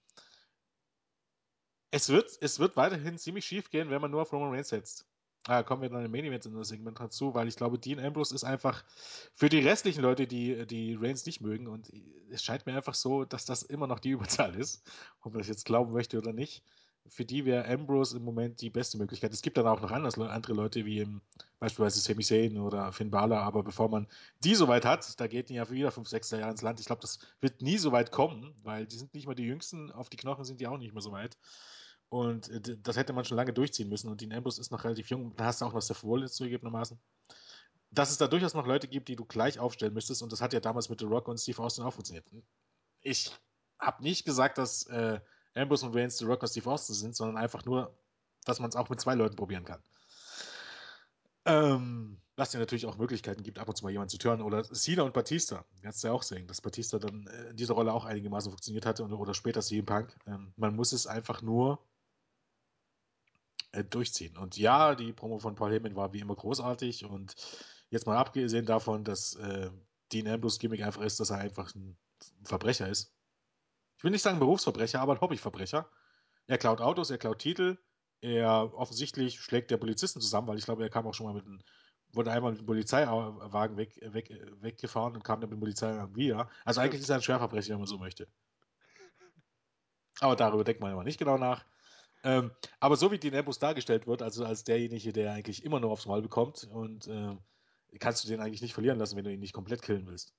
Es 1.91 2.09
wird, 2.11 2.31
es 2.43 2.61
wird 2.61 2.77
weiterhin 2.77 3.19
ziemlich 3.19 3.45
schief 3.45 3.71
gehen, 3.71 3.91
wenn 3.91 4.01
man 4.01 4.13
nur 4.13 4.23
auf 4.23 4.33
Roman 4.33 4.53
Reigns 4.53 4.69
setzt. 4.69 5.09
Da 5.47 5.63
kommen 5.63 5.83
wir 5.83 5.89
dann 5.89 6.05
im 6.05 6.11
Main 6.11 6.25
Event 6.25 6.45
in 6.45 6.57
das 6.57 6.69
Segment 6.69 6.99
dazu, 6.99 7.33
weil 7.35 7.47
ich 7.47 7.55
glaube, 7.55 7.79
Dean 7.79 8.01
Ambrose 8.01 8.35
ist 8.35 8.43
einfach 8.43 8.83
für 9.37 9.49
die 9.49 9.61
restlichen 9.61 10.03
Leute, 10.03 10.27
die, 10.27 10.67
die 10.67 10.97
Reigns 11.01 11.25
nicht 11.25 11.41
mögen, 11.41 11.69
und 11.69 11.89
es 12.31 12.43
scheint 12.43 12.67
mir 12.67 12.75
einfach 12.75 12.95
so, 12.95 13.25
dass 13.25 13.45
das 13.45 13.63
immer 13.63 13.87
noch 13.87 14.01
die 14.01 14.11
Überzahl 14.17 14.57
ist, 14.57 14.83
ob 15.23 15.33
man 15.33 15.39
das 15.39 15.49
jetzt 15.49 15.65
glauben 15.65 15.93
möchte 15.93 16.19
oder 16.19 16.33
nicht. 16.33 16.65
Für 17.09 17.25
die 17.25 17.45
wäre 17.45 17.69
Ambrose 17.69 18.17
im 18.17 18.25
Moment 18.25 18.61
die 18.61 18.71
beste 18.71 18.99
Möglichkeit. 18.99 19.33
Es 19.33 19.41
gibt 19.41 19.57
dann 19.57 19.69
auch 19.69 19.81
noch 19.81 19.93
anders, 19.93 20.19
andere 20.19 20.55
Leute, 20.55 20.85
wie 20.85 20.99
im, 20.99 21.21
beispielsweise 21.61 22.01
Sami 22.01 22.25
Zayn 22.25 22.59
oder 22.59 22.91
Finn 22.91 23.13
Balor, 23.13 23.39
aber 23.39 23.63
bevor 23.63 23.89
man 23.89 24.09
die 24.43 24.57
so 24.57 24.67
weit 24.67 24.85
hat, 24.85 25.21
da 25.21 25.29
geht 25.29 25.49
die 25.49 25.55
ja 25.55 25.71
wieder 25.71 25.93
5, 25.93 26.09
6 26.09 26.33
Jahre 26.33 26.51
ins 26.51 26.63
Land. 26.63 26.81
Ich 26.81 26.87
glaube, 26.87 27.03
das 27.03 27.21
wird 27.41 27.63
nie 27.63 27.79
so 27.79 27.93
weit 27.93 28.11
kommen, 28.11 28.53
weil 28.65 28.87
die 28.87 28.97
sind 28.97 29.15
nicht 29.15 29.27
mehr 29.27 29.37
die 29.37 29.45
Jüngsten, 29.45 29.93
auf 29.93 30.09
die 30.09 30.17
Knochen 30.17 30.45
sind 30.45 30.59
die 30.59 30.67
auch 30.67 30.79
nicht 30.79 30.93
mehr 30.93 31.03
so 31.03 31.13
weit. 31.13 31.37
Und 32.09 32.49
äh, 32.49 32.77
das 32.83 32.97
hätte 32.97 33.13
man 33.13 33.25
schon 33.25 33.37
lange 33.37 33.53
durchziehen 33.53 33.89
müssen. 33.89 34.09
Und 34.09 34.21
Dean 34.21 34.33
Ambrose 34.33 34.61
ist 34.61 34.71
noch 34.71 34.85
relativ 34.85 35.11
jung. 35.11 35.35
Da 35.37 35.47
hast 35.47 35.61
du 35.61 35.65
auch 35.65 35.73
noch 35.73 35.83
Seth 35.83 36.03
Rollins 36.03 36.35
zugegebenermaßen. 36.35 36.99
Dass 37.91 38.11
es 38.11 38.19
da 38.19 38.27
durchaus 38.27 38.55
noch 38.55 38.67
Leute 38.67 38.89
gibt, 38.89 39.09
die 39.09 39.17
du 39.17 39.25
gleich 39.25 39.59
aufstellen 39.59 39.95
müsstest. 39.95 40.23
Und 40.23 40.33
das 40.33 40.41
hat 40.41 40.53
ja 40.53 40.61
damals 40.61 40.89
mit 40.89 41.01
The 41.01 41.07
Rock 41.07 41.29
und 41.29 41.39
Steve 41.39 41.63
Austin 41.63 41.85
auch 41.85 41.93
funktioniert. 41.93 42.27
Ich 43.01 43.33
habe 43.79 44.03
nicht 44.03 44.25
gesagt, 44.25 44.59
dass 44.59 44.87
äh, 44.87 45.21
Ambrose 45.55 45.87
und 45.87 45.97
Reigns, 45.97 46.19
The 46.19 46.25
Rock 46.25 46.43
und 46.43 46.49
Steve 46.49 46.71
Austin 46.71 46.95
sind, 46.95 47.17
sondern 47.17 47.37
einfach 47.37 47.65
nur, 47.65 47.97
dass 48.45 48.61
man 48.61 48.69
es 48.69 48.77
auch 48.77 48.89
mit 48.89 49.01
zwei 49.01 49.15
Leuten 49.15 49.37
probieren 49.37 49.65
kann. 49.65 49.83
Ähm, 51.45 52.21
was 52.37 52.53
ja 52.53 52.61
natürlich 52.61 52.87
auch 52.87 52.99
Möglichkeiten 52.99 53.43
gibt, 53.43 53.59
ab 53.59 53.69
und 53.69 53.77
zu 53.77 53.85
mal 53.85 53.91
jemanden 53.91 54.11
zu 54.11 54.19
turnen. 54.19 54.43
Oder 54.43 54.63
Cena 54.65 55.03
und 55.03 55.15
Batista. 55.15 55.65
Kannst 55.83 56.03
du 56.03 56.09
ja 56.09 56.13
auch 56.13 56.23
sehen, 56.23 56.47
dass 56.47 56.61
Batista 56.61 56.99
dann 56.99 57.27
äh, 57.29 57.51
in 57.51 57.57
dieser 57.57 57.75
Rolle 57.75 57.93
auch 57.93 58.05
einigermaßen 58.05 58.51
funktioniert 58.51 58.85
hatte 58.85 59.05
oder, 59.05 59.19
oder 59.19 59.33
später 59.33 59.63
CM 59.63 59.87
Punk. 59.87 60.15
Ähm, 60.27 60.53
man 60.57 60.77
muss 60.77 60.93
es 60.93 61.07
einfach 61.07 61.41
nur 61.41 61.79
äh, 63.73 63.85
durchziehen. 63.85 64.37
Und 64.37 64.57
ja, 64.57 64.95
die 64.95 65.13
Promo 65.13 65.39
von 65.39 65.55
Paul 65.55 65.73
Heyman 65.73 65.97
war 65.97 66.13
wie 66.13 66.21
immer 66.21 66.35
großartig 66.35 67.05
und 67.05 67.35
jetzt 67.91 68.07
mal 68.07 68.17
abgesehen 68.17 68.67
davon, 68.67 69.05
dass 69.05 69.35
äh, 69.37 69.71
Dean 70.13 70.29
Ambrose 70.29 70.59
Gimmick 70.59 70.83
einfach 70.83 71.03
ist, 71.03 71.21
dass 71.21 71.31
er 71.31 71.39
einfach 71.39 71.75
ein 71.75 71.97
Verbrecher 72.45 72.89
ist. 72.89 73.13
Ich 73.97 74.05
will 74.05 74.11
nicht 74.11 74.23
sagen 74.23 74.39
Berufsverbrecher, 74.39 75.01
aber 75.01 75.15
ein 75.15 75.21
Hobbyverbrecher. 75.21 75.89
Er 76.47 76.59
klaut 76.59 76.81
Autos, 76.81 77.11
er 77.11 77.19
klaut 77.19 77.39
Titel, 77.39 77.79
er 78.21 78.73
offensichtlich 78.75 79.41
schlägt 79.41 79.71
der 79.71 79.79
Polizisten 79.79 80.21
zusammen, 80.21 80.49
weil 80.49 80.59
ich 80.59 80.65
glaube, 80.65 80.83
er 80.83 80.91
kam 80.91 81.07
auch 81.07 81.15
schon 81.15 81.27
mal 81.27 81.35
mit 81.35 81.47
einem, 81.47 81.61
wurde 82.13 82.31
einmal 82.31 82.53
mit 82.53 82.61
einem 82.61 82.67
Polizeiwagen 82.67 83.77
weg, 83.77 83.99
weg, 84.03 84.31
weggefahren 84.61 85.15
und 85.15 85.25
kam 85.25 85.41
dann 85.41 85.51
mit 85.51 85.59
dem 85.59 85.61
Polizeiwagen 85.61 86.15
wieder. 86.15 86.49
Also 86.65 86.81
eigentlich 86.81 87.03
ist 87.03 87.09
er 87.09 87.17
ein 87.17 87.23
Schwerverbrecher, 87.23 87.71
wenn 87.71 87.81
man 87.81 87.87
so 87.87 87.99
möchte. 87.99 88.29
Aber 90.21 90.37
darüber 90.37 90.65
denkt 90.65 90.81
man 90.81 90.93
immer 90.93 91.05
nicht 91.05 91.19
genau 91.19 91.37
nach. 91.37 91.65
Ähm, 92.27 92.51
aber 92.81 92.97
so 92.97 93.13
wie 93.13 93.19
Dean 93.19 93.37
Ambrose 93.37 93.61
dargestellt 93.61 94.09
wird, 94.09 94.21
also 94.21 94.45
als 94.45 94.65
derjenige, 94.65 95.13
der 95.13 95.33
eigentlich 95.33 95.65
immer 95.65 95.79
nur 95.79 95.93
aufs 95.93 96.07
Mal 96.07 96.23
bekommt 96.23 96.65
und 96.65 97.07
äh, 97.07 97.37
kannst 98.01 98.25
du 98.25 98.29
den 98.29 98.41
eigentlich 98.41 98.63
nicht 98.63 98.75
verlieren 98.75 98.99
lassen, 98.99 99.17
wenn 99.17 99.25
du 99.25 99.33
ihn 99.33 99.39
nicht 99.39 99.53
komplett 99.53 99.81
killen 99.81 100.09
willst. 100.09 100.35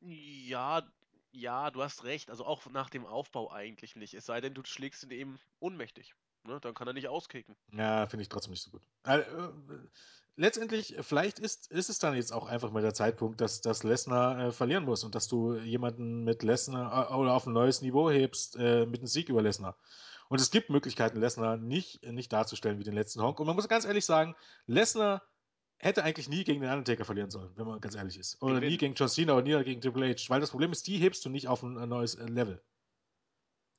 Ja, 0.00 0.82
ja, 1.30 1.70
du 1.70 1.82
hast 1.82 2.04
recht. 2.04 2.30
Also 2.30 2.46
auch 2.46 2.64
nach 2.70 2.88
dem 2.88 3.04
Aufbau 3.04 3.52
eigentlich 3.52 3.96
nicht. 3.96 4.14
Es 4.14 4.24
sei 4.24 4.40
denn, 4.40 4.54
du 4.54 4.62
schlägst 4.64 5.02
ihn 5.02 5.10
eben 5.10 5.38
ohnmächtig. 5.60 6.14
Ne? 6.44 6.58
Dann 6.60 6.72
kann 6.72 6.86
er 6.86 6.94
nicht 6.94 7.08
auskicken. 7.08 7.54
Ja, 7.72 8.06
finde 8.06 8.22
ich 8.22 8.30
trotzdem 8.30 8.52
nicht 8.52 8.62
so 8.62 8.70
gut. 8.70 8.82
Äh, 9.04 9.24
letztendlich, 10.38 10.96
vielleicht 11.00 11.38
ist, 11.38 11.70
ist 11.70 11.90
es 11.90 11.98
dann 11.98 12.14
jetzt 12.14 12.32
auch 12.32 12.46
einfach 12.46 12.70
mal 12.70 12.82
der 12.82 12.94
Zeitpunkt, 12.94 13.40
dass, 13.40 13.60
dass 13.60 13.82
Lesnar 13.82 14.38
äh, 14.38 14.52
verlieren 14.52 14.84
muss 14.84 15.04
und 15.04 15.14
dass 15.14 15.28
du 15.28 15.56
jemanden 15.56 16.24
mit 16.24 16.42
Lesnar 16.42 17.10
äh, 17.10 17.14
oder 17.14 17.34
auf 17.34 17.46
ein 17.46 17.52
neues 17.52 17.82
Niveau 17.82 18.08
hebst 18.08 18.56
äh, 18.56 18.86
mit 18.86 19.00
einem 19.00 19.08
Sieg 19.08 19.28
über 19.28 19.42
Lesnar. 19.42 19.76
Und 20.28 20.40
es 20.40 20.50
gibt 20.50 20.70
Möglichkeiten, 20.70 21.18
Lesnar 21.18 21.56
nicht, 21.56 22.02
nicht 22.04 22.32
darzustellen 22.32 22.78
wie 22.78 22.84
den 22.84 22.94
letzten 22.94 23.20
Honk. 23.20 23.40
Und 23.40 23.46
man 23.46 23.56
muss 23.56 23.68
ganz 23.68 23.84
ehrlich 23.84 24.04
sagen, 24.04 24.36
Lesnar 24.66 25.22
hätte 25.78 26.04
eigentlich 26.04 26.28
nie 26.28 26.44
gegen 26.44 26.60
den 26.60 26.70
Undertaker 26.70 27.04
verlieren 27.04 27.30
sollen, 27.30 27.50
wenn 27.56 27.66
man 27.66 27.80
ganz 27.80 27.94
ehrlich 27.94 28.18
ist. 28.18 28.40
Oder 28.42 28.54
Gewinnen. 28.54 28.72
nie 28.72 28.78
gegen 28.78 28.94
John 28.94 29.08
Cena 29.08 29.34
oder 29.34 29.42
nie 29.42 29.64
gegen 29.64 29.80
Triple 29.80 30.08
H. 30.08 30.28
Weil 30.28 30.40
das 30.40 30.50
Problem 30.50 30.72
ist, 30.72 30.86
die 30.86 30.98
hebst 30.98 31.24
du 31.24 31.30
nicht 31.30 31.48
auf 31.48 31.62
ein, 31.62 31.78
ein 31.78 31.88
neues 31.88 32.14
äh, 32.14 32.26
Level. 32.26 32.62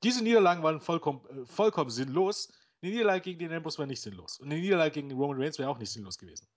Diese 0.03 0.23
Niederlagen 0.23 0.63
waren 0.63 0.81
vollkommen, 0.81 1.21
äh, 1.29 1.45
vollkommen 1.45 1.89
sinnlos. 1.89 2.51
Die 2.81 2.91
Niederlage 2.91 3.21
gegen 3.21 3.39
den 3.39 3.53
Ambrose 3.53 3.77
wäre 3.77 3.87
nicht 3.87 4.01
sinnlos. 4.01 4.39
Und 4.39 4.49
die 4.49 4.61
Niederlage 4.61 4.91
gegen 4.91 5.11
Roman 5.11 5.41
Reigns 5.41 5.59
wäre 5.59 5.69
auch 5.69 5.77
nicht 5.77 5.91
sinnlos 5.91 6.17
gewesen. 6.17 6.47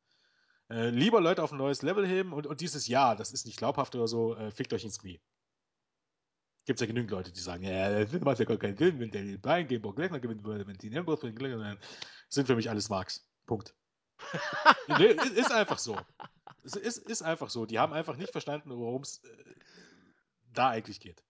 Äh, 0.70 0.90
lieber 0.90 1.20
Leute 1.20 1.42
auf 1.42 1.52
ein 1.52 1.58
neues 1.58 1.82
Level 1.82 2.06
heben 2.06 2.32
und, 2.32 2.46
und 2.46 2.60
dieses 2.60 2.86
Jahr, 2.86 3.16
das 3.16 3.32
ist 3.32 3.44
nicht 3.44 3.58
glaubhaft 3.58 3.94
oder 3.94 4.06
so, 4.06 4.36
äh, 4.36 4.50
fickt 4.50 4.72
euch 4.72 4.84
ins 4.84 4.98
Knie. 4.98 5.20
Gibt 6.64 6.78
es 6.78 6.80
ja 6.80 6.86
genügend 6.86 7.10
Leute, 7.10 7.32
die 7.32 7.40
sagen, 7.40 7.64
ja, 7.64 8.04
das 8.04 8.12
macht 8.20 8.38
ja 8.38 8.44
gar 8.44 8.56
keinen 8.56 8.76
Sinn, 8.76 9.00
wenn 9.00 9.10
Daniel 9.10 9.38
Bryan 9.38 9.66
gegen 9.66 9.82
Brock 9.82 9.98
Lesnar 9.98 10.20
gewinnen 10.20 10.44
würde, 10.44 10.66
wenn 10.66 10.78
Dean 10.78 10.96
Ambrose 10.96 11.32
gegen 11.32 11.44
Lesnar 11.44 11.76
sind 12.28 12.46
für 12.46 12.54
mich 12.54 12.70
alles 12.70 12.88
Marks. 12.88 13.28
Punkt. 13.46 13.74
nee, 14.98 15.06
ist, 15.06 15.32
ist 15.32 15.52
einfach 15.52 15.78
so. 15.78 15.98
Es 16.62 16.76
ist, 16.76 16.98
ist 16.98 17.22
einfach 17.22 17.50
so. 17.50 17.66
Die 17.66 17.80
haben 17.80 17.92
einfach 17.92 18.16
nicht 18.16 18.30
verstanden, 18.30 18.70
worum 18.70 19.02
es 19.02 19.24
äh, 19.24 19.54
da 20.52 20.68
eigentlich 20.68 21.00
geht. 21.00 21.24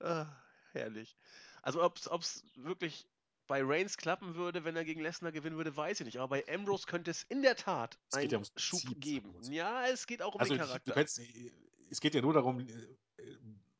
Ah, 0.00 0.26
herrlich. 0.72 1.16
Also 1.62 1.82
ob 1.82 1.96
es 1.96 2.44
wirklich 2.56 3.08
bei 3.48 3.62
Reigns 3.64 3.96
klappen 3.96 4.34
würde, 4.36 4.64
wenn 4.64 4.76
er 4.76 4.84
gegen 4.84 5.00
Lesnar 5.00 5.32
gewinnen 5.32 5.56
würde, 5.56 5.76
weiß 5.76 6.00
ich 6.00 6.06
nicht. 6.06 6.18
Aber 6.18 6.28
bei 6.36 6.44
Ambrose 6.54 6.86
könnte 6.86 7.10
es 7.10 7.24
in 7.24 7.42
der 7.42 7.56
Tat 7.56 7.98
Es 8.10 8.14
einen 8.18 8.30
ja 8.30 8.40
Schub 8.56 8.80
Prinzip, 8.84 9.00
geben. 9.00 9.34
Ja, 9.50 9.86
es 9.88 10.06
geht 10.06 10.22
auch 10.22 10.34
um 10.34 10.40
Also 10.40 10.54
den 10.54 10.60
ich- 10.60 10.66
du 10.66 10.68
Charakter. 10.68 10.92
kannst, 10.92 11.20
es 11.90 12.00
geht 12.00 12.14
ja 12.14 12.20
nur 12.20 12.34
darum, 12.34 12.60
äh, 12.60 12.66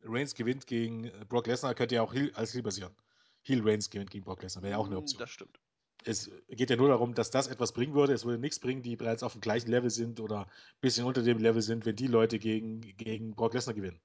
Reigns 0.03 0.35
gewinnt 0.35 0.67
gegen 0.67 1.05
äh, 1.05 1.25
Brock 1.29 1.47
Lesnar, 1.47 1.75
könnte 1.75 1.95
ja 1.97 2.03
auch 2.03 2.13
Heel, 2.15 2.33
als 2.35 2.53
Heel 2.55 2.63
passieren. 2.63 2.95
Heel 3.43 3.61
Reigns 3.63 3.91
gewinnt 3.91 4.11
gegen 4.11 4.25
Brock 4.25 4.43
Lesnar, 4.43 4.63
wäre 4.63 4.73
ja 4.73 4.79
auch 4.79 4.87
eine 4.87 4.97
Mm, 4.97 4.99
Option. 4.99 5.19
Das 5.21 5.31
stimmt. 5.31 5.61
Es 6.05 6.31
geht 6.49 6.71
ja 6.71 6.77
nur 6.77 6.89
darum, 6.89 7.15
dass 7.15 7.31
das 7.31 7.49
etwas 7.49 7.73
bringen 7.73 7.93
würde. 7.95 8.13
Es 8.13 8.25
würde 8.25 8.39
nichts 8.39 8.61
bringen, 8.61 8.83
die 8.83 8.95
bereits 8.97 9.23
auf 9.25 9.33
dem 9.33 9.41
gleichen 9.41 9.69
Level 9.69 9.91
sind 9.91 10.21
oder 10.21 10.47
ein 10.47 10.51
bisschen 10.81 11.05
unter 11.05 11.23
dem 11.23 11.39
Level 11.39 11.61
sind, 11.61 11.85
wenn 11.87 11.97
die 11.97 12.07
Leute 12.07 12.39
gegen, 12.39 12.81
gegen 12.97 13.35
Brock 13.35 13.53
Lesnar 13.55 13.75
gewinnen. 13.75 14.01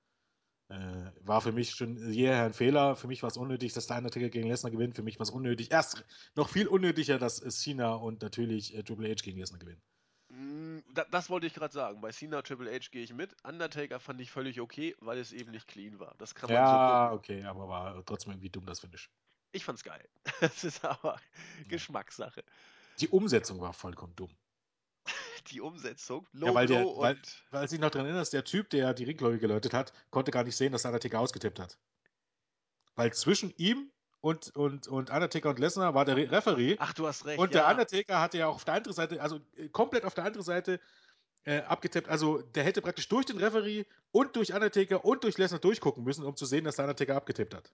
Äh, 0.69 1.11
war 1.21 1.41
für 1.41 1.51
mich 1.53 1.71
schon 1.71 2.11
jeher 2.11 2.43
ein 2.43 2.53
Fehler. 2.53 2.95
Für 2.95 3.07
mich 3.07 3.21
war 3.23 3.29
es 3.29 3.37
unnötig, 3.37 3.73
dass 3.73 3.87
der 3.87 3.97
Undertaker 3.97 4.29
gegen 4.29 4.47
Lesnar 4.49 4.71
gewinnt. 4.71 4.95
Für 4.95 5.03
mich 5.03 5.17
war 5.19 5.23
es 5.23 5.29
unnötig. 5.29 5.71
Erst 5.71 6.05
noch 6.35 6.49
viel 6.49 6.67
unnötiger, 6.67 7.17
dass 7.19 7.37
Cena 7.37 7.93
und 7.95 8.21
natürlich 8.21 8.73
äh, 8.75 8.83
Triple 8.83 9.09
H 9.09 9.15
gegen 9.23 9.39
Lesnar 9.39 9.59
gewinnen. 9.59 9.81
Mm, 10.29 10.79
da, 10.93 11.05
das 11.05 11.29
wollte 11.29 11.47
ich 11.47 11.53
gerade 11.53 11.73
sagen. 11.73 12.01
Bei 12.01 12.11
Cena 12.11 12.41
Triple 12.41 12.69
H 12.71 12.89
gehe 12.91 13.03
ich 13.03 13.13
mit. 13.13 13.35
Undertaker 13.45 13.99
fand 14.01 14.19
ich 14.21 14.31
völlig 14.31 14.59
okay, 14.59 14.95
weil 14.99 15.17
es 15.17 15.31
eben 15.31 15.51
nicht 15.51 15.67
clean 15.67 15.99
war. 15.99 16.13
Das 16.17 16.35
kann 16.35 16.51
man 16.51 16.65
so 16.65 16.77
Ja, 16.77 16.79
gucken. 16.79 17.11
okay, 17.11 17.43
aber 17.43 17.67
war 17.67 18.05
trotzdem 18.05 18.31
irgendwie 18.33 18.49
dumm, 18.49 18.65
das 18.65 18.79
Finish. 18.79 19.11
Ich 19.51 19.63
fand's 19.65 19.83
geil. 19.83 20.07
Das 20.41 20.63
ist 20.63 20.83
aber 20.83 21.19
Geschmackssache. 21.67 22.43
Die 22.99 23.07
Umsetzung 23.09 23.61
war 23.61 23.71
vollkommen 23.73 24.15
dumm. 24.15 24.35
Die 25.47 25.61
Umsetzung, 25.61 26.27
Ja, 26.33 26.39
Low 26.47 26.53
weil 26.53 26.67
der, 26.67 26.85
weil, 26.85 27.21
weil 27.51 27.67
sich 27.67 27.79
noch 27.79 27.91
dran 27.91 28.05
erinnerst, 28.05 28.33
der 28.33 28.43
Typ, 28.43 28.69
der 28.69 28.93
die 28.93 29.03
Ringglocke 29.03 29.39
geläutet 29.39 29.73
hat, 29.73 29.93
konnte 30.09 30.31
gar 30.31 30.43
nicht 30.43 30.55
sehen, 30.55 30.71
dass 30.71 30.83
der 30.83 30.91
Undertaker 30.91 31.19
ausgetippt 31.19 31.59
hat. 31.59 31.77
Weil 32.95 33.13
zwischen 33.13 33.53
ihm 33.57 33.91
und, 34.21 34.55
und, 34.55 34.87
und 34.87 35.09
Undertaker 35.09 35.49
und 35.49 35.59
Lesnar 35.59 35.93
war 35.95 36.05
der 36.05 36.15
Re 36.15 36.31
Referee 36.31 36.77
Ach, 36.79 36.93
du 36.93 37.07
hast 37.07 37.25
recht. 37.25 37.39
und 37.39 37.53
der 37.53 37.63
ja. 37.63 37.71
Undertaker 37.71 38.21
hatte 38.21 38.37
ja 38.37 38.47
auch 38.47 38.55
auf 38.55 38.65
der 38.65 38.75
anderen 38.75 38.95
Seite, 38.95 39.21
also 39.21 39.41
äh, 39.57 39.67
komplett 39.69 40.05
auf 40.05 40.13
der 40.13 40.23
anderen 40.23 40.45
Seite 40.45 40.79
äh, 41.43 41.59
abgetippt. 41.61 42.07
Also 42.07 42.41
der 42.41 42.63
hätte 42.63 42.81
praktisch 42.81 43.09
durch 43.09 43.25
den 43.25 43.37
Referee 43.37 43.85
und 44.11 44.35
durch 44.35 44.53
Undertaker 44.53 45.03
und 45.03 45.23
durch 45.23 45.37
Lesnar 45.37 45.59
durchgucken 45.59 46.03
müssen, 46.03 46.23
um 46.23 46.37
zu 46.37 46.45
sehen, 46.45 46.63
dass 46.63 46.77
der 46.77 46.85
Undertaker 46.85 47.15
abgetippt 47.15 47.53
hat. 47.53 47.73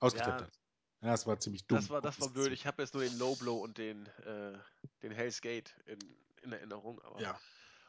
Ausgetippt 0.00 0.40
Ja. 0.40 0.46
hat. 0.46 0.60
Ja, 1.02 1.10
das 1.12 1.26
war 1.26 1.38
ziemlich 1.40 1.66
dumm. 1.66 1.78
Das 1.78 1.88
war, 1.88 2.02
das 2.02 2.20
war 2.20 2.28
blöd. 2.28 2.52
Ich 2.52 2.66
habe 2.66 2.82
jetzt 2.82 2.92
nur 2.92 3.02
den 3.02 3.18
Low 3.18 3.34
Blow 3.36 3.56
und 3.62 3.78
den, 3.78 4.06
äh, 4.26 4.58
den 5.02 5.12
Hell's 5.12 5.40
Gate 5.40 5.74
in, 5.86 5.98
in 6.42 6.52
Erinnerung. 6.52 7.00
Aber 7.02 7.20
Ja. 7.20 7.38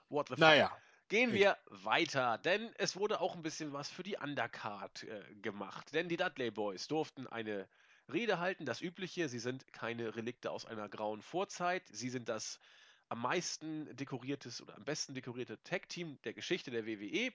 what 0.10 0.28
the 0.28 0.36
fuck. 0.36 0.40
Naja. 0.40 0.76
Gehen 1.08 1.34
wir 1.34 1.58
weiter, 1.66 2.38
denn 2.38 2.74
es 2.78 2.96
wurde 2.96 3.20
auch 3.20 3.36
ein 3.36 3.42
bisschen 3.42 3.74
was 3.74 3.90
für 3.90 4.02
die 4.02 4.16
Undercard 4.16 5.04
äh, 5.04 5.36
gemacht. 5.42 5.94
Denn 5.94 6.08
die 6.08 6.16
Dudley 6.16 6.52
Boys 6.52 6.88
durften 6.88 7.28
eine 7.28 7.68
Rede 8.12 8.40
halten, 8.40 8.66
das 8.66 8.80
Übliche. 8.82 9.28
Sie 9.28 9.40
sind 9.40 9.74
keine 9.74 10.16
Relikte 10.16 10.52
aus 10.52 10.66
einer 10.66 10.88
grauen 10.88 11.22
Vorzeit. 11.22 11.84
Sie 11.90 12.10
sind 12.10 12.30
das 12.30 12.60
am 13.10 13.22
meisten 13.24 13.94
dekoriertes 13.98 14.62
oder 14.62 14.78
am 14.78 14.86
besten 14.86 15.14
dekorierte 15.14 15.62
Tag-Team 15.64 16.18
der 16.24 16.34
Geschichte 16.34 16.72
der 16.72 16.86
WWE. 16.86 17.34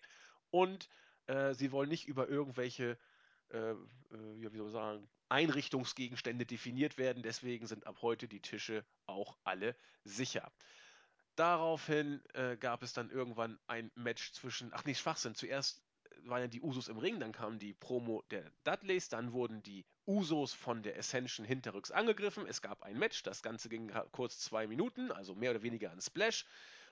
Und 0.51 0.89
äh, 1.27 1.53
sie 1.53 1.71
wollen 1.71 1.91
nicht 1.91 2.09
über 2.09 2.29
irgendwelche, 2.29 2.99
äh, 3.51 3.59
äh, 3.59 3.77
wie 4.11 4.57
soll 4.57 4.65
man 4.65 4.73
sagen, 4.73 5.09
Einrichtungsgegenstände 5.29 6.47
definiert 6.47 6.97
werden. 6.97 7.23
Deswegen 7.23 7.67
sind 7.67 7.87
ab 7.87 7.99
heute 8.01 8.27
die 8.27 8.41
Tische 8.41 8.87
auch 9.05 9.37
alle 9.45 9.77
sicher. 10.05 10.51
Daraufhin 11.37 12.23
äh, 12.35 12.57
gab 12.57 12.83
es 12.83 12.93
dann 12.93 13.11
irgendwann 13.11 13.59
ein 13.67 13.91
Match 13.95 14.33
zwischen, 14.33 14.73
ach 14.73 14.85
nee, 14.85 14.95
Schwachsinn, 14.95 15.35
zuerst 15.35 15.83
waren 16.25 16.41
ja 16.41 16.49
die 16.49 16.61
Usos 16.61 16.89
im 16.89 16.99
Ring, 16.99 17.21
dann 17.21 17.33
kam 17.33 17.59
die 17.59 17.75
Promo 17.75 18.25
der 18.31 18.51
Dudleys, 18.65 19.09
dann 19.09 19.33
wurden 19.33 19.63
die 19.63 19.85
Usos 20.07 20.53
von 20.53 20.83
der 20.83 20.97
Ascension 20.99 21.47
hinterrücks 21.47 21.91
angegriffen. 21.91 22.47
Es 22.47 22.63
gab 22.63 22.83
ein 22.83 22.99
Match, 22.99 23.23
das 23.23 23.43
Ganze 23.43 23.69
ging 23.69 23.93
kurz 24.13 24.41
zwei 24.41 24.67
Minuten, 24.67 25.13
also 25.13 25.35
mehr 25.35 25.51
oder 25.51 25.63
weniger 25.63 25.91
ein 25.91 26.01
Splash, 26.01 26.47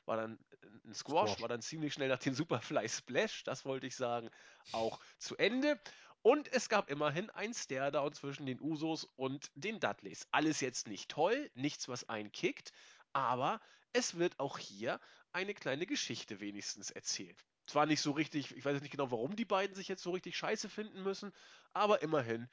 war 0.04 0.16
dann 0.16 0.38
äh, 0.62 0.66
ein 0.88 0.94
Squash, 0.94 1.30
Squash. 1.30 1.40
war 1.40 1.48
dann 1.48 1.62
ziemlich 1.62 1.94
schnell 1.94 2.08
nach 2.08 2.18
dem 2.18 2.34
Superfly 2.34 2.88
Splash, 2.88 3.44
das 3.44 3.64
wollte 3.64 3.86
ich 3.86 3.96
sagen, 3.96 4.30
auch 4.72 5.00
zu 5.18 5.36
Ende. 5.36 5.80
Und 6.22 6.50
es 6.52 6.70
gab 6.70 6.90
immerhin 6.90 7.28
ein 7.30 7.52
Stare-Down 7.52 8.14
zwischen 8.14 8.46
den 8.46 8.58
Usos 8.60 9.04
und 9.16 9.50
den 9.54 9.78
Dudleys. 9.78 10.26
Alles 10.30 10.60
jetzt 10.60 10.88
nicht 10.88 11.10
toll, 11.10 11.50
nichts, 11.54 11.86
was 11.88 12.08
einen 12.08 12.32
kickt, 12.32 12.72
aber 13.12 13.60
es 13.94 14.18
wird 14.18 14.38
auch 14.38 14.58
hier 14.58 15.00
eine 15.32 15.54
kleine 15.54 15.86
Geschichte 15.86 16.40
wenigstens 16.40 16.90
erzählt. 16.90 17.46
Zwar 17.66 17.86
nicht 17.86 18.02
so 18.02 18.10
richtig, 18.12 18.54
ich 18.54 18.64
weiß 18.64 18.82
nicht 18.82 18.90
genau, 18.90 19.10
warum 19.10 19.36
die 19.36 19.46
beiden 19.46 19.74
sich 19.74 19.88
jetzt 19.88 20.02
so 20.02 20.10
richtig 20.10 20.36
scheiße 20.36 20.68
finden 20.68 21.02
müssen, 21.02 21.32
aber 21.72 22.02
immerhin 22.02 22.48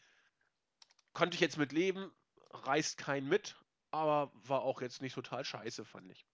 konnte 1.14 1.36
ich 1.36 1.42
jetzt 1.42 1.58
mit 1.58 1.74
leben, 1.74 2.12
reißt 2.52 2.98
keinen 2.98 3.28
mit, 3.28 3.58
aber 3.92 4.32
war 4.34 4.62
auch 4.62 4.82
jetzt 4.82 5.02
nicht 5.02 5.16
total 5.16 5.44
scheiße, 5.44 5.84
fand 5.84 6.10
ich. 6.12 6.26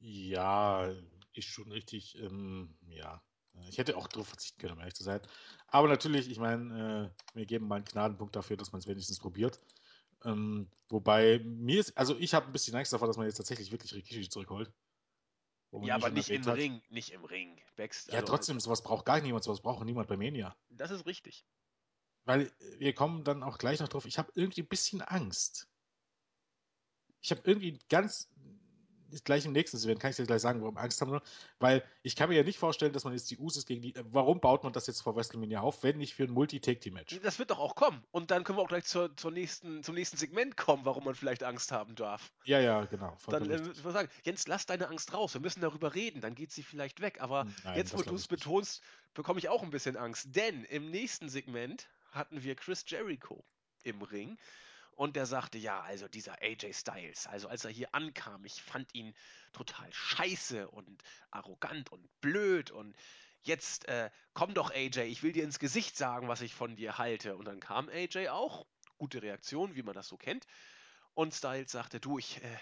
Ja, 0.00 0.92
ist 1.32 1.48
schon 1.48 1.70
richtig, 1.72 2.16
ähm, 2.18 2.76
ja. 2.88 3.22
Ich 3.68 3.78
hätte 3.78 3.96
auch 3.96 4.08
darauf 4.08 4.28
verzichten 4.28 4.58
können, 4.58 4.74
um 4.74 4.78
ehrlich 4.78 4.94
zu 4.94 5.02
sein. 5.02 5.20
Aber 5.66 5.88
natürlich, 5.88 6.30
ich 6.30 6.38
meine, 6.38 7.12
äh, 7.34 7.36
wir 7.36 7.46
geben 7.46 7.66
mal 7.68 7.76
einen 7.76 7.84
Gnadenpunkt 7.84 8.36
dafür, 8.36 8.56
dass 8.56 8.72
man 8.72 8.80
es 8.80 8.86
wenigstens 8.86 9.18
probiert. 9.18 9.60
Ähm, 10.24 10.68
wobei 10.88 11.38
mir 11.44 11.80
ist, 11.80 11.96
also 11.96 12.16
ich 12.18 12.34
habe 12.34 12.46
ein 12.46 12.52
bisschen 12.52 12.74
Angst 12.76 12.92
davor, 12.92 13.08
dass 13.08 13.16
man 13.16 13.26
jetzt 13.26 13.36
tatsächlich 13.36 13.70
wirklich 13.70 13.94
Rikishi 13.94 14.28
zurückholt. 14.28 14.72
Ja, 15.82 15.94
aber 15.94 16.10
nicht 16.10 16.30
im 16.30 16.44
hat. 16.46 16.56
Ring, 16.56 16.82
nicht 16.90 17.10
im 17.10 17.24
Ring. 17.24 17.60
Backst 17.76 18.08
Ja, 18.08 18.20
also, 18.20 18.26
trotzdem, 18.26 18.58
sowas 18.58 18.82
braucht 18.82 19.06
gar 19.06 19.20
niemand, 19.20 19.44
sowas 19.44 19.60
braucht 19.60 19.84
niemand 19.84 20.08
bei 20.08 20.16
Mania. 20.16 20.56
Das 20.68 20.90
ist 20.90 21.06
richtig. 21.06 21.44
Weil 22.24 22.46
äh, 22.46 22.78
wir 22.78 22.92
kommen 22.92 23.24
dann 23.24 23.42
auch 23.42 23.58
gleich 23.58 23.80
noch 23.80 23.88
drauf, 23.88 24.04
ich 24.04 24.18
habe 24.18 24.32
irgendwie 24.34 24.62
ein 24.62 24.68
bisschen 24.68 25.00
Angst. 25.00 25.68
Ich 27.22 27.30
habe 27.30 27.42
irgendwie 27.44 27.78
ganz, 27.88 28.28
gleich 29.24 29.44
im 29.44 29.52
nächsten 29.52 29.76
Event 29.78 30.00
kann 30.00 30.10
ich 30.10 30.16
dir 30.16 30.26
gleich 30.26 30.42
sagen, 30.42 30.60
warum 30.60 30.76
Angst 30.76 31.00
haben 31.00 31.12
wir, 31.12 31.22
weil 31.58 31.84
ich 32.02 32.16
kann 32.16 32.28
mir 32.28 32.36
ja 32.36 32.42
nicht 32.42 32.58
vorstellen, 32.58 32.92
dass 32.92 33.04
man 33.04 33.12
jetzt 33.12 33.30
die 33.30 33.38
Usos 33.38 33.66
gegen 33.66 33.82
die, 33.82 33.94
warum 34.10 34.40
baut 34.40 34.64
man 34.64 34.72
das 34.72 34.86
jetzt 34.86 35.00
vor 35.02 35.16
WrestleMania 35.16 35.60
auf, 35.60 35.82
wenn 35.82 35.98
nicht 35.98 36.14
für 36.14 36.24
ein 36.24 36.30
Multi-Take-Team-Match? 36.30 37.20
Das 37.22 37.38
wird 37.38 37.50
doch 37.50 37.58
auch 37.58 37.74
kommen. 37.74 38.02
Und 38.10 38.30
dann 38.30 38.44
können 38.44 38.58
wir 38.58 38.62
auch 38.62 38.68
gleich 38.68 38.84
zur, 38.84 39.16
zur 39.16 39.30
nächsten, 39.30 39.82
zum 39.82 39.94
nächsten 39.94 40.16
Segment 40.16 40.56
kommen, 40.56 40.84
warum 40.84 41.04
man 41.04 41.14
vielleicht 41.14 41.42
Angst 41.42 41.72
haben 41.72 41.94
darf. 41.94 42.32
Ja, 42.44 42.60
ja, 42.60 42.84
genau, 42.84 43.16
Dann 43.28 43.50
äh, 43.50 43.60
ich 43.70 43.78
sagen, 43.78 44.08
Jens, 44.24 44.46
lass 44.46 44.66
deine 44.66 44.88
Angst 44.88 45.12
raus. 45.12 45.34
Wir 45.34 45.40
müssen 45.40 45.60
darüber 45.60 45.94
reden, 45.94 46.20
dann 46.20 46.34
geht 46.34 46.52
sie 46.52 46.62
vielleicht 46.62 47.00
weg. 47.00 47.20
Aber 47.20 47.46
Nein, 47.64 47.76
jetzt, 47.76 47.96
wo 47.96 48.02
du 48.02 48.14
es 48.14 48.28
betonst, 48.28 48.82
bekomme 49.14 49.38
ich 49.38 49.48
auch 49.48 49.62
ein 49.62 49.70
bisschen 49.70 49.96
Angst. 49.96 50.28
Denn 50.36 50.64
im 50.64 50.90
nächsten 50.90 51.28
Segment 51.28 51.88
hatten 52.10 52.42
wir 52.42 52.54
Chris 52.54 52.84
Jericho 52.86 53.44
im 53.82 54.02
Ring. 54.02 54.38
Und 55.00 55.16
der 55.16 55.24
sagte, 55.24 55.56
ja, 55.56 55.80
also 55.80 56.08
dieser 56.08 56.42
AJ 56.42 56.74
Styles, 56.74 57.26
also 57.26 57.48
als 57.48 57.64
er 57.64 57.70
hier 57.70 57.94
ankam, 57.94 58.44
ich 58.44 58.60
fand 58.60 58.94
ihn 58.94 59.14
total 59.54 59.90
scheiße 59.90 60.68
und 60.68 61.02
arrogant 61.30 61.90
und 61.90 62.06
blöd 62.20 62.70
und 62.70 62.94
jetzt 63.40 63.88
äh, 63.88 64.10
komm 64.34 64.52
doch 64.52 64.70
AJ, 64.70 64.98
ich 65.04 65.22
will 65.22 65.32
dir 65.32 65.44
ins 65.44 65.58
Gesicht 65.58 65.96
sagen, 65.96 66.28
was 66.28 66.42
ich 66.42 66.54
von 66.54 66.76
dir 66.76 66.98
halte. 66.98 67.38
Und 67.38 67.46
dann 67.46 67.60
kam 67.60 67.88
AJ 67.88 68.28
auch, 68.28 68.66
gute 68.98 69.22
Reaktion, 69.22 69.74
wie 69.74 69.82
man 69.82 69.94
das 69.94 70.06
so 70.06 70.18
kennt. 70.18 70.46
Und 71.14 71.32
Styles 71.32 71.72
sagte, 71.72 71.98
du, 71.98 72.18
ich, 72.18 72.42
äh, 72.42 72.58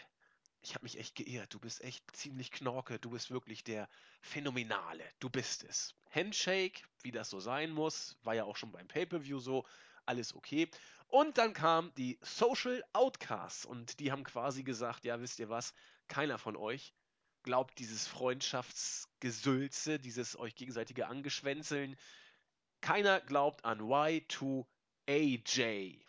ich 0.60 0.76
habe 0.76 0.84
mich 0.84 0.96
echt 0.96 1.16
geirrt. 1.16 1.52
Du 1.52 1.58
bist 1.58 1.82
echt 1.82 2.04
ziemlich 2.14 2.52
knorke. 2.52 3.00
Du 3.00 3.10
bist 3.10 3.32
wirklich 3.32 3.64
der 3.64 3.88
Phänomenale. 4.20 5.02
Du 5.18 5.28
bist 5.28 5.64
es. 5.64 5.96
Handshake, 6.12 6.82
wie 7.02 7.10
das 7.10 7.30
so 7.30 7.40
sein 7.40 7.72
muss, 7.72 8.16
war 8.22 8.36
ja 8.36 8.44
auch 8.44 8.56
schon 8.56 8.70
beim 8.70 8.86
Pay-Per-View 8.86 9.40
so. 9.40 9.66
Alles 10.08 10.34
okay. 10.34 10.68
Und 11.08 11.36
dann 11.36 11.52
kamen 11.52 11.92
die 11.96 12.18
Social 12.22 12.82
Outcasts 12.94 13.66
und 13.66 14.00
die 14.00 14.10
haben 14.10 14.24
quasi 14.24 14.62
gesagt, 14.62 15.04
ja, 15.04 15.20
wisst 15.20 15.38
ihr 15.38 15.50
was? 15.50 15.74
Keiner 16.08 16.38
von 16.38 16.56
euch 16.56 16.94
glaubt 17.42 17.78
dieses 17.78 18.06
Freundschaftsgesülze, 18.06 19.98
dieses 19.98 20.38
euch 20.38 20.54
gegenseitige 20.54 21.08
Angeschwänzeln. 21.08 21.98
Keiner 22.80 23.20
glaubt 23.20 23.66
an 23.66 23.80
Y2AJ. 23.80 26.00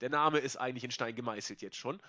Der 0.00 0.10
Name 0.10 0.38
ist 0.38 0.56
eigentlich 0.56 0.84
in 0.84 0.90
Stein 0.90 1.14
gemeißelt 1.14 1.62
jetzt 1.62 1.76
schon. 1.76 2.02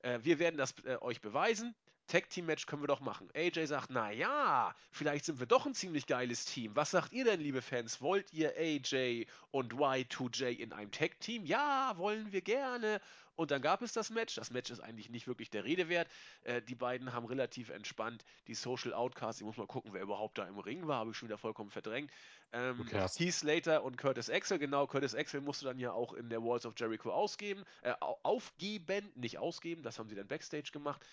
Äh, 0.00 0.18
wir 0.22 0.40
werden 0.40 0.56
das 0.56 0.74
äh, 0.84 0.96
euch 1.00 1.20
beweisen. 1.20 1.76
Tag 2.10 2.28
Team 2.28 2.46
Match 2.46 2.66
können 2.66 2.82
wir 2.82 2.88
doch 2.88 3.00
machen. 3.00 3.28
AJ 3.34 3.66
sagt, 3.66 3.90
na 3.90 4.10
ja, 4.10 4.74
vielleicht 4.90 5.24
sind 5.24 5.38
wir 5.38 5.46
doch 5.46 5.64
ein 5.64 5.74
ziemlich 5.74 6.06
geiles 6.06 6.44
Team. 6.44 6.74
Was 6.74 6.90
sagt 6.90 7.12
ihr 7.12 7.24
denn, 7.24 7.40
liebe 7.40 7.62
Fans? 7.62 8.00
Wollt 8.02 8.32
ihr 8.32 8.52
AJ 8.58 9.26
und 9.52 9.74
Y2J 9.74 10.58
in 10.58 10.72
einem 10.72 10.90
Tag 10.90 11.20
Team? 11.20 11.46
Ja, 11.46 11.94
wollen 11.96 12.32
wir 12.32 12.40
gerne. 12.40 13.00
Und 13.36 13.52
dann 13.52 13.62
gab 13.62 13.80
es 13.80 13.92
das 13.92 14.10
Match. 14.10 14.34
Das 14.34 14.50
Match 14.50 14.70
ist 14.70 14.80
eigentlich 14.80 15.08
nicht 15.08 15.26
wirklich 15.26 15.48
der 15.48 15.64
Rede 15.64 15.88
wert. 15.88 16.08
Äh, 16.42 16.60
die 16.60 16.74
beiden 16.74 17.14
haben 17.14 17.24
relativ 17.24 17.70
entspannt 17.70 18.24
die 18.48 18.54
Social 18.54 18.92
Outcasts. 18.92 19.40
Ich 19.40 19.46
muss 19.46 19.56
mal 19.56 19.66
gucken, 19.66 19.92
wer 19.94 20.02
überhaupt 20.02 20.36
da 20.36 20.46
im 20.46 20.58
Ring 20.58 20.86
war. 20.88 20.98
Habe 20.98 21.12
ich 21.12 21.16
schon 21.16 21.28
wieder 21.28 21.38
vollkommen 21.38 21.70
verdrängt. 21.70 22.10
Ähm, 22.52 22.84
cares? 22.90 23.18
Heath 23.18 23.32
Slater 23.34 23.82
und 23.84 23.96
Curtis 23.96 24.28
Axel, 24.28 24.58
genau. 24.58 24.86
Curtis 24.86 25.14
Axel 25.14 25.40
musste 25.40 25.64
dann 25.64 25.78
ja 25.78 25.92
auch 25.92 26.12
in 26.12 26.28
der 26.28 26.42
Walls 26.42 26.66
of 26.66 26.74
Jericho 26.76 27.12
ausgeben, 27.12 27.64
äh, 27.82 27.94
au- 28.00 28.18
aufgeben, 28.24 29.10
nicht 29.14 29.38
ausgeben. 29.38 29.82
Das 29.82 29.98
haben 29.98 30.08
sie 30.10 30.16
dann 30.16 30.26
Backstage 30.26 30.70
gemacht. 30.72 31.06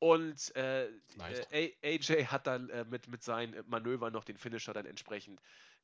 Und 0.00 0.54
äh, 0.54 0.86
äh, 1.50 1.72
AJ 1.82 2.26
hat 2.26 2.46
dann 2.46 2.68
äh, 2.70 2.84
mit, 2.84 3.08
mit 3.08 3.22
seinen 3.22 3.68
Manövern 3.68 4.12
noch 4.12 4.24
den 4.24 4.36
Finisher 4.36 4.72
dann 4.72 4.86
entsprechend 4.86 5.40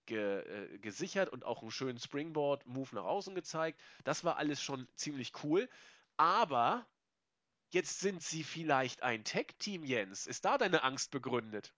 ge, 0.06 0.40
äh, 0.40 0.78
gesichert 0.78 1.30
und 1.30 1.44
auch 1.44 1.62
einen 1.62 1.70
schönen 1.70 1.98
Springboard-Move 1.98 2.94
nach 2.94 3.04
außen 3.04 3.34
gezeigt. 3.34 3.80
Das 4.04 4.22
war 4.22 4.36
alles 4.36 4.62
schon 4.62 4.86
ziemlich 4.94 5.32
cool. 5.42 5.68
Aber 6.16 6.86
jetzt 7.70 8.00
sind 8.00 8.22
sie 8.22 8.44
vielleicht 8.44 9.02
ein 9.02 9.24
Tag-Team, 9.24 9.84
Jens. 9.84 10.26
Ist 10.26 10.44
da 10.44 10.58
deine 10.58 10.84
Angst 10.84 11.10
begründet? 11.10 11.74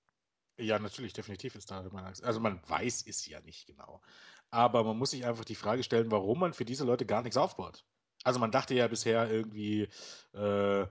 Ja, 0.59 0.79
natürlich, 0.79 1.13
definitiv 1.13 1.55
ist 1.55 1.71
da 1.71 1.83
meine 1.91 2.09
Angst. 2.09 2.25
Also 2.25 2.41
man 2.41 2.61
weiß 2.69 3.07
es 3.07 3.27
ja 3.27 3.41
nicht 3.41 3.67
genau. 3.67 4.03
Aber 4.51 4.85
man 4.85 4.97
muss 4.97 5.11
sich 5.11 5.27
einfach 5.27 5.45
die 5.45 5.55
Frage 5.55 5.83
stellen, 5.83 6.11
warum 6.11 6.41
man 6.41 6.53
für 6.55 6.65
diese 6.65 6.85
Leute 6.85 7.07
gar 7.07 7.23
nichts 7.23 7.37
aufbaut. 7.37 7.85
Also 8.25 8.41
man 8.41 8.51
dachte 8.51 8.75
ja 8.75 8.89
bisher 8.89 9.31
irgendwie 9.31 9.89
äh, 10.33 10.87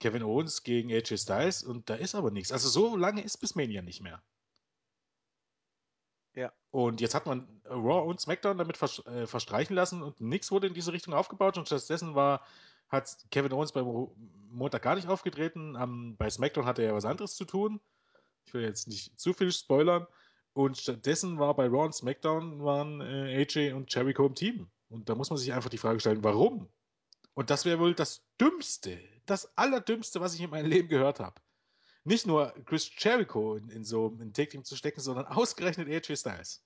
Kevin 0.00 0.22
Owens 0.22 0.62
gegen 0.64 0.90
AJ 0.90 1.18
Styles 1.18 1.62
und 1.62 1.88
da 1.90 1.94
ist 1.94 2.14
aber 2.14 2.30
nichts. 2.30 2.52
Also 2.52 2.68
so 2.68 2.96
lange 2.96 3.22
ist 3.22 3.36
bis 3.38 3.54
Mania 3.54 3.82
nicht 3.82 4.02
mehr. 4.02 4.22
Ja. 6.34 6.52
Und 6.70 7.00
jetzt 7.00 7.14
hat 7.14 7.26
man 7.26 7.60
Raw 7.66 8.08
und 8.08 8.20
SmackDown 8.20 8.56
damit 8.58 8.76
vers 8.76 9.04
äh, 9.06 9.26
verstreichen 9.26 9.74
lassen 9.74 10.02
und 10.02 10.20
nichts 10.20 10.50
wurde 10.50 10.68
in 10.68 10.74
diese 10.74 10.92
Richtung 10.92 11.12
aufgebaut 11.14 11.58
und 11.58 11.66
stattdessen 11.66 12.14
war, 12.14 12.44
hat 12.88 13.16
Kevin 13.30 13.52
Owens 13.52 13.72
beim 13.72 13.86
Ro- 13.86 14.16
Montag 14.48 14.82
gar 14.82 14.94
nicht 14.94 15.08
aufgetreten. 15.08 15.76
Am, 15.76 16.16
bei 16.16 16.30
SmackDown 16.30 16.66
hatte 16.66 16.82
er 16.82 16.94
was 16.94 17.04
anderes 17.04 17.34
zu 17.36 17.44
tun. 17.44 17.80
Ich 18.44 18.54
will 18.54 18.62
jetzt 18.62 18.88
nicht 18.88 19.18
zu 19.20 19.32
viel 19.32 19.52
spoilern. 19.52 20.06
Und 20.52 20.76
stattdessen 20.78 21.38
war 21.38 21.54
bei 21.54 21.66
Raw 21.66 21.84
und 21.84 21.94
SmackDown 21.94 22.64
waren 22.64 23.00
äh, 23.00 23.44
AJ 23.46 23.72
und 23.72 23.92
Jericho 23.94 24.26
im 24.26 24.34
Team. 24.34 24.68
Und 24.88 25.08
da 25.08 25.14
muss 25.14 25.30
man 25.30 25.36
sich 25.36 25.52
einfach 25.52 25.70
die 25.70 25.78
Frage 25.78 26.00
stellen, 26.00 26.24
warum? 26.24 26.68
Und 27.34 27.50
das 27.50 27.64
wäre 27.64 27.78
wohl 27.78 27.94
das 27.94 28.24
Dümmste, 28.40 28.98
das 29.30 29.56
Allerdümmste, 29.56 30.20
was 30.20 30.34
ich 30.34 30.40
in 30.40 30.50
meinem 30.50 30.66
Leben 30.68 30.88
gehört 30.88 31.20
habe. 31.20 31.40
Nicht 32.04 32.26
nur 32.26 32.52
Chris 32.64 32.90
Jericho 32.98 33.56
in, 33.56 33.68
in 33.70 33.84
so 33.84 34.08
ein 34.08 34.32
Take-Team 34.32 34.64
zu 34.64 34.76
stecken, 34.76 35.00
sondern 35.00 35.26
ausgerechnet 35.26 35.88
AJ 35.88 36.16
Styles. 36.16 36.64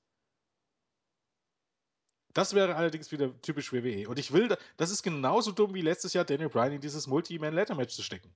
Das 2.32 2.54
wäre 2.54 2.74
allerdings 2.76 3.12
wieder 3.12 3.40
typisch 3.42 3.72
WWE. 3.72 4.08
Und 4.08 4.18
ich 4.18 4.32
will, 4.32 4.48
da- 4.48 4.58
das 4.76 4.90
ist 4.90 5.02
genauso 5.02 5.52
dumm 5.52 5.74
wie 5.74 5.82
letztes 5.82 6.12
Jahr 6.14 6.24
Daniel 6.24 6.48
Bryan 6.48 6.72
in 6.72 6.80
dieses 6.80 7.06
Multi-Man-Ladder-Match 7.06 7.94
zu 7.94 8.02
stecken. 8.02 8.34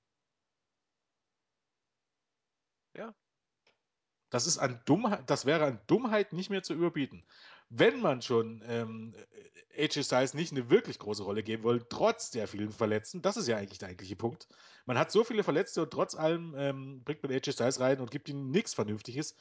Ja. 2.95 3.13
Das 4.29 4.45
ist 4.45 4.57
an 4.59 4.81
Dummheit, 4.85 5.29
das 5.29 5.45
wäre 5.45 5.65
an 5.65 5.81
Dummheit 5.87 6.33
nicht 6.33 6.49
mehr 6.49 6.63
zu 6.63 6.73
überbieten. 6.73 7.25
Wenn 7.69 8.01
man 8.01 8.21
schon 8.21 8.63
ähm, 8.65 9.13
AJ 9.77 10.03
Styles 10.03 10.33
nicht 10.33 10.51
eine 10.51 10.69
wirklich 10.69 10.99
große 10.99 11.23
Rolle 11.23 11.43
geben 11.43 11.63
will, 11.63 11.85
trotz 11.89 12.31
der 12.31 12.47
vielen 12.47 12.71
Verletzten, 12.71 13.21
das 13.21 13.37
ist 13.37 13.47
ja 13.47 13.57
eigentlich 13.57 13.79
der 13.79 13.89
eigentliche 13.89 14.15
Punkt. 14.15 14.47
Man 14.85 14.97
hat 14.97 15.11
so 15.11 15.23
viele 15.23 15.43
Verletzte 15.43 15.83
und 15.83 15.91
trotz 15.91 16.15
allem 16.15 16.55
ähm, 16.57 17.03
bringt 17.03 17.23
man 17.23 17.31
AJ 17.31 17.53
Styles 17.53 17.79
rein 17.79 17.99
und 17.99 18.11
gibt 18.11 18.29
ihm 18.29 18.51
nichts 18.51 18.73
Vernünftiges. 18.73 19.35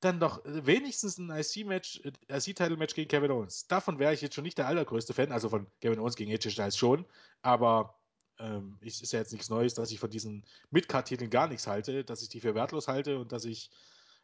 Dann 0.00 0.20
doch 0.20 0.44
äh, 0.44 0.66
wenigstens 0.66 1.18
ein 1.18 1.30
IC-Match, 1.30 2.02
äh, 2.04 2.12
IC-Title-Match 2.36 2.94
gegen 2.94 3.08
Kevin 3.08 3.30
Owens. 3.30 3.66
Davon 3.66 3.98
wäre 3.98 4.14
ich 4.14 4.20
jetzt 4.20 4.34
schon 4.34 4.44
nicht 4.44 4.58
der 4.58 4.68
allergrößte 4.68 5.14
Fan, 5.14 5.32
also 5.32 5.48
von 5.48 5.66
Kevin 5.80 5.98
Owens 5.98 6.16
gegen 6.16 6.32
AJ 6.32 6.50
Styles 6.50 6.76
schon, 6.76 7.04
aber 7.42 7.98
ähm, 8.38 8.78
es 8.80 9.00
ist 9.02 9.12
ja 9.12 9.18
jetzt 9.18 9.32
nichts 9.32 9.50
Neues, 9.50 9.74
dass 9.74 9.90
ich 9.90 10.00
von 10.00 10.10
diesen 10.10 10.44
Mid-Card-Titeln 10.70 11.30
gar 11.30 11.48
nichts 11.48 11.66
halte, 11.66 12.04
dass 12.04 12.22
ich 12.22 12.28
die 12.28 12.40
für 12.40 12.54
wertlos 12.54 12.88
halte 12.88 13.18
und 13.18 13.32
dass 13.32 13.44
ich 13.44 13.70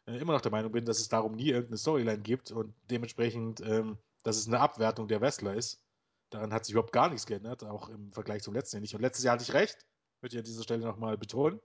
äh, 0.05 0.17
immer 0.17 0.33
noch 0.33 0.41
der 0.41 0.51
Meinung 0.51 0.71
bin, 0.71 0.85
dass 0.85 0.99
es 0.99 1.09
darum 1.09 1.35
nie 1.35 1.49
irgendeine 1.49 1.77
Storyline 1.77 2.21
gibt 2.21 2.51
und 2.51 2.73
dementsprechend, 2.89 3.61
ähm, 3.61 3.97
dass 4.23 4.37
es 4.37 4.47
eine 4.47 4.59
Abwertung 4.59 5.07
der 5.07 5.21
Wrestler 5.21 5.53
ist. 5.53 5.83
Daran 6.29 6.53
hat 6.53 6.65
sich 6.65 6.73
überhaupt 6.73 6.91
gar 6.91 7.09
nichts 7.09 7.25
geändert, 7.25 7.63
auch 7.63 7.89
im 7.89 8.11
Vergleich 8.13 8.43
zum 8.43 8.53
letzten 8.53 8.77
Jahr 8.77 8.81
nicht. 8.81 8.95
Und 8.95 9.01
letztes 9.01 9.25
Jahr 9.25 9.33
hatte 9.33 9.43
ich 9.43 9.53
recht, 9.53 9.85
möchte 10.21 10.37
ich 10.37 10.39
an 10.39 10.45
dieser 10.45 10.63
Stelle 10.63 10.85
nochmal 10.85 11.17
betonen. 11.17 11.59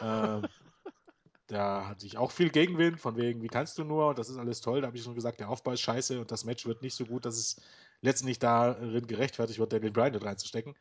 Ähm, 0.00 0.46
da 1.46 1.88
hatte 1.88 2.06
ich 2.06 2.18
auch 2.18 2.30
viel 2.30 2.50
Gegenwind, 2.50 3.00
von 3.00 3.16
wegen, 3.16 3.42
wie 3.42 3.48
kannst 3.48 3.78
du 3.78 3.84
nur, 3.84 4.08
und 4.08 4.18
das 4.18 4.28
ist 4.28 4.36
alles 4.36 4.60
toll. 4.60 4.82
Da 4.82 4.88
habe 4.88 4.96
ich 4.96 5.02
schon 5.02 5.14
gesagt, 5.14 5.40
der 5.40 5.48
Aufbau 5.48 5.72
ist 5.72 5.80
scheiße 5.80 6.20
und 6.20 6.30
das 6.30 6.44
Match 6.44 6.66
wird 6.66 6.82
nicht 6.82 6.94
so 6.94 7.06
gut, 7.06 7.24
dass 7.24 7.36
es 7.36 7.60
letztendlich 8.02 8.38
darin 8.38 9.06
gerechtfertigt 9.06 9.58
wird, 9.58 9.72
Daniel 9.72 9.92
Bryan 9.92 10.12
dort 10.12 10.24
reinzustecken. 10.24 10.74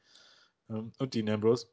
Ähm, 0.69 0.91
und 0.99 1.13
Dean 1.13 1.29
Ambrose. 1.29 1.67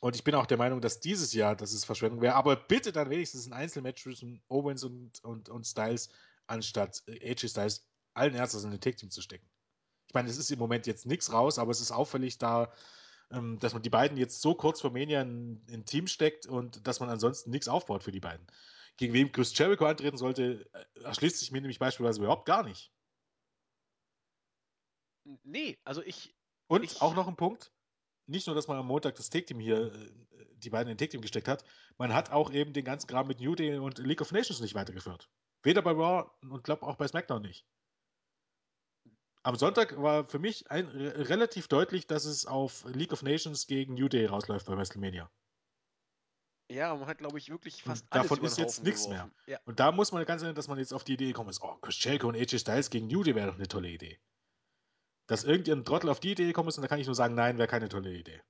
Und 0.00 0.16
ich 0.16 0.24
bin 0.24 0.34
auch 0.34 0.46
der 0.46 0.56
Meinung, 0.56 0.80
dass 0.80 1.00
dieses 1.00 1.34
Jahr, 1.34 1.54
dass 1.54 1.72
es 1.72 1.84
Verschwendung 1.84 2.22
wäre, 2.22 2.34
aber 2.34 2.56
bitte 2.56 2.90
dann 2.90 3.10
wenigstens 3.10 3.46
ein 3.46 3.52
Einzelmatch 3.52 4.02
zwischen 4.02 4.42
Owens 4.48 4.82
und, 4.82 5.22
und, 5.22 5.50
und 5.50 5.66
Styles, 5.66 6.08
anstatt 6.46 7.02
äh, 7.06 7.30
AJ 7.30 7.48
Styles 7.48 7.86
allen 8.14 8.34
Ernstes 8.34 8.64
in 8.64 8.72
ein 8.72 8.80
Tag-Team 8.80 9.10
zu 9.10 9.20
stecken. 9.20 9.48
Ich 10.08 10.14
meine, 10.14 10.28
es 10.28 10.38
ist 10.38 10.50
im 10.50 10.58
Moment 10.58 10.86
jetzt 10.86 11.06
nichts 11.06 11.32
raus, 11.32 11.58
aber 11.58 11.70
es 11.70 11.80
ist 11.80 11.92
auffällig 11.92 12.38
da, 12.38 12.72
ähm, 13.30 13.58
dass 13.60 13.74
man 13.74 13.82
die 13.82 13.90
beiden 13.90 14.16
jetzt 14.16 14.40
so 14.40 14.54
kurz 14.54 14.80
vor 14.80 14.90
Mania 14.90 15.20
in 15.20 15.62
ein 15.70 15.84
Team 15.84 16.06
steckt 16.06 16.46
und 16.46 16.86
dass 16.86 16.98
man 16.98 17.10
ansonsten 17.10 17.50
nichts 17.50 17.68
aufbaut 17.68 18.02
für 18.02 18.10
die 18.10 18.20
beiden. 18.20 18.46
Gegen 18.96 19.12
wem 19.12 19.30
Chris 19.30 19.56
Jericho 19.56 19.84
antreten 19.84 20.16
sollte, 20.16 20.68
äh, 20.72 21.02
erschließt 21.02 21.38
sich 21.38 21.52
mir 21.52 21.60
nämlich 21.60 21.78
beispielsweise 21.78 22.20
überhaupt 22.20 22.46
gar 22.46 22.64
nicht. 22.64 22.90
Nee, 25.44 25.78
also 25.84 26.02
ich, 26.02 26.34
Und 26.68 26.82
ich, 26.82 27.00
auch 27.02 27.14
noch 27.14 27.28
ein 27.28 27.36
Punkt, 27.36 27.72
nicht 28.30 28.46
nur, 28.46 28.56
dass 28.56 28.68
man 28.68 28.78
am 28.78 28.86
Montag 28.86 29.16
das 29.16 29.30
Take-Team 29.30 29.60
hier, 29.60 29.92
äh, 29.92 30.10
die 30.58 30.70
beiden 30.70 30.88
in 30.88 30.94
ein 30.94 30.98
Take-Team 30.98 31.20
gesteckt 31.20 31.48
hat, 31.48 31.64
man 31.98 32.14
hat 32.14 32.30
auch 32.30 32.52
eben 32.52 32.72
den 32.72 32.84
ganzen 32.84 33.06
Kram 33.06 33.26
mit 33.26 33.40
New 33.40 33.54
Day 33.54 33.76
und 33.78 33.98
League 33.98 34.20
of 34.20 34.32
Nations 34.32 34.60
nicht 34.60 34.74
weitergeführt. 34.74 35.28
Weder 35.62 35.82
bei 35.82 35.90
Raw 35.90 36.30
und 36.42 36.64
glaube 36.64 36.86
auch 36.86 36.96
bei 36.96 37.06
SmackDown 37.06 37.42
nicht. 37.42 37.66
Am 39.42 39.56
Sonntag 39.56 40.00
war 40.00 40.28
für 40.28 40.38
mich 40.38 40.70
ein, 40.70 40.86
re- 40.86 41.28
relativ 41.28 41.66
deutlich, 41.68 42.06
dass 42.06 42.24
es 42.26 42.46
auf 42.46 42.84
League 42.86 43.12
of 43.12 43.22
Nations 43.22 43.66
gegen 43.66 43.94
New 43.94 44.08
Day 44.08 44.26
rausläuft 44.26 44.66
bei 44.66 44.76
WrestleMania. 44.76 45.30
Ja, 46.70 46.94
man 46.94 47.08
hat, 47.08 47.18
glaube 47.18 47.38
ich, 47.38 47.48
wirklich 47.50 47.82
fast 47.82 48.04
Und 48.04 48.12
alles 48.12 48.28
davon 48.28 48.44
ist 48.44 48.58
jetzt 48.58 48.84
nichts 48.84 49.08
mehr. 49.08 49.30
Ja. 49.46 49.58
Und 49.64 49.80
da 49.80 49.90
muss 49.92 50.12
man 50.12 50.24
ganz 50.24 50.42
ehrlich, 50.42 50.54
dass 50.56 50.68
man 50.68 50.78
jetzt 50.78 50.92
auf 50.92 51.04
die 51.04 51.14
Idee 51.14 51.28
gekommen 51.28 51.50
ist, 51.50 51.62
oh, 51.62 51.74
Chris 51.80 52.02
Jericho 52.04 52.28
und 52.28 52.36
AJ 52.36 52.58
Styles 52.60 52.90
gegen 52.90 53.08
New 53.08 53.24
Day 53.24 53.34
wäre 53.34 53.48
doch 53.48 53.56
eine 53.56 53.66
tolle 53.66 53.88
Idee. 53.88 54.20
Dass 55.30 55.44
irgendein 55.44 55.84
Trottel 55.84 56.10
auf 56.10 56.18
die 56.18 56.32
Idee 56.32 56.46
gekommen 56.46 56.70
ist 56.70 56.76
und 56.76 56.82
da 56.82 56.88
kann 56.88 56.98
ich 56.98 57.06
nur 57.06 57.14
sagen, 57.14 57.36
nein, 57.36 57.56
wäre 57.56 57.68
keine 57.68 57.88
tolle 57.88 58.12
Idee. 58.12 58.42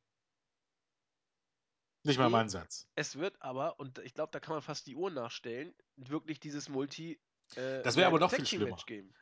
Nicht 2.04 2.18
mal 2.18 2.30
mein 2.30 2.44
Ansatz. 2.44 2.88
Es 2.94 3.16
wird 3.16 3.36
aber, 3.42 3.78
und 3.78 3.98
ich 3.98 4.14
glaube, 4.14 4.30
da 4.32 4.40
kann 4.40 4.54
man 4.54 4.62
fast 4.62 4.86
die 4.86 4.96
Uhr 4.96 5.10
nachstellen, 5.10 5.74
wirklich 5.96 6.40
dieses 6.40 6.70
Multi- 6.70 7.20
äh, 7.56 7.82
Das 7.82 7.96
wäre 7.96 8.06
aber 8.06 8.18
noch 8.18 8.32
viel 8.32 8.46
schlimmer. 8.46 8.78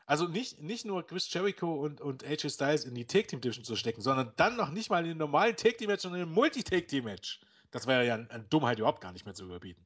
Also 0.07 0.29
nicht, 0.29 0.61
nicht 0.61 0.85
nur 0.85 1.05
Chris 1.05 1.33
Jericho 1.35 1.75
und, 1.75 2.01
und 2.01 2.23
AJ 2.23 2.51
Styles 2.51 2.85
in 2.85 2.95
die 2.95 3.09
Take 3.09 3.27
Team 3.27 3.41
Division 3.41 3.65
zu 3.65 3.75
stecken, 3.75 4.03
sondern 4.03 4.33
dann 4.37 4.57
noch 4.57 4.71
nicht 4.71 4.89
mal 4.89 5.03
in 5.03 5.09
den 5.09 5.19
normalen 5.19 5.57
Take 5.57 5.79
Team 5.79 5.89
Match, 5.89 6.03
sondern 6.03 6.21
in 6.23 6.29
ein 6.29 6.33
Multi-Take 6.35 6.87
Team 6.87 7.07
Match. 7.07 7.41
Das 7.73 7.89
wäre 7.89 8.07
ja 8.07 8.15
an, 8.15 8.31
an 8.31 8.49
Dummheit 8.51 8.79
überhaupt 8.79 9.01
gar 9.01 9.13
nicht 9.13 9.25
mehr 9.25 9.35
zu 9.35 9.45
überbieten. 9.45 9.85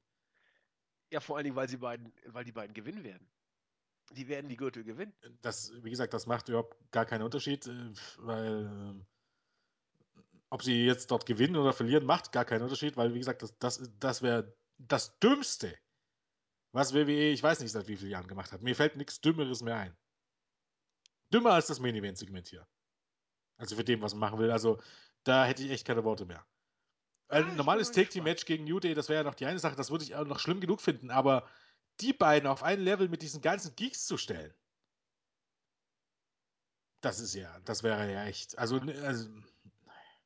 Ja, 1.10 1.20
vor 1.20 1.36
allen 1.38 1.44
Dingen, 1.44 1.56
weil 1.56 1.70
sie 1.70 1.78
beiden, 1.78 2.12
weil 2.26 2.44
die 2.44 2.52
beiden 2.52 2.74
gewinnen 2.74 3.02
werden. 3.02 3.26
Die 4.10 4.28
werden 4.28 4.48
die 4.48 4.56
Gürtel 4.56 4.84
gewinnen. 4.84 5.14
Das, 5.40 5.72
wie 5.82 5.90
gesagt, 5.90 6.12
das 6.12 6.26
macht 6.26 6.48
überhaupt 6.48 6.76
gar 6.90 7.06
keinen 7.06 7.22
Unterschied, 7.22 7.66
äh, 7.66 7.92
weil 8.18 9.04
äh, 10.16 10.22
ob 10.50 10.62
sie 10.62 10.84
jetzt 10.84 11.10
dort 11.10 11.24
gewinnen 11.24 11.56
oder 11.56 11.72
verlieren, 11.72 12.04
macht 12.04 12.32
gar 12.32 12.44
keinen 12.44 12.62
Unterschied, 12.62 12.96
weil, 12.96 13.14
wie 13.14 13.18
gesagt, 13.18 13.42
das, 13.42 13.56
das, 13.58 13.90
das 13.98 14.20
wäre 14.22 14.54
das 14.78 15.18
Dümmste, 15.18 15.78
was 16.72 16.92
WWE, 16.92 17.30
ich 17.30 17.42
weiß 17.42 17.60
nicht 17.60 17.72
seit 17.72 17.88
wie 17.88 17.96
vielen 17.96 18.10
Jahren 18.10 18.28
gemacht 18.28 18.52
hat. 18.52 18.62
Mir 18.62 18.76
fällt 18.76 18.96
nichts 18.96 19.20
Dümmeres 19.20 19.62
mehr 19.62 19.76
ein. 19.76 19.96
Dümmer 21.32 21.52
als 21.52 21.66
das 21.68 21.80
Main 21.80 21.94
Event 21.96 22.18
Segment 22.18 22.48
hier. 22.48 22.68
Also 23.56 23.76
für 23.76 23.84
dem, 23.84 24.02
was 24.02 24.12
man 24.14 24.20
machen 24.20 24.38
will. 24.38 24.50
Also 24.50 24.80
da 25.24 25.44
hätte 25.44 25.62
ich 25.62 25.70
echt 25.70 25.86
keine 25.86 26.04
Worte 26.04 26.26
mehr. 26.26 26.46
Ah, 27.28 27.38
Ein 27.38 27.48
ich 27.48 27.56
bin 27.56 27.56
normales 27.56 27.88
mal 27.88 27.94
Take 27.94 28.08
Team 28.10 28.24
gespannt. 28.24 28.24
Match 28.24 28.44
gegen 28.44 28.64
New 28.64 28.80
Day, 28.80 28.94
das 28.94 29.08
wäre 29.08 29.20
ja 29.20 29.24
noch 29.24 29.34
die 29.34 29.46
eine 29.46 29.58
Sache, 29.58 29.76
das 29.76 29.90
würde 29.90 30.04
ich 30.04 30.14
auch 30.14 30.26
noch 30.26 30.38
schlimm 30.38 30.60
genug 30.60 30.80
finden, 30.80 31.10
aber 31.10 31.48
die 32.02 32.12
beiden 32.12 32.48
auf 32.48 32.62
ein 32.62 32.80
Level 32.80 33.08
mit 33.08 33.22
diesen 33.22 33.40
ganzen 33.40 33.74
Geeks 33.76 34.06
zu 34.06 34.16
stellen, 34.16 34.52
das 37.00 37.18
ist 37.20 37.34
ja, 37.34 37.58
das 37.64 37.82
wäre 37.82 38.12
ja 38.12 38.24
echt. 38.26 38.58
Also, 38.58 38.76
ne, 38.78 38.94
also 39.04 39.28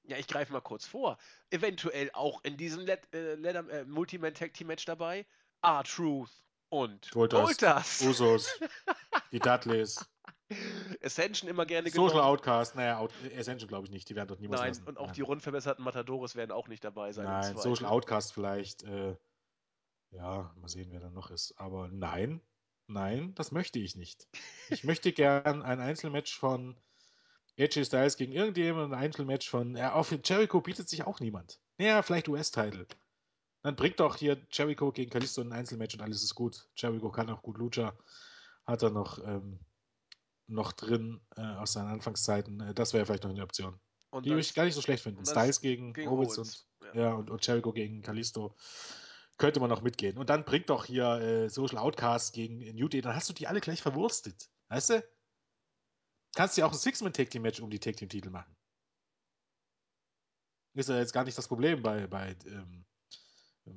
Ja, 0.04 0.18
ich 0.18 0.26
greife 0.26 0.52
mal 0.52 0.60
kurz 0.60 0.86
vor. 0.86 1.18
Eventuell 1.50 2.10
auch 2.12 2.42
in 2.44 2.56
diesem 2.56 2.80
Let 2.84 3.12
äh, 3.14 3.34
Leather- 3.34 3.68
äh, 3.70 3.84
Multi-Man 3.84 4.34
Tag 4.34 4.54
Team 4.54 4.68
Match 4.68 4.84
dabei. 4.84 5.26
R-Truth 5.62 6.30
und 6.68 7.10
Goldust. 7.10 7.62
Usos, 8.02 8.60
die 9.32 9.38
Dudleys, 9.38 10.04
Ascension 11.02 11.48
immer 11.48 11.64
gerne 11.66 11.88
Social 11.90 12.10
genommen. 12.10 12.26
Outcast, 12.28 12.76
naja, 12.76 12.98
Out 12.98 13.12
Ascension 13.36 13.66
glaube 13.68 13.86
ich 13.86 13.90
nicht, 13.92 14.08
die 14.08 14.14
werden 14.14 14.28
dort 14.28 14.40
niemals 14.40 14.60
Nein, 14.60 14.68
lassen. 14.70 14.84
und 14.86 14.98
auch 14.98 15.06
Nein. 15.06 15.14
die 15.14 15.22
rundverbesserten 15.22 15.82
Matadores 15.84 16.36
werden 16.36 16.52
auch 16.52 16.68
nicht 16.68 16.84
dabei 16.84 17.12
sein. 17.12 17.24
Nein. 17.24 17.56
Social 17.56 17.86
Outcast 17.86 18.32
vielleicht. 18.34 18.82
Äh, 18.84 19.16
ja, 20.10 20.52
mal 20.56 20.68
sehen, 20.68 20.90
wer 20.90 21.00
da 21.00 21.10
noch 21.10 21.30
ist. 21.30 21.54
Aber 21.58 21.88
nein, 21.88 22.40
nein, 22.86 23.34
das 23.34 23.52
möchte 23.52 23.78
ich 23.78 23.96
nicht. 23.96 24.26
Ich 24.70 24.84
möchte 24.84 25.12
gern 25.12 25.62
ein 25.62 25.80
Einzelmatch 25.80 26.36
von 26.36 26.76
AJ 27.58 27.86
Styles 27.86 28.16
gegen 28.16 28.32
irgendjemanden, 28.32 28.94
ein 28.94 29.04
Einzelmatch 29.04 29.48
von. 29.48 29.76
Ja, 29.76 29.94
auf 29.94 30.14
Jericho 30.24 30.60
bietet 30.60 30.88
sich 30.88 31.04
auch 31.04 31.20
niemand. 31.20 31.60
Ja, 31.78 32.02
vielleicht 32.02 32.28
US-Title. 32.28 32.86
Dann 33.62 33.76
bringt 33.76 34.00
doch 34.00 34.16
hier 34.16 34.40
Jericho 34.52 34.92
gegen 34.92 35.10
Kalisto 35.10 35.40
ein 35.40 35.52
Einzelmatch 35.52 35.94
und 35.94 36.02
alles 36.02 36.22
ist 36.22 36.34
gut. 36.34 36.68
Jericho 36.76 37.10
kann 37.10 37.30
auch 37.30 37.42
gut 37.42 37.58
Lucha. 37.58 37.96
Hat 38.64 38.82
er 38.82 38.90
noch, 38.90 39.18
ähm, 39.24 39.58
noch 40.46 40.72
drin 40.72 41.20
äh, 41.36 41.40
aus 41.40 41.72
seinen 41.72 41.88
Anfangszeiten. 41.88 42.60
Äh, 42.60 42.74
das 42.74 42.92
wäre 42.92 43.06
vielleicht 43.06 43.24
noch 43.24 43.30
eine 43.30 43.42
Option. 43.42 43.80
Und 44.10 44.24
Die 44.24 44.30
würde 44.30 44.40
ich 44.40 44.54
gar 44.54 44.64
nicht 44.64 44.74
so 44.74 44.82
schlecht 44.82 45.02
finden. 45.02 45.24
Styles 45.26 45.60
gegen, 45.60 45.92
gegen 45.92 46.08
Owens, 46.08 46.38
und, 46.38 46.66
ja. 46.94 47.00
ja. 47.00 47.14
und, 47.14 47.30
und 47.30 47.46
Jericho 47.46 47.72
gegen 47.72 48.02
Kalisto. 48.02 48.54
Könnte 49.38 49.60
man 49.60 49.68
noch 49.68 49.82
mitgehen. 49.82 50.16
Und 50.16 50.30
dann 50.30 50.44
bringt 50.44 50.70
doch 50.70 50.86
hier 50.86 51.20
äh, 51.20 51.48
Social 51.48 51.78
Outcast 51.78 52.32
gegen 52.32 52.58
New 52.74 52.88
Day. 52.88 53.02
Dann 53.02 53.14
hast 53.14 53.28
du 53.28 53.34
die 53.34 53.46
alle 53.46 53.60
gleich 53.60 53.82
verwurstet. 53.82 54.48
Weißt 54.68 54.90
du? 54.90 55.04
Kannst 56.34 56.56
dir 56.56 56.66
auch 56.66 56.72
ein 56.72 56.78
Six-Man-Tag-Team-Match 56.78 57.60
um 57.60 57.70
die 57.70 57.78
Tag-Team-Titel 57.78 58.30
machen. 58.30 58.54
Ist 60.74 60.88
ja 60.88 60.98
jetzt 60.98 61.12
gar 61.12 61.24
nicht 61.24 61.36
das 61.36 61.48
Problem 61.48 61.82
bei, 61.82 62.06
bei 62.06 62.36
ähm, 62.46 62.84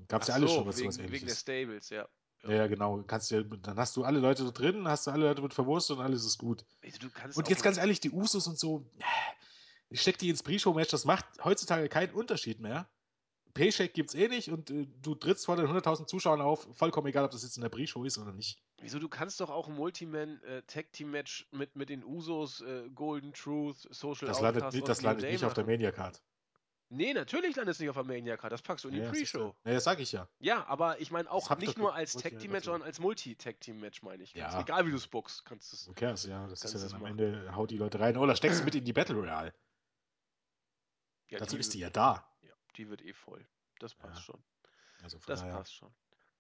gab 0.08 0.22
es 0.22 0.28
ja 0.28 0.34
Ach 0.34 0.38
alles 0.38 0.52
so, 0.52 0.58
schon 0.58 0.68
was 0.68 0.78
wegen, 0.78 1.12
wegen 1.12 1.28
der. 1.28 1.36
Stables, 1.36 1.90
ja. 1.90 2.08
Ja, 2.44 2.52
ja, 2.52 2.68
genau. 2.68 3.02
Kannst 3.04 3.32
dir, 3.32 3.44
dann 3.44 3.78
hast 3.78 3.96
du 3.98 4.04
alle 4.04 4.20
Leute 4.20 4.46
da 4.46 4.52
drin, 4.52 4.88
hast 4.88 5.08
du 5.08 5.12
alle 5.12 5.28
Leute 5.28 5.42
mit 5.42 5.54
verwurstet 5.54 5.98
und 5.98 6.04
alles 6.04 6.26
ist 6.26 6.38
gut. 6.38 6.66
Du 7.00 7.10
Und 7.36 7.50
jetzt 7.50 7.64
ganz 7.64 7.78
ehrlich, 7.78 8.00
die 8.00 8.12
Usos 8.12 8.48
und 8.48 8.58
so, 8.58 8.90
ich 9.90 10.02
steck 10.02 10.18
die 10.18 10.30
ins 10.30 10.44
Pre-Show-Match, 10.44 10.92
das 10.92 11.06
macht 11.06 11.26
heutzutage 11.44 11.90
keinen 11.90 12.14
Unterschied 12.14 12.60
mehr. 12.60 12.90
Paycheck 13.60 13.94
gibt's 13.94 14.16
eh 14.16 14.28
nicht 14.28 14.50
und 14.50 14.70
äh, 14.72 14.88
du 15.02 15.16
trittst 15.16 15.46
vor 15.46 15.56
den 15.56 15.68
100.000 15.68 16.08
Zuschauern 16.08 16.42
auf, 16.42 16.68
vollkommen 16.76 17.08
egal, 17.08 17.26
ob 17.26 17.32
das 17.32 17.44
jetzt 17.44 17.58
in 17.58 17.62
der 17.62 17.70
Pre-Show 17.70 18.04
ist 18.06 18.18
oder 18.18 18.32
nicht. 18.32 18.58
Wieso, 18.82 19.00
du 19.00 19.10
kannst 19.10 19.40
doch 19.42 19.50
auch 19.50 19.68
ein 19.68 19.76
Multiman 19.76 20.42
äh, 20.44 20.62
mit, 21.52 21.76
mit 21.76 21.90
den 21.90 22.04
Usos, 22.04 22.62
äh, 22.62 22.90
Golden 22.96 23.34
Truth, 23.34 23.78
Social 23.92 24.28
Das 24.28 24.38
Outcast 24.38 24.42
landet, 24.42 24.74
nicht- 24.74 24.88
das 24.88 25.02
landet 25.02 25.24
Day 25.24 25.32
nicht 25.34 25.44
auf 25.44 25.54
der. 25.54 25.66
Mania-Card. 25.66 26.22
Nee, 26.92 27.14
natürlich 27.14 27.56
landet 27.56 27.74
es 27.76 27.80
nicht 27.80 27.90
auf 27.90 27.96
der 27.98 28.04
Mania 28.06 28.36
Card, 28.36 28.52
das 28.52 28.64
packst 28.64 28.84
du 28.84 28.88
in 28.90 28.96
die 28.96 29.02
Ja. 29.02 29.12
Pre-Show. 29.12 29.54
Ja, 29.64 29.74
das 29.74 29.84
sag 29.84 30.00
ich 30.00 30.12
ja. 30.12 30.28
Ja, 30.40 30.66
aber 30.66 31.00
ich 31.00 31.12
meine 31.12 31.30
auch 31.30 31.56
nicht 31.58 31.78
nur 31.78 31.94
als 31.94 32.16
wollte 32.16 32.28
ich 32.28 32.32
Tag 32.32 32.34
ja 32.34 32.40
Team 32.40 32.48
grad 32.50 32.54
Match, 32.54 32.66
sagen. 32.66 32.74
sondern 32.74 32.88
als 32.88 33.00
Multi-Tag 33.00 33.60
Team 33.60 33.80
Match, 33.80 34.02
meine 34.02 34.24
ich. 34.24 34.34
Ja. 34.34 34.60
egal 34.60 34.88
wie 34.88 34.92
du 34.92 34.98
es 34.98 35.08
bookst, 35.08 35.46
kannst 35.46 35.72
du 35.72 35.76
es. 35.92 35.96
Cares, 35.96 36.26
ja. 36.26 36.48
Das 36.48 36.64
ist 36.64 36.74
ja 36.74 36.80
dann 36.80 36.96
am 36.96 37.02
machen. 37.04 37.12
Ende, 37.20 37.56
haut 37.56 37.70
die 37.70 37.78
Leute 37.78 38.00
rein. 38.00 38.18
Oder 38.18 38.36
steckst 38.36 38.62
du 38.62 38.64
mit 38.64 38.74
in 38.74 38.86
die 38.86 38.94
Battle 38.94 39.16
Royale. 39.18 39.54
Ja, 41.30 41.38
Dazu 41.38 41.58
ist 41.58 41.68
wird- 41.68 41.74
die 41.76 41.80
ja 41.80 41.90
da. 41.92 42.26
Ja, 42.70 42.74
die 42.78 42.90
wird 42.90 43.02
eh 43.04 43.14
voll. 43.14 43.46
Das 43.80 43.94
passt 43.96 44.18
Ja. 44.18 44.22
schon. 44.34 44.44
Also 45.04 45.18
Das 45.26 45.40
daher. 45.42 45.56
passt 45.56 45.74
schon. 45.76 45.90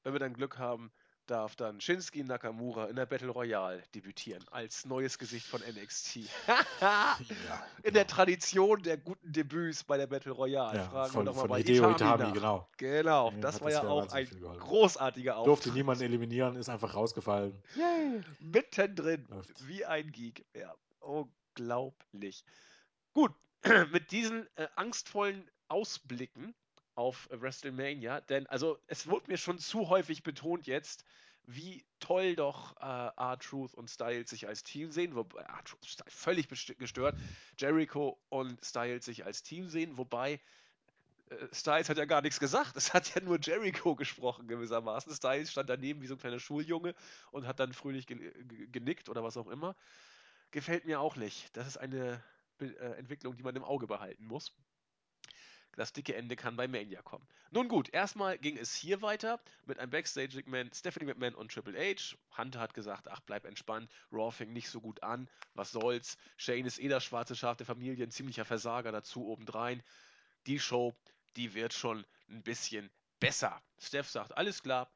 Wenn 0.04 0.14
wir 0.14 0.20
dann 0.20 0.34
Glück 0.34 0.58
haben, 0.58 0.92
darf 1.28 1.56
dann 1.56 1.80
Shinsuke 1.80 2.24
Nakamura 2.24 2.86
in 2.88 2.96
der 2.96 3.06
Battle 3.06 3.30
Royale 3.30 3.84
debütieren 3.94 4.44
als 4.50 4.86
neues 4.86 5.18
Gesicht 5.20 5.46
von 5.46 5.62
NXT. 5.62 6.20
Ja, 6.82 7.18
In 7.84 7.94
der 7.94 8.06
genau. 8.06 8.16
Tradition 8.16 8.82
der 8.82 8.98
guten 8.98 9.32
Debüts 9.32 9.84
bei 9.84 9.98
der 9.98 10.08
Battle 10.08 10.32
Royale. 10.32 10.78
Ja, 10.80 10.90
Fragen 10.90 11.12
von- 11.12 11.22
wir 11.22 11.26
doch 11.26 11.36
mal 11.36 11.42
von 11.42 11.50
bei 11.52 11.58
Hideo 11.60 11.92
Itami, 11.92 12.14
Itami, 12.16 12.34
genau. 12.34 12.70
Genau, 12.78 13.30
Dem 13.32 13.42
das 13.42 13.62
war 13.62 13.70
ja 13.70 13.84
ja 13.84 13.90
auch 13.90 14.12
ein 14.12 14.26
großartiger 14.60 15.34
Durfte 15.36 15.52
Auftritt. 15.52 15.74
niemanden 15.74 16.04
eliminieren, 16.04 16.56
ist 16.56 16.70
einfach 16.70 16.96
rausgefallen. 16.96 17.62
Yay, 17.76 18.22
mittendrin, 18.40 19.28
wie 19.66 19.86
ein 19.86 20.12
Geek. 20.12 20.46
Ja, 20.56 20.74
unglaublich. 21.00 22.44
Gut, 23.14 23.34
mit 23.92 24.12
diesen 24.12 24.48
äh, 24.56 24.68
angstvollen 24.76 25.48
Ausblicken 25.70 26.56
auf 26.96 27.30
äh, 27.32 27.42
WrestleMania, 27.42 28.22
denn 28.22 28.48
also 28.48 28.80
es 28.88 29.08
wurde 29.08 29.32
mir 29.32 29.38
schon 29.38 29.60
zu 29.60 29.90
häufig 29.90 30.24
betont 30.24 30.68
jetzt, 30.68 31.06
wie 31.46 31.84
toll 32.00 32.36
doch 32.36 32.76
äh, 32.78 33.12
R-Truth 33.18 33.74
und 33.74 33.90
Styles 33.90 34.30
sich 34.30 34.48
als 34.48 34.64
Team 34.64 34.92
sehen, 34.92 35.16
wobei 35.16 35.42
R-Truth 35.42 35.86
ist 35.86 36.04
völlig 36.08 36.48
gestört, 36.78 37.18
Jericho 37.58 38.20
und 38.30 38.64
Styles 38.64 39.06
sich 39.06 39.26
als 39.26 39.44
Team 39.44 39.70
sehen, 39.70 39.98
wobei 39.98 40.40
äh, 41.30 41.48
Styles 41.54 41.90
hat 41.90 41.98
ja 41.98 42.06
gar 42.06 42.22
nichts 42.22 42.40
gesagt. 42.40 42.76
Es 42.76 42.94
hat 42.94 43.14
ja 43.16 43.22
nur 43.22 43.40
Jericho 43.40 43.96
gesprochen, 43.96 44.48
gewissermaßen. 44.48 45.14
Styles 45.14 45.52
stand 45.52 45.70
daneben 45.70 46.02
wie 46.02 46.08
so 46.08 46.16
ein 46.16 46.20
kleiner 46.20 46.40
Schuljunge 46.40 46.96
und 47.32 47.48
hat 47.48 47.60
dann 47.60 47.74
fröhlich 47.74 48.08
ge 48.08 48.18
ge 48.46 48.68
genickt 48.68 49.10
oder 49.10 49.24
was 49.24 49.38
auch 49.38 49.48
immer. 49.48 49.76
Gefällt 50.52 50.86
mir 50.86 51.00
auch 51.00 51.16
nicht. 51.16 51.56
Das 51.56 51.68
ist 51.68 51.78
eine 51.78 52.24
äh, 52.60 52.66
Entwicklung, 52.98 53.36
die 53.38 53.44
man 53.44 53.56
im 53.56 53.64
Auge 53.64 53.88
behalten 53.88 54.26
muss. 54.26 54.54
Das 55.80 55.93
dicke 55.93 56.14
Ende 56.14 56.35
kann 56.35 56.57
bei 56.57 56.68
Mania 56.68 57.01
kommen. 57.01 57.26
Nun 57.51 57.69
gut, 57.69 57.88
erstmal 57.93 58.38
ging 58.38 58.57
es 58.57 58.76
hier 58.76 59.01
weiter 59.01 59.39
mit 59.65 59.80
einem 59.80 59.91
Backstage-Segment 59.91 60.76
Stephanie 60.76 61.06
McMahon 61.06 61.35
und 61.35 61.53
Triple 61.53 61.80
H. 61.80 62.18
Hunter 62.38 62.60
hat 62.60 62.73
gesagt, 62.73 63.07
ach, 63.07 63.22
bleib 63.22 63.45
entspannt. 63.45 63.89
Raw 64.11 64.30
fängt 64.30 64.51
nicht 64.51 64.69
so 64.69 64.81
gut 64.81 65.01
an. 65.03 65.30
Was 65.53 65.72
soll's? 65.72 66.18
Shane 66.35 66.65
ist 66.65 66.80
eh 66.80 66.89
das 66.89 67.06
schwarze 67.06 67.34
Schaf 67.34 67.56
der 67.56 67.65
Familie, 67.65 68.06
ein 68.06 68.11
ziemlicher 68.11 68.43
Versager 68.43 68.91
dazu 68.91 69.26
obendrein. 69.30 69.81
Die 70.47 70.60
Show, 70.60 70.93
die 71.38 71.53
wird 71.53 71.73
schon 71.73 72.06
ein 72.27 72.43
bisschen 72.43 72.89
besser. 73.22 73.61
Steph 73.77 74.10
sagt, 74.10 74.35
alles 74.35 74.61
klar, 74.61 74.91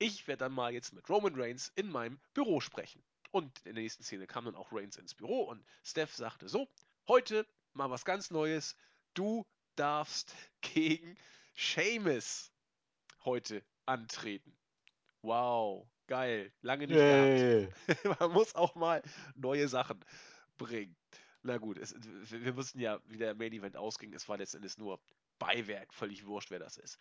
ich 0.00 0.26
werde 0.26 0.40
dann 0.46 0.52
mal 0.52 0.72
jetzt 0.72 0.94
mit 0.94 1.08
Roman 1.08 1.40
Reigns 1.40 1.70
in 1.76 1.88
meinem 1.88 2.18
Büro 2.32 2.58
sprechen. 2.58 3.04
Und 3.30 3.56
in 3.58 3.76
der 3.76 3.84
nächsten 3.84 4.02
Szene 4.02 4.26
kam 4.26 4.46
dann 4.46 4.56
auch 4.56 4.72
Reigns 4.72 4.96
ins 4.96 5.14
Büro 5.14 5.42
und 5.42 5.64
Steph 5.84 6.12
sagte 6.12 6.48
so, 6.48 6.68
heute 7.06 7.46
mal 7.72 7.88
was 7.88 8.04
ganz 8.04 8.32
Neues. 8.32 8.74
Du 9.14 9.46
darfst 9.76 10.34
gegen 10.60 11.16
Seamus 11.54 12.52
heute 13.24 13.64
antreten. 13.86 14.56
Wow, 15.22 15.88
geil, 16.06 16.52
lange 16.60 16.86
nicht 16.86 16.96
Yay. 16.96 17.68
gehabt. 17.86 18.20
Man 18.20 18.32
muss 18.32 18.54
auch 18.54 18.74
mal 18.74 19.02
neue 19.34 19.68
Sachen 19.68 20.00
bringen. 20.56 20.96
Na 21.42 21.58
gut, 21.58 21.78
es, 21.78 21.94
wir 22.30 22.44
wir 22.44 22.56
wussten 22.56 22.80
ja, 22.80 23.00
wie 23.06 23.18
der 23.18 23.34
Main 23.34 23.52
Event 23.52 23.76
ausging. 23.76 24.14
Es 24.14 24.28
war 24.28 24.38
letztendlich 24.38 24.78
nur 24.78 25.00
Beiwerk, 25.38 25.92
völlig 25.92 26.26
wurscht, 26.26 26.50
wer 26.50 26.58
das 26.58 26.76
ist. 26.76 26.98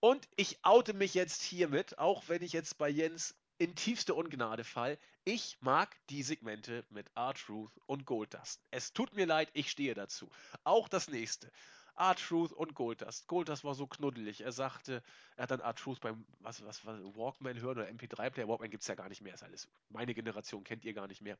Und 0.00 0.28
ich 0.36 0.58
oute 0.62 0.94
mich 0.94 1.14
jetzt 1.14 1.42
hiermit, 1.42 1.98
auch 1.98 2.28
wenn 2.28 2.42
ich 2.42 2.52
jetzt 2.52 2.78
bei 2.78 2.88
Jens 2.88 3.34
in 3.58 3.74
tiefste 3.74 4.14
Ungnade 4.14 4.64
fall. 4.64 4.98
Ich 5.24 5.56
mag 5.60 5.96
die 6.10 6.22
Segmente 6.22 6.84
mit 6.90 7.10
R-Truth 7.14 7.72
und 7.86 8.04
Goldust. 8.04 8.60
Es 8.70 8.92
tut 8.92 9.14
mir 9.14 9.26
leid, 9.26 9.50
ich 9.54 9.70
stehe 9.70 9.94
dazu. 9.94 10.28
Auch 10.64 10.88
das 10.88 11.08
nächste. 11.08 11.50
R-Truth 11.96 12.52
und 12.52 12.74
Goldust. 12.74 13.26
Goldust 13.28 13.64
war 13.64 13.74
so 13.74 13.86
knuddelig. 13.86 14.40
Er 14.40 14.52
sagte, 14.52 15.02
er 15.36 15.44
hat 15.44 15.50
dann 15.50 15.60
R-Truth 15.60 16.00
beim 16.00 16.24
was, 16.40 16.64
was, 16.64 16.84
was, 16.84 17.00
Walkman 17.16 17.60
hören 17.60 17.78
oder 17.78 17.88
MP3-Player. 17.88 18.48
Walkman 18.48 18.70
gibt 18.70 18.82
es 18.82 18.88
ja 18.88 18.94
gar 18.94 19.08
nicht 19.08 19.20
mehr. 19.20 19.34
Ist 19.34 19.42
alles, 19.42 19.68
meine 19.90 20.14
Generation 20.14 20.64
kennt 20.64 20.84
ihr 20.84 20.94
gar 20.94 21.06
nicht 21.06 21.22
mehr. 21.22 21.38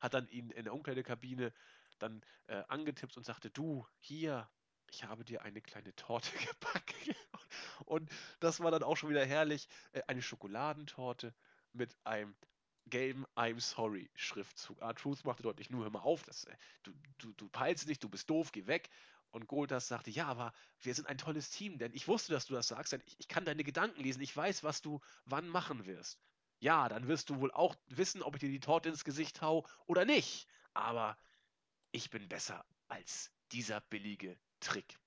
Hat 0.00 0.14
dann 0.14 0.28
ihn 0.28 0.50
in 0.50 0.64
der 0.64 0.74
Umkleidekabine 0.74 1.52
dann 1.98 2.22
äh, 2.46 2.62
angetippt 2.68 3.16
und 3.16 3.24
sagte, 3.24 3.50
du, 3.50 3.86
hier, 3.98 4.48
ich 4.90 5.04
habe 5.04 5.24
dir 5.24 5.42
eine 5.42 5.60
kleine 5.60 5.94
Torte 5.96 6.30
gebacken. 6.38 7.14
Und 7.84 8.10
das 8.40 8.60
war 8.60 8.70
dann 8.70 8.82
auch 8.82 8.96
schon 8.96 9.10
wieder 9.10 9.24
herrlich. 9.24 9.68
Äh, 9.92 10.02
eine 10.06 10.22
Schokoladentorte 10.22 11.34
mit 11.72 11.96
einem 12.04 12.34
gelben 12.88 13.26
I'm 13.34 13.60
sorry 13.60 14.08
Schriftzug. 14.14 14.80
R-Truth 14.80 15.24
machte 15.24 15.42
deutlich, 15.42 15.70
nur 15.70 15.82
hör 15.84 15.90
mal 15.90 16.00
auf, 16.00 16.22
das, 16.22 16.44
äh, 16.44 16.56
du, 16.84 16.92
du, 17.18 17.32
du 17.32 17.48
peilst 17.48 17.88
nicht, 17.88 18.02
du 18.02 18.08
bist 18.08 18.30
doof, 18.30 18.52
geh 18.52 18.66
weg. 18.66 18.88
Und 19.30 19.46
Goldas 19.46 19.88
sagte, 19.88 20.10
ja, 20.10 20.26
aber 20.26 20.52
wir 20.80 20.94
sind 20.94 21.06
ein 21.06 21.18
tolles 21.18 21.50
Team, 21.50 21.78
denn 21.78 21.92
ich 21.92 22.08
wusste, 22.08 22.32
dass 22.32 22.46
du 22.46 22.54
das 22.54 22.68
sagst, 22.68 22.92
denn 22.92 23.02
ich, 23.06 23.16
ich 23.18 23.28
kann 23.28 23.44
deine 23.44 23.64
Gedanken 23.64 24.00
lesen, 24.00 24.22
ich 24.22 24.36
weiß, 24.36 24.64
was 24.64 24.82
du 24.82 25.00
wann 25.24 25.48
machen 25.48 25.86
wirst. 25.86 26.18
Ja, 26.58 26.88
dann 26.88 27.06
wirst 27.06 27.28
du 27.28 27.40
wohl 27.40 27.52
auch 27.52 27.76
wissen, 27.86 28.22
ob 28.22 28.34
ich 28.34 28.40
dir 28.40 28.48
die 28.48 28.60
Torte 28.60 28.88
ins 28.88 29.04
Gesicht 29.04 29.42
hau 29.42 29.66
oder 29.86 30.04
nicht. 30.04 30.48
Aber 30.72 31.18
ich 31.92 32.10
bin 32.10 32.28
besser 32.28 32.64
als 32.88 33.30
dieser 33.52 33.80
billige 33.82 34.38
Trick. 34.60 34.98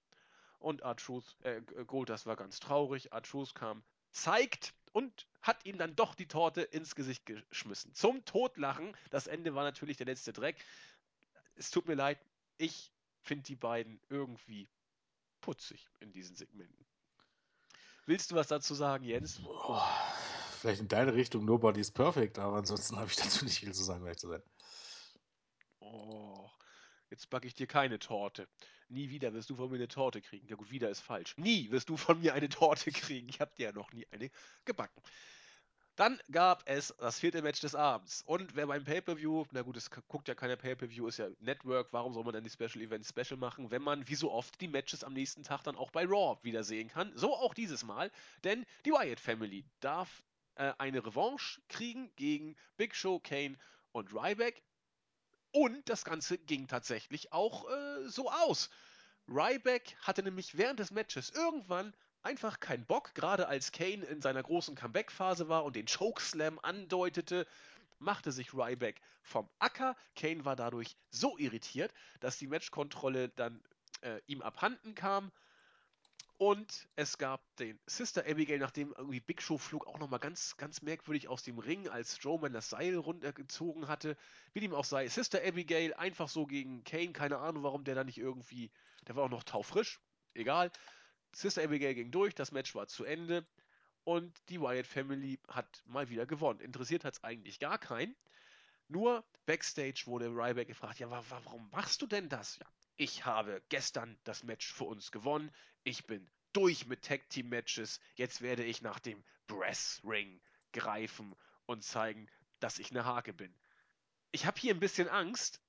Und 0.60 0.82
R-Truth, 0.82 1.38
äh, 1.42 1.62
Goldas 1.86 2.26
war 2.26 2.36
ganz 2.36 2.60
traurig. 2.60 3.12
R-Truth 3.12 3.56
kam, 3.56 3.84
zeigt 4.12 4.74
und 4.92 5.28
hat 5.42 5.66
ihm 5.66 5.78
dann 5.78 5.96
doch 5.96 6.16
die 6.16 6.28
Torte 6.28 6.62
ins 6.62 6.96
Gesicht 6.96 7.26
geschmissen. 7.26 7.94
Zum 7.94 8.26
Totlachen. 8.26 8.96
Das 9.10 9.28
Ende 9.28 9.56
war 9.56 9.64
natürlich 9.64 9.98
der 9.98 10.06
letzte 10.06 10.34
Dreck. 10.34 10.64
Es 11.56 11.72
tut 11.72 11.88
mir 11.88 11.96
leid, 11.96 12.20
ich 12.58 12.92
finde 13.22 13.44
die 13.44 13.56
beiden 13.56 14.00
irgendwie 14.10 14.70
putzig 15.42 15.90
in 16.00 16.12
diesen 16.12 16.36
Segmenten. 16.36 16.86
Willst 18.06 18.32
du 18.32 18.36
was 18.36 18.48
dazu 18.48 18.74
sagen, 18.74 19.04
Jens? 19.04 19.40
Oh, 19.46 19.82
vielleicht 20.60 20.82
in 20.82 20.88
deine 20.88 21.14
Richtung 21.14 21.46
Nobody's 21.46 21.92
Perfect, 21.92 22.40
aber 22.40 22.58
ansonsten 22.58 22.98
habe 22.98 23.10
ich 23.10 23.16
dazu 23.18 23.46
nicht 23.46 23.60
viel 23.60 23.74
zu 23.74 23.84
sagen, 23.84 24.04
ehrlich 24.06 24.20
zu 24.20 24.30
sein. 24.30 24.42
Oh, 25.80 26.50
jetzt 27.10 27.30
backe 27.30 27.48
ich 27.48 27.54
dir 27.54 27.68
keine 27.68 28.00
Torte. 28.00 28.48
Nie 28.90 29.10
wieder 29.10 29.34
wirst 29.34 29.50
du 29.50 29.56
von 29.56 29.70
mir 29.70 29.76
eine 29.76 29.88
Torte 29.88 30.22
kriegen. 30.22 30.48
Ja 30.48 30.56
gut, 30.56 30.72
wieder 30.72 30.90
ist 30.90 31.02
falsch. 31.02 31.38
Nie 31.38 31.70
wirst 31.70 31.90
du 31.90 31.98
von 31.98 32.20
mir 32.20 32.34
eine 32.34 32.50
Torte 32.50 32.92
kriegen. 32.92 33.30
Ich 33.30 33.40
habe 33.40 33.54
dir 33.56 33.68
ja 33.68 33.72
noch 33.72 33.94
nie 33.94 34.08
eine 34.12 34.32
gebacken. 34.66 35.02
Dann 36.00 36.18
gab 36.32 36.64
es 36.66 36.96
das 36.98 37.20
vierte 37.20 37.42
Match 37.42 37.60
des 37.60 37.76
Abends. 37.76 38.24
Und 38.26 38.56
wer 38.56 38.68
beim 38.68 38.86
Pay-Per-View, 38.86 39.48
na 39.52 39.64
gut, 39.64 39.76
es 39.76 39.92
guckt 39.92 40.30
ja 40.30 40.34
keiner 40.34 40.56
Pay-Per-View, 40.56 41.08
ist 41.08 41.18
ja 41.18 41.28
Network, 41.42 41.92
warum 41.92 42.14
soll 42.14 42.24
man 42.24 42.34
dann 42.34 42.46
die 42.46 42.50
Special 42.50 42.82
Events 42.82 43.10
special 43.10 43.38
machen, 43.38 43.70
wenn 43.70 43.82
man 43.82 44.08
wie 44.08 44.16
so 44.16 44.32
oft 44.32 44.62
die 44.62 44.70
Matches 44.70 45.04
am 45.04 45.12
nächsten 45.12 45.44
Tag 45.44 45.64
dann 45.64 45.76
auch 45.76 45.92
bei 45.92 46.06
Raw 46.06 46.40
wiedersehen 46.42 46.88
kann? 46.88 47.12
So 47.16 47.36
auch 47.36 47.54
dieses 47.54 47.84
Mal, 47.84 48.12
denn 48.46 48.66
die 48.86 48.92
Wyatt 48.92 49.20
Family 49.20 49.66
darf 49.82 50.24
äh, 50.56 50.72
eine 50.78 51.06
Revanche 51.06 51.60
kriegen 51.68 52.10
gegen 52.16 52.56
Big 52.78 52.96
Show, 52.96 53.20
Kane 53.20 53.58
und 53.92 54.14
Ryback. 54.14 54.64
Und 55.52 55.90
das 55.90 56.06
Ganze 56.06 56.38
ging 56.38 56.70
tatsächlich 56.70 57.34
auch 57.34 57.70
äh, 57.70 58.08
so 58.08 58.32
aus. 58.32 58.70
Ryback 59.28 59.98
hatte 60.00 60.24
nämlich 60.24 60.58
während 60.58 60.80
des 60.80 60.92
Matches 60.92 61.30
irgendwann 61.32 61.94
einfach 62.24 62.60
keinen 62.60 62.86
Bock, 62.86 63.14
gerade 63.16 63.48
als 63.48 63.72
Kane 63.72 64.06
in 64.06 64.22
seiner 64.22 64.44
großen 64.44 64.76
Comeback-Phase 64.76 65.50
war 65.50 65.64
und 65.64 65.76
den 65.76 65.88
Chokeslam 65.88 66.60
andeutete, 66.60 67.48
machte 68.00 68.32
sich 68.32 68.54
Ryback 68.54 69.02
vom 69.22 69.50
Acker. 69.60 69.96
Kane 70.16 70.46
war 70.46 70.56
dadurch 70.56 70.98
so 71.10 71.38
irritiert, 71.38 71.94
dass 72.20 72.38
die 72.38 72.48
Matchkontrolle 72.48 73.30
dann 73.30 73.62
äh, 74.02 74.20
ihm 74.28 74.42
abhanden 74.42 74.96
kam. 74.96 75.32
Und 76.38 76.88
es 76.96 77.18
gab 77.18 77.42
den 77.58 77.78
Sister 77.86 78.24
Abigail, 78.26 78.60
nachdem 78.60 78.94
irgendwie 78.98 79.20
Big 79.20 79.42
Show 79.42 79.58
flog 79.58 79.88
auch 79.88 80.00
nochmal 80.00 80.22
ganz, 80.22 80.56
ganz 80.56 80.82
merkwürdig 80.82 81.28
aus 81.28 81.44
dem 81.44 81.60
Ring, 81.60 81.90
als 81.90 82.16
Strowman 82.16 82.54
das 82.54 82.70
Seil 82.70 82.96
runtergezogen 82.96 83.90
hatte. 83.90 84.16
Wie 84.54 84.62
dem 84.62 84.74
auch 84.74 84.86
sei, 84.86 85.10
Sister 85.10 85.42
Abigail 85.46 85.94
einfach 85.96 86.30
so 86.30 86.46
gegen 86.46 86.86
Kane, 86.86 87.12
keine 87.12 87.40
Ahnung, 87.40 87.64
warum 87.64 87.84
der 87.84 87.96
da 87.96 88.06
nicht 88.06 88.18
irgendwie, 88.18 88.72
der 89.06 89.18
war 89.18 89.26
auch 89.26 89.30
noch 89.30 89.44
taufrisch, 89.44 90.00
egal. 90.34 90.72
Sister 91.34 91.64
Abigail 91.64 91.94
ging 91.94 92.12
durch, 92.12 92.36
das 92.36 92.52
Match 92.52 92.74
war 92.76 92.88
zu 92.88 93.04
Ende 93.04 93.46
und 94.04 94.36
die 94.50 94.60
Wyatt 94.60 94.88
Family 94.88 95.40
hat 95.48 95.84
mal 95.86 96.10
wieder 96.10 96.26
gewonnen. 96.26 96.60
Interessiert 96.60 97.06
hat 97.06 97.14
es 97.14 97.24
eigentlich 97.24 97.60
gar 97.60 97.78
keinen. 97.78 98.16
Nur 98.88 99.24
backstage 99.46 100.04
wurde 100.06 100.30
Ryback 100.30 100.68
gefragt, 100.68 101.00
ja, 101.00 101.10
warum 101.10 101.70
machst 101.70 102.02
du 102.02 102.08
denn 102.08 102.28
das? 102.28 102.58
Ja, 102.58 102.66
ich 102.96 103.26
habe 103.26 103.62
gestern 103.70 104.18
das 104.24 104.44
Match 104.44 104.74
für 104.74 104.86
uns 104.86 105.12
gewonnen. 105.12 105.52
Ich 105.84 106.08
bin 106.08 106.28
durch 106.54 106.88
mit 106.88 107.04
Tag 107.04 107.30
Team 107.30 107.50
Matches. 107.50 108.00
Jetzt 108.16 108.42
werde 108.42 108.64
ich 108.64 108.82
nach 108.82 109.00
dem 109.00 109.24
Brass 109.48 110.02
Ring 110.04 110.42
greifen 110.74 111.36
und 111.66 111.84
zeigen, 111.84 112.28
dass 112.60 112.80
ich 112.80 112.92
eine 112.92 113.06
Hake 113.06 113.34
bin. 113.34 113.54
Ich 114.32 114.46
habe 114.46 114.60
hier 114.60 114.74
ein 114.74 114.80
bisschen 114.80 115.08
Angst, 115.08 115.62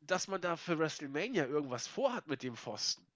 dass 0.00 0.28
man 0.28 0.40
da 0.40 0.56
für 0.56 0.78
WrestleMania 0.78 1.46
irgendwas 1.46 1.86
vorhat 1.86 2.26
mit 2.26 2.42
dem 2.42 2.56
Pfosten. 2.56 3.06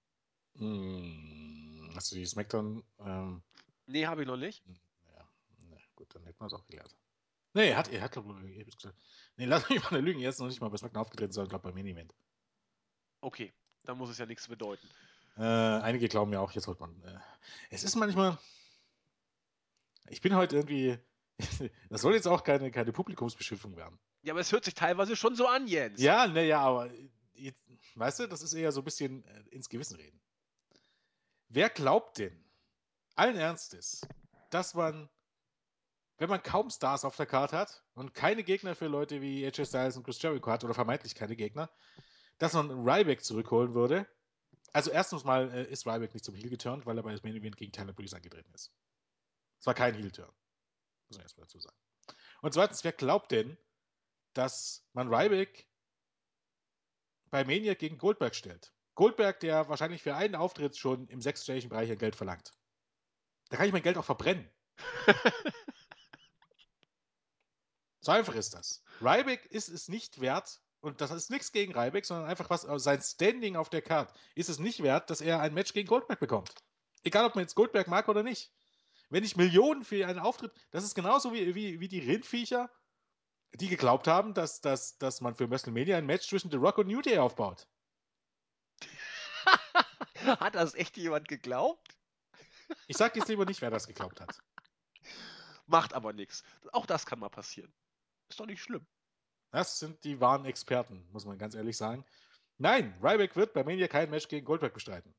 Hm, 0.57 1.62
hast 1.95 2.11
du 2.11 2.15
die 2.15 2.25
Smackdown? 2.25 2.83
Ähm, 2.99 3.43
nee, 3.85 4.05
habe 4.05 4.21
ich 4.21 4.27
noch 4.27 4.37
nicht. 4.37 4.65
Hm, 4.65 4.75
ja, 5.15 5.27
ne, 5.69 5.77
gut, 5.95 6.13
dann 6.15 6.23
hätten 6.23 6.39
wir 6.39 6.47
es 6.47 6.53
auch 6.53 6.65
gelernt. 6.65 6.95
Nee, 7.53 7.69
er 7.69 7.77
hat, 7.77 7.89
er 7.89 8.01
hat, 8.01 8.11
glaube 8.11 8.33
ich, 8.49 8.75
gesagt. 8.75 8.97
Nee, 9.37 9.45
lass 9.45 9.69
mich 9.69 9.79
mal 9.83 9.89
eine 9.89 10.01
Lügen. 10.01 10.19
Er 10.21 10.29
ist 10.29 10.39
noch 10.39 10.47
nicht 10.47 10.61
mal 10.61 10.69
bei 10.69 10.77
Smackdown 10.77 11.01
aufgetreten, 11.01 11.33
sondern, 11.33 11.49
glaube 11.49 11.69
ich, 11.69 11.73
beim 11.73 11.83
Main-Event. 11.83 12.13
Okay, 13.21 13.53
dann 13.83 13.97
muss 13.97 14.09
es 14.09 14.17
ja 14.17 14.25
nichts 14.25 14.47
bedeuten. 14.47 14.87
Äh, 15.37 15.41
einige 15.41 16.07
glauben 16.07 16.33
ja 16.33 16.39
auch, 16.39 16.51
jetzt 16.51 16.67
holt 16.67 16.79
man. 16.79 17.01
Äh, 17.03 17.17
es 17.69 17.83
ist 17.83 17.95
manchmal. 17.95 18.37
Ich 20.09 20.21
bin 20.21 20.35
heute 20.35 20.57
irgendwie. 20.57 20.97
das 21.89 22.01
soll 22.01 22.13
jetzt 22.13 22.27
auch 22.27 22.43
keine, 22.43 22.71
keine 22.71 22.91
Publikumsbeschimpfung 22.91 23.75
werden. 23.75 23.97
Ja, 24.21 24.33
aber 24.33 24.41
es 24.41 24.51
hört 24.51 24.65
sich 24.65 24.75
teilweise 24.75 25.15
schon 25.15 25.35
so 25.35 25.47
an, 25.47 25.67
Jens. 25.67 26.01
Ja, 26.01 26.27
naja, 26.27 26.59
aber. 26.59 26.91
Jetzt, 27.33 27.59
weißt 27.95 28.19
du, 28.19 28.27
das 28.27 28.43
ist 28.43 28.53
eher 28.53 28.71
so 28.71 28.81
ein 28.81 28.83
bisschen 28.83 29.25
äh, 29.25 29.43
ins 29.49 29.69
Gewissen 29.69 29.95
reden. 29.95 30.21
Wer 31.53 31.69
glaubt 31.69 32.17
denn, 32.17 32.43
allen 33.13 33.35
Ernstes, 33.35 34.01
dass 34.49 34.73
man, 34.73 35.07
wenn 36.17 36.27
man 36.27 36.41
kaum 36.41 36.71
Stars 36.71 37.05
auf 37.05 37.15
der 37.15 37.27
Karte 37.27 37.55
hat 37.55 37.83
und 37.93 38.15
keine 38.15 38.43
Gegner 38.43 38.73
für 38.73 38.87
Leute 38.87 39.21
wie 39.21 39.45
AJ 39.45 39.67
Styles 39.67 39.95
und 39.95 40.03
Chris 40.03 40.19
Jericho 40.19 40.49
hat 40.49 40.63
oder 40.63 40.73
vermeintlich 40.73 41.13
keine 41.13 41.35
Gegner, 41.35 41.69
dass 42.39 42.53
man 42.53 42.71
Ryback 42.71 43.23
zurückholen 43.23 43.75
würde. 43.75 44.07
Also 44.71 44.89
erstens 44.89 45.25
mal 45.25 45.53
äh, 45.53 45.71
ist 45.71 45.85
Ryback 45.85 46.15
nicht 46.15 46.25
zum 46.25 46.33
Heel 46.33 46.49
geturnt, 46.49 46.87
weil 46.87 46.97
er 46.97 47.03
bei 47.03 47.11
das 47.11 47.21
Main 47.21 47.35
Event 47.35 47.55
gegen 47.55 47.71
Tyler 47.71 47.93
Breeze 47.93 48.15
angetreten 48.15 48.51
ist. 48.55 48.73
Es 49.59 49.67
war 49.67 49.75
kein 49.75 49.93
Heel-Turn. 49.93 50.33
Muss 51.07 51.17
man 51.17 51.21
erstmal 51.21 51.45
dazu 51.45 51.59
sagen. 51.59 51.77
Und 52.41 52.55
zweitens, 52.55 52.83
wer 52.83 52.93
glaubt 52.93 53.31
denn, 53.31 53.59
dass 54.33 54.83
man 54.93 55.13
Ryback 55.13 55.67
bei 57.29 57.43
Mania 57.43 57.75
gegen 57.75 57.99
Goldberg 57.99 58.33
stellt? 58.33 58.73
Goldberg, 58.95 59.39
der 59.39 59.69
wahrscheinlich 59.69 60.03
für 60.03 60.15
einen 60.15 60.35
Auftritt 60.35 60.77
schon 60.77 61.07
im 61.07 61.21
sechsstelligen 61.21 61.69
Bereich 61.69 61.91
ein 61.91 61.97
Geld 61.97 62.15
verlangt. 62.15 62.53
Da 63.49 63.57
kann 63.57 63.65
ich 63.65 63.73
mein 63.73 63.83
Geld 63.83 63.97
auch 63.97 64.05
verbrennen. 64.05 64.49
so 67.99 68.11
einfach 68.11 68.35
ist 68.35 68.53
das. 68.53 68.83
Ryback 69.01 69.45
ist 69.47 69.69
es 69.69 69.87
nicht 69.87 70.21
wert, 70.21 70.61
und 70.83 70.99
das 70.99 71.11
ist 71.11 71.31
nichts 71.31 71.53
gegen 71.53 71.73
Ryback, 71.73 72.05
sondern 72.05 72.27
einfach 72.27 72.49
was 72.49 72.65
äh, 72.65 72.77
sein 72.77 73.01
Standing 73.01 73.55
auf 73.55 73.69
der 73.69 73.81
Card 73.81 74.13
ist 74.35 74.49
es 74.49 74.59
nicht 74.59 74.83
wert, 74.83 75.09
dass 75.09 75.21
er 75.21 75.39
ein 75.39 75.53
Match 75.53 75.71
gegen 75.71 75.87
Goldberg 75.87 76.19
bekommt. 76.19 76.53
Egal, 77.03 77.25
ob 77.25 77.35
man 77.35 77.43
jetzt 77.43 77.55
Goldberg 77.55 77.87
mag 77.87 78.09
oder 78.09 78.21
nicht. 78.21 78.51
Wenn 79.09 79.23
ich 79.23 79.37
Millionen 79.37 79.85
für 79.85 80.05
einen 80.05 80.19
Auftritt, 80.19 80.51
das 80.71 80.83
ist 80.83 80.93
genauso 80.93 81.31
wie, 81.31 81.55
wie, 81.55 81.79
wie 81.79 81.87
die 81.87 81.99
Rindviecher, 81.99 82.69
die 83.53 83.69
geglaubt 83.69 84.07
haben, 84.07 84.33
dass, 84.33 84.59
dass, 84.59 84.97
dass 84.97 85.21
man 85.21 85.35
für 85.35 85.49
WrestleMania 85.49 85.97
ein 85.97 86.05
Match 86.05 86.27
zwischen 86.27 86.51
The 86.51 86.57
Rock 86.57 86.79
und 86.79 86.87
New 86.87 87.01
Day 87.01 87.17
aufbaut. 87.17 87.67
hat 90.39 90.55
das 90.55 90.75
echt 90.75 90.97
jemand 90.97 91.27
geglaubt? 91.27 91.97
Ich 92.87 92.97
sag 92.97 93.15
jetzt 93.15 93.27
lieber 93.27 93.45
nicht, 93.45 93.61
wer 93.61 93.71
das 93.71 93.87
geglaubt 93.87 94.21
hat. 94.21 94.41
Macht 95.65 95.93
aber 95.93 96.13
nichts. 96.13 96.43
Auch 96.71 96.85
das 96.85 97.05
kann 97.05 97.19
mal 97.19 97.29
passieren. 97.29 97.73
Ist 98.29 98.39
doch 98.39 98.45
nicht 98.45 98.61
schlimm. 98.61 98.85
Das 99.51 99.79
sind 99.79 100.03
die 100.03 100.19
wahren 100.19 100.45
Experten, 100.45 101.07
muss 101.11 101.25
man 101.25 101.37
ganz 101.37 101.55
ehrlich 101.55 101.77
sagen. 101.77 102.05
Nein, 102.57 102.97
Ryback 103.01 103.35
wird 103.35 103.53
bei 103.53 103.63
Mania 103.63 103.87
kein 103.87 104.09
Match 104.09 104.27
gegen 104.27 104.45
Goldberg 104.45 104.73
bestreiten. 104.73 105.13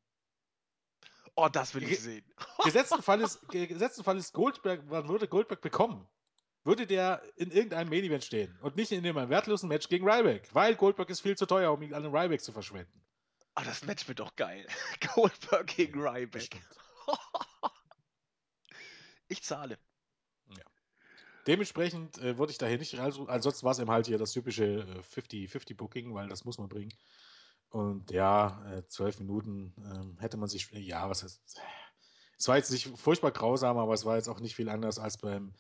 Oh, 1.37 1.49
das 1.49 1.75
will 1.75 1.83
ich 1.85 2.01
sehen. 2.01 2.25
Gesetzten 2.65 3.03
Fall 3.03 3.21
ist, 3.21 3.47
gesetzten 3.49 4.05
Fall 4.05 4.17
ist 4.17 4.33
Goldberg, 4.33 4.85
man 4.87 5.09
würde 5.09 5.29
Goldberg 5.29 5.61
bekommen, 5.61 6.09
würde 6.63 6.87
der 6.87 7.23
in 7.37 7.51
irgendeinem 7.51 7.89
Main 7.89 8.05
Event 8.05 8.25
stehen 8.25 8.57
und 8.61 8.77
nicht 8.77 8.93
in 8.93 9.05
einem 9.05 9.29
wertlosen 9.29 9.69
Match 9.69 9.89
gegen 9.89 10.09
Ryback, 10.09 10.55
weil 10.55 10.77
Goldberg 10.77 11.11
ist 11.11 11.21
viel 11.21 11.37
zu 11.37 11.47
teuer, 11.47 11.73
um 11.73 11.83
ihn 11.83 11.95
an 11.95 12.05
den 12.05 12.15
Ryback 12.15 12.41
zu 12.41 12.53
verschwenden. 12.53 13.04
Ah, 13.55 13.61
oh, 13.61 13.65
das 13.65 13.85
Match 13.85 14.09
wird 14.09 14.21
doch 14.21 14.35
geil. 14.37 14.67
Goldberg 15.15 15.69
gegen 15.69 16.01
Ryback. 16.01 16.61
ich 19.29 19.43
zahle. 19.45 19.79
Ja. 20.49 20.65
Dementsprechend 21.47 22.19
äh, 22.19 22.37
würde 22.37 22.51
ich 22.51 22.59
daher 22.59 22.79
nicht, 22.79 22.99
also 22.99 23.29
ansonsten 23.29 23.65
war 23.65 23.73
es 23.73 23.79
eben 23.79 23.91
halt 23.91 24.07
hier 24.07 24.19
das 24.19 24.33
typische 24.33 24.87
50-50-Booking, 25.15 26.11
äh, 26.11 26.15
weil 26.15 26.29
das 26.29 26.45
muss 26.45 26.59
man 26.59 26.69
bringen. 26.69 26.93
Und 27.69 28.11
ja, 28.11 28.65
äh, 28.73 28.87
zwölf 28.89 29.19
Minuten 29.19 29.75
ähm, 29.79 30.19
hätte 30.21 30.37
man 30.37 30.49
sich, 30.49 30.71
ja, 30.73 31.09
was 31.09 31.23
heißt, 31.23 31.61
es 32.39 32.49
war 32.49 32.57
jetzt 32.57 32.71
nicht 32.71 32.89
furchtbar 32.99 33.31
grausam, 33.31 33.79
aber 33.79 33.95
es 33.95 34.05
war 34.05 34.17
jetzt 34.17 34.29
auch 34.29 34.41
nicht 34.41 34.57
viel 34.57 34.69
anders 34.69 34.99
als 34.99 35.19
beim, 35.19 35.55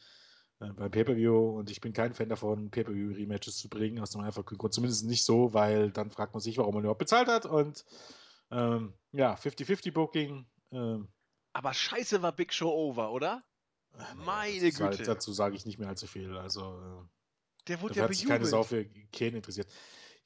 äh, 0.64 0.72
beim 0.72 0.90
Pay-Per-View. 0.90 1.58
Und 1.58 1.70
ich 1.70 1.80
bin 1.80 1.92
kein 1.92 2.14
Fan 2.14 2.28
davon, 2.28 2.70
Pay-Per-View-Rematches 2.70 3.58
zu 3.58 3.68
bringen, 3.68 4.00
aus 4.00 4.10
dem 4.10 4.20
einfachen 4.22 4.56
Grund. 4.58 4.74
Zumindest 4.74 5.04
nicht 5.04 5.24
so, 5.24 5.52
weil 5.54 5.90
dann 5.90 6.10
fragt 6.10 6.34
man 6.34 6.40
sich, 6.40 6.58
warum 6.58 6.74
man 6.74 6.84
überhaupt 6.84 6.98
bezahlt 6.98 7.28
hat. 7.28 7.46
Und 7.46 7.84
ähm, 8.50 8.94
ja, 9.12 9.34
50-50-Booking. 9.34 10.46
Ähm, 10.72 11.08
Aber 11.52 11.74
scheiße 11.74 12.22
war 12.22 12.32
Big 12.32 12.52
Show 12.52 12.70
over, 12.70 13.12
oder? 13.12 13.42
naja, 13.96 14.14
Meine 14.14 14.56
ist 14.56 14.78
Güte. 14.78 14.98
Halt, 14.98 15.08
dazu 15.08 15.32
sage 15.32 15.56
ich 15.56 15.66
nicht 15.66 15.78
mehr 15.78 15.88
allzu 15.88 16.06
viel. 16.06 16.36
Also, 16.36 16.80
äh, 16.80 17.66
Der 17.68 17.80
wurde 17.80 17.96
ja 17.96 18.04
hat 18.04 18.14
sich 18.14 18.26
keine 18.26 18.46
Sau 18.46 18.62
für 18.62 18.84
Kane 19.12 19.36
interessiert. 19.36 19.68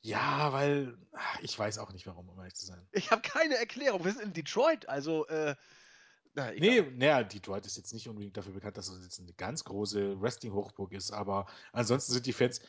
Ja, 0.01 0.53
weil 0.53 0.97
ach, 1.13 1.41
ich 1.41 1.59
weiß 1.59 1.79
auch 1.79 1.93
nicht, 1.93 2.07
warum, 2.07 2.29
um 2.29 2.39
ehrlich 2.39 2.55
zu 2.55 2.67
sein. 2.67 2.87
Ich 2.93 3.11
habe 3.11 3.21
keine 3.23 3.57
Erklärung. 3.57 4.05
Wir 4.05 4.13
sind 4.13 4.23
in 4.23 4.33
Detroit, 4.33 4.89
also, 4.89 5.27
äh, 5.27 5.57
na, 6.39 6.53
Nee, 6.53 6.81
naja, 6.97 7.23
Detroit 7.25 7.67
ist 7.67 7.77
jetzt 7.77 7.93
nicht 7.93 8.09
unbedingt 8.09 8.37
dafür 8.37 8.53
bekannt, 8.53 8.77
dass 8.77 8.89
es 8.89 9.03
jetzt 9.05 9.21
eine 9.21 9.33
ganz 9.35 9.65
große 9.65 10.21
Wrestling-Hochburg 10.21 10.93
ist, 10.93 11.11
aber 11.11 11.47
ansonsten 11.73 12.13
sind 12.13 12.27
die 12.27 12.33
Fans, 12.33 12.61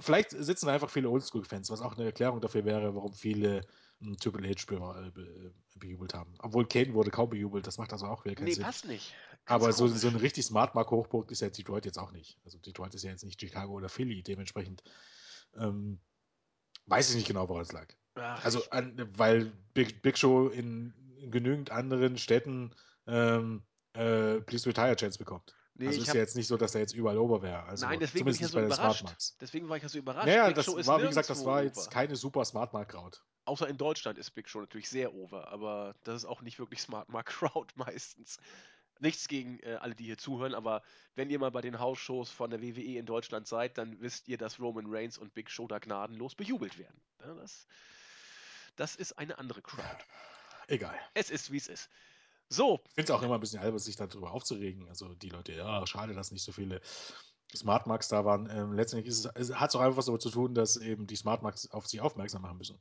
vielleicht 0.00 0.30
sitzen 0.30 0.68
einfach 0.68 0.90
viele 0.90 1.08
Oldschool-Fans, 1.10 1.70
was 1.70 1.80
auch 1.80 1.96
eine 1.96 2.04
Erklärung 2.06 2.40
dafür 2.40 2.64
wäre, 2.64 2.94
warum 2.94 3.12
viele 3.12 3.60
hm, 4.00 4.16
Triple 4.18 4.48
H 4.48 4.64
be 4.66 4.78
be 4.78 5.10
be 5.12 5.54
bejubelt 5.76 6.14
haben. 6.14 6.34
Obwohl 6.38 6.66
Kane 6.66 6.94
wurde 6.94 7.10
kaum 7.10 7.30
bejubelt, 7.30 7.66
das 7.66 7.78
macht 7.78 7.92
also 7.92 8.06
auch 8.06 8.24
wieder 8.24 8.36
keinen 8.36 8.46
Nee, 8.46 8.54
Sinn. 8.54 8.64
passt 8.64 8.86
nicht. 8.86 9.14
Ganz 9.46 9.62
Aber 9.62 9.72
so, 9.72 9.86
so 9.88 10.08
eine 10.08 10.20
richtig 10.22 10.44
Smart 10.46 10.74
Mark 10.74 10.90
Hochburg 10.90 11.30
ist 11.30 11.40
ja 11.40 11.50
Detroit 11.50 11.84
jetzt 11.84 11.98
auch 11.98 12.12
nicht. 12.12 12.38
Also 12.44 12.58
Detroit 12.58 12.94
ist 12.94 13.02
ja 13.04 13.10
jetzt 13.10 13.24
nicht 13.24 13.40
Chicago 13.40 13.72
oder 13.74 13.88
Philly, 13.88 14.22
dementsprechend 14.22 14.82
ähm, 15.56 16.00
weiß 16.86 17.10
ich 17.10 17.16
nicht 17.16 17.26
genau, 17.26 17.48
woran 17.48 17.62
es 17.62 17.72
lag. 17.72 17.88
Ach, 18.14 18.44
Also, 18.44 18.62
an, 18.70 19.10
weil 19.16 19.52
Big, 19.74 20.02
Big 20.02 20.16
Show 20.16 20.48
in, 20.48 20.94
in 21.18 21.30
genügend 21.30 21.70
anderen 21.70 22.16
Städten 22.18 22.74
ähm, 23.06 23.62
äh, 23.94 24.40
Please 24.40 24.68
Retire 24.68 24.96
Chance 24.96 25.18
bekommt. 25.18 25.54
nee, 25.74 25.86
Also 25.86 26.00
ist 26.00 26.08
habe 26.08 26.18
ja 26.18 26.24
jetzt 26.24 26.36
nicht 26.36 26.46
so, 26.46 26.56
dass 26.56 26.74
er 26.74 26.80
jetzt 26.82 26.94
überall 26.94 27.18
over 27.18 27.42
wäre. 27.42 27.58
Nein, 27.60 27.68
Also 27.68 27.86
deswegen 28.00 28.24
bin 28.24 28.34
ich 28.34 28.40
ja 28.40 28.48
so 28.48 28.60
überrascht. 28.60 29.06
Deswegen 29.40 29.68
war 29.68 29.76
ich 29.76 29.82
ja 29.82 29.88
so 29.88 29.98
überrascht. 29.98 30.26
Naja, 30.26 30.48
Big 30.48 30.56
Show 30.62 30.72
das 30.72 30.80
ist 30.80 30.86
war, 30.86 31.02
wie 31.02 31.06
gesagt, 31.06 31.30
das 31.30 31.44
war 31.44 31.54
over. 31.56 31.64
jetzt 31.64 31.90
keine 31.90 32.16
super 32.16 32.44
Smart 32.44 32.72
Mark 32.72 32.90
Crowd. 32.90 33.18
Außer 33.46 33.68
in 33.68 33.76
Deutschland 33.76 34.18
ist 34.18 34.30
Big 34.30 34.48
Show 34.48 34.60
natürlich 34.60 34.88
sehr 34.88 35.14
over, 35.14 35.48
aber 35.48 35.94
das 36.04 36.16
ist 36.16 36.24
auch 36.24 36.40
nicht 36.42 36.58
wirklich 36.58 36.80
Smart 36.80 37.08
Mark 37.08 37.26
Crowd 37.26 37.72
meistens. 37.76 38.38
Nichts 39.00 39.26
gegen 39.28 39.58
äh, 39.60 39.74
alle, 39.80 39.94
die 39.94 40.04
hier 40.04 40.16
zuhören, 40.16 40.54
aber 40.54 40.82
wenn 41.16 41.28
ihr 41.28 41.38
mal 41.40 41.50
bei 41.50 41.60
den 41.60 41.80
Hausshows 41.80 42.30
von 42.30 42.48
der 42.50 42.62
WWE 42.62 42.96
in 42.96 43.06
Deutschland 43.06 43.46
seid, 43.46 43.76
dann 43.76 44.00
wisst 44.00 44.28
ihr, 44.28 44.38
dass 44.38 44.60
Roman 44.60 44.86
Reigns 44.86 45.18
und 45.18 45.34
Big 45.34 45.50
Show 45.50 45.66
da 45.66 45.78
gnadenlos 45.80 46.34
bejubelt 46.36 46.78
werden. 46.78 47.00
Ja, 47.20 47.34
das, 47.34 47.66
das 48.76 48.94
ist 48.94 49.18
eine 49.18 49.36
andere 49.38 49.62
Crowd. 49.62 50.04
Egal. 50.68 50.98
Es 51.12 51.28
ist, 51.28 51.50
wie 51.50 51.56
es 51.58 51.66
ist. 51.66 51.90
So, 52.54 52.80
Ich 52.86 52.94
finde 52.94 53.12
es 53.12 53.18
auch 53.18 53.22
immer 53.22 53.34
ein 53.34 53.40
bisschen 53.40 53.60
albern, 53.60 53.78
sich 53.80 53.96
darüber 53.96 54.32
aufzuregen. 54.32 54.88
Also 54.88 55.14
die 55.14 55.30
Leute, 55.30 55.52
ja, 55.52 55.84
schade, 55.86 56.14
dass 56.14 56.30
nicht 56.30 56.44
so 56.44 56.52
viele 56.52 56.80
Smart 57.54 57.86
Marks 57.86 58.08
da 58.08 58.24
waren. 58.24 58.48
Ähm, 58.48 58.72
letztendlich 58.72 59.08
ist 59.08 59.24
es, 59.24 59.50
es 59.50 59.54
hat 59.58 59.70
es 59.70 59.76
auch 59.76 59.80
einfach 59.80 59.96
was 59.96 60.06
damit 60.06 60.22
zu 60.22 60.30
tun, 60.30 60.54
dass 60.54 60.76
eben 60.76 61.06
die 61.06 61.16
Smart 61.16 61.42
Marks 61.42 61.70
auf 61.70 61.88
sich 61.88 62.00
aufmerksam 62.00 62.42
machen 62.42 62.58
müssen. 62.58 62.80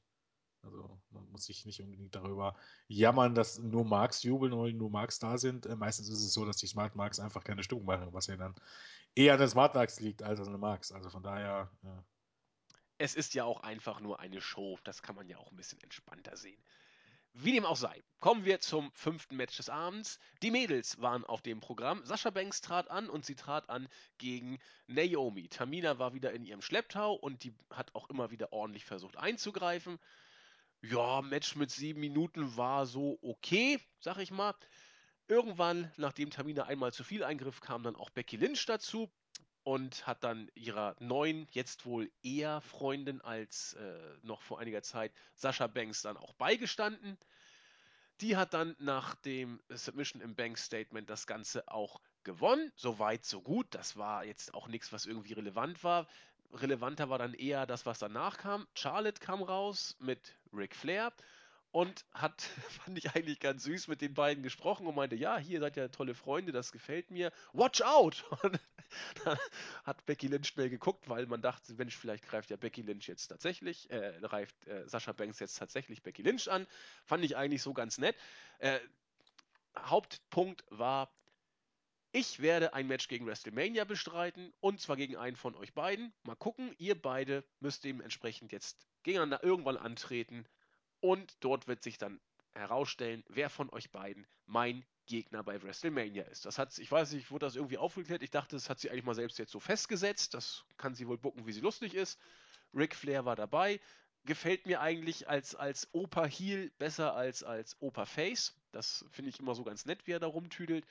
Also 0.61 1.01
man 1.09 1.27
muss 1.31 1.45
sich 1.45 1.65
nicht 1.65 1.81
unbedingt 1.81 2.13
darüber 2.13 2.55
jammern, 2.87 3.33
dass 3.33 3.57
nur 3.57 3.83
Marks 3.83 4.21
jubeln 4.21 4.53
oder 4.53 4.71
nur 4.71 4.91
Marks 4.91 5.17
da 5.17 5.37
sind. 5.37 5.65
Äh, 5.65 5.75
meistens 5.75 6.09
ist 6.09 6.23
es 6.23 6.33
so, 6.33 6.45
dass 6.45 6.57
die 6.57 6.67
Smart 6.67 6.95
Marks 6.95 7.19
einfach 7.19 7.43
keine 7.43 7.63
Stimmung 7.63 7.85
machen, 7.85 8.13
was 8.13 8.27
ja 8.27 8.37
dann 8.37 8.55
eher 9.15 9.33
an 9.33 9.39
den 9.39 9.49
Smart 9.49 9.73
Marks 9.73 9.99
liegt 9.99 10.21
als 10.21 10.39
an 10.39 10.51
den 10.51 10.59
Marks. 10.59 10.91
Also 10.91 11.09
von 11.09 11.23
daher, 11.23 11.71
ja. 11.81 12.03
es 12.99 13.15
ist 13.15 13.33
ja 13.33 13.43
auch 13.43 13.61
einfach 13.61 13.99
nur 13.99 14.19
eine 14.19 14.39
Show. 14.39 14.77
Das 14.83 15.01
kann 15.01 15.15
man 15.15 15.27
ja 15.27 15.37
auch 15.37 15.51
ein 15.51 15.57
bisschen 15.57 15.81
entspannter 15.81 16.37
sehen. 16.37 16.63
Wie 17.35 17.51
dem 17.51 17.65
auch 17.65 17.77
sei, 17.77 18.03
kommen 18.19 18.45
wir 18.45 18.60
zum 18.60 18.91
fünften 18.91 19.35
Match 19.35 19.57
des 19.57 19.68
Abends. 19.68 20.19
Die 20.43 20.51
Mädels 20.51 21.01
waren 21.01 21.26
auf 21.26 21.41
dem 21.41 21.61
Programm. 21.61 22.05
Sascha 22.05 22.30
Banks 22.30 22.61
trat 22.61 22.91
an 22.91 23.10
und 23.10 23.26
sie 23.26 23.34
trat 23.34 23.69
an 23.69 23.89
gegen 24.19 24.60
Naomi. 24.85 25.47
Tamina 25.47 25.97
war 25.97 26.14
wieder 26.14 26.31
in 26.31 26.45
ihrem 26.45 26.61
Schlepptau 26.61 27.15
und 27.15 27.43
die 27.43 27.55
hat 27.72 27.95
auch 27.95 28.07
immer 28.11 28.30
wieder 28.30 28.53
ordentlich 28.53 28.85
versucht 28.85 29.18
einzugreifen. 29.18 29.97
Ja, 30.81 31.23
Match 31.23 31.55
mit 31.55 31.72
sieben 31.72 32.01
Minuten 32.01 32.55
war 32.55 32.85
so 32.85 33.18
okay, 33.23 33.80
sag 33.99 34.19
ich 34.19 34.30
mal. 34.30 34.53
Irgendwann, 35.27 35.91
nachdem 35.97 36.30
Tamina 36.30 36.65
einmal 36.65 36.93
zu 36.93 37.03
viel 37.03 37.23
eingriff, 37.23 37.61
kam 37.61 37.81
dann 37.81 37.95
auch 37.95 38.11
Becky 38.11 38.38
Lynch 38.38 38.64
dazu 38.68 39.10
und 39.64 40.06
hat 40.06 40.23
dann 40.23 40.49
ihrer 40.56 40.95
neuen, 40.99 41.48
jetzt 41.52 41.85
wohl 41.85 42.11
eher 42.22 42.61
Freundin 42.61 43.22
als 43.22 43.73
äh, 43.73 44.18
noch 44.22 44.41
vor 44.41 44.60
einiger 44.60 44.84
Zeit, 44.84 45.11
Sascha 45.35 45.68
Banks, 45.68 46.02
dann 46.02 46.18
auch 46.18 46.34
beigestanden. 46.34 47.18
Die 48.22 48.38
hat 48.38 48.53
dann 48.53 48.76
nach 48.80 49.15
dem 49.15 49.61
Submission 49.69 50.22
im 50.22 50.35
Bank 50.35 50.57
Statement 50.57 51.10
das 51.10 51.27
Ganze 51.27 51.68
auch 51.68 51.99
gewonnen. 52.23 52.72
Soweit, 52.76 53.26
so 53.26 53.41
gut. 53.41 53.68
Das 53.72 53.98
war 53.98 54.23
jetzt 54.26 54.53
auch 54.53 54.68
nichts, 54.68 54.94
was 54.94 55.06
irgendwie 55.06 55.34
relevant 55.34 55.84
war. 55.84 56.07
Relevanter 56.53 57.10
war 57.10 57.18
dann 57.18 57.34
eher 57.34 57.65
das, 57.65 57.85
was 57.85 57.99
danach 57.99 58.38
kam. 58.38 58.68
Charlotte 58.76 59.19
kam 59.19 59.41
raus 59.41 59.95
mit 59.99 60.35
Ric 60.53 60.76
Flair 60.76 61.11
und 61.73 62.05
hat, 62.13 62.41
fand 62.85 62.97
ich 62.97 63.13
eigentlich 63.15 63.39
ganz 63.39 63.63
süß, 63.63 63.87
mit 63.87 63.99
den 64.01 64.13
beiden 64.13 64.43
gesprochen 64.43 64.87
und 64.87 64.95
meinte, 64.95 65.15
ja, 65.15 65.37
hier 65.37 65.59
seid 65.59 65.75
ihr 65.75 65.91
tolle 65.91 66.13
Freunde, 66.13 66.51
das 66.51 66.71
gefällt 66.71 67.11
mir. 67.11 67.31
Watch 67.51 67.81
out! 67.81 68.23
Und 68.43 68.59
dann 69.25 69.39
hat 69.83 70.05
Becky 70.05 70.27
Lynch 70.27 70.49
schnell 70.49 70.69
geguckt, 70.69 71.09
weil 71.09 71.25
man 71.25 71.41
dachte, 71.41 71.73
Mensch, 71.73 71.97
vielleicht 71.97 72.25
greift 72.25 72.51
ja 72.51 72.57
Becky 72.57 72.83
Lynch 72.83 73.07
jetzt 73.07 73.27
tatsächlich, 73.27 73.89
äh, 73.89 74.19
greift 74.21 74.67
äh, 74.67 74.87
Sascha 74.87 75.13
Banks 75.13 75.39
jetzt 75.39 75.57
tatsächlich 75.57 76.03
Becky 76.03 76.21
Lynch 76.21 76.47
an. 76.47 76.67
Fand 77.05 77.25
ich 77.25 77.35
eigentlich 77.35 77.63
so 77.63 77.73
ganz 77.73 77.97
nett. 77.97 78.15
Äh, 78.59 78.79
Hauptpunkt 79.75 80.63
war, 80.69 81.11
ich 82.11 82.39
werde 82.39 82.75
ein 82.75 82.85
Match 82.85 83.07
gegen 83.07 83.25
WrestleMania 83.25 83.85
bestreiten 83.85 84.53
und 84.59 84.79
zwar 84.79 84.95
gegen 84.95 85.17
einen 85.17 85.35
von 85.35 85.55
euch 85.55 85.73
beiden. 85.73 86.13
Mal 86.21 86.35
gucken, 86.35 86.75
ihr 86.77 87.01
beide 87.01 87.43
müsst 87.61 87.83
dementsprechend 87.83 88.51
jetzt 88.51 88.85
gegeneinander 89.01 89.43
irgendwann 89.43 89.77
antreten 89.77 90.45
und 91.03 91.35
dort 91.41 91.67
wird 91.67 91.84
sich 91.84 91.97
dann 91.97 92.21
herausstellen, 92.53 93.25
wer 93.27 93.49
von 93.49 93.69
euch 93.71 93.91
beiden 93.91 94.25
mein 94.45 94.85
Gegner 95.05 95.43
bei 95.43 95.61
WrestleMania 95.61 96.23
ist. 96.23 96.45
Das 96.45 96.57
hat, 96.57 96.77
ich 96.77 96.89
weiß 96.89 97.11
nicht, 97.11 97.30
wurde 97.30 97.45
das 97.45 97.57
irgendwie 97.57 97.77
aufgeklärt? 97.77 98.23
Ich 98.23 98.31
dachte, 98.31 98.55
das 98.55 98.69
hat 98.69 98.80
sie 98.80 98.89
eigentlich 98.89 99.03
mal 99.03 99.13
selbst 99.13 99.38
jetzt 99.38 99.51
so 99.51 99.59
festgesetzt. 99.59 100.34
Das 100.34 100.63
kann 100.77 100.95
sie 100.95 101.05
wohl 101.05 101.17
bucken, 101.17 101.45
wie 101.45 101.51
sie 101.51 101.59
lustig 101.59 101.93
ist. 101.93 102.17
Ric 102.73 102.95
Flair 102.95 103.25
war 103.25 103.35
dabei. 103.35 103.81
Gefällt 104.23 104.65
mir 104.65 104.80
eigentlich 104.80 105.27
als, 105.27 105.55
als 105.55 105.89
Opa 105.91 106.25
Heel 106.25 106.71
besser 106.77 107.13
als 107.15 107.43
als 107.43 107.75
Opa 107.81 108.05
Face. 108.05 108.55
Das 108.71 109.03
finde 109.11 109.30
ich 109.30 109.41
immer 109.41 109.55
so 109.55 109.65
ganz 109.65 109.85
nett, 109.85 110.07
wie 110.07 110.13
er 110.13 110.21
da 110.21 110.27
rumtüdelt. 110.27 110.85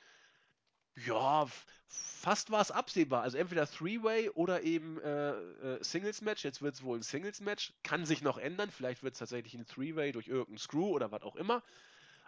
Ja, 0.97 1.47
fast 1.89 2.51
war 2.51 2.61
es 2.61 2.71
absehbar. 2.71 3.23
Also 3.23 3.39
entweder 3.39 3.67
Three-Way 3.67 4.31
oder 4.31 4.63
eben 4.63 5.01
äh, 5.01 5.31
äh, 5.31 5.83
Singles-Match. 5.83 6.45
Jetzt 6.45 6.61
wird 6.63 6.75
es 6.75 6.83
wohl 6.83 6.99
ein 6.99 7.03
Singles-Match. 7.03 7.73
Kann 7.83 8.05
sich 8.05 8.23
noch 8.23 8.39
ändern. 8.39 8.71
Vielleicht 8.71 9.03
wird 9.03 9.15
es 9.15 9.19
tatsächlich 9.19 9.55
ein 9.55 9.67
Three-Way 9.67 10.13
durch 10.13 10.29
irgendeinen 10.29 10.59
Screw 10.59 10.91
oder 10.91 11.11
was 11.11 11.23
auch 11.23 11.37
immer. 11.37 11.63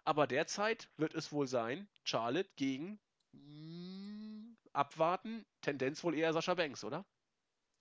Aber 0.05 0.27
derzeit 0.27 0.89
wird 0.97 1.15
es 1.15 1.33
wohl 1.33 1.47
sein, 1.47 1.89
Charlotte 2.05 2.51
gegen 2.57 2.99
mm, 3.33 4.57
abwarten. 4.73 5.45
Tendenz 5.61 6.03
wohl 6.05 6.15
eher 6.15 6.33
Sascha 6.33 6.55
Banks, 6.55 6.85
oder? 6.85 7.05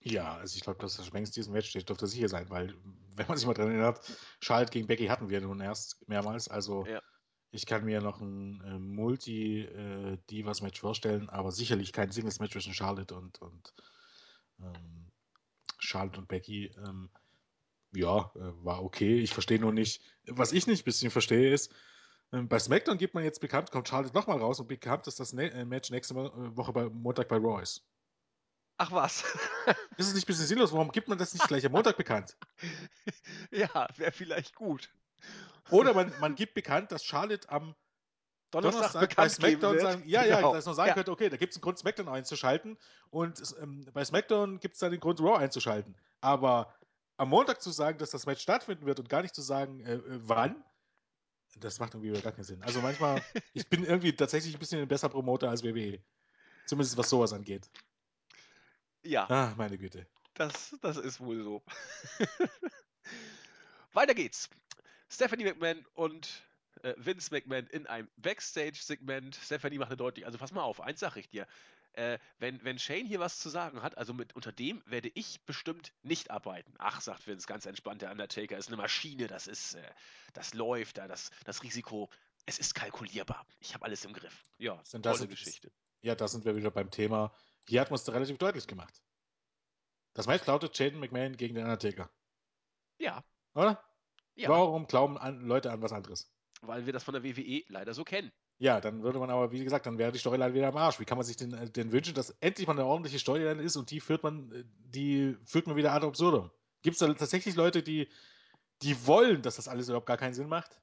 Ja, 0.01 0.35
also 0.35 0.57
ich 0.57 0.64
glaube, 0.64 0.80
dass 0.80 0.97
das 0.97 1.07
Schwenks 1.07 1.31
diesen 1.31 1.53
Match 1.53 1.69
steht, 1.69 1.88
dürfte 1.88 2.07
sicher 2.07 2.27
sein, 2.27 2.49
weil, 2.49 2.76
wenn 3.15 3.27
man 3.27 3.38
sich 3.38 3.47
mal 3.47 3.53
dran 3.53 3.69
erinnert, 3.69 4.01
Charlotte 4.41 4.72
gegen 4.72 4.88
Becky 4.88 5.07
hatten 5.07 5.30
wir 5.30 5.39
nun 5.39 5.61
erst 5.61 6.07
mehrmals. 6.10 6.49
Also 6.49 6.85
Ja. 6.85 7.01
Ich 7.53 7.65
kann 7.67 7.85
mir 7.85 8.01
noch 8.01 8.19
ein 8.19 8.61
äh, 8.65 8.80
Multi-Divas-Match 8.80 10.80
vorstellen, 10.80 11.30
aber 11.30 11.51
sicherlich 11.51 11.93
kein 11.93 12.09
Singles-Match 12.11 12.53
zwischen 12.53 12.73
Charlotte 12.73 13.15
und, 13.15 13.39
und 13.41 13.73
ähm, 14.59 15.11
Charlotte 15.77 16.19
und 16.19 16.27
Becky. 16.27 16.71
Ähm, 16.84 17.11
ja, 17.95 18.31
äh, 18.35 18.51
war 18.63 18.84
okay. 18.84 19.19
Ich 19.19 19.34
verstehe 19.34 19.59
nur 19.59 19.71
nicht, 19.71 20.01
was 20.25 20.51
ich 20.51 20.65
nicht 20.65 20.81
ein 20.81 20.85
bisschen 20.85 21.11
verstehe, 21.11 21.53
ist, 21.53 21.71
ähm, 22.31 22.47
bei 22.47 22.57
SmackDown 22.57 22.97
gibt 22.97 23.13
man 23.13 23.23
jetzt 23.23 23.39
bekannt, 23.39 23.69
kommt 23.69 23.88
Charlotte 23.88 24.15
nochmal 24.15 24.39
raus 24.39 24.59
und 24.59 24.67
bekannt, 24.67 25.05
dass 25.05 25.15
das 25.15 25.34
ne 25.34 25.51
äh, 25.51 25.63
Match 25.63 25.91
nächste 25.91 26.15
Woche 26.15 26.73
bei 26.73 26.89
Montag 26.89 27.27
bei 27.27 27.38
Raw 27.38 27.61
ist. 27.61 27.85
Ach 28.77 28.91
was. 28.91 29.23
Ist 29.97 30.07
es 30.07 30.15
nicht 30.15 30.25
ein 30.25 30.27
bisschen 30.27 30.47
sinnlos? 30.47 30.73
Warum 30.73 30.91
gibt 30.91 31.07
man 31.07 31.19
das 31.19 31.35
nicht 31.35 31.47
gleich 31.47 31.63
am 31.63 31.71
Montag 31.71 31.95
bekannt? 31.95 32.35
ja, 33.51 33.88
wäre 33.97 34.11
vielleicht 34.11 34.55
gut. 34.55 34.89
Oder 35.69 35.94
man, 35.94 36.14
man 36.19 36.35
gibt 36.35 36.53
bekannt, 36.53 36.91
dass 36.91 37.03
Charlotte 37.03 37.49
am 37.49 37.76
Donnerstag 38.52 38.91
Donnerstag 38.94 39.15
bei 39.15 39.30
SmackDown 39.30 39.80
sagen, 39.80 40.03
ja, 40.06 40.23
ja, 40.26 40.35
Genau. 40.38 40.53
dass 40.53 40.65
man 40.65 40.76
sagen 40.76 40.90
Ja. 40.90 40.94
könnte, 40.94 41.11
okay, 41.11 41.30
da 41.30 41.38
gibt 41.38 41.52
es 41.53 41.57
einen 41.57 41.61
Grund, 41.64 41.80
SmackDown 41.80 42.07
einzuschalten 42.07 42.77
und 43.10 43.41
ähm, 43.61 43.85
bei 43.94 44.06
SmackDown 44.06 44.60
gibt 44.60 44.76
es 44.76 44.80
dann 44.80 44.91
den 44.91 44.99
Grund, 44.99 45.19
Raw 45.22 45.38
einzuschalten. 45.38 45.95
Aber 46.22 46.73
am 47.18 47.30
Montag 47.30 47.61
zu 47.61 47.72
sagen, 47.72 47.98
dass 47.98 48.11
das 48.11 48.26
Match 48.27 48.41
stattfinden 48.44 48.85
wird 48.85 48.99
und 48.99 49.10
gar 49.10 49.22
nicht 49.23 49.34
zu 49.34 49.41
sagen, 49.41 49.80
äh, 49.81 49.95
äh, 49.95 50.02
wann, 50.06 50.64
das 51.57 51.80
macht 51.80 51.95
irgendwie 51.95 52.19
gar 52.22 52.31
keinen 52.31 52.44
Sinn. 52.44 52.61
Also 52.64 52.81
manchmal, 52.81 53.22
ich 53.53 53.68
bin 53.69 53.84
irgendwie 53.85 54.15
tatsächlich 54.15 54.53
ein 54.56 54.60
bisschen 54.60 54.81
ein 54.81 54.88
besser 54.88 55.10
Promoter 55.10 55.49
als 55.49 55.64
WWE. 55.64 56.03
Zumindest 56.65 56.95
was 56.98 57.10
sowas 57.10 57.34
angeht. 57.34 57.69
ja, 59.03 59.26
Ah, 59.30 59.53
meine 59.57 59.77
Güte. 59.80 60.06
das, 60.35 60.76
das 60.81 60.98
ist 60.98 61.19
wohl 61.19 61.44
so. 61.44 61.64
Weiter 63.94 64.14
geht's. 64.15 64.49
Stephanie 65.14 65.44
McMahon 65.45 65.85
und 65.94 66.44
äh, 66.81 66.94
Vince 66.98 67.31
McMahon 67.31 67.68
in 67.68 67.85
einem 67.88 68.10
Backstage-Segment. 68.18 69.35
Stephanie 69.35 69.77
macht 69.77 69.99
deutlich, 69.99 70.26
also 70.26 70.38
pass 70.38 70.52
mal 70.52 70.64
auf, 70.64 70.81
eins 70.81 70.99
sag 70.99 71.15
ich 71.18 71.30
dir. 71.30 71.48
Äh, 71.94 72.18
wenn, 72.40 72.64
wenn 72.64 72.80
Shane 72.80 73.06
hier 73.06 73.19
was 73.19 73.38
zu 73.38 73.49
sagen 73.49 73.84
hat, 73.84 73.95
also 73.99 74.15
mit 74.15 74.35
unter 74.35 74.52
dem 74.52 74.81
werde 74.88 75.11
ich 75.14 75.45
bestimmt 75.45 75.94
nicht 76.02 76.31
arbeiten. 76.31 76.73
Ach, 76.80 77.02
sagt 77.02 77.27
Vince, 77.27 77.45
ganz 77.45 77.68
entspannt, 77.68 78.02
der 78.02 78.11
Undertaker 78.11 78.57
ist 78.57 78.68
eine 78.69 78.77
Maschine, 78.77 79.27
das 79.27 79.45
ist, 79.45 79.76
äh, 79.76 79.91
das 80.34 80.56
läuft 80.56 80.98
da, 80.98 81.07
das, 81.07 81.30
das 81.45 81.61
Risiko, 81.61 82.10
es 82.48 82.57
ist 82.57 82.73
kalkulierbar. 82.73 83.45
Ich 83.60 83.76
habe 83.76 83.85
alles 83.85 84.03
im 84.06 84.14
Griff. 84.14 84.44
Ja, 84.57 84.81
Sind 84.84 85.03
tolle 85.03 85.19
das- 85.19 85.27
Geschichte. 85.30 85.72
Ja, 86.02 86.15
da 86.15 86.27
sind 86.27 86.44
wir 86.44 86.56
wieder 86.56 86.72
beim 86.72 86.90
Thema. 86.90 87.31
Hier 87.68 87.80
hat 87.80 87.91
man 87.91 87.95
es 87.99 88.11
relativ 88.11 88.38
deutlich 88.40 88.65
gemacht. 88.68 89.02
Das 90.15 90.26
Match 90.26 90.45
lautet 90.48 90.77
Jaden 90.77 90.99
McMahon 90.99 91.38
gegen 91.38 91.56
den 91.56 91.64
Undertaker. 91.64 92.10
Ja, 92.98 93.23
Oder? 93.53 93.81
Ja, 94.35 94.49
Warum 94.49 94.88
glauben 94.88 95.18
an, 95.18 95.45
Leute 95.45 95.72
an 95.72 95.81
was 95.81 95.91
anderes? 95.91 96.34
weil 96.68 96.85
wir 96.85 96.93
das 96.93 97.03
von 97.03 97.14
der 97.14 97.23
WWE 97.23 97.64
leider 97.68 97.93
so 97.93 98.03
kennen. 98.03 98.31
Ja, 98.57 98.80
dann 98.80 99.03
würde 99.03 99.19
man 99.19 99.30
aber, 99.30 99.51
wie 99.51 99.64
gesagt, 99.64 99.85
dann 99.85 99.97
wäre 99.97 100.11
die 100.11 100.19
Storyline 100.19 100.53
wieder 100.53 100.68
am 100.68 100.77
Arsch. 100.77 100.99
Wie 100.99 101.05
kann 101.05 101.18
man 101.18 101.26
sich 101.26 101.35
denn, 101.35 101.53
äh, 101.53 101.69
denn 101.69 101.91
wünschen, 101.91 102.14
dass 102.14 102.30
endlich 102.39 102.68
mal 102.68 102.73
eine 102.73 102.85
ordentliche 102.85 103.19
Storyline 103.19 103.61
ist 103.61 103.76
und 103.76 103.91
die 103.91 103.99
führt 103.99 104.23
man, 104.23 104.51
äh, 104.51 104.64
die 104.65 105.38
führt 105.45 105.68
man 105.68 105.76
wieder 105.76 105.91
ad 105.91 106.05
absurdum? 106.05 106.51
Gibt 106.81 106.95
es 106.95 106.99
da 106.99 107.11
tatsächlich 107.14 107.55
Leute, 107.55 107.84
die, 107.84 108.07
die 108.81 109.05
wollen, 109.05 109.41
dass 109.41 109.55
das 109.57 109.68
alles 109.68 109.88
überhaupt 109.88 110.05
gar 110.05 110.18
keinen 110.18 110.34
Sinn 110.34 110.47
macht? 110.47 110.80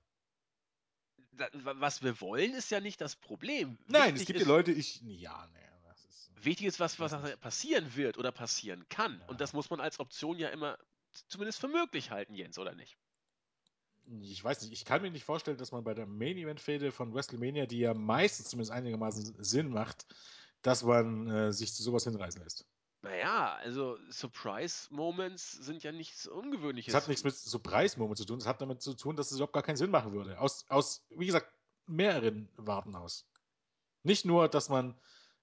Was 1.52 2.02
wir 2.02 2.20
wollen, 2.20 2.52
ist 2.52 2.70
ja 2.70 2.80
nicht 2.80 3.00
das 3.00 3.16
Problem. 3.16 3.78
Nein, 3.86 4.14
Wichtig 4.14 4.20
es 4.20 4.26
gibt 4.26 4.40
die 4.40 4.44
Leute, 4.44 4.72
ich. 4.72 5.00
Ja, 5.02 5.48
ist. 6.10 6.30
Wichtig 6.44 6.66
ist, 6.66 6.80
was, 6.80 7.00
was 7.00 7.12
passieren 7.38 7.96
wird 7.96 8.18
oder 8.18 8.30
passieren 8.30 8.84
kann. 8.90 9.20
Ja. 9.20 9.26
Und 9.28 9.40
das 9.40 9.54
muss 9.54 9.70
man 9.70 9.80
als 9.80 10.00
Option 10.00 10.38
ja 10.38 10.50
immer 10.50 10.76
zumindest 11.28 11.60
für 11.60 11.68
möglich 11.68 12.10
halten, 12.10 12.34
Jens, 12.34 12.58
oder 12.58 12.74
nicht? 12.74 12.98
Ich 14.22 14.42
weiß 14.42 14.62
nicht, 14.62 14.72
ich 14.72 14.84
kann 14.84 15.02
mir 15.02 15.10
nicht 15.10 15.24
vorstellen, 15.24 15.56
dass 15.56 15.72
man 15.72 15.84
bei 15.84 15.94
der 15.94 16.06
Main 16.06 16.36
Event 16.36 16.60
Fehde 16.60 16.90
von 16.90 17.14
WrestleMania, 17.14 17.66
die 17.66 17.78
ja 17.78 17.94
meistens 17.94 18.48
zumindest 18.48 18.72
einigermaßen 18.72 19.36
Sinn 19.42 19.70
macht, 19.70 20.06
dass 20.62 20.82
man 20.82 21.30
äh, 21.30 21.52
sich 21.52 21.72
zu 21.72 21.82
sowas 21.82 22.04
hinreißen 22.04 22.42
lässt. 22.42 22.66
Naja, 23.02 23.54
also 23.56 23.96
Surprise-Moments 24.10 25.52
sind 25.52 25.82
ja 25.82 25.92
nichts 25.92 26.26
Ungewöhnliches. 26.26 26.92
Das 26.92 27.02
hat 27.02 27.08
nichts 27.08 27.24
mit 27.24 27.34
so 27.34 27.58
Preismoment 27.58 28.18
zu 28.18 28.26
tun, 28.26 28.38
das 28.38 28.48
hat 28.48 28.60
damit 28.60 28.82
zu 28.82 28.94
tun, 28.94 29.16
dass 29.16 29.30
es 29.30 29.36
überhaupt 29.36 29.54
gar 29.54 29.62
keinen 29.62 29.76
Sinn 29.76 29.90
machen 29.90 30.12
würde. 30.12 30.38
Aus, 30.38 30.66
aus 30.68 31.06
wie 31.10 31.26
gesagt, 31.26 31.50
mehreren 31.86 32.50
Warten 32.56 32.94
aus. 32.94 33.26
Nicht 34.02 34.26
nur, 34.26 34.48
dass 34.48 34.68
man, 34.68 34.98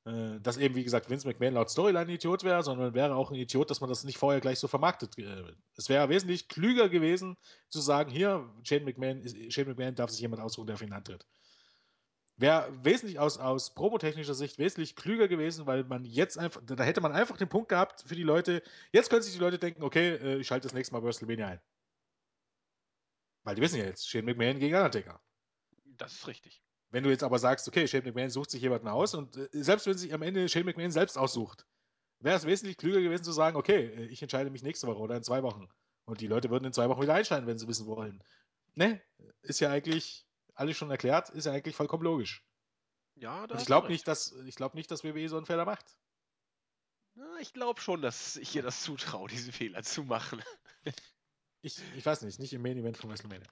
äh, 0.08 0.40
dass 0.40 0.58
eben, 0.58 0.76
wie 0.76 0.84
gesagt, 0.86 1.10
Vince 1.10 1.28
McMahon 1.28 1.56
laut 1.56 1.70
Storyline 1.70 2.00
ein 2.06 2.10
Idiot 2.10 2.44
wäre, 2.44 2.64
sondern 2.64 2.94
wäre 2.94 3.14
auch 3.16 3.30
ein 3.30 3.36
Idiot, 3.36 3.70
dass 3.70 3.82
man 3.82 3.90
das 3.90 4.06
nicht 4.06 4.18
vorher 4.18 4.40
gleich 4.40 4.58
so 4.58 4.68
vermarktet. 4.70 5.18
Äh, 5.18 5.44
es 5.76 5.90
wäre 5.90 6.08
wesentlich 6.08 6.48
klüger 6.48 6.88
gewesen, 6.88 7.36
zu 7.70 7.82
sagen, 7.82 8.10
hier, 8.10 8.50
Shane 8.64 8.86
McMahon, 8.86 9.52
Shane 9.52 9.68
McMahon 9.68 9.96
darf 9.96 10.10
sich 10.10 10.22
jemand 10.22 10.42
aussuchen, 10.42 10.68
der 10.68 10.76
auf 10.76 10.82
ihn 10.82 10.94
antritt. 10.94 11.26
Wäre 12.38 12.72
wesentlich 12.84 13.20
aus, 13.20 13.38
aus 13.38 13.74
promotechnischer 13.74 14.36
Sicht 14.36 14.60
wesentlich 14.60 14.96
klüger 14.96 15.28
gewesen, 15.28 15.66
weil 15.66 15.84
man 15.84 16.06
jetzt 16.06 16.38
einfach, 16.38 16.62
da 16.66 16.84
hätte 16.84 17.02
man 17.02 17.12
einfach 17.12 17.36
den 17.36 17.50
Punkt 17.50 17.68
gehabt 17.68 18.04
für 18.06 18.16
die 18.16 18.24
Leute, 18.24 18.64
jetzt 18.94 19.10
können 19.10 19.24
sich 19.24 19.34
die 19.34 19.40
Leute 19.40 19.60
denken, 19.60 19.84
okay, 19.84 20.16
äh, 20.16 20.38
ich 20.38 20.48
schalte 20.48 20.68
das 20.68 20.74
nächste 20.74 20.94
Mal 20.94 21.04
WrestleMania 21.04 21.48
ein. 21.48 21.62
Weil 23.44 23.56
die 23.56 23.62
wissen 23.62 23.80
ja 23.80 23.86
jetzt, 23.86 24.08
Shane 24.10 24.26
McMahon 24.26 24.60
gegen 24.60 24.76
Undertaker. 24.76 25.20
Das 25.84 26.14
ist 26.14 26.28
richtig. 26.28 26.62
Wenn 26.98 27.04
du 27.04 27.12
jetzt 27.12 27.22
aber 27.22 27.38
sagst, 27.38 27.68
okay, 27.68 27.88
Shane 27.88 28.06
McMahon 28.06 28.32
sucht 28.32 28.50
sich 28.50 28.64
jemanden 28.64 28.88
aus 28.88 29.14
und 29.14 29.38
äh, 29.38 29.48
selbst 29.52 29.86
wenn 29.86 29.96
sich 30.00 30.16
am 30.16 30.24
Ende 30.24 30.50
Shane 30.50 30.66
McMahon 30.66 30.90
selbst 30.90 31.16
aussucht, 31.16 31.68
wäre 32.18 32.36
es 32.36 32.48
wesentlich 32.48 32.76
klüger 32.76 33.02
gewesen 33.02 33.24
zu 33.24 33.32
sagen, 33.32 33.56
okay, 33.56 33.86
äh, 33.86 34.06
ich 34.06 34.24
entscheide 34.24 34.50
mich 34.50 34.64
nächste 34.64 34.88
Woche 34.88 34.98
oder 34.98 35.16
in 35.16 35.22
zwei 35.22 35.44
Wochen. 35.44 35.70
Und 36.06 36.22
die 36.22 36.26
Leute 36.26 36.50
würden 36.50 36.66
in 36.66 36.74
zwei 36.74 36.90
Wochen 36.90 37.04
wieder 37.04 37.14
einschalten, 37.14 37.46
wenn 37.46 37.60
sie 37.60 37.68
wissen 37.68 37.86
wollen. 37.86 38.24
Ne, 38.74 39.00
ist 39.44 39.60
ja 39.60 39.70
eigentlich 39.70 40.26
alles 40.56 40.76
schon 40.76 40.90
erklärt, 40.90 41.30
ist 41.30 41.46
ja 41.46 41.52
eigentlich 41.52 41.76
vollkommen 41.76 42.02
logisch. 42.02 42.44
Ja, 43.14 43.46
da 43.46 43.54
Und 43.54 43.62
ich 43.62 43.68
glaube 43.68 43.90
nicht, 43.90 44.08
dass 44.08 44.32
ich 44.32 44.56
glaube 44.56 44.76
nicht, 44.76 44.90
dass 44.90 45.04
WWE 45.04 45.30
so 45.30 45.38
einen 45.38 45.46
Fehler 45.46 45.66
macht. 45.66 45.86
Na, 47.14 47.28
ich 47.40 47.54
glaube 47.54 47.80
schon, 47.80 48.02
dass 48.02 48.38
ich 48.38 48.56
ihr 48.56 48.64
das 48.64 48.82
zutraue, 48.82 49.30
diesen 49.30 49.54
Fehler 49.54 49.84
zu 49.84 50.04
machen. 50.04 50.42
Ich, 51.64 51.82
ich 51.96 52.06
weiß 52.06 52.22
nicht, 52.22 52.40
nicht 52.40 52.54
im 52.54 52.62
Main 52.62 52.78
Event 52.78 52.98
von 52.98 53.10
WrestleMania. 53.10 53.48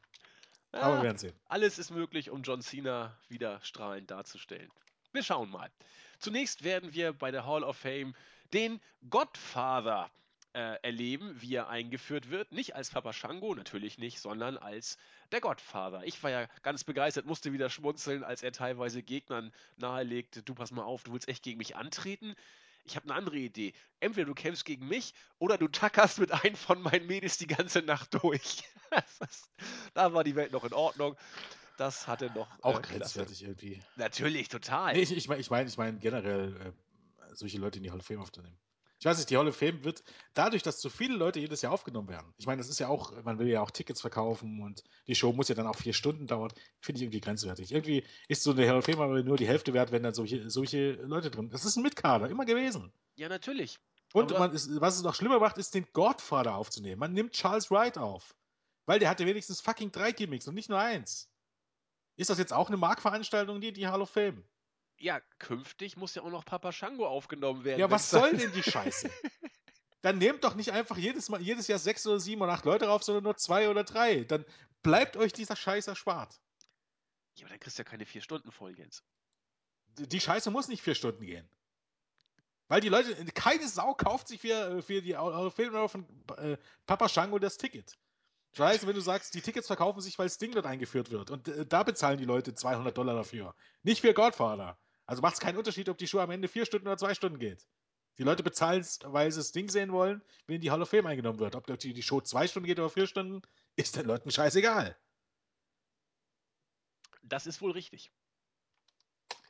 Aber 0.71 0.81
Ja, 0.81 0.97
wir 0.97 1.03
werden 1.03 1.17
sehen. 1.17 1.33
Alles 1.47 1.79
ist 1.79 1.91
möglich, 1.91 2.29
um 2.29 2.41
John 2.43 2.61
Cena 2.61 3.17
wieder 3.29 3.59
strahlend 3.61 4.11
darzustellen. 4.11 4.69
Wir 5.13 5.23
schauen 5.23 5.49
mal. 5.49 5.71
Zunächst 6.19 6.63
werden 6.63 6.93
wir 6.93 7.13
bei 7.13 7.31
der 7.31 7.45
Hall 7.45 7.63
of 7.63 7.77
Fame 7.77 8.13
den 8.53 8.81
Godfather 9.09 10.09
äh, 10.55 10.77
erleben, 10.83 11.35
wie 11.41 11.55
er 11.55 11.67
eingeführt 11.67 12.29
wird. 12.29 12.51
Nicht 12.51 12.75
als 12.75 12.89
Papa 12.89 13.11
Shango, 13.11 13.53
natürlich 13.53 13.97
nicht, 13.97 14.19
sondern 14.19 14.57
als 14.57 14.97
der 15.31 15.41
Godfather. 15.41 16.03
Ich 16.05 16.23
war 16.23 16.31
ja 16.31 16.47
ganz 16.63 16.83
begeistert, 16.85 17.25
musste 17.25 17.51
wieder 17.51 17.69
schmunzeln, 17.69 18.23
als 18.23 18.41
er 18.41 18.53
teilweise 18.53 19.03
Gegnern 19.03 19.51
nahelegte, 19.75 20.43
du 20.43 20.55
pass 20.55 20.71
mal 20.71 20.83
auf, 20.83 21.03
du 21.03 21.11
willst 21.11 21.27
echt 21.27 21.43
gegen 21.43 21.57
mich 21.57 21.75
antreten? 21.75 22.35
Ich 22.85 22.95
habe 22.95 23.05
eine 23.05 23.15
andere 23.15 23.37
Idee. 23.37 23.73
Entweder 23.99 24.27
du 24.27 24.35
kämpfst 24.35 24.65
gegen 24.65 24.87
mich 24.87 25.13
oder 25.39 25.57
du 25.57 25.67
tackerst 25.67 26.19
mit 26.19 26.31
einem 26.31 26.55
von 26.55 26.81
meinen 26.81 27.07
Mädels 27.07 27.37
die 27.37 27.47
ganze 27.47 27.81
Nacht 27.81 28.13
durch. 28.21 28.63
Da 29.93 30.13
war 30.13 30.23
die 30.23 30.35
Welt 30.35 30.53
noch 30.53 30.63
in 30.63 30.73
Ordnung. 30.73 31.17
Das 31.77 32.07
hatte 32.07 32.31
noch 32.33 32.47
Auch 32.61 32.79
äh, 32.79 32.81
grenzwertig 32.81 33.43
irgendwie. 33.43 33.81
Natürlich, 33.97 34.47
total. 34.47 34.93
Nee, 34.93 35.01
ich, 35.01 35.11
ich 35.11 35.27
meine, 35.27 35.41
ich 35.41 35.49
meine, 35.49 35.67
ich 35.67 35.77
mein 35.77 35.99
generell 35.99 36.55
äh, 36.61 36.71
solche 37.33 37.57
Leute 37.57 37.77
in 37.77 37.83
die 37.83 37.91
Hall 37.91 37.99
of 37.99 38.05
Fame 38.05 38.21
aufzunehmen. 38.21 38.57
Ich 39.05 39.07
weiß 39.07 39.17
nicht, 39.19 39.29
die 39.29 39.37
Hall 39.37 39.47
of 39.47 39.55
Fame 39.55 39.83
wird 39.83 40.03
dadurch, 40.33 40.63
dass 40.63 40.81
so 40.81 40.89
viele 40.89 41.15
Leute 41.15 41.39
jedes 41.39 41.61
Jahr 41.61 41.71
aufgenommen 41.71 42.07
werden. 42.07 42.33
Ich 42.37 42.47
meine, 42.47 42.57
das 42.57 42.69
ist 42.69 42.79
ja 42.79 42.87
auch, 42.87 43.13
man 43.23 43.37
will 43.37 43.47
ja 43.47 43.61
auch 43.61 43.69
Tickets 43.69 44.01
verkaufen 44.01 44.63
und 44.63 44.83
die 45.05 45.13
Show 45.13 45.31
muss 45.31 45.47
ja 45.47 45.53
dann 45.53 45.67
auch 45.67 45.75
vier 45.75 45.93
Stunden 45.93 46.25
dauern. 46.25 46.51
Finde 46.79 46.97
ich 46.97 47.03
irgendwie 47.03 47.21
grenzwertig. 47.21 47.71
Irgendwie 47.71 48.03
ist 48.29 48.41
so 48.41 48.49
eine 48.49 48.67
Hall 48.67 48.77
of 48.77 48.85
Fame 48.85 48.99
aber 49.01 49.21
nur 49.21 49.37
die 49.37 49.47
Hälfte 49.47 49.75
wert, 49.75 49.91
wenn 49.91 50.01
dann 50.01 50.15
solche, 50.15 50.49
solche 50.49 50.93
Leute 50.93 51.29
drin. 51.29 51.51
Das 51.51 51.65
ist 51.65 51.75
ein 51.75 51.83
Mitkader, 51.83 52.31
immer 52.31 52.45
gewesen. 52.45 52.91
Ja, 53.15 53.29
natürlich. 53.29 53.77
Und 54.11 54.31
man 54.31 54.51
ist, 54.53 54.81
was 54.81 54.97
es 54.97 55.03
noch 55.03 55.13
schlimmer 55.13 55.37
macht, 55.37 55.59
ist 55.59 55.75
den 55.75 55.85
Godfather 55.93 56.55
aufzunehmen. 56.55 56.97
Man 56.97 57.13
nimmt 57.13 57.33
Charles 57.33 57.69
Wright 57.69 57.99
auf. 57.99 58.35
Weil 58.87 58.97
der 58.97 59.09
hatte 59.09 59.27
wenigstens 59.27 59.61
fucking 59.61 59.91
drei 59.91 60.13
Gimmicks 60.13 60.47
und 60.47 60.55
nicht 60.55 60.69
nur 60.69 60.79
eins. 60.79 61.29
Ist 62.15 62.31
das 62.31 62.39
jetzt 62.39 62.53
auch 62.53 62.69
eine 62.69 62.77
Markveranstaltung, 62.77 63.61
die, 63.61 63.71
die 63.71 63.85
Hall 63.85 64.01
of 64.01 64.09
Fame? 64.09 64.43
Ja, 64.97 65.19
künftig 65.39 65.97
muss 65.97 66.15
ja 66.15 66.21
auch 66.21 66.29
noch 66.29 66.45
Papa 66.45 66.71
Shango 66.71 67.07
aufgenommen 67.07 67.63
werden. 67.63 67.79
Ja, 67.79 67.91
was 67.91 68.09
soll 68.09 68.35
denn 68.37 68.51
die 68.53 68.63
Scheiße? 68.71 69.09
Dann 70.01 70.17
nehmt 70.19 70.43
doch 70.43 70.55
nicht 70.55 70.71
einfach 70.71 70.97
jedes, 70.97 71.29
Mal, 71.29 71.41
jedes 71.41 71.67
Jahr 71.67 71.79
sechs 71.79 72.05
oder 72.05 72.19
sieben 72.19 72.41
oder 72.41 72.53
acht 72.53 72.65
Leute 72.65 72.85
rauf, 72.85 73.03
sondern 73.03 73.23
nur 73.23 73.37
zwei 73.37 73.69
oder 73.69 73.83
drei. 73.83 74.23
Dann 74.23 74.45
bleibt 74.83 75.17
euch 75.17 75.33
dieser 75.33 75.55
Scheiß 75.55 75.87
erspart. 75.87 76.39
Ja, 77.35 77.45
aber 77.45 77.49
dann 77.49 77.59
kriegst 77.59 77.77
du 77.77 77.83
ja 77.83 77.89
keine 77.89 78.05
vier 78.05 78.21
Stunden 78.21 78.51
voll, 78.51 78.77
Jens. 78.77 79.03
Die 79.97 80.19
Scheiße 80.19 80.51
muss 80.51 80.67
nicht 80.67 80.81
vier 80.81 80.95
Stunden 80.95 81.25
gehen. 81.25 81.49
Weil 82.67 82.81
die 82.81 82.89
Leute, 82.89 83.13
keine 83.33 83.67
Sau 83.67 83.93
kauft 83.93 84.27
sich 84.27 84.41
für, 84.41 84.81
für 84.81 85.01
die 85.01 85.15
Filme 85.55 85.89
von 85.89 86.05
äh, 86.37 86.57
Papa 86.85 87.09
Shango 87.09 87.37
das 87.39 87.57
Ticket. 87.57 87.97
Scheiße, 88.53 88.87
wenn 88.87 88.95
du 88.95 89.01
sagst, 89.01 89.33
die 89.33 89.41
Tickets 89.41 89.67
verkaufen 89.67 90.01
sich, 90.01 90.17
weil 90.17 90.27
das 90.27 90.37
Ding 90.37 90.51
dort 90.53 90.65
eingeführt 90.65 91.11
wird. 91.11 91.29
Und 91.29 91.47
äh, 91.47 91.65
da 91.65 91.83
bezahlen 91.83 92.17
die 92.17 92.25
Leute 92.25 92.53
200 92.53 92.97
Dollar 92.97 93.15
dafür. 93.15 93.53
Nicht 93.83 94.01
für 94.01 94.13
Godfather. 94.13 94.77
Also 95.05 95.21
macht 95.21 95.35
es 95.35 95.39
keinen 95.39 95.57
Unterschied, 95.57 95.89
ob 95.89 95.97
die 95.97 96.07
Show 96.07 96.19
am 96.19 96.31
Ende 96.31 96.47
vier 96.47 96.65
Stunden 96.65 96.87
oder 96.87 96.97
zwei 96.97 97.13
Stunden 97.13 97.39
geht. 97.39 97.67
Die 98.17 98.23
Leute 98.23 98.43
bezahlen 98.43 98.81
es, 98.81 98.99
weil 99.03 99.29
sie 99.31 99.39
das 99.39 99.51
Ding 99.51 99.69
sehen 99.69 99.91
wollen, 99.91 100.23
wenn 100.47 100.61
die 100.61 100.71
Hall 100.71 100.81
of 100.81 100.89
Fame 100.89 101.07
eingenommen 101.07 101.39
wird. 101.39 101.55
Ob 101.55 101.65
die, 101.79 101.93
die 101.93 102.03
Show 102.03 102.21
zwei 102.21 102.47
Stunden 102.47 102.67
geht 102.67 102.79
oder 102.79 102.89
vier 102.89 103.07
Stunden, 103.07 103.41
ist 103.75 103.95
den 103.95 104.05
Leuten 104.05 104.31
scheißegal. 104.31 104.97
Das 107.23 107.45
ist 107.45 107.61
wohl 107.61 107.71
richtig. 107.71 108.11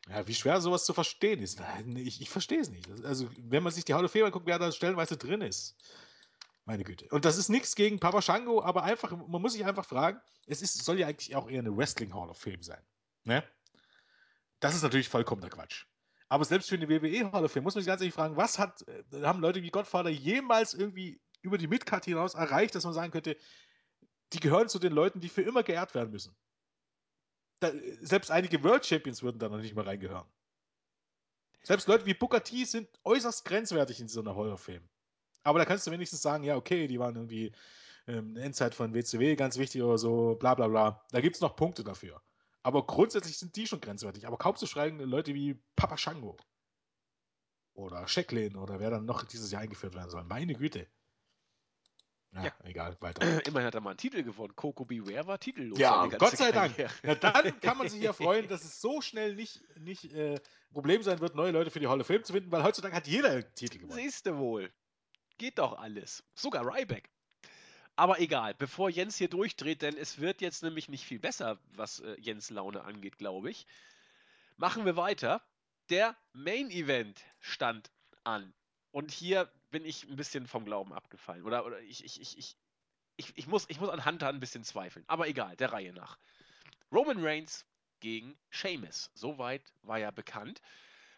Ja, 0.08 0.28
wie 0.28 0.36
schwer 0.36 0.62
sowas 0.62 0.86
zu 0.86 0.94
verstehen 0.94 1.42
ist. 1.42 1.62
Ich, 1.96 2.22
ich 2.22 2.30
verstehe 2.30 2.60
es 2.60 2.70
nicht. 2.70 2.90
Also, 3.04 3.30
wenn 3.38 3.64
man 3.64 3.74
sich 3.74 3.86
die 3.86 3.94
Hall 3.94 4.06
of 4.06 4.12
Fame 4.12 4.26
anguckt, 4.26 4.46
wer 4.46 4.60
da 4.60 4.72
stellenweise 4.72 5.18
drin 5.18 5.42
ist. 5.42 5.76
Meine 6.66 6.84
Güte. 6.84 7.08
Und 7.12 7.26
das 7.26 7.38
ist 7.38 7.50
nichts 7.50 7.76
gegen 7.76 8.00
Papa 8.00 8.24
Shango, 8.24 8.64
aber 8.64 8.84
einfach, 8.84 9.12
man 9.12 9.42
muss 9.42 9.54
sich 9.54 9.66
einfach 9.66 9.86
fragen, 9.86 10.20
es 10.48 10.64
ist, 10.64 10.84
soll 10.84 11.00
ja 11.00 11.08
eigentlich 11.08 11.36
auch 11.36 11.48
eher 11.48 11.60
eine 11.60 11.76
Wrestling 11.76 12.14
Hall 12.14 12.30
of 12.30 12.40
Fame 12.40 12.64
sein. 12.64 12.82
Ne? 13.24 13.44
Das 14.60 14.76
ist 14.76 14.84
natürlich 14.84 15.10
vollkommener 15.10 15.50
Quatsch. 15.50 15.86
Aber 16.28 16.46
selbst 16.46 16.70
für 16.70 16.76
eine 16.76 16.90
WWE 16.90 17.32
Hall 17.32 17.46
of 17.46 17.52
Fame 17.52 17.64
muss 17.64 17.76
man 17.76 17.84
sich 17.84 17.88
ganz 17.88 18.02
ehrlich 18.02 18.14
fragen, 18.14 18.36
was 18.36 18.58
hat, 18.58 18.86
äh, 18.88 19.22
haben 19.22 19.42
Leute 19.42 19.62
wie 19.62 19.70
Godfather 19.70 20.10
jemals 20.10 20.74
irgendwie 20.74 21.22
über 21.42 21.58
die 21.58 21.68
Midcard 21.68 22.06
hinaus 22.06 22.34
erreicht, 22.34 22.74
dass 22.74 22.84
man 22.84 22.94
sagen 22.94 23.12
könnte, 23.12 23.38
die 24.34 24.40
gehören 24.40 24.68
zu 24.68 24.80
den 24.80 24.92
Leuten, 24.92 25.20
die 25.20 25.30
für 25.30 25.44
immer 25.44 25.64
geehrt 25.64 25.94
werden 25.94 26.12
müssen. 26.12 26.36
Da, 27.60 27.72
selbst 28.02 28.32
einige 28.32 28.64
World 28.64 28.86
Champions 28.86 29.22
würden 29.22 29.40
da 29.40 29.50
noch 29.50 29.60
nicht 29.60 29.76
mal 29.76 29.86
reingehören. 29.86 30.28
Selbst 31.64 31.88
Leute 31.88 32.06
wie 32.06 32.14
Booker 32.14 32.44
T 32.44 32.64
sind 32.66 32.90
äußerst 33.04 33.46
grenzwertig 33.46 34.00
in 34.00 34.08
so 34.08 34.22
einer 34.22 34.36
Hall 34.36 34.52
of 34.52 34.62
Fame. 34.62 34.88
Aber 35.44 35.60
da 35.60 35.66
kannst 35.66 35.86
du 35.86 35.92
wenigstens 35.92 36.22
sagen, 36.22 36.44
ja, 36.44 36.56
okay, 36.56 36.88
die 36.88 37.00
waren 37.00 37.16
irgendwie 37.16 37.54
ähm, 38.08 38.36
Endzeit 38.36 38.76
von 38.76 38.94
WCW 38.94 39.36
ganz 39.36 39.58
wichtig 39.58 39.82
oder 39.82 39.98
so, 39.98 40.36
bla 40.36 40.56
bla 40.56 40.68
bla. 40.68 41.06
Da 41.12 41.22
gibt 41.22 41.36
es 41.36 41.42
noch 41.42 41.56
Punkte 41.56 41.84
dafür. 41.84 42.22
Aber 42.66 42.84
grundsätzlich 42.88 43.38
sind 43.38 43.56
die 43.58 43.68
schon 43.68 43.80
grenzwertig. 43.80 44.26
Aber 44.26 44.38
kaum 44.40 44.56
zu 44.56 44.66
schreiben 44.66 45.00
Leute 45.00 45.36
wie 45.36 45.62
Papa 45.76 46.00
Shango 46.00 46.36
oder 47.76 48.08
Shacklin 48.08 48.56
oder 48.56 48.80
wer 48.80 48.90
dann 48.90 49.06
noch 49.06 49.24
dieses 49.24 49.52
Jahr 49.52 49.62
eingeführt 49.62 49.94
werden 49.94 50.10
soll. 50.10 50.24
Meine 50.24 50.56
Güte. 50.56 50.88
Ja, 52.32 52.46
Ja. 52.46 52.54
egal, 52.64 52.98
weiter. 53.02 53.22
Immerhin 53.48 53.68
hat 53.68 53.76
er 53.76 53.82
mal 53.82 53.92
einen 53.92 54.00
Titel 54.00 54.24
gewonnen. 54.24 54.56
Coco 54.56 54.84
Beware 54.84 55.28
war 55.28 55.40
titellos. 55.40 55.78
Ja, 55.78 56.08
Gott 56.08 56.38
sei 56.38 56.52
Dank. 56.52 56.74
Na, 57.04 57.14
dann 57.14 57.60
kann 57.62 57.78
man 57.78 57.88
sich 57.88 58.02
ja 58.02 58.14
freuen, 58.14 58.48
dass 58.48 58.64
es 58.64 58.82
so 58.82 59.00
schnell 59.00 59.36
nicht, 59.36 59.62
nicht 59.78 60.12
äh, 60.16 60.42
Problem 60.74 61.04
sein 61.04 61.20
wird, 61.20 61.36
neue 61.36 61.52
Leute 61.52 61.70
für 61.70 61.80
die 61.80 61.88
Hall 61.88 62.02
of 62.02 62.08
Fame 62.08 62.24
zu 62.24 62.34
finden, 62.34 62.52
weil 62.52 62.64
heutzutage 62.64 62.96
hat 62.96 63.06
jeder 63.06 63.30
einen 63.30 63.54
Titel 63.54 63.78
gewonnen. 63.78 64.00
Siehst 64.02 64.26
du 64.26 64.40
wohl. 64.40 64.74
Geht 65.38 65.60
doch 65.60 65.78
alles. 65.78 66.24
Sogar 66.34 66.66
Ryback. 66.66 67.12
Aber 67.96 68.20
egal, 68.20 68.54
bevor 68.56 68.90
Jens 68.90 69.18
hier 69.18 69.30
durchdreht, 69.30 69.82
denn 69.82 69.96
es 69.96 70.20
wird 70.20 70.42
jetzt 70.42 70.64
nämlich 70.64 70.90
nicht 70.90 71.06
viel 71.06 71.20
besser, 71.20 71.60
was 71.74 72.00
äh, 72.00 72.16
Jens 72.20 72.50
Laune 72.50 72.84
angeht, 72.84 73.18
glaube 73.18 73.50
ich. 73.50 73.66
Machen 74.58 74.86
wir 74.86 74.98
weiter. 74.98 75.42
Der 75.90 76.16
Main 76.34 76.72
Event 76.72 77.22
stand 77.40 77.92
an. 78.24 78.54
Und 78.92 79.12
hier 79.12 79.52
bin 79.72 79.86
ich 79.86 80.04
ein 80.10 80.16
bisschen 80.16 80.48
vom 80.48 80.66
Glauben 80.66 80.94
abgefallen. 80.94 81.44
Oder, 81.44 81.66
oder 81.66 81.80
ich, 81.82 82.04
ich, 82.04 82.20
ich, 82.22 82.38
ich, 82.38 82.58
ich, 83.18 83.38
ich, 83.38 83.48
muss, 83.48 83.66
ich 83.70 83.80
muss 83.80 83.90
an 83.90 84.06
Hunter 84.06 84.28
ein 84.30 84.40
bisschen 84.40 84.64
zweifeln. 84.64 85.06
Aber 85.08 85.28
egal, 85.28 85.56
der 85.56 85.72
Reihe 85.72 85.94
nach. 85.94 86.18
Roman 86.92 87.24
Reigns 87.24 87.66
gegen 88.00 88.38
Sheamus. 88.50 89.10
Soweit 89.14 89.62
war 89.84 90.00
ja 90.00 90.12
bekannt. 90.12 90.62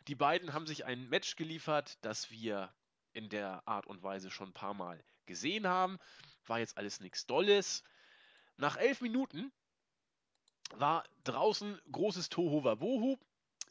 Die 0.08 0.16
beiden 0.16 0.54
haben 0.54 0.68
sich 0.68 0.86
ein 0.86 1.10
Match 1.10 1.36
geliefert, 1.36 1.98
das 2.02 2.32
wir 2.32 2.74
in 3.14 3.30
der 3.30 3.68
Art 3.68 3.88
und 3.88 4.04
Weise 4.04 4.32
schon 4.32 4.50
ein 4.50 4.54
paar 4.54 4.74
Mal 4.74 5.04
gesehen 5.26 5.68
haben. 5.68 6.00
War 6.48 6.60
jetzt 6.60 6.78
alles 6.78 7.00
nichts 7.00 7.26
Dolles. 7.26 7.84
Nach 8.58 8.78
elf 8.78 9.02
Minuten 9.02 9.52
war 10.76 11.04
draußen 11.24 11.80
großes 11.92 12.30
Tohuwabohu. 12.30 13.18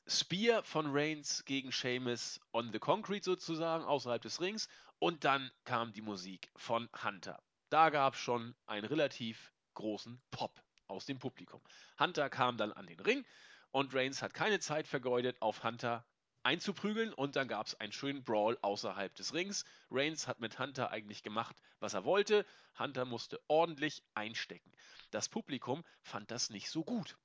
Spear 0.08 0.62
von 0.62 0.86
Reigns 0.90 1.44
gegen 1.44 1.72
Sheamus 1.72 2.40
on 2.52 2.70
the 2.72 2.78
Concrete 2.78 3.24
sozusagen, 3.24 3.84
außerhalb 3.84 4.22
des 4.22 4.40
Rings. 4.40 4.68
Und 4.98 5.24
dann 5.24 5.50
kam 5.64 5.92
die 5.92 6.00
Musik 6.00 6.50
von 6.54 6.88
Hunter. 7.02 7.42
Da 7.70 7.90
gab 7.90 8.14
es 8.14 8.20
schon 8.20 8.54
einen 8.66 8.86
relativ 8.86 9.52
großen 9.74 10.22
Pop 10.30 10.62
aus 10.86 11.06
dem 11.06 11.18
Publikum. 11.18 11.60
Hunter 11.98 12.30
kam 12.30 12.56
dann 12.56 12.72
an 12.72 12.86
den 12.86 13.00
Ring 13.00 13.26
und 13.72 13.94
Reigns 13.94 14.22
hat 14.22 14.32
keine 14.32 14.60
Zeit 14.60 14.86
vergeudet, 14.86 15.42
auf 15.42 15.64
Hunter 15.64 16.06
einzuprügeln 16.46 17.12
und 17.12 17.34
dann 17.34 17.48
gab 17.48 17.66
es 17.66 17.74
einen 17.80 17.90
schönen 17.90 18.22
Brawl 18.22 18.56
außerhalb 18.62 19.12
des 19.16 19.34
Rings. 19.34 19.64
Reigns 19.90 20.28
hat 20.28 20.38
mit 20.38 20.60
Hunter 20.60 20.92
eigentlich 20.92 21.24
gemacht, 21.24 21.56
was 21.80 21.94
er 21.94 22.04
wollte. 22.04 22.46
Hunter 22.78 23.04
musste 23.04 23.40
ordentlich 23.48 24.04
einstecken. 24.14 24.70
Das 25.10 25.28
Publikum 25.28 25.84
fand 26.02 26.30
das 26.30 26.50
nicht 26.50 26.70
so 26.70 26.84
gut. 26.84 27.18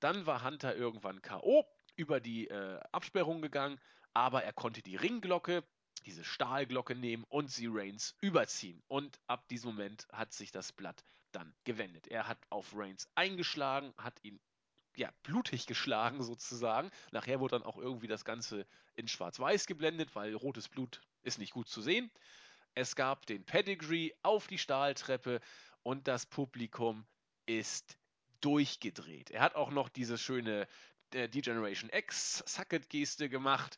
Dann 0.00 0.26
war 0.26 0.42
Hunter 0.42 0.74
irgendwann 0.74 1.22
K.O. 1.22 1.64
über 1.94 2.18
die 2.18 2.48
äh, 2.48 2.80
Absperrung 2.90 3.40
gegangen, 3.40 3.80
aber 4.14 4.42
er 4.42 4.52
konnte 4.52 4.82
die 4.82 4.96
Ringglocke, 4.96 5.62
diese 6.04 6.24
Stahlglocke 6.24 6.96
nehmen 6.96 7.24
und 7.28 7.52
sie 7.52 7.68
Reigns 7.70 8.16
überziehen. 8.20 8.82
Und 8.88 9.20
ab 9.28 9.46
diesem 9.48 9.70
Moment 9.70 10.08
hat 10.10 10.32
sich 10.32 10.50
das 10.50 10.72
Blatt 10.72 11.04
dann 11.30 11.54
gewendet. 11.62 12.08
Er 12.08 12.26
hat 12.26 12.38
auf 12.50 12.72
Reigns 12.74 13.08
eingeschlagen, 13.14 13.94
hat 13.96 14.18
ihn 14.24 14.40
ja, 14.96 15.10
blutig 15.22 15.66
geschlagen 15.66 16.22
sozusagen. 16.22 16.90
Nachher 17.12 17.40
wurde 17.40 17.58
dann 17.58 17.66
auch 17.66 17.78
irgendwie 17.78 18.08
das 18.08 18.24
Ganze 18.24 18.66
in 18.96 19.08
Schwarz-Weiß 19.08 19.66
geblendet, 19.66 20.14
weil 20.14 20.34
rotes 20.34 20.68
Blut 20.68 21.00
ist 21.22 21.38
nicht 21.38 21.52
gut 21.52 21.68
zu 21.68 21.80
sehen. 21.80 22.10
Es 22.74 22.96
gab 22.96 23.26
den 23.26 23.44
Pedigree 23.44 24.12
auf 24.22 24.46
die 24.46 24.58
Stahltreppe 24.58 25.40
und 25.82 26.08
das 26.08 26.26
Publikum 26.26 27.06
ist 27.46 27.98
durchgedreht. 28.40 29.30
Er 29.30 29.42
hat 29.42 29.54
auch 29.54 29.70
noch 29.70 29.88
diese 29.88 30.18
schöne 30.18 30.66
äh, 31.12 31.28
D-Generation 31.28 31.90
X 31.92 32.42
Sucket-Geste 32.46 33.28
gemacht. 33.28 33.76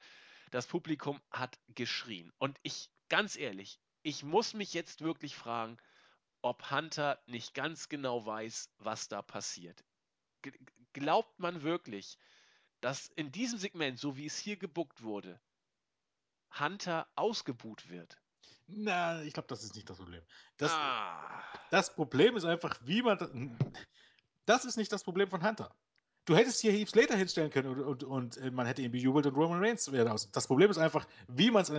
Das 0.51 0.67
Publikum 0.67 1.21
hat 1.31 1.59
geschrien. 1.75 2.33
Und 2.39 2.59
ich, 2.63 2.91
ganz 3.09 3.37
ehrlich, 3.37 3.81
ich 4.03 4.23
muss 4.23 4.55
mich 4.55 4.75
jetzt 4.75 5.01
wirklich 5.01 5.35
fragen, 5.35 5.79
ob 6.43 6.71
Hunter 6.71 7.23
nicht 7.27 7.55
ganz 7.55 7.89
genau 7.89 8.27
weiß, 8.27 8.71
was 8.79 9.09
da 9.09 9.23
passiert. 9.23 9.85
Glaubt 10.93 11.39
man 11.39 11.63
wirklich, 11.63 12.19
dass 12.81 13.09
in 13.09 13.33
diesem 13.33 13.59
Segment, 13.59 13.99
so 13.99 14.17
wie 14.17 14.27
es 14.27 14.39
hier 14.39 14.57
gebuckt 14.57 15.03
wurde, 15.03 15.41
Hunter 16.59 17.09
ausgebuht 17.15 17.89
wird? 17.89 18.19
Na, 18.67 19.23
ich 19.23 19.35
glaube, 19.35 19.49
das 19.49 19.63
ist 19.63 19.75
nicht 19.75 19.89
das 19.89 19.99
Problem. 19.99 20.23
Das, 20.57 20.73
ah. 20.73 21.43
das 21.71 21.95
Problem 21.95 22.37
ist 22.37 22.45
einfach, 22.45 22.79
wie 22.83 23.03
man. 23.03 23.19
Das, 23.19 23.31
das 24.47 24.65
ist 24.65 24.77
nicht 24.77 24.93
das 24.93 25.05
Problem 25.05 25.29
von 25.29 25.47
Hunter. 25.47 25.75
Du 26.25 26.37
hättest 26.37 26.61
hier 26.61 26.73
Heath 26.73 26.91
Slater 26.91 27.17
hinstellen 27.17 27.51
können 27.51 27.69
und, 27.69 27.81
und, 27.81 28.05
und 28.05 28.37
äh, 28.37 28.51
man 28.51 28.67
hätte 28.67 28.83
ihn 28.83 28.93
bejubelt 28.93 29.27
und 29.27 29.35
Roman 29.35 29.63
Reigns 29.63 29.91
wäre 29.91 30.09
raus. 30.09 30.31
Das 30.33 30.47
Problem 30.47 30.71
ist 30.71 30.79
einfach, 30.79 31.07
wie 31.29 31.51
man 31.51 31.63
es. 31.63 31.73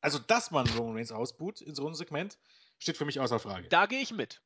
Also, 0.00 0.18
dass 0.18 0.50
man 0.50 0.68
Roman 0.70 0.96
Reigns 0.96 1.12
ausbuht 1.12 1.60
in 1.60 1.74
so 1.74 1.86
einem 1.86 1.94
Segment, 1.94 2.38
steht 2.78 2.96
für 2.96 3.04
mich 3.04 3.20
außer 3.20 3.38
Frage. 3.38 3.68
Da 3.68 3.86
gehe 3.86 4.00
ich 4.00 4.12
mit. 4.12 4.42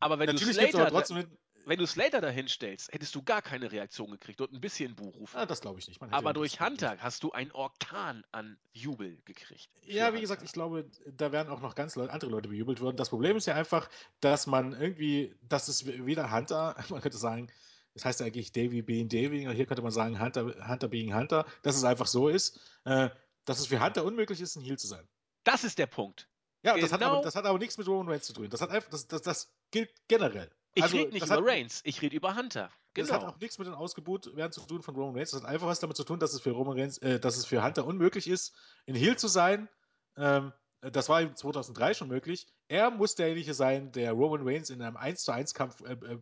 Aber 0.00 0.18
wenn 0.18 0.26
Natürlich 0.26 0.56
du 0.56 0.62
gibt's 0.62 0.74
aber 0.74 0.84
Slater, 0.84 0.96
trotzdem 0.96 1.16
mit, 1.18 1.28
wenn 1.66 1.78
du 1.78 1.86
Slater 1.86 2.20
dahin 2.20 2.48
stellst, 2.48 2.92
hättest 2.92 3.14
du 3.14 3.22
gar 3.22 3.42
keine 3.42 3.70
Reaktion 3.70 4.10
gekriegt 4.10 4.40
und 4.40 4.52
ein 4.52 4.60
bisschen 4.60 4.94
Buhruf. 4.94 5.34
ah, 5.34 5.46
das 5.46 5.60
glaube 5.60 5.78
ich 5.78 5.88
nicht. 5.88 6.00
Aber 6.02 6.30
ja 6.30 6.32
durch 6.32 6.60
Hunter 6.60 6.96
hast 6.98 7.22
du 7.22 7.32
einen 7.32 7.50
Orkan 7.52 8.24
an 8.32 8.58
Jubel 8.72 9.18
gekriegt. 9.24 9.68
Ja, 9.82 10.12
wie 10.14 10.20
gesagt, 10.20 10.40
Hunter. 10.40 10.46
ich 10.46 10.52
glaube, 10.52 10.90
da 11.06 11.32
werden 11.32 11.50
auch 11.50 11.60
noch 11.60 11.74
ganz 11.74 11.96
andere 11.96 12.30
Leute 12.30 12.48
bejubelt 12.48 12.80
worden. 12.80 12.96
Das 12.96 13.10
Problem 13.10 13.36
ist 13.36 13.46
ja 13.46 13.54
einfach, 13.54 13.88
dass 14.20 14.46
man 14.46 14.72
irgendwie, 14.72 15.34
dass 15.42 15.68
es 15.68 15.86
wieder 15.86 16.30
Hunter, 16.30 16.76
man 16.90 17.00
könnte 17.00 17.18
sagen, 17.18 17.50
das 17.94 18.04
heißt 18.04 18.20
ja 18.20 18.26
eigentlich 18.26 18.52
Davy 18.52 18.82
being 18.82 19.08
Davy, 19.08 19.48
hier 19.54 19.66
könnte 19.66 19.82
man 19.82 19.92
sagen 19.92 20.20
Hunter, 20.20 20.68
Hunter 20.68 20.88
being 20.88 21.14
Hunter, 21.14 21.46
dass 21.62 21.76
es 21.76 21.84
einfach 21.84 22.06
so 22.06 22.28
ist, 22.28 22.58
äh, 22.84 23.08
dass 23.44 23.60
es 23.60 23.66
für 23.66 23.82
Hunter 23.82 24.04
unmöglich 24.04 24.40
ist, 24.40 24.56
ein 24.56 24.62
Heal 24.62 24.78
zu 24.78 24.86
sein. 24.86 25.06
Das 25.44 25.64
ist 25.64 25.78
der 25.78 25.86
Punkt. 25.86 26.28
Ja, 26.62 26.76
das, 26.78 26.92
hat 26.92 27.00
Genau. 27.00 27.16
aber, 27.16 27.22
das 27.22 27.36
hat 27.36 27.44
aber 27.44 27.58
nichts 27.58 27.76
mit 27.76 27.86
Roman 27.86 28.08
Reigns 28.08 28.26
zu 28.26 28.32
tun. 28.32 28.48
Das, 28.48 28.62
hat 28.62 28.70
einfach, 28.70 28.88
das, 28.90 29.06
das, 29.06 29.20
das 29.22 29.52
gilt 29.70 29.92
generell. 30.08 30.50
Ich 30.74 30.82
Also, 30.82 30.96
rede 30.96 31.12
nicht 31.12 31.26
über 31.26 31.36
hat, 31.36 31.44
Reigns, 31.44 31.80
ich 31.84 32.02
rede 32.02 32.16
über 32.16 32.36
Hunter. 32.36 32.70
Das 32.94 33.10
hat 33.10 33.20
Genau. 33.20 33.32
auch 33.32 33.38
nichts 33.40 33.58
mit 33.58 33.66
dem 33.66 33.74
Ausgebot 33.74 34.34
werden 34.36 34.52
zu 34.52 34.60
tun 34.62 34.82
von 34.82 34.94
Roman 34.94 35.14
Reigns. 35.16 35.30
Das 35.30 35.42
hat 35.42 35.48
einfach 35.48 35.66
was 35.66 35.80
damit 35.80 35.96
zu 35.96 36.04
tun, 36.04 36.18
dass 36.20 36.32
es 36.32 36.40
für 36.40 36.50
Roman 36.50 36.78
Reigns, 36.78 36.98
äh, 36.98 37.18
dass 37.20 37.36
es 37.36 37.46
für 37.46 37.62
Hunter 37.64 37.86
unmöglich 37.86 38.28
ist, 38.28 38.54
in 38.86 38.94
Heel 38.94 39.16
zu 39.16 39.28
sein. 39.28 39.68
Ähm, 40.16 40.52
das 40.80 41.08
war 41.08 41.22
ihm 41.22 41.34
2003 41.34 41.94
schon 41.94 42.08
möglich. 42.08 42.46
Er 42.68 42.90
muss 42.90 43.14
derjenige 43.14 43.54
sein, 43.54 43.90
der 43.92 44.12
Roman 44.12 44.46
Reigns 44.46 44.70
in 44.70 44.82
einem 44.82 44.96
1 44.96 45.22
zu 45.24 45.32
1 45.32 45.54
Kampf 45.54 45.80
äh, 45.82 45.92
äh, 45.92 46.18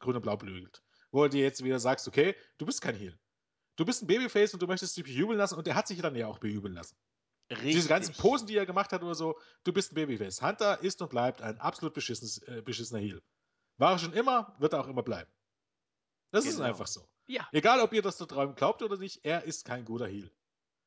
grün 0.00 0.16
und 0.16 0.22
blau 0.22 0.36
blügelt. 0.36 0.82
Wo 1.12 1.22
du 1.24 1.30
dir 1.30 1.42
jetzt 1.42 1.64
wieder 1.64 1.80
sagst, 1.80 2.06
okay, 2.06 2.36
du 2.58 2.66
bist 2.66 2.80
kein 2.82 2.94
Heel. 2.94 3.18
Du 3.76 3.84
bist 3.84 4.02
ein 4.02 4.06
Babyface 4.06 4.52
und 4.52 4.62
du 4.62 4.66
möchtest 4.66 4.96
dich 4.96 5.04
bejubeln 5.04 5.38
lassen 5.38 5.54
und 5.56 5.66
er 5.66 5.74
hat 5.74 5.88
sich 5.88 6.00
dann 6.00 6.14
ja 6.14 6.26
auch 6.26 6.38
bejubeln 6.38 6.74
lassen. 6.74 6.96
Richtig. 7.50 7.72
Diese 7.72 7.88
ganzen 7.88 8.14
Posen, 8.14 8.46
die 8.46 8.56
er 8.56 8.66
gemacht 8.66 8.92
hat 8.92 9.02
oder 9.02 9.14
so, 9.14 9.38
du 9.64 9.72
bist 9.72 9.92
ein 9.92 9.94
Babyface. 9.96 10.40
Hunter 10.42 10.80
ist 10.82 11.02
und 11.02 11.10
bleibt 11.10 11.42
ein 11.42 11.58
absolut 11.58 11.96
äh, 11.96 12.62
beschissener 12.62 13.00
Heel. 13.00 13.22
War 13.80 13.92
er 13.92 13.98
schon 13.98 14.12
immer, 14.12 14.54
wird 14.58 14.72
er 14.74 14.80
auch 14.80 14.88
immer 14.88 15.02
bleiben. 15.02 15.30
Das 16.30 16.44
ist 16.46 16.56
Genau. 16.56 16.68
einfach 16.68 16.86
so. 16.86 17.08
Ja, 17.26 17.48
Egal, 17.52 17.80
ob 17.80 17.92
ihr 17.92 18.02
das 18.02 18.16
da 18.18 18.26
drüben 18.26 18.54
glaubt 18.54 18.82
oder 18.82 18.96
nicht, 18.98 19.24
er 19.24 19.44
ist 19.44 19.64
kein 19.64 19.84
guter 19.84 20.06
Heel. 20.06 20.30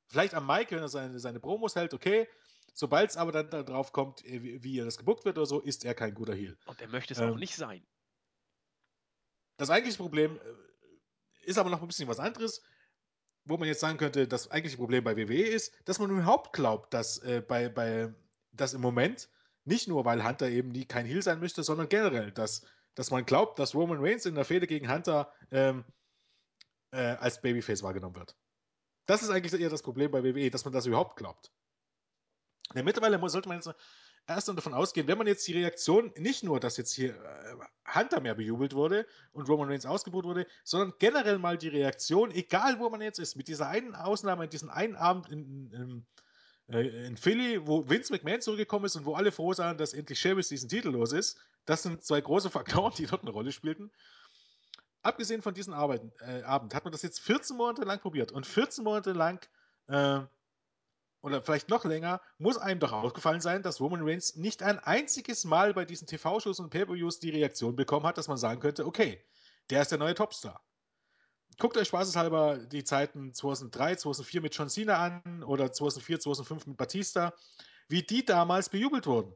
Vielleicht 0.07 0.33
am 0.33 0.45
Mike, 0.45 0.75
wenn 0.75 0.81
er 0.83 0.89
seine, 0.89 1.19
seine 1.19 1.39
Promos 1.39 1.75
hält, 1.75 1.93
okay. 1.93 2.27
Sobald 2.73 3.09
es 3.11 3.17
aber 3.17 3.31
dann 3.31 3.49
darauf 3.49 3.91
kommt, 3.91 4.23
äh, 4.25 4.41
wie, 4.43 4.63
wie 4.63 4.79
er 4.79 4.85
das 4.85 4.97
gebuckt 4.97 5.25
wird 5.25 5.37
oder 5.37 5.45
so, 5.45 5.59
ist 5.59 5.85
er 5.85 5.95
kein 5.95 6.13
guter 6.13 6.33
Heel. 6.33 6.57
und 6.65 6.81
er 6.81 6.87
möchte 6.89 7.13
es 7.13 7.19
auch 7.19 7.27
Ähm, 7.29 7.35
nicht 7.35 7.55
sein. 7.55 7.85
Das 9.57 9.69
eigentliche 9.69 9.97
Problem 9.97 10.37
äh, 10.37 11.43
ist 11.45 11.57
aber 11.57 11.69
noch 11.69 11.81
ein 11.81 11.87
bisschen 11.87 12.07
was 12.07 12.19
anderes, 12.19 12.61
wo 13.45 13.57
man 13.57 13.67
jetzt 13.67 13.79
sagen 13.81 13.97
könnte, 13.97 14.27
das 14.27 14.49
eigentliche 14.51 14.77
Problem 14.77 15.03
bei 15.03 15.15
WWE 15.17 15.43
ist, 15.47 15.73
dass 15.85 15.99
man 15.99 16.09
überhaupt 16.11 16.53
glaubt, 16.53 16.93
dass 16.93 17.17
äh, 17.19 17.41
bei, 17.41 17.69
bei 17.69 18.13
dass 18.51 18.73
im 18.73 18.81
Moment 18.81 19.29
nicht 19.65 19.87
nur, 19.87 20.05
weil 20.05 20.25
Hunter 20.27 20.49
eben 20.49 20.69
nie 20.69 20.85
kein 20.85 21.05
Heel 21.05 21.21
sein 21.21 21.39
möchte, 21.39 21.63
sondern 21.63 21.89
generell, 21.89 22.31
dass, 22.31 22.65
dass 22.95 23.11
man 23.11 23.25
glaubt, 23.25 23.59
dass 23.59 23.75
Roman 23.75 23.99
Reigns 23.99 24.25
in 24.25 24.35
der 24.35 24.45
Fehde 24.45 24.67
gegen 24.67 24.91
Hunter 24.91 25.31
ähm, 25.51 25.83
äh, 26.91 26.97
als 26.97 27.41
Babyface 27.41 27.83
wahrgenommen 27.83 28.15
wird. 28.15 28.35
Das 29.05 29.21
ist 29.21 29.29
eigentlich 29.29 29.59
eher 29.59 29.69
das 29.69 29.81
Problem 29.81 30.11
bei 30.11 30.23
WWE, 30.23 30.49
dass 30.49 30.65
man 30.65 30.73
das 30.73 30.85
überhaupt 30.85 31.17
glaubt. 31.17 31.51
Ja, 32.73 32.83
mittlerweile 32.83 33.19
sollte 33.29 33.49
man 33.49 33.57
jetzt 33.57 33.73
erst 34.27 34.47
davon 34.47 34.73
ausgehen, 34.73 35.07
wenn 35.07 35.17
man 35.17 35.27
jetzt 35.27 35.47
die 35.47 35.53
Reaktion, 35.53 36.13
nicht 36.17 36.43
nur, 36.43 36.59
dass 36.59 36.77
jetzt 36.77 36.93
hier 36.93 37.15
äh, 37.15 37.55
Hunter 37.93 38.21
mehr 38.21 38.35
bejubelt 38.35 38.73
wurde 38.73 39.05
und 39.31 39.49
Roman 39.49 39.69
Reigns 39.69 39.85
ausgebucht 39.85 40.25
wurde, 40.25 40.47
sondern 40.63 40.93
generell 40.99 41.39
mal 41.39 41.57
die 41.57 41.67
Reaktion, 41.67 42.31
egal 42.31 42.79
wo 42.79 42.89
man 42.89 43.01
jetzt 43.01 43.19
ist, 43.19 43.35
mit 43.35 43.47
dieser 43.47 43.67
einen 43.67 43.95
Ausnahme, 43.95 44.47
diesen 44.47 44.69
einen 44.69 44.95
Abend 44.95 45.29
in, 45.29 45.71
in, 45.71 45.73
äh, 45.73 46.22
in 46.67 47.17
Philly, 47.17 47.67
wo 47.67 47.87
Vince 47.89 48.13
McMahon 48.13 48.41
zurückgekommen 48.41 48.85
ist 48.85 48.95
und 48.95 49.05
wo 49.05 49.15
alle 49.15 49.31
froh 49.31 49.51
waren, 49.57 49.77
dass 49.77 49.93
endlich 49.93 50.19
Sheamus 50.19 50.47
diesen 50.47 50.69
Titel 50.69 50.89
los 50.89 51.11
ist. 51.11 51.37
Das 51.65 51.83
sind 51.83 52.03
zwei 52.03 52.21
große 52.21 52.49
Faktoren, 52.49 52.93
die 52.97 53.05
dort 53.05 53.21
eine 53.21 53.31
Rolle 53.31 53.51
spielten. 53.51 53.91
Abgesehen 55.01 55.41
von 55.41 55.53
diesem 55.53 55.73
Arbeiten, 55.73 56.13
äh, 56.21 56.43
Abend 56.43 56.73
hat 56.73 56.85
man 56.85 56.93
das 56.93 57.01
jetzt 57.01 57.19
14 57.19 57.57
Monate 57.57 57.83
lang 57.83 57.99
probiert. 57.99 58.31
Und 58.31 58.47
14 58.47 58.83
Monate 58.83 59.11
lang, 59.11 59.45
äh, 59.87 60.21
oder 61.21 61.41
vielleicht 61.41 61.69
noch 61.69 61.83
länger, 61.83 62.21
muss 62.37 62.57
einem 62.57 62.79
doch 62.79 62.93
aufgefallen 62.93 63.41
sein, 63.41 63.63
dass 63.63 63.81
Roman 63.81 64.01
Reigns 64.03 64.35
nicht 64.35 64.63
ein 64.63 64.79
einziges 64.79 65.43
Mal 65.43 65.73
bei 65.73 65.83
diesen 65.83 66.07
TV-Shows 66.07 66.59
und 66.59 66.69
Pay-Per-Views 66.69 67.19
die 67.19 67.31
Reaktion 67.31 67.75
bekommen 67.75 68.05
hat, 68.05 68.17
dass 68.17 68.29
man 68.29 68.37
sagen 68.37 68.61
könnte, 68.61 68.85
okay, 68.85 69.21
der 69.69 69.81
ist 69.81 69.91
der 69.91 69.99
neue 69.99 70.15
Topstar. 70.15 70.61
Guckt 71.59 71.77
euch 71.77 71.87
spaßeshalber 71.87 72.57
die 72.57 72.83
Zeiten 72.83 73.33
2003, 73.33 73.97
2004 73.97 74.41
mit 74.41 74.55
John 74.55 74.69
Cena 74.69 74.97
an 74.97 75.43
oder 75.43 75.71
2004, 75.71 76.19
2005 76.19 76.67
mit 76.67 76.77
Batista. 76.77 77.33
wie 77.89 78.01
die 78.01 78.25
damals 78.25 78.69
bejubelt 78.69 79.05
wurden. 79.05 79.35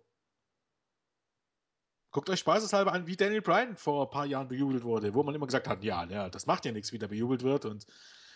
Guckt 2.11 2.29
euch 2.29 2.39
spaßeshalber 2.39 2.93
an, 2.93 3.05
wie 3.05 3.17
Daniel 3.17 3.41
Bryan 3.41 3.75
vor 3.75 4.05
ein 4.05 4.09
paar 4.09 4.25
Jahren 4.25 4.47
bejubelt 4.47 4.83
wurde, 4.83 5.13
wo 5.13 5.23
man 5.23 5.35
immer 5.35 5.45
gesagt 5.45 5.67
hat, 5.67 5.83
ja, 5.83 6.05
ja, 6.05 6.29
das 6.29 6.47
macht 6.47 6.65
ja 6.65 6.71
nichts, 6.71 6.91
wie 6.91 6.97
der 6.97 7.09
bejubelt 7.09 7.43
wird. 7.43 7.65
Und 7.65 7.85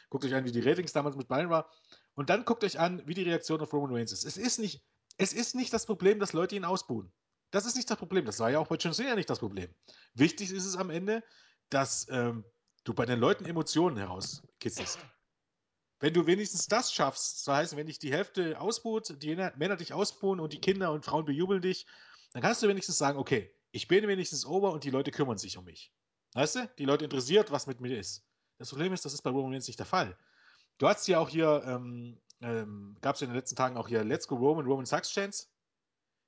guckt 0.09 0.25
euch 0.25 0.35
an, 0.35 0.43
wie 0.45 0.51
die 0.51 0.59
Ratings 0.59 0.91
damals 0.91 1.15
mit 1.15 1.27
Bryan 1.27 1.49
war. 1.49 1.71
Und 2.13 2.29
dann 2.29 2.45
guckt 2.45 2.63
euch 2.63 2.79
an, 2.79 3.01
wie 3.07 3.13
die 3.13 3.23
Reaktion 3.23 3.61
auf 3.61 3.73
Roman 3.73 3.95
Reigns 3.95 4.11
ist. 4.11 4.25
Es 4.25 4.37
ist 4.37 4.59
nicht, 4.59 4.83
es 5.17 5.33
ist 5.33 5.55
nicht 5.55 5.73
das 5.73 5.85
Problem, 5.85 6.19
dass 6.19 6.33
Leute 6.33 6.55
ihn 6.55 6.65
ausbuhen. 6.65 7.11
Das 7.49 7.65
ist 7.65 7.75
nicht 7.75 7.89
das 7.89 7.97
Problem. 7.97 8.25
Das 8.25 8.39
war 8.39 8.51
ja 8.51 8.59
auch 8.59 8.67
bei 8.67 8.75
John 8.75 8.93
Cena 8.93 9.15
nicht 9.15 9.29
das 9.29 9.39
Problem. 9.39 9.73
Wichtig 10.13 10.51
ist 10.51 10.65
es 10.65 10.75
am 10.75 10.89
Ende, 10.89 11.23
dass 11.69 12.07
ähm, 12.09 12.45
du 12.83 12.93
bei 12.93 13.05
den 13.05 13.19
Leuten 13.19 13.45
Emotionen 13.45 13.97
herauskitzelst. 13.97 14.99
Wenn 15.99 16.13
du 16.13 16.25
wenigstens 16.25 16.67
das 16.67 16.91
schaffst, 16.91 17.47
das 17.47 17.53
heißt, 17.55 17.75
wenn 17.75 17.85
dich 17.85 17.99
die 17.99 18.11
Hälfte 18.11 18.59
ausbuht, 18.59 19.21
die 19.21 19.35
Männer 19.35 19.75
dich 19.75 19.93
ausbuhen 19.93 20.39
und 20.39 20.51
die 20.51 20.59
Kinder 20.59 20.91
und 20.91 21.05
Frauen 21.05 21.25
bejubeln 21.25 21.61
dich, 21.61 21.85
dann 22.33 22.41
kannst 22.41 22.63
du 22.63 22.67
wenigstens 22.67 22.97
sagen, 22.97 23.19
okay, 23.19 23.53
ich 23.71 23.87
bin 23.87 24.07
wenigstens 24.07 24.45
ober 24.45 24.71
und 24.71 24.83
die 24.83 24.89
Leute 24.89 25.11
kümmern 25.11 25.37
sich 25.37 25.57
um 25.57 25.65
mich. 25.65 25.93
Weißt 26.33 26.55
du? 26.55 26.69
Die 26.79 26.85
Leute 26.85 27.05
interessiert, 27.05 27.51
was 27.51 27.67
mit 27.67 27.81
mir 27.81 27.97
ist. 27.99 28.25
Das 28.57 28.69
Problem 28.69 28.93
ist, 28.93 29.05
das 29.05 29.13
ist 29.13 29.21
bei 29.21 29.29
Roman 29.29 29.51
Reigns 29.51 29.67
nicht 29.67 29.79
der 29.79 29.85
Fall. 29.85 30.17
Du 30.77 30.87
hast 30.87 31.07
ja 31.07 31.19
auch 31.19 31.29
hier, 31.29 31.63
ähm, 31.65 32.19
ähm, 32.41 32.97
gab 33.01 33.15
es 33.15 33.21
ja 33.21 33.25
in 33.25 33.31
den 33.31 33.37
letzten 33.37 33.55
Tagen 33.55 33.77
auch 33.77 33.87
hier 33.87 34.03
Let's 34.03 34.27
Go 34.27 34.35
Roman, 34.35 34.65
Roman 34.65 34.85
Sucks 34.85 35.11
Chance. 35.11 35.47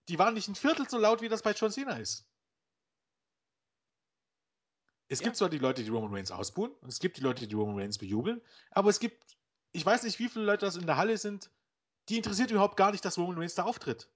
Die 0.10 0.20
waren 0.20 0.34
nicht 0.34 0.48
ein 0.48 0.56
Viertel 0.56 0.88
so 0.88 0.98
laut, 0.98 1.22
wie 1.22 1.30
das 1.30 1.42
bei 1.42 1.54
John 1.54 1.72
Cena 1.72 1.98
ist. 1.98 2.28
Es 5.14 5.20
ja. 5.20 5.26
gibt 5.26 5.38
zwar 5.38 5.50
die 5.50 5.60
Leute, 5.60 5.84
die 5.84 5.90
Roman 5.90 6.12
Reigns 6.12 6.32
ausbuhen, 6.32 6.72
und 6.82 6.90
es 6.90 7.00
gibt 7.00 7.18
die 7.18 7.22
Leute, 7.22 7.48
die 7.48 7.54
Roman 7.54 7.78
Reigns 7.78 8.00
bejubeln, 8.00 8.42
aber 8.72 8.90
es 8.90 9.00
gibt, 9.00 9.38
ich 9.72 9.86
weiß 9.86 10.02
nicht, 10.04 10.18
wie 10.18 10.28
viele 10.28 10.46
Leute 10.46 10.66
das 10.66 10.76
in 10.76 10.88
der 10.88 10.98
Halle 10.98 11.20
sind, 11.20 11.52
die 12.10 12.18
interessiert 12.18 12.50
überhaupt 12.50 12.78
gar 12.78 12.92
nicht, 12.92 13.06
dass 13.06 13.20
Roman 13.20 13.38
Reigns 13.38 13.54
da 13.54 13.64
auftritt. 13.64 14.10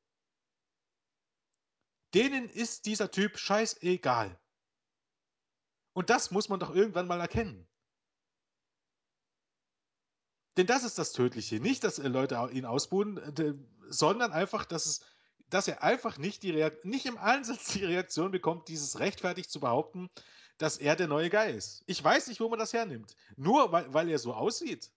Denen 2.15 2.49
ist 2.49 2.87
dieser 2.87 3.11
Typ 3.11 3.37
scheißegal. 3.37 4.39
Und 5.93 6.09
das 6.09 6.31
muss 6.31 6.49
man 6.49 6.59
doch 6.59 6.73
irgendwann 6.73 7.07
mal 7.07 7.21
erkennen. 7.21 7.67
Denn 10.57 10.65
das 10.65 10.83
ist 10.83 10.97
das 10.97 11.11
Tödliche. 11.11 11.59
Nicht, 11.59 11.83
dass 11.83 11.99
Leute 11.99 12.49
ihn 12.51 12.65
ausbuhen, 12.65 13.21
sondern 13.87 14.31
einfach, 14.31 14.65
dass, 14.65 14.87
es, 14.87 15.01
dass 15.49 15.67
er 15.67 15.83
einfach 15.83 16.17
nicht, 16.17 16.41
die 16.41 16.49
Reakt 16.49 16.85
nicht 16.85 17.05
im 17.05 17.19
Ansatz 17.19 17.73
die 17.73 17.85
Reaktion 17.85 18.31
bekommt, 18.31 18.67
dieses 18.67 18.97
rechtfertigt 18.97 19.51
zu 19.51 19.59
behaupten, 19.59 20.09
dass 20.57 20.77
er 20.77 20.95
der 20.95 21.07
neue 21.07 21.29
Guy 21.29 21.51
ist. 21.51 21.83
Ich 21.85 22.03
weiß 22.03 22.27
nicht, 22.27 22.39
wo 22.39 22.49
man 22.49 22.59
das 22.59 22.73
hernimmt. 22.73 23.15
Nur 23.35 23.71
weil, 23.71 23.93
weil 23.93 24.09
er 24.09 24.19
so 24.19 24.33
aussieht. 24.33 24.91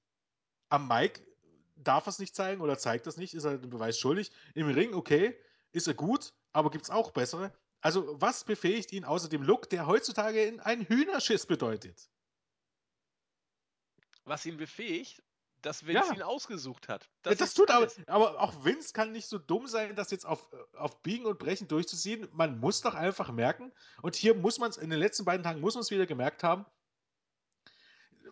Am 0.68 0.88
Mike 0.88 1.20
darf 1.76 2.06
er 2.06 2.10
es 2.10 2.18
nicht 2.18 2.34
zeigen 2.34 2.60
oder 2.60 2.78
zeigt 2.78 3.06
das 3.06 3.16
nicht, 3.16 3.34
ist 3.34 3.44
er 3.44 3.58
den 3.58 3.70
Beweis 3.70 3.98
schuldig. 3.98 4.30
Im 4.54 4.68
Ring, 4.68 4.94
okay, 4.94 5.36
ist 5.72 5.86
er 5.86 5.94
gut, 5.94 6.32
aber 6.52 6.70
gibt 6.70 6.84
es 6.84 6.90
auch 6.90 7.10
bessere? 7.10 7.52
Also, 7.80 8.20
was 8.20 8.44
befähigt 8.44 8.92
ihn 8.92 9.04
außer 9.04 9.28
dem 9.28 9.42
Look, 9.42 9.70
der 9.70 9.86
heutzutage 9.86 10.44
in 10.44 10.60
einen 10.60 10.84
Hühnerschiss 10.86 11.46
bedeutet? 11.46 12.10
Was 14.24 14.44
ihn 14.44 14.58
befähigt, 14.58 15.22
dass 15.62 15.86
Vince 15.86 16.08
ja. 16.08 16.14
ihn 16.14 16.22
ausgesucht 16.22 16.88
hat. 16.88 17.08
Das, 17.22 17.34
ja, 17.34 17.38
das 17.38 17.54
tut 17.54 17.70
aber, 17.70 17.88
aber 18.06 18.40
auch 18.40 18.64
Vince 18.64 18.92
kann 18.92 19.12
nicht 19.12 19.26
so 19.26 19.38
dumm 19.38 19.66
sein, 19.66 19.94
das 19.96 20.10
jetzt 20.10 20.26
auf, 20.26 20.48
auf 20.74 21.02
Biegen 21.02 21.26
und 21.26 21.38
Brechen 21.38 21.68
durchzuziehen. 21.68 22.28
Man 22.32 22.58
muss 22.60 22.80
doch 22.80 22.94
einfach 22.94 23.30
merken, 23.32 23.72
und 24.02 24.16
hier 24.16 24.34
muss 24.34 24.58
man 24.58 24.70
es, 24.70 24.76
in 24.76 24.90
den 24.90 24.98
letzten 24.98 25.24
beiden 25.24 25.42
Tagen 25.42 25.60
muss 25.60 25.74
man 25.74 25.82
es 25.82 25.90
wieder 25.90 26.06
gemerkt 26.06 26.42
haben, 26.42 26.66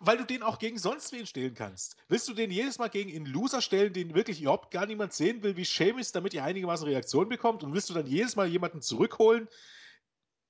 weil 0.00 0.16
du 0.16 0.24
den 0.24 0.42
auch 0.42 0.58
gegen 0.58 0.78
sonst 0.78 1.12
wen 1.12 1.26
stellen 1.26 1.54
kannst. 1.54 1.96
Willst 2.08 2.28
du 2.28 2.34
den 2.34 2.50
jedes 2.50 2.78
Mal 2.78 2.88
gegen 2.88 3.14
einen 3.14 3.26
Loser 3.26 3.60
stellen, 3.60 3.92
den 3.92 4.14
wirklich 4.14 4.40
überhaupt 4.40 4.70
gar 4.70 4.86
niemand 4.86 5.12
sehen 5.12 5.42
will, 5.42 5.56
wie 5.56 5.64
Seamus, 5.64 6.12
damit 6.12 6.34
ihr 6.34 6.44
einigermaßen 6.44 6.86
Reaktion 6.86 7.28
bekommt? 7.28 7.64
Und 7.64 7.74
willst 7.74 7.90
du 7.90 7.94
dann 7.94 8.06
jedes 8.06 8.36
Mal 8.36 8.46
jemanden 8.46 8.80
zurückholen, 8.80 9.48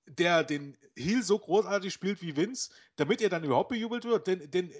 der 0.06 0.44
den 0.44 0.76
Heel 0.96 1.22
so 1.22 1.38
großartig 1.38 1.92
spielt 1.92 2.22
wie 2.22 2.36
Vince, 2.36 2.70
damit 2.96 3.20
er 3.20 3.28
dann 3.28 3.44
überhaupt 3.44 3.70
bejubelt 3.70 4.04
wird? 4.04 4.26
Denn, 4.26 4.50
denn 4.50 4.72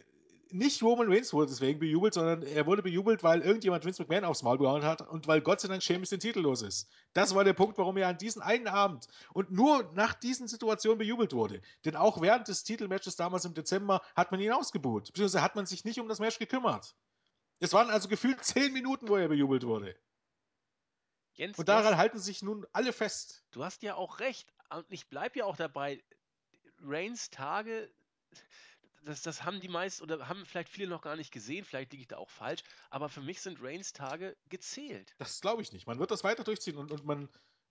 nicht 0.50 0.82
Roman 0.82 1.10
Reigns 1.12 1.32
wurde 1.32 1.50
deswegen 1.50 1.78
bejubelt, 1.78 2.14
sondern 2.14 2.42
er 2.42 2.66
wurde 2.66 2.82
bejubelt, 2.82 3.22
weil 3.22 3.42
irgendjemand 3.42 3.84
Vince 3.84 4.02
McMahon 4.02 4.24
aufs 4.24 4.42
Maul 4.42 4.58
gehauen 4.58 4.84
hat 4.84 5.02
und 5.02 5.26
weil 5.26 5.40
Gott 5.40 5.60
sei 5.60 5.68
Dank 5.68 5.82
Sheamus 5.82 6.10
den 6.10 6.20
Titel 6.20 6.40
los 6.40 6.62
ist. 6.62 6.88
Das 7.12 7.34
war 7.34 7.44
der 7.44 7.52
Punkt, 7.52 7.78
warum 7.78 7.96
er 7.96 8.08
an 8.08 8.18
diesem 8.18 8.42
einen 8.42 8.68
Abend 8.68 9.08
und 9.32 9.50
nur 9.50 9.90
nach 9.94 10.14
diesen 10.14 10.48
Situationen 10.48 10.98
bejubelt 10.98 11.32
wurde. 11.32 11.60
Denn 11.84 11.96
auch 11.96 12.20
während 12.20 12.48
des 12.48 12.64
Titelmatches 12.64 13.16
damals 13.16 13.44
im 13.44 13.54
Dezember 13.54 14.02
hat 14.14 14.30
man 14.30 14.40
ihn 14.40 14.52
ausgebuht. 14.52 15.08
Beziehungsweise 15.08 15.42
hat 15.42 15.56
man 15.56 15.66
sich 15.66 15.84
nicht 15.84 16.00
um 16.00 16.08
das 16.08 16.18
Match 16.18 16.38
gekümmert. 16.38 16.94
Es 17.60 17.72
waren 17.72 17.90
also 17.90 18.08
gefühlt 18.08 18.44
zehn 18.44 18.72
Minuten, 18.72 19.08
wo 19.08 19.16
er 19.16 19.28
bejubelt 19.28 19.64
wurde. 19.64 19.96
Jens, 21.34 21.58
und 21.58 21.68
daran 21.68 21.92
hast, 21.92 21.98
halten 21.98 22.18
sich 22.18 22.42
nun 22.42 22.66
alle 22.72 22.92
fest. 22.92 23.44
Du 23.50 23.64
hast 23.64 23.82
ja 23.82 23.94
auch 23.94 24.20
recht. 24.20 24.52
Und 24.70 24.86
ich 24.90 25.08
bleibe 25.08 25.38
ja 25.38 25.44
auch 25.44 25.56
dabei. 25.56 26.02
Reigns 26.80 27.30
Tage 27.30 27.90
das, 29.08 29.22
das 29.22 29.44
haben 29.44 29.60
die 29.60 29.68
meisten 29.68 30.02
oder 30.02 30.28
haben 30.28 30.44
vielleicht 30.44 30.68
viele 30.68 30.88
noch 30.88 31.02
gar 31.02 31.16
nicht 31.16 31.32
gesehen, 31.32 31.64
vielleicht 31.64 31.92
liege 31.92 32.02
ich 32.02 32.08
da 32.08 32.18
auch 32.18 32.30
falsch, 32.30 32.62
aber 32.90 33.08
für 33.08 33.22
mich 33.22 33.40
sind 33.40 33.58
Reigns 33.62 33.92
Tage 33.92 34.36
gezählt. 34.48 35.14
Das 35.18 35.40
glaube 35.40 35.62
ich 35.62 35.72
nicht. 35.72 35.86
Man 35.86 35.98
wird 35.98 36.10
das 36.10 36.24
weiter 36.24 36.44
durchziehen 36.44 36.76
und, 36.76 36.92
und 36.92 37.04
man 37.06 37.28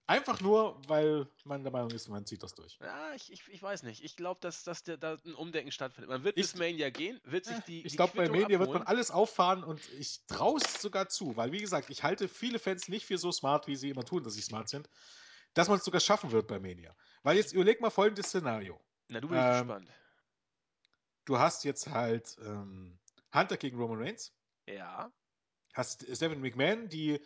einfach 0.08 0.42
nur, 0.42 0.82
weil 0.88 1.28
man 1.44 1.64
der 1.64 1.72
Meinung 1.72 1.92
ist, 1.92 2.08
man 2.08 2.26
zieht 2.26 2.42
das 2.42 2.56
durch. 2.56 2.80
Ja, 2.82 3.14
ich, 3.14 3.32
ich, 3.32 3.48
ich 3.50 3.62
weiß 3.62 3.84
nicht. 3.84 4.04
Ich 4.04 4.16
glaube, 4.16 4.40
dass, 4.42 4.64
dass 4.64 4.82
der, 4.82 4.98
da 4.98 5.18
ein 5.26 5.36
Umdenken 5.36 5.72
stattfindet. 5.72 6.10
Man 6.10 6.24
wird 6.24 6.38
ich, 6.38 6.44
bis 6.44 6.56
Mania 6.56 6.90
gehen, 6.90 7.20
wird 7.24 7.46
sich 7.46 7.60
die. 7.68 7.86
Ich 7.86 7.96
glaube, 7.96 8.14
bei 8.16 8.30
Mania 8.30 8.46
abholen. 8.46 8.60
wird 8.60 8.74
man 8.74 8.84
alles 8.84 9.12
auffahren 9.12 9.64
und 9.64 9.80
ich 10.00 10.26
traue 10.26 10.60
es 10.60 10.82
sogar 10.82 11.10
zu, 11.10 11.38
weil, 11.38 11.52
wie 11.52 11.60
gesagt, 11.60 11.92
ich 11.92 12.02
halte 12.02 12.28
viele 12.28 12.58
Fans 12.58 12.88
nicht 12.88 13.06
für 13.06 13.20
so 13.20 13.32
smart, 13.32 13.68
wie 13.68 13.76
sie 13.76 13.90
immer 13.90 14.06
tun, 14.06 14.24
dass 14.24 14.34
sie 14.34 14.42
smart 14.42 14.70
sind, 14.70 14.90
dass 15.54 15.68
man 15.68 15.78
es 15.78 15.86
sogar 15.86 16.02
schaffen 16.02 16.32
wird 16.32 16.48
bei 16.48 16.60
Mania. 16.60 16.96
Weil 17.22 17.38
jetzt 17.38 17.54
überleg 17.54 17.80
mal 17.80 17.92
folgendes 17.92 18.28
Szenario. 18.28 18.82
Na, 19.10 19.20
du 19.22 19.28
bist 19.28 19.40
ähm, 19.40 19.68
gespannt 19.68 19.90
du 21.28 21.38
hast 21.38 21.64
jetzt 21.64 21.90
halt 21.90 22.38
ähm, 22.44 22.98
Hunter 23.34 23.58
gegen 23.58 23.78
Roman 23.78 24.02
Reigns. 24.02 24.34
Ja. 24.66 25.12
Hast 25.74 26.04
Stephanie 26.04 26.42
McMahon, 26.42 26.90
die 26.90 27.20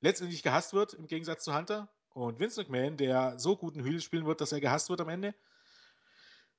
letztendlich 0.00 0.42
gehasst 0.42 0.72
wird, 0.72 0.94
im 0.94 1.06
Gegensatz 1.06 1.44
zu 1.44 1.54
Hunter. 1.54 1.92
Und 2.14 2.40
Vince 2.40 2.60
McMahon, 2.60 2.96
der 2.96 3.38
so 3.38 3.56
guten 3.56 3.80
Hügel 3.80 4.00
spielen 4.00 4.26
wird, 4.26 4.40
dass 4.40 4.52
er 4.52 4.60
gehasst 4.60 4.90
wird 4.90 5.00
am 5.00 5.08
Ende. 5.08 5.34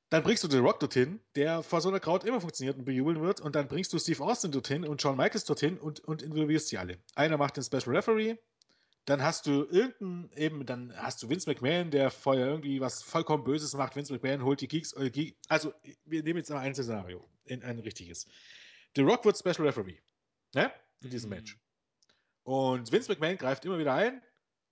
Dann 0.09 0.23
bringst 0.23 0.43
du 0.43 0.49
The 0.49 0.59
Rock 0.59 0.79
dorthin, 0.79 1.19
der 1.35 1.63
vor 1.63 1.81
so 1.81 1.89
einer 1.89 1.99
Crowd 1.99 2.27
immer 2.27 2.39
funktioniert 2.39 2.77
und 2.77 2.85
bejubeln 2.85 3.21
wird. 3.21 3.41
Und 3.41 3.55
dann 3.55 3.67
bringst 3.67 3.91
du 3.93 3.99
Steve 3.99 4.23
Austin 4.23 4.51
dorthin 4.51 4.87
und 4.87 5.01
Shawn 5.01 5.17
Michaels 5.17 5.45
dorthin 5.45 5.77
und, 5.79 5.99
und 6.01 6.21
involvierst 6.21 6.67
sie 6.67 6.77
alle. 6.77 6.99
Einer 7.15 7.37
macht 7.37 7.57
den 7.57 7.63
Special 7.63 7.95
Referee, 7.95 8.37
dann 9.05 9.21
hast 9.21 9.47
du 9.47 9.65
irgendeinen, 9.69 10.31
eben, 10.33 10.65
dann 10.65 10.95
hast 10.95 11.21
du 11.21 11.29
Vince 11.29 11.49
McMahon, 11.49 11.91
der 11.91 12.09
vorher 12.09 12.47
irgendwie 12.47 12.79
was 12.79 13.03
vollkommen 13.03 13.43
Böses 13.43 13.73
macht. 13.73 13.95
Vince 13.95 14.13
McMahon 14.13 14.43
holt 14.43 14.61
die 14.61 14.67
Geeks, 14.67 14.93
äh, 14.93 15.33
also 15.49 15.73
wir 16.05 16.23
nehmen 16.23 16.37
jetzt 16.37 16.49
mal 16.49 16.59
ein 16.59 16.73
Szenario, 16.73 17.29
in 17.45 17.63
ein 17.63 17.79
richtiges. 17.79 18.27
The 18.95 19.01
Rock 19.01 19.25
wird 19.25 19.37
Special 19.37 19.67
Referee, 19.67 19.99
ne? 20.53 20.71
In 21.01 21.09
diesem 21.09 21.29
mhm. 21.29 21.37
Match. 21.37 21.57
Und 22.43 22.91
Vince 22.91 23.11
McMahon 23.11 23.37
greift 23.37 23.65
immer 23.65 23.77
wieder 23.77 23.93
ein 23.93 24.21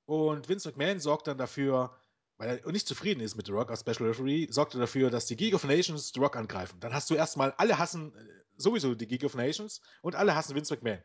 und 0.06 0.48
Vince 0.48 0.70
McMahon 0.70 1.00
sorgt 1.00 1.28
dann 1.28 1.38
dafür, 1.38 1.98
weil 2.38 2.60
er 2.60 2.72
nicht 2.72 2.88
zufrieden 2.88 3.20
ist 3.20 3.36
mit 3.36 3.48
The 3.48 3.52
Rock 3.52 3.70
als 3.70 3.82
Special 3.82 4.08
Referee, 4.08 4.48
sorgt 4.50 4.74
er 4.74 4.80
dafür, 4.80 5.10
dass 5.10 5.26
die 5.26 5.36
Geek 5.36 5.54
of 5.54 5.66
Nations 5.66 6.12
The 6.14 6.20
Rock 6.22 6.38
angreifen. 6.38 6.80
Dann 6.80 6.94
hast 6.94 7.10
du 7.10 7.16
erstmal, 7.16 7.52
alle 7.58 7.78
hassen 7.78 8.16
äh, 8.16 8.44
sowieso 8.56 8.96
die 8.96 9.08
Geek 9.08 9.24
of 9.26 9.36
Nations 9.36 9.82
und 10.02 10.16
alle 10.16 10.36
hassen 10.36 10.56
Vince 10.56 10.74
McMahon. 10.74 11.04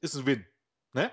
Ist 0.00 0.16
ein 0.16 0.26
Win, 0.26 0.44
ne? 0.92 1.12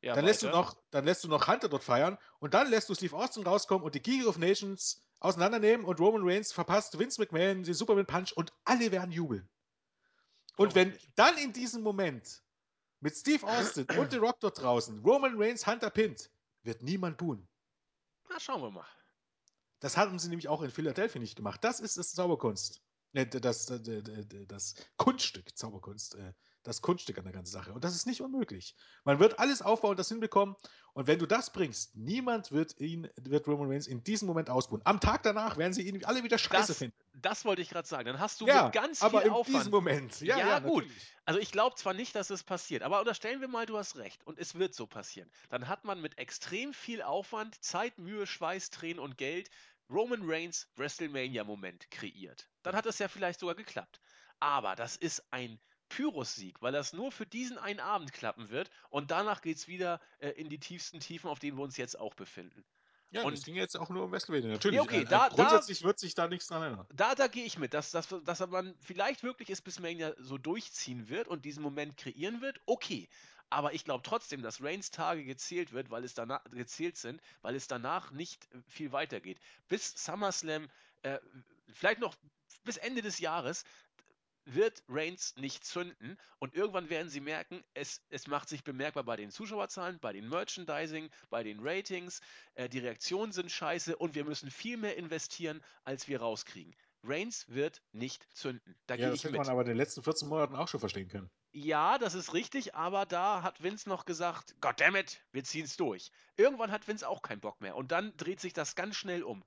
Ja, 0.00 0.14
dann, 0.14 0.24
lässt 0.24 0.42
du 0.42 0.48
noch, 0.48 0.76
dann 0.90 1.04
lässt 1.04 1.24
du 1.24 1.28
noch 1.28 1.48
Hunter 1.48 1.68
dort 1.68 1.82
feiern 1.82 2.18
und 2.38 2.54
dann 2.54 2.70
lässt 2.70 2.88
du 2.88 2.94
Steve 2.94 3.16
Austin 3.16 3.44
rauskommen 3.44 3.84
und 3.84 3.94
die 3.94 4.02
Geek 4.02 4.26
of 4.26 4.38
Nations 4.38 5.02
auseinandernehmen 5.18 5.84
und 5.84 5.98
Roman 5.98 6.22
Reigns 6.24 6.52
verpasst 6.52 6.98
Vince 6.98 7.20
McMahon 7.20 7.64
den 7.64 7.74
Superman 7.74 8.06
Punch 8.06 8.32
und 8.32 8.52
alle 8.64 8.92
werden 8.92 9.10
jubeln. 9.10 9.48
Und 10.56 10.74
wenn 10.74 10.96
dann 11.16 11.36
in 11.38 11.52
diesem 11.52 11.82
Moment 11.82 12.42
mit 13.00 13.16
Steve 13.16 13.44
Austin 13.46 13.86
und 13.98 14.12
The 14.12 14.18
Rock 14.18 14.38
dort 14.40 14.60
draußen 14.60 15.00
Roman 15.04 15.34
Reigns 15.36 15.66
Hunter 15.66 15.90
pinnt, 15.90 16.30
wird 16.62 16.82
niemand 16.82 17.18
buhen. 17.18 17.48
Na, 18.28 18.38
schauen 18.38 18.62
wir 18.62 18.70
mal. 18.70 18.86
Das 19.80 19.96
haben 19.96 20.18
sie 20.18 20.28
nämlich 20.28 20.48
auch 20.48 20.62
in 20.62 20.70
Philadelphia 20.70 21.20
nicht 21.20 21.36
gemacht. 21.36 21.62
Das 21.62 21.80
ist 21.80 21.96
das 21.96 22.12
Zauberkunst. 22.12 22.82
Äh, 23.12 23.26
das, 23.26 23.66
das, 23.66 23.82
das 24.48 24.74
Kunststück, 24.96 25.56
Zauberkunst. 25.56 26.16
Das 26.68 26.82
Kunststück 26.82 27.18
an 27.18 27.24
der 27.24 27.32
ganzen 27.32 27.52
Sache. 27.52 27.72
Und 27.72 27.82
das 27.82 27.94
ist 27.94 28.06
nicht 28.06 28.20
unmöglich. 28.20 28.74
Man 29.04 29.18
wird 29.18 29.38
alles 29.38 29.62
aufbauen, 29.62 29.96
das 29.96 30.08
hinbekommen. 30.08 30.54
Und 30.92 31.06
wenn 31.06 31.18
du 31.18 31.26
das 31.26 31.52
bringst, 31.52 31.96
niemand 31.96 32.52
wird 32.52 32.78
ihn, 32.80 33.08
wird 33.16 33.46
Roman 33.46 33.70
Reigns 33.70 33.86
in 33.86 34.04
diesem 34.04 34.28
Moment 34.28 34.50
ausbuhen. 34.50 34.82
Am 34.84 35.00
Tag 35.00 35.22
danach 35.22 35.56
werden 35.56 35.72
sie 35.72 35.82
ihn 35.82 36.04
alle 36.04 36.22
wieder 36.24 36.38
scheiße 36.38 36.68
das, 36.68 36.78
finden. 36.78 36.96
Das 37.14 37.44
wollte 37.44 37.62
ich 37.62 37.70
gerade 37.70 37.88
sagen. 37.88 38.06
Dann 38.06 38.20
hast 38.20 38.40
du 38.40 38.46
ja, 38.46 38.64
mit 38.64 38.72
ganz 38.72 39.02
aber 39.02 39.20
viel 39.20 39.28
in 39.28 39.32
Aufwand. 39.32 39.56
diesem 39.56 39.70
Moment. 39.70 40.20
Ja, 40.20 40.38
ja, 40.38 40.46
ja 40.46 40.58
gut. 40.58 40.84
Also 41.24 41.40
ich 41.40 41.50
glaube 41.50 41.76
zwar 41.76 41.94
nicht, 41.94 42.14
dass 42.14 42.30
es 42.30 42.42
passiert, 42.42 42.82
aber 42.82 43.00
unterstellen 43.00 43.40
wir 43.40 43.48
mal, 43.48 43.66
du 43.66 43.78
hast 43.78 43.96
recht 43.96 44.26
und 44.26 44.38
es 44.38 44.54
wird 44.54 44.74
so 44.74 44.86
passieren. 44.86 45.30
Dann 45.48 45.68
hat 45.68 45.84
man 45.84 46.00
mit 46.00 46.18
extrem 46.18 46.74
viel 46.74 47.02
Aufwand, 47.02 47.62
Zeit, 47.64 47.98
Mühe, 47.98 48.26
Schweiß, 48.26 48.70
Tränen 48.70 48.98
und 48.98 49.16
Geld 49.16 49.50
Roman 49.90 50.20
Reigns 50.22 50.68
WrestleMania-Moment 50.76 51.90
kreiert. 51.90 52.48
Dann 52.62 52.76
hat 52.76 52.84
es 52.84 52.98
ja 52.98 53.08
vielleicht 53.08 53.40
sogar 53.40 53.54
geklappt. 53.54 54.00
Aber 54.38 54.76
das 54.76 54.96
ist 54.96 55.24
ein 55.30 55.58
Pyrrhus-Sieg, 55.88 56.60
weil 56.62 56.72
das 56.72 56.92
nur 56.92 57.10
für 57.12 57.26
diesen 57.26 57.58
einen 57.58 57.80
Abend 57.80 58.12
klappen 58.12 58.50
wird 58.50 58.70
und 58.90 59.10
danach 59.10 59.40
geht 59.42 59.56
es 59.56 59.68
wieder 59.68 60.00
äh, 60.18 60.30
in 60.30 60.48
die 60.48 60.58
tiefsten 60.58 61.00
Tiefen, 61.00 61.28
auf 61.28 61.38
denen 61.38 61.56
wir 61.56 61.62
uns 61.64 61.76
jetzt 61.76 61.98
auch 61.98 62.14
befinden. 62.14 62.64
Ja, 63.10 63.22
Und- 63.22 63.32
das 63.38 63.44
ging 63.44 63.54
jetzt 63.54 63.74
auch 63.76 63.88
nur 63.88 64.04
um 64.04 64.12
WrestleMania. 64.12 64.50
Natürlich. 64.50 64.76
Ja, 64.76 64.82
okay, 64.82 65.00
äh, 65.00 65.04
da- 65.04 65.28
grundsätzlich 65.28 65.82
wird 65.82 65.98
sich 65.98 66.14
da 66.14 66.28
nichts 66.28 66.46
dran 66.48 66.62
ändern. 66.62 66.86
Da, 66.92 67.14
da 67.14 67.26
gehe 67.26 67.44
ich 67.44 67.56
mit, 67.58 67.72
dass, 67.72 67.90
dass, 67.90 68.08
dass 68.24 68.46
man 68.46 68.76
vielleicht 68.80 69.22
wirklich 69.22 69.48
es 69.48 69.62
bis 69.62 69.80
Mania 69.80 70.12
so 70.18 70.36
durchziehen 70.36 71.08
wird 71.08 71.26
und 71.26 71.46
diesen 71.46 71.62
Moment 71.62 71.96
kreieren 71.96 72.42
wird, 72.42 72.60
okay. 72.66 73.08
Aber 73.50 73.72
ich 73.72 73.84
glaube 73.86 74.02
trotzdem, 74.02 74.42
dass 74.42 74.62
Reigns 74.62 74.90
Tage 74.90 75.24
gezählt 75.24 75.72
wird, 75.72 75.88
weil 75.90 76.04
es 76.04 76.12
danach 76.12 76.44
gezählt 76.50 76.98
sind, 76.98 77.22
weil 77.40 77.54
es 77.54 77.66
danach 77.66 78.10
nicht 78.10 78.46
äh, 78.52 78.58
viel 78.66 78.92
weitergeht. 78.92 79.40
Bis 79.68 79.94
SummerSlam, 80.04 80.68
äh, 81.00 81.18
vielleicht 81.72 82.00
noch 82.00 82.14
bis 82.64 82.76
Ende 82.76 83.00
des 83.00 83.20
Jahres, 83.20 83.64
wird 84.54 84.82
Reigns 84.88 85.34
nicht 85.36 85.64
zünden 85.64 86.18
und 86.38 86.54
irgendwann 86.54 86.90
werden 86.90 87.08
sie 87.08 87.20
merken, 87.20 87.62
es, 87.74 88.02
es 88.08 88.26
macht 88.26 88.48
sich 88.48 88.64
bemerkbar 88.64 89.04
bei 89.04 89.16
den 89.16 89.30
Zuschauerzahlen, 89.30 89.98
bei 90.00 90.12
den 90.12 90.28
Merchandising, 90.28 91.10
bei 91.30 91.42
den 91.42 91.60
Ratings, 91.60 92.20
äh, 92.54 92.68
die 92.68 92.78
Reaktionen 92.78 93.32
sind 93.32 93.50
scheiße 93.50 93.96
und 93.96 94.14
wir 94.14 94.24
müssen 94.24 94.50
viel 94.50 94.76
mehr 94.76 94.96
investieren, 94.96 95.62
als 95.84 96.08
wir 96.08 96.20
rauskriegen. 96.20 96.74
Reigns 97.04 97.48
wird 97.48 97.82
nicht 97.92 98.26
zünden. 98.36 98.74
Da 98.86 98.94
Ja, 98.94 99.08
das 99.08 99.16
ich 99.16 99.24
hätte 99.24 99.36
man 99.36 99.48
aber 99.48 99.62
in 99.62 99.68
den 99.68 99.76
letzten 99.76 100.02
14 100.02 100.28
Monaten 100.28 100.56
auch 100.56 100.68
schon 100.68 100.80
verstehen 100.80 101.08
können. 101.08 101.30
Ja, 101.52 101.98
das 101.98 102.14
ist 102.14 102.34
richtig, 102.34 102.74
aber 102.74 103.06
da 103.06 103.42
hat 103.42 103.62
Vince 103.62 103.88
noch 103.88 104.04
gesagt, 104.04 104.54
goddammit, 104.60 105.22
wir 105.32 105.44
ziehen 105.44 105.64
es 105.64 105.76
durch. 105.76 106.10
Irgendwann 106.36 106.70
hat 106.70 106.86
Vince 106.86 107.08
auch 107.08 107.22
keinen 107.22 107.40
Bock 107.40 107.60
mehr 107.60 107.76
und 107.76 107.92
dann 107.92 108.16
dreht 108.16 108.40
sich 108.40 108.52
das 108.52 108.74
ganz 108.74 108.96
schnell 108.96 109.22
um. 109.22 109.42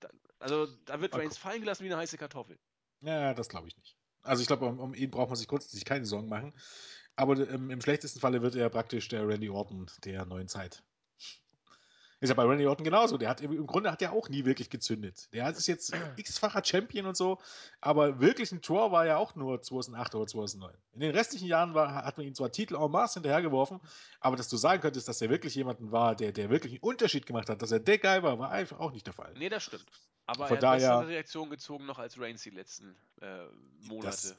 Da, 0.00 0.08
also 0.38 0.66
da 0.84 1.00
wird 1.00 1.14
Reigns 1.14 1.38
fallen 1.38 1.60
gelassen 1.60 1.84
wie 1.84 1.88
eine 1.88 1.98
heiße 1.98 2.16
Kartoffel. 2.16 2.58
Ja, 3.00 3.34
das 3.34 3.48
glaube 3.48 3.68
ich 3.68 3.76
nicht. 3.76 3.96
Also 4.22 4.42
ich 4.42 4.46
glaube, 4.46 4.66
um, 4.66 4.78
um 4.78 4.94
ihn 4.94 5.10
braucht 5.10 5.28
man 5.28 5.36
sich 5.36 5.48
grundsätzlich 5.48 5.84
keine 5.84 6.06
Sorgen 6.06 6.28
machen. 6.28 6.52
Aber 7.16 7.36
ähm, 7.48 7.70
im 7.70 7.80
schlechtesten 7.80 8.20
Falle 8.20 8.42
wird 8.42 8.54
er 8.54 8.70
praktisch 8.70 9.08
der 9.08 9.26
Randy 9.26 9.50
Orton 9.50 9.90
der 10.04 10.24
neuen 10.24 10.48
Zeit. 10.48 10.82
Ist 12.22 12.28
ja 12.28 12.36
bei 12.36 12.44
Randy 12.44 12.64
Orton 12.68 12.84
genauso. 12.84 13.18
Der 13.18 13.28
hat 13.28 13.40
im, 13.40 13.66
Grunde 13.66 13.90
hat 13.90 14.00
er 14.00 14.12
auch 14.12 14.28
nie 14.28 14.44
wirklich 14.44 14.70
gezündet. 14.70 15.28
Der 15.32 15.50
ist 15.50 15.66
jetzt 15.66 15.92
x-facher 16.16 16.64
Champion 16.64 17.06
und 17.06 17.16
so, 17.16 17.38
aber 17.80 18.20
wirklich 18.20 18.52
ein 18.52 18.60
Draw 18.60 18.92
war 18.92 19.04
er 19.04 19.18
auch 19.18 19.34
nur 19.34 19.60
2008 19.60 20.14
oder 20.14 20.26
2009. 20.28 20.72
In 20.92 21.00
den 21.00 21.10
restlichen 21.10 21.48
Jahren 21.48 21.74
war, 21.74 22.04
hat 22.04 22.18
man 22.18 22.26
ihm 22.28 22.34
zwar 22.36 22.52
Titel 22.52 22.76
en 22.76 22.92
masse 22.92 23.14
hinterhergeworfen, 23.14 23.80
aber 24.20 24.36
dass 24.36 24.48
du 24.48 24.56
sagen 24.56 24.80
könntest, 24.80 25.08
dass 25.08 25.20
er 25.20 25.30
wirklich 25.30 25.56
jemanden 25.56 25.90
war, 25.90 26.14
der, 26.14 26.30
der 26.30 26.48
wirklich 26.48 26.74
einen 26.74 26.82
Unterschied 26.82 27.26
gemacht 27.26 27.50
hat, 27.50 27.60
dass 27.60 27.72
er 27.72 27.80
der 27.80 27.98
Guy 27.98 28.22
war, 28.22 28.38
war 28.38 28.52
einfach 28.52 28.78
auch 28.78 28.92
nicht 28.92 29.08
der 29.08 29.14
Fall. 29.14 29.34
Nee, 29.36 29.48
das 29.48 29.64
stimmt. 29.64 29.86
Aber 30.26 30.48
Von 30.48 30.56
er 30.58 30.68
hat 30.68 30.76
bessere 30.76 30.90
daher- 30.92 31.08
Reaktionen 31.08 31.50
gezogen 31.50 31.86
noch 31.86 31.98
als 31.98 32.18
Reigns 32.18 32.42
die 32.42 32.50
letzten 32.50 32.96
äh, 33.20 33.44
Monate 33.80 34.06
Das, 34.06 34.36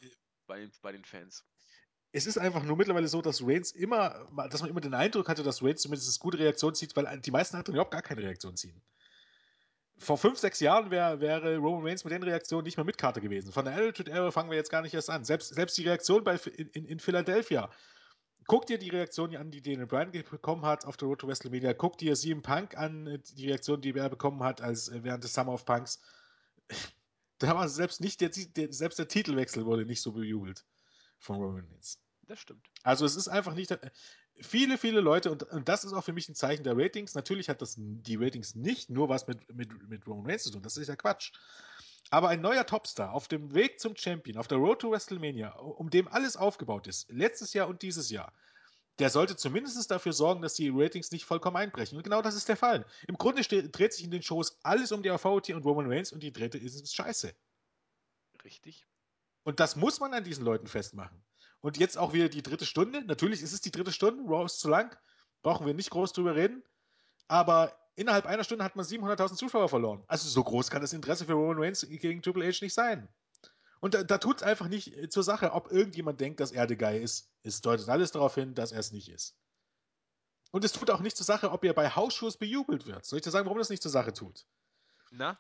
bei, 0.47 0.59
den, 0.59 0.71
bei 0.81 0.91
den 0.91 1.03
Fans. 1.05 1.45
es 2.11 2.25
ist 2.25 2.37
einfach 2.37 2.63
nur 2.63 2.77
mittlerweile 2.77 3.07
so, 3.07 3.21
dass 3.21 3.41
Reigns 3.45 3.71
immer, 3.71 4.27
dass 4.49 4.61
man 4.61 4.69
immer 4.69 4.81
den 4.81 4.93
Eindruck 4.93 5.27
hatte, 5.29 5.43
dass 5.43 5.61
Reigns 5.61 5.81
zumindest 5.81 6.19
gute 6.19 6.39
Reaktion 6.39 6.73
zieht, 6.75 6.95
weil 6.95 7.19
die 7.19 7.31
meisten 7.31 7.57
anderen 7.57 7.75
überhaupt 7.75 7.91
gar 7.91 8.01
keine 8.01 8.21
Reaktion 8.21 8.55
ziehen. 8.55 8.81
Vor 9.99 10.17
fünf, 10.17 10.39
sechs 10.39 10.59
Jahren 10.59 10.89
wär, 10.89 11.19
wäre 11.19 11.57
Roman 11.57 11.85
Reigns 11.85 12.03
mit 12.03 12.11
den 12.13 12.23
Reaktionen 12.23 12.63
nicht 12.65 12.77
mehr 12.77 12.83
mit 12.85 12.97
Karte 12.97 13.21
gewesen. 13.21 13.51
Von 13.53 13.65
der 13.65 13.75
Attitude 13.75 14.11
Era 14.11 14.31
fangen 14.31 14.49
wir 14.49 14.57
jetzt 14.57 14.71
gar 14.71 14.81
nicht 14.81 14.93
erst 14.93 15.09
an. 15.09 15.23
Selbst, 15.23 15.53
selbst 15.53 15.77
die 15.77 15.83
Reaktion 15.83 16.23
bei, 16.23 16.35
in, 16.35 16.85
in 16.85 16.99
Philadelphia. 16.99 17.69
Guck 18.47 18.65
dir 18.65 18.77
die 18.77 18.89
Reaktion 18.89 19.35
an, 19.35 19.51
die 19.51 19.61
Daniel 19.61 19.87
Bryan 19.87 20.11
bekommen 20.11 20.65
hat 20.65 20.85
auf 20.85 20.97
der 20.97 21.07
Road 21.07 21.19
to 21.19 21.27
WrestleMania. 21.27 21.73
Guck 21.73 21.97
dir 21.97 22.15
CM 22.15 22.41
Punk 22.41 22.77
an, 22.77 23.21
die 23.35 23.47
Reaktion, 23.47 23.81
die 23.81 23.93
er 23.93 24.09
bekommen 24.09 24.43
hat 24.43 24.61
als 24.61 24.89
äh, 24.89 25.03
während 25.03 25.23
des 25.23 25.33
Summer 25.33 25.53
of 25.53 25.65
Punks. 25.65 25.99
Da 27.39 27.55
war 27.55 27.67
selbst 27.67 27.99
nicht 27.99 28.21
der, 28.21 28.29
der, 28.29 28.71
selbst 28.71 28.99
der 28.99 29.09
Titelwechsel 29.09 29.65
wurde 29.65 29.85
nicht 29.85 30.01
so 30.01 30.13
bejubelt 30.13 30.63
von 31.17 31.37
Roman 31.37 31.65
Reigns. 31.65 31.99
Das 32.21 32.39
stimmt. 32.39 32.65
Also 32.83 33.05
es 33.05 33.17
ist 33.17 33.27
einfach 33.27 33.53
nicht. 33.53 33.77
Viele, 34.39 34.77
viele 34.77 35.01
Leute, 35.01 35.29
und, 35.29 35.43
und 35.43 35.67
das 35.67 35.83
ist 35.83 35.91
auch 35.91 36.03
für 36.03 36.13
mich 36.13 36.29
ein 36.29 36.35
Zeichen 36.35 36.63
der 36.63 36.77
Ratings. 36.77 37.15
Natürlich 37.15 37.49
hat 37.49 37.61
das 37.61 37.75
die 37.77 38.15
Ratings 38.15 38.55
nicht 38.55 38.89
nur 38.89 39.09
was 39.09 39.27
mit, 39.27 39.53
mit, 39.53 39.89
mit 39.89 40.07
Roman 40.07 40.25
Reigns 40.25 40.43
zu 40.43 40.51
tun, 40.51 40.61
das 40.61 40.77
ist 40.77 40.87
ja 40.87 40.95
Quatsch. 40.95 41.33
Aber 42.13 42.29
ein 42.29 42.41
neuer 42.41 42.63
Topstar 42.63 43.11
auf 43.11 43.27
dem 43.27 43.55
Weg 43.55 43.79
zum 43.79 43.95
Champion, 43.95 44.37
auf 44.37 44.47
der 44.47 44.59
Road 44.59 44.81
to 44.81 44.91
WrestleMania, 44.91 45.49
um 45.55 45.89
dem 45.89 46.07
alles 46.07 46.37
aufgebaut 46.37 46.85
ist, 46.85 47.09
letztes 47.09 47.55
Jahr 47.55 47.67
und 47.67 47.81
dieses 47.81 48.11
Jahr, 48.11 48.31
der 48.99 49.09
sollte 49.09 49.35
zumindest 49.35 49.89
dafür 49.89 50.13
sorgen, 50.13 50.43
dass 50.43 50.53
die 50.53 50.69
Ratings 50.69 51.09
nicht 51.09 51.25
vollkommen 51.25 51.57
einbrechen. 51.57 51.97
Und 51.97 52.03
genau 52.03 52.21
das 52.21 52.35
ist 52.35 52.47
der 52.47 52.55
Fall. 52.55 52.85
Im 53.07 53.17
Grunde 53.17 53.43
steht, 53.43 53.75
dreht 53.75 53.93
sich 53.93 54.05
in 54.05 54.11
den 54.11 54.21
Shows 54.21 54.59
alles 54.61 54.91
um 54.91 55.01
die 55.01 55.09
Authority 55.09 55.55
und 55.55 55.65
Roman 55.65 55.91
Reigns 55.91 56.13
und 56.13 56.21
die 56.21 56.31
dritte 56.31 56.59
ist 56.59 56.95
scheiße. 56.95 57.33
Richtig. 58.43 58.85
Und 59.41 59.59
das 59.59 59.75
muss 59.75 59.99
man 59.99 60.13
an 60.13 60.23
diesen 60.23 60.45
Leuten 60.45 60.67
festmachen. 60.67 61.19
Und 61.61 61.79
jetzt 61.79 61.97
auch 61.97 62.13
wieder 62.13 62.29
die 62.29 62.43
dritte 62.43 62.67
Stunde. 62.67 63.03
Natürlich 63.05 63.41
ist 63.41 63.53
es 63.53 63.61
die 63.61 63.71
dritte 63.71 63.91
Stunde. 63.91 64.21
Raw 64.29 64.45
ist 64.45 64.59
zu 64.59 64.69
lang. 64.69 64.95
Brauchen 65.41 65.65
wir 65.65 65.73
nicht 65.73 65.89
groß 65.89 66.13
drüber 66.13 66.35
reden. 66.35 66.61
Aber 67.27 67.75
innerhalb 67.95 68.25
einer 68.25 68.43
Stunde 68.43 68.63
hat 68.63 68.75
man 68.75 68.85
700.000 68.85 69.35
Zuschauer 69.35 69.69
verloren. 69.69 70.03
Also 70.07 70.27
so 70.29 70.43
groß 70.43 70.69
kann 70.69 70.81
das 70.81 70.93
Interesse 70.93 71.25
für 71.25 71.33
Roman 71.33 71.57
Reigns 71.59 71.85
gegen 71.87 72.21
Triple 72.21 72.47
H 72.47 72.59
nicht 72.61 72.73
sein. 72.73 73.07
Und 73.79 73.93
da, 73.93 74.03
da 74.03 74.17
tut 74.17 74.37
es 74.37 74.43
einfach 74.43 74.69
nicht 74.69 74.95
äh, 74.95 75.09
zur 75.09 75.23
Sache, 75.23 75.51
ob 75.51 75.71
irgendjemand 75.71 76.21
denkt, 76.21 76.39
dass 76.39 76.51
er 76.51 76.67
der 76.67 76.77
Guy 76.77 77.01
ist. 77.01 77.29
Es 77.43 77.61
deutet 77.61 77.89
alles 77.89 78.11
darauf 78.11 78.35
hin, 78.35 78.55
dass 78.55 78.71
er 78.71 78.79
es 78.79 78.93
nicht 78.93 79.09
ist. 79.09 79.35
Und 80.51 80.63
es 80.63 80.71
tut 80.71 80.89
auch 80.89 81.01
nicht 81.01 81.17
zur 81.17 81.25
Sache, 81.25 81.51
ob 81.51 81.65
er 81.65 81.73
bei 81.73 81.89
Hausschuss 81.89 82.37
bejubelt 82.37 82.85
wird. 82.85 83.05
Soll 83.05 83.17
ich 83.17 83.23
dir 83.23 83.31
sagen, 83.31 83.45
warum 83.45 83.57
das 83.57 83.69
nicht 83.69 83.83
zur 83.83 83.91
Sache 83.91 84.13
tut? 84.13 84.45
Na? 85.11 85.37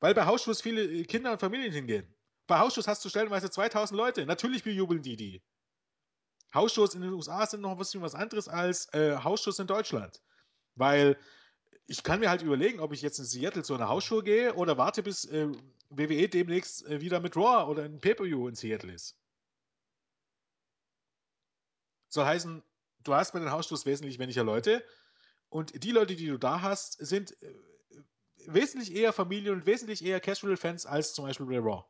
Weil 0.00 0.14
bei 0.14 0.26
Hausschuss 0.26 0.62
viele 0.62 0.82
äh, 0.82 1.04
Kinder 1.04 1.32
und 1.32 1.40
Familien 1.40 1.72
hingehen. 1.72 2.12
Bei 2.46 2.58
Hausschuss 2.58 2.88
hast 2.88 3.04
du 3.04 3.08
stellenweise 3.08 3.50
2000 3.50 3.96
Leute. 3.96 4.26
Natürlich 4.26 4.64
bejubeln 4.64 5.02
die 5.02 5.16
die. 5.16 5.42
Hausschuss 6.52 6.94
in 6.94 7.02
den 7.02 7.12
USA 7.12 7.46
sind 7.46 7.60
noch 7.60 7.70
ein 7.70 7.78
bisschen 7.78 8.02
was 8.02 8.14
anderes 8.14 8.48
als 8.48 8.92
äh, 8.94 9.16
Hausschuss 9.16 9.58
in 9.58 9.66
Deutschland. 9.66 10.20
Weil 10.74 11.18
ich 11.86 12.02
kann 12.02 12.20
mir 12.20 12.30
halt 12.30 12.42
überlegen, 12.42 12.80
ob 12.80 12.92
ich 12.92 13.02
jetzt 13.02 13.18
in 13.18 13.24
Seattle 13.24 13.62
zu 13.62 13.74
einer 13.74 13.88
Hausshow 13.88 14.22
gehe 14.22 14.54
oder 14.54 14.78
warte, 14.78 15.02
bis 15.02 15.24
äh, 15.26 15.48
WWE 15.90 16.28
demnächst 16.28 16.86
äh, 16.86 17.00
wieder 17.00 17.20
mit 17.20 17.36
Raw 17.36 17.70
oder 17.70 17.84
ein 17.84 18.00
Pay-Per-View 18.00 18.48
in 18.48 18.54
Seattle 18.54 18.92
ist. 18.92 19.16
Soll 22.08 22.24
heißen, 22.24 22.62
du 23.02 23.14
hast 23.14 23.32
bei 23.32 23.40
den 23.40 23.50
Hausschuss 23.50 23.86
wesentlich 23.86 24.18
weniger 24.18 24.44
Leute 24.44 24.84
und 25.50 25.84
die 25.84 25.90
Leute, 25.90 26.16
die 26.16 26.26
du 26.26 26.38
da 26.38 26.62
hast, 26.62 26.94
sind 27.04 27.40
äh, 27.42 27.54
wesentlich 28.46 28.94
eher 28.94 29.12
Familien 29.12 29.54
und 29.54 29.66
wesentlich 29.66 30.04
eher 30.04 30.20
Casual-Fans 30.20 30.86
als 30.86 31.12
zum 31.12 31.26
Beispiel 31.26 31.46
bei 31.46 31.58
Raw. 31.58 31.84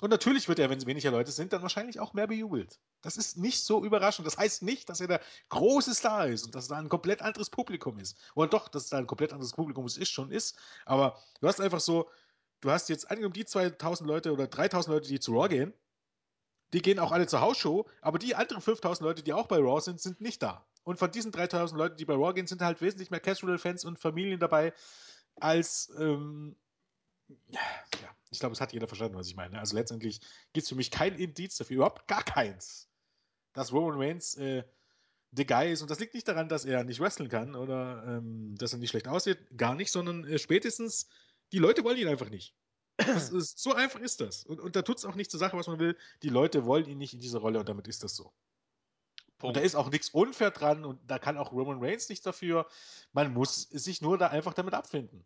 Und 0.00 0.10
natürlich 0.10 0.48
wird 0.48 0.58
er, 0.58 0.70
wenn 0.70 0.78
es 0.78 0.86
weniger 0.86 1.10
Leute 1.10 1.30
sind, 1.30 1.52
dann 1.52 1.62
wahrscheinlich 1.62 2.00
auch 2.00 2.12
mehr 2.12 2.26
bejubelt. 2.26 2.80
Das 3.02 3.16
ist 3.16 3.36
nicht 3.36 3.62
so 3.62 3.84
überraschend. 3.84 4.26
Das 4.26 4.36
heißt 4.36 4.62
nicht, 4.62 4.88
dass 4.88 5.00
er 5.00 5.06
der 5.06 5.20
große 5.48 5.94
Star 5.94 6.26
ist 6.26 6.44
und 6.44 6.54
dass 6.54 6.68
da 6.68 6.76
ein 6.76 6.88
komplett 6.88 7.22
anderes 7.22 7.50
Publikum 7.50 7.98
ist. 7.98 8.18
Oder 8.34 8.48
doch, 8.48 8.68
dass 8.68 8.88
da 8.88 8.98
ein 8.98 9.06
komplett 9.06 9.32
anderes 9.32 9.52
Publikum 9.52 9.86
ist, 9.86 10.10
schon 10.10 10.30
ist. 10.30 10.58
Aber 10.86 11.18
du 11.40 11.46
hast 11.46 11.60
einfach 11.60 11.80
so, 11.80 12.10
du 12.62 12.70
hast 12.70 12.88
jetzt 12.88 13.10
angenommen 13.10 13.34
die 13.34 13.44
2000 13.44 14.08
Leute 14.08 14.32
oder 14.32 14.46
3000 14.46 14.94
Leute, 14.94 15.08
die 15.08 15.20
zu 15.20 15.32
Raw 15.32 15.48
gehen. 15.48 15.72
Die 16.72 16.80
gehen 16.80 16.98
auch 16.98 17.12
alle 17.12 17.26
zur 17.26 17.42
Hausshow, 17.42 17.86
aber 18.00 18.18
die 18.18 18.34
anderen 18.34 18.62
5000 18.62 19.06
Leute, 19.06 19.22
die 19.22 19.34
auch 19.34 19.46
bei 19.46 19.58
Raw 19.58 19.80
sind, 19.80 20.00
sind 20.00 20.20
nicht 20.22 20.42
da. 20.42 20.66
Und 20.84 20.98
von 20.98 21.10
diesen 21.10 21.30
3000 21.30 21.78
Leuten, 21.78 21.96
die 21.96 22.06
bei 22.06 22.14
Raw 22.14 22.32
gehen, 22.32 22.46
sind 22.46 22.62
halt 22.62 22.80
wesentlich 22.80 23.10
mehr 23.10 23.20
Casual-Fans 23.20 23.84
und 23.84 23.98
Familien 23.98 24.40
dabei, 24.40 24.72
als, 25.36 25.92
ähm, 25.98 26.56
ja, 27.48 27.60
ich 28.32 28.38
glaube, 28.38 28.54
es 28.54 28.60
hat 28.60 28.72
jeder 28.72 28.88
verstanden, 28.88 29.16
was 29.16 29.28
ich 29.28 29.36
meine. 29.36 29.58
Also 29.58 29.76
letztendlich 29.76 30.20
gibt 30.52 30.64
es 30.64 30.68
für 30.68 30.74
mich 30.74 30.90
kein 30.90 31.14
Indiz 31.14 31.56
dafür, 31.56 31.76
überhaupt 31.76 32.08
gar 32.08 32.24
keins, 32.24 32.88
dass 33.52 33.72
Roman 33.72 34.00
Reigns 34.00 34.34
äh, 34.36 34.64
der 35.30 35.44
Guy 35.44 35.72
ist. 35.72 35.82
Und 35.82 35.90
das 35.90 36.00
liegt 36.00 36.14
nicht 36.14 36.26
daran, 36.26 36.48
dass 36.48 36.64
er 36.64 36.82
nicht 36.82 36.98
wresteln 36.98 37.28
kann 37.28 37.54
oder 37.54 38.02
ähm, 38.06 38.54
dass 38.56 38.72
er 38.72 38.78
nicht 38.78 38.90
schlecht 38.90 39.06
aussieht, 39.06 39.38
gar 39.56 39.74
nicht, 39.74 39.92
sondern 39.92 40.24
äh, 40.24 40.38
spätestens, 40.38 41.08
die 41.52 41.58
Leute 41.58 41.84
wollen 41.84 41.98
ihn 41.98 42.08
einfach 42.08 42.30
nicht. 42.30 42.54
Ist, 42.98 43.58
so 43.58 43.74
einfach 43.74 44.00
ist 44.00 44.20
das. 44.20 44.44
Und, 44.44 44.60
und 44.60 44.76
da 44.76 44.82
tut 44.82 44.98
es 44.98 45.04
auch 45.04 45.14
nicht 45.14 45.30
zur 45.30 45.40
Sache, 45.40 45.56
was 45.56 45.66
man 45.66 45.78
will. 45.78 45.96
Die 46.22 46.28
Leute 46.28 46.66
wollen 46.66 46.86
ihn 46.86 46.98
nicht 46.98 47.14
in 47.14 47.20
diese 47.20 47.38
Rolle 47.38 47.58
und 47.58 47.68
damit 47.68 47.88
ist 47.88 48.02
das 48.02 48.14
so. 48.14 48.32
Und 49.40 49.56
da 49.56 49.60
ist 49.60 49.74
auch 49.74 49.90
nichts 49.90 50.10
unfair 50.10 50.50
dran 50.52 50.84
und 50.84 51.00
da 51.10 51.18
kann 51.18 51.36
auch 51.36 51.52
Roman 51.52 51.82
Reigns 51.82 52.08
nichts 52.08 52.24
dafür. 52.24 52.66
Man 53.12 53.32
muss 53.32 53.62
sich 53.62 54.00
nur 54.00 54.18
da 54.18 54.28
einfach 54.28 54.54
damit 54.54 54.74
abfinden. 54.74 55.24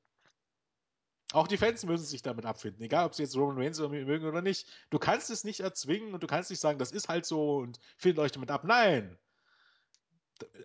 Auch 1.37 1.49
die 1.49 1.59
Fans 1.59 1.85
müssen 1.85 2.07
sich 2.07 2.23
damit 2.23 2.47
abfinden, 2.47 2.83
egal 2.83 3.05
ob 3.05 3.15
sie 3.15 3.23
jetzt 3.23 3.37
Roman 3.37 3.59
Reigns 3.59 3.79
mögen 3.79 4.25
oder 4.25 4.41
nicht. 4.41 4.67
Du 4.89 4.99
kannst 4.99 5.29
es 5.29 5.45
nicht 5.45 5.61
erzwingen 5.61 6.15
und 6.15 6.23
du 6.23 6.27
kannst 6.27 6.49
nicht 6.49 6.61
sagen, 6.61 6.79
das 6.79 6.93
ist 6.93 7.11
halt 7.11 7.27
so 7.27 7.59
und 7.59 7.79
findet 7.99 8.21
euch 8.21 8.33
damit 8.33 8.51
ab. 8.51 8.65
Nein! 8.65 9.19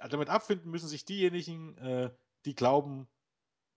Damit 0.10 0.30
abfinden 0.30 0.72
müssen 0.72 0.88
sich 0.88 1.03
diejenigen, 1.03 1.77
äh, 1.77 2.10
die 2.45 2.56
glauben, 2.56 3.10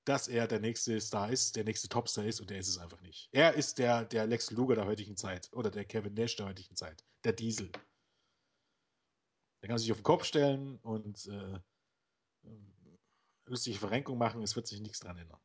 dass 0.05 0.29
er 0.29 0.47
der 0.47 0.61
nächste 0.61 1.01
Star 1.01 1.31
ist, 1.31 1.57
der 1.57 1.65
nächste 1.65 1.89
Topstar 1.89 2.27
ist 2.27 2.41
und 2.41 2.51
der 2.51 2.59
ist 2.59 2.69
es 2.69 2.79
einfach 2.79 3.01
nicht. 3.01 3.29
Er 3.33 3.55
ist 3.55 3.79
der, 3.79 4.05
der 4.05 4.29
Lex 4.29 4.53
Luger 4.53 4.77
der 4.77 4.87
heutigen 4.87 5.17
Zeit 5.17 5.53
oder 5.53 5.73
der 5.73 5.85
Kevin 5.85 6.15
Nash 6.15 6.37
der 6.37 6.47
heutigen 6.47 6.77
Zeit, 6.77 7.05
der 7.25 7.33
Diesel. 7.33 7.73
Der 9.63 9.69
kann 9.69 9.79
sich 9.79 9.91
auf 9.91 9.99
den 9.99 10.05
Kopf 10.05 10.23
stellen 10.23 10.79
und 10.83 11.27
äh, 11.27 11.59
lustige 13.47 13.79
Verrenkung 13.79 14.17
machen, 14.17 14.43
es 14.43 14.55
wird 14.55 14.69
sich 14.69 14.81
nichts 14.81 15.01
dran 15.01 15.19
ändern. 15.19 15.41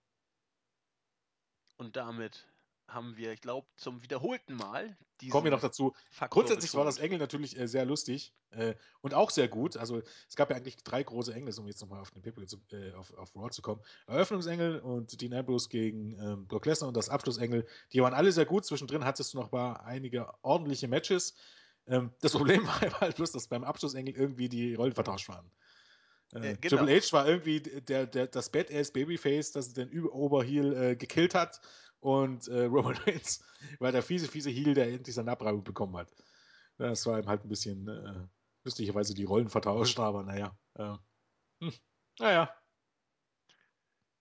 Und 1.79 1.95
damit 1.95 2.45
haben 2.87 3.15
wir, 3.15 3.31
ich 3.31 3.39
glaube, 3.39 3.65
zum 3.77 4.03
wiederholten 4.03 4.53
Mal 4.53 4.97
Kommen 5.29 5.45
wir 5.45 5.51
noch 5.51 5.61
dazu. 5.61 5.93
Faktor 6.09 6.43
Grundsätzlich 6.43 6.73
war 6.75 6.85
das. 6.85 6.97
Engel 6.97 7.19
natürlich 7.19 7.57
äh, 7.57 7.67
sehr 7.67 7.85
lustig 7.85 8.33
äh, 8.51 8.75
und 9.01 9.13
auch 9.13 9.29
sehr 9.29 9.47
gut. 9.47 9.75
Also 9.75 10.01
es 10.27 10.35
gab 10.35 10.49
ja 10.49 10.55
eigentlich 10.55 10.81
drei 10.83 11.03
große 11.03 11.33
Engel, 11.33 11.53
um 11.59 11.67
jetzt 11.67 11.81
nochmal 11.81 11.99
auf 11.99 12.11
den 12.11 12.21
People 12.21 12.45
zu, 12.47 12.57
äh, 12.71 12.93
auf, 12.93 13.13
auf 13.17 13.35
Raw 13.35 13.49
zu 13.49 13.61
kommen. 13.61 13.81
Eröffnungsengel 14.07 14.79
und 14.79 15.19
Dean 15.21 15.33
Ambrose 15.33 15.69
gegen 15.69 16.13
ähm, 16.19 16.47
Brock 16.47 16.65
Lesnar 16.65 16.87
und 16.87 16.97
das 16.97 17.09
Abschlussengel. 17.09 17.67
Die 17.93 18.01
waren 18.01 18.13
alle 18.13 18.31
sehr 18.31 18.45
gut. 18.45 18.65
Zwischendrin 18.65 19.05
hattest 19.05 19.33
du 19.33 19.39
noch 19.39 19.51
mal 19.51 19.73
einige 19.73 20.33
ordentliche 20.41 20.87
Matches. 20.87 21.35
Ähm, 21.87 22.11
das 22.21 22.31
Problem 22.33 22.65
war 22.67 22.79
halt 23.01 23.15
bloß, 23.15 23.31
dass 23.31 23.47
beim 23.47 23.63
Abschlussengel 23.63 24.15
irgendwie 24.15 24.49
die 24.49 24.75
Rollen 24.75 24.93
vertauscht 24.93 25.29
waren. 25.29 25.51
Äh, 26.33 26.51
Äh, 26.51 26.57
genau. 26.57 26.77
Triple 26.77 27.01
H 27.01 27.13
war 27.13 27.27
irgendwie 27.27 27.61
der, 27.61 28.05
der, 28.05 28.27
das 28.27 28.49
Badass 28.51 28.91
Babyface, 28.91 29.51
das 29.51 29.73
den 29.73 30.05
Oberheel 30.07 30.73
äh, 30.73 30.95
gekillt 30.95 31.33
hat. 31.35 31.59
Und 31.99 32.47
äh, 32.47 32.63
Roman 32.65 32.95
Reigns 32.97 33.43
war 33.79 33.91
der 33.91 34.03
fiese, 34.03 34.27
fiese 34.27 34.49
Heel, 34.49 34.73
der 34.73 34.87
endlich 34.87 35.15
seine 35.15 35.31
Abreibung 35.31 35.63
bekommen 35.63 35.97
hat. 35.97 36.09
Das 36.77 37.05
war 37.05 37.19
ihm 37.19 37.27
halt 37.27 37.43
ein 37.43 37.49
bisschen 37.49 37.87
äh, 37.87 38.27
lustigerweise 38.63 39.13
die 39.13 39.25
Rollen 39.25 39.49
vertauscht, 39.49 39.99
aber 39.99 40.23
naja. 40.23 40.57
Äh, 40.75 40.95
hm, 41.61 41.73
naja. 42.19 42.55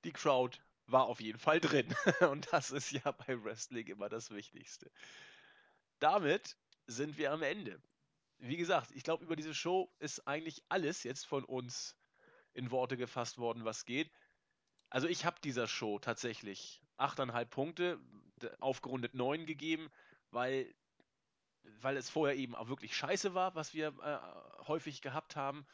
Die 0.05 0.12
Crowd 0.12 0.59
war 0.86 1.06
auf 1.06 1.20
jeden 1.20 1.39
Fall 1.39 1.60
drin. 1.60 1.94
Und 2.30 2.52
das 2.52 2.70
ist 2.70 2.90
ja 2.93 3.12
bei 3.12 3.43
Wrestling 3.44 3.86
immer 3.86 4.09
das 4.09 4.30
Wichtigste. 4.30 4.90
Damit 6.01 6.56
sind 6.86 7.18
wir 7.18 7.32
am 7.32 7.43
Ende. 7.43 7.80
Wie 8.39 8.56
gesagt, 8.56 8.90
ich 8.93 9.02
glaube, 9.02 9.24
über 9.24 9.36
diese 9.36 9.55
Show 9.55 9.93
ist 9.98 10.27
eigentlich 10.27 10.62
alles 10.69 11.02
jetzt 11.02 11.27
von 11.27 11.44
uns 11.44 11.97
in 12.55 12.70
Worte 12.70 12.97
gefasst 12.97 13.39
worden, 13.39 13.65
was 13.65 13.85
geht. 13.85 14.10
Also 14.90 15.06
ich 15.09 15.24
habe 15.24 15.40
dieser 15.43 15.66
Show 15.66 15.98
tatsächlich 15.98 16.81
8,5 16.98 17.44
Punkte, 17.47 18.01
aufgerundet 18.60 19.15
9 19.15 19.44
gegeben, 19.47 19.90
weil, 20.31 20.73
weil 21.81 21.97
es 21.97 22.09
vorher 22.10 22.36
eben 22.36 22.55
auch 22.55 22.69
wirklich 22.69 22.97
scheiße 22.97 23.35
war, 23.35 23.55
was 23.55 23.74
wir 23.74 23.89
äh, 24.02 24.66
häufig 24.66 25.02
gehabt 25.02 25.36
haben. 25.36 25.66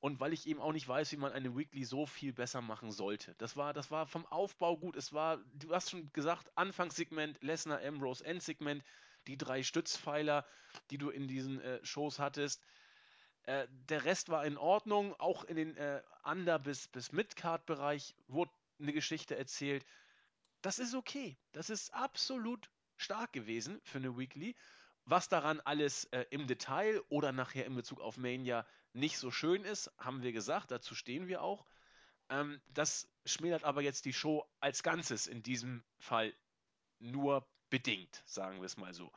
Und 0.00 0.20
weil 0.20 0.34
ich 0.34 0.46
eben 0.46 0.60
auch 0.60 0.72
nicht 0.72 0.86
weiß, 0.86 1.12
wie 1.12 1.16
man 1.16 1.32
eine 1.32 1.56
Weekly 1.56 1.84
so 1.84 2.04
viel 2.04 2.34
besser 2.34 2.60
machen 2.60 2.92
sollte. 2.92 3.34
Das 3.38 3.56
war, 3.56 3.72
das 3.72 3.90
war 3.90 4.06
vom 4.06 4.26
Aufbau 4.26 4.76
gut. 4.76 4.96
Es 4.96 5.14
war, 5.14 5.38
du 5.54 5.74
hast 5.74 5.90
schon 5.90 6.12
gesagt, 6.12 6.52
Anfangssegment, 6.56 7.42
Lesnar, 7.42 7.80
Ambrose, 7.82 8.22
Endsegment, 8.22 8.84
die 9.26 9.38
drei 9.38 9.62
Stützpfeiler, 9.62 10.46
die 10.90 10.98
du 10.98 11.10
in 11.10 11.28
diesen 11.28 11.60
äh, 11.60 11.84
Shows 11.84 12.18
hattest. 12.18 12.62
Äh, 13.44 13.66
der 13.70 14.04
Rest 14.04 14.28
war 14.28 14.44
in 14.46 14.56
Ordnung. 14.56 15.14
Auch 15.20 15.44
in 15.44 15.56
den 15.56 15.76
äh, 15.76 16.02
Under- 16.24 16.58
bis, 16.58 16.88
bis 16.88 17.12
Mid-Card-Bereich 17.12 18.14
wurde 18.28 18.52
eine 18.80 18.92
Geschichte 18.92 19.36
erzählt. 19.36 19.84
Das 20.62 20.78
ist 20.78 20.94
okay. 20.94 21.36
Das 21.52 21.70
ist 21.70 21.92
absolut 21.92 22.70
stark 22.96 23.32
gewesen 23.32 23.80
für 23.84 23.98
eine 23.98 24.16
Weekly. 24.16 24.56
Was 25.04 25.28
daran 25.28 25.60
alles 25.60 26.04
äh, 26.06 26.24
im 26.30 26.46
Detail 26.46 27.02
oder 27.10 27.32
nachher 27.32 27.66
in 27.66 27.74
Bezug 27.74 28.00
auf 28.00 28.16
Mania 28.16 28.66
nicht 28.94 29.18
so 29.18 29.30
schön 29.30 29.64
ist, 29.64 29.92
haben 29.98 30.22
wir 30.22 30.32
gesagt, 30.32 30.70
dazu 30.70 30.94
stehen 30.94 31.28
wir 31.28 31.42
auch. 31.42 31.66
Ähm, 32.30 32.62
das 32.68 33.06
schmälert 33.26 33.64
aber 33.64 33.82
jetzt 33.82 34.06
die 34.06 34.14
Show 34.14 34.48
als 34.60 34.82
Ganzes 34.82 35.26
in 35.26 35.42
diesem 35.42 35.84
Fall 35.98 36.34
nur 37.00 37.46
bedingt, 37.74 38.22
sagen 38.24 38.60
wir 38.60 38.66
es 38.66 38.76
mal 38.76 38.94
so. 38.94 39.10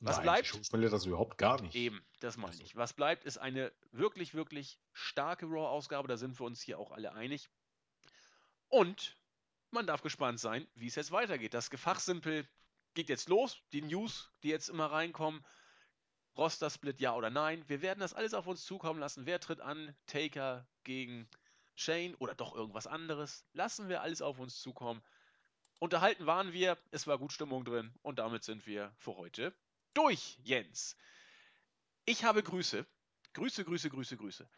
Was 0.00 0.16
Nein, 0.16 0.22
bleibt? 0.22 0.46
Show 0.46 0.62
spielt 0.62 0.90
das 0.90 1.04
überhaupt 1.04 1.36
gar 1.36 1.60
nicht. 1.60 1.74
Eben, 1.74 2.02
das 2.20 2.38
meine 2.38 2.52
Also. 2.52 2.62
ich. 2.62 2.74
Was 2.74 2.94
bleibt, 2.94 3.24
ist 3.24 3.36
eine 3.36 3.70
wirklich, 3.92 4.32
wirklich 4.32 4.78
starke 4.94 5.44
Raw-Ausgabe. 5.44 6.08
Da 6.08 6.16
sind 6.16 6.40
wir 6.40 6.46
uns 6.46 6.62
hier 6.62 6.78
auch 6.78 6.90
alle 6.90 7.12
einig. 7.12 7.50
Und 8.68 9.14
man 9.70 9.86
darf 9.86 10.00
gespannt 10.00 10.40
sein, 10.40 10.66
wie 10.74 10.86
es 10.86 10.94
jetzt 10.94 11.12
weitergeht. 11.12 11.52
Das 11.52 11.68
Gefachsimpel 11.68 12.48
geht 12.94 13.10
jetzt 13.10 13.28
los. 13.28 13.60
Die 13.74 13.82
News, 13.82 14.30
die 14.42 14.48
jetzt 14.48 14.70
immer 14.70 14.90
reinkommen. 14.90 15.44
Roster-Split, 16.38 16.98
ja 16.98 17.14
oder 17.14 17.28
nein. 17.28 17.62
Wir 17.68 17.82
werden 17.82 18.00
das 18.00 18.14
alles 18.14 18.32
auf 18.32 18.46
uns 18.46 18.64
zukommen 18.64 19.00
lassen. 19.00 19.26
Wer 19.26 19.38
tritt 19.38 19.60
an? 19.60 19.94
Taker 20.06 20.66
gegen 20.84 21.28
Shane 21.74 22.14
oder 22.14 22.34
doch 22.34 22.54
irgendwas 22.54 22.86
anderes? 22.86 23.44
Lassen 23.52 23.90
wir 23.90 24.00
alles 24.00 24.22
auf 24.22 24.38
uns 24.38 24.62
zukommen. 24.62 25.02
Unterhalten 25.78 26.26
waren 26.26 26.52
wir. 26.52 26.78
Es 26.90 27.06
war 27.06 27.18
gut 27.18 27.32
Stimmung 27.32 27.64
drin. 27.64 27.92
Und 28.02 28.18
damit 28.18 28.44
sind 28.44 28.66
wir 28.66 28.92
für 28.98 29.16
heute 29.16 29.54
durch, 29.94 30.38
Jens. 30.44 30.96
Ich 32.04 32.24
habe 32.24 32.42
Grüße. 32.42 32.86
Grüße, 33.34 33.64
Grüße, 33.64 33.90
Grüße, 33.90 34.16
Grüße. 34.16 34.48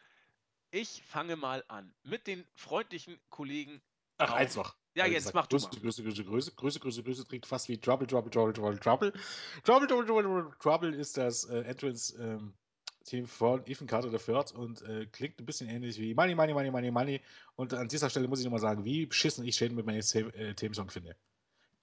Ich 0.71 1.03
fange 1.03 1.35
mal 1.35 1.63
an 1.67 1.93
mit 2.03 2.27
den 2.27 2.45
freundlichen 2.55 3.19
Kollegen. 3.29 3.81
Ach, 4.17 4.31
eins 4.31 4.55
noch. 4.55 4.75
Ja, 4.95 5.05
Jens, 5.05 5.33
mach 5.33 5.47
du 5.47 5.57
Grüße. 5.57 5.79
Grüße, 5.79 6.03
Grüße, 6.03 6.23
Grüße, 6.23 6.51
Grüße, 6.51 6.79
Grüße, 6.79 7.03
Grüße, 7.03 7.25
klingt 7.25 7.45
fast 7.45 7.69
wie 7.69 7.79
Trouble, 7.79 8.07
Trouble, 8.07 8.29
Trouble, 8.29 8.53
Trouble, 8.53 8.79
Trouble. 8.79 9.13
Trouble, 9.63 9.87
Trouble, 9.87 10.05
Trouble, 10.05 10.51
Trouble, 10.59 10.93
ist 10.93 11.17
das 11.17 11.45
äh, 11.45 11.63
Entrance-Team 12.99 13.27
von 13.27 13.65
Ethan 13.65 13.87
Carter 13.87 14.11
III 14.11 14.55
und 14.55 14.81
äh, 14.81 15.05
klingt 15.07 15.39
ein 15.39 15.45
bisschen 15.45 15.69
ähnlich 15.69 15.99
wie 15.99 16.13
Money, 16.13 16.35
Money, 16.35 16.53
Money, 16.53 16.71
Money, 16.71 16.91
Money. 16.91 17.21
Und 17.55 17.73
an 17.73 17.87
dieser 17.87 18.09
Stelle 18.09 18.27
muss 18.27 18.39
ich 18.39 18.45
nochmal 18.45 18.59
sagen, 18.59 18.85
wie 18.85 19.05
beschissen 19.05 19.45
ich 19.45 19.55
Shane 19.55 19.75
mit 19.75 19.85
meinem 19.85 19.99
äh, 19.99 20.53
Themesong 20.53 20.89
finde. 20.89 21.15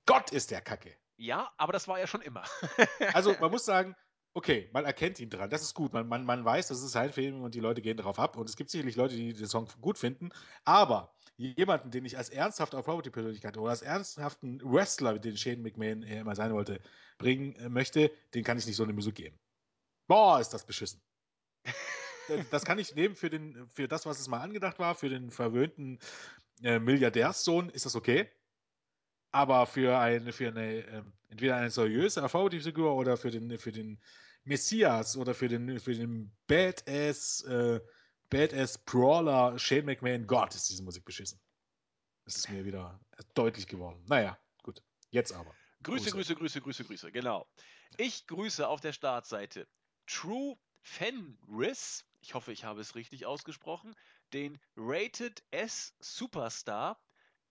Gott 0.06 0.30
ist 0.30 0.50
der 0.50 0.60
Kacke. 0.60 0.94
Ja, 1.16 1.50
aber 1.56 1.72
das 1.72 1.88
war 1.88 1.98
ja 1.98 2.06
schon 2.06 2.22
immer. 2.22 2.44
Also 3.14 3.34
man 3.40 3.50
muss 3.50 3.64
sagen, 3.64 3.96
okay, 4.34 4.68
man 4.72 4.84
erkennt 4.84 5.18
ihn 5.18 5.30
dran. 5.30 5.50
Das 5.50 5.62
ist 5.62 5.74
gut. 5.74 5.92
Man, 5.92 6.06
man, 6.08 6.24
man 6.24 6.44
weiß, 6.44 6.68
das 6.68 6.82
ist 6.82 6.92
sein 6.92 7.12
Film 7.12 7.42
und 7.42 7.54
die 7.54 7.60
Leute 7.60 7.80
gehen 7.80 7.96
darauf 7.96 8.18
ab. 8.18 8.36
Und 8.36 8.48
es 8.48 8.56
gibt 8.56 8.70
sicherlich 8.70 8.96
Leute, 8.96 9.16
die 9.16 9.32
den 9.32 9.46
Song 9.46 9.68
gut 9.80 9.98
finden. 9.98 10.30
Aber 10.64 11.14
jemanden, 11.36 11.90
den 11.90 12.04
ich 12.04 12.16
als 12.18 12.28
ernsthafte 12.28 12.76
Authority-Persönlichkeit 12.76 13.56
oder 13.56 13.70
als 13.70 13.82
ernsthaften 13.82 14.60
Wrestler, 14.62 15.18
den 15.18 15.36
Shane 15.36 15.62
McMahon 15.62 16.02
er 16.02 16.20
immer 16.20 16.34
sein 16.34 16.52
wollte, 16.52 16.80
bringen 17.18 17.54
äh, 17.56 17.68
möchte, 17.68 18.10
den 18.34 18.44
kann 18.44 18.58
ich 18.58 18.66
nicht 18.66 18.76
so 18.76 18.84
eine 18.84 18.92
Musik 18.92 19.16
geben. 19.16 19.38
Boah, 20.06 20.40
ist 20.40 20.50
das 20.50 20.64
beschissen. 20.64 21.00
Das- 21.66 21.74
Das 22.50 22.64
kann 22.64 22.78
ich 22.80 22.94
nehmen 22.94 23.14
für, 23.14 23.30
den, 23.30 23.68
für 23.72 23.86
das, 23.86 24.04
was 24.06 24.18
es 24.18 24.26
mal 24.28 24.40
angedacht 24.40 24.78
war, 24.80 24.94
für 24.96 25.08
den 25.08 25.30
verwöhnten 25.30 25.98
äh, 26.62 26.78
Milliardärssohn 26.80 27.68
ist 27.70 27.86
das 27.86 27.94
okay. 27.94 28.28
Aber 29.30 29.66
für 29.66 29.98
eine, 29.98 30.32
für 30.32 30.48
eine, 30.48 30.78
ähm, 30.86 31.12
entweder 31.28 31.56
eine 31.56 31.70
seriöse 31.70 32.20
Erfolgsfigur 32.20 32.94
oder 32.96 33.16
für 33.16 33.30
den, 33.30 33.58
für 33.58 33.70
den 33.72 34.00
Messias 34.44 35.16
oder 35.16 35.34
für 35.34 35.48
den, 35.48 35.78
für 35.78 35.94
den 35.94 36.34
Badass, 36.46 37.42
äh, 37.42 37.80
Badass 38.30 38.78
Brawler 38.78 39.58
Shane 39.58 39.84
McMahon, 39.84 40.26
Gott, 40.26 40.54
ist 40.54 40.68
diese 40.70 40.82
Musik 40.82 41.04
beschissen. 41.04 41.40
Das 42.24 42.36
ist 42.36 42.50
mir 42.50 42.64
wieder 42.64 42.98
deutlich 43.34 43.66
geworden. 43.68 44.02
Naja, 44.08 44.36
gut. 44.62 44.82
Jetzt 45.10 45.32
aber. 45.32 45.54
Grüße, 45.82 46.10
Grüße. 46.10 46.34
Grüße, 46.34 46.60
Grüße, 46.60 46.60
Grüße, 46.60 46.84
Grüße, 46.84 47.12
genau. 47.12 47.46
Ich 47.98 48.26
grüße 48.26 48.66
auf 48.66 48.80
der 48.80 48.92
Startseite 48.92 49.68
True 50.06 50.56
Fenris, 50.86 52.06
ich 52.20 52.34
hoffe, 52.34 52.52
ich 52.52 52.64
habe 52.64 52.80
es 52.80 52.94
richtig 52.94 53.26
ausgesprochen, 53.26 53.94
den 54.32 54.58
Rated 54.76 55.42
S 55.50 55.94
Superstar, 55.98 56.98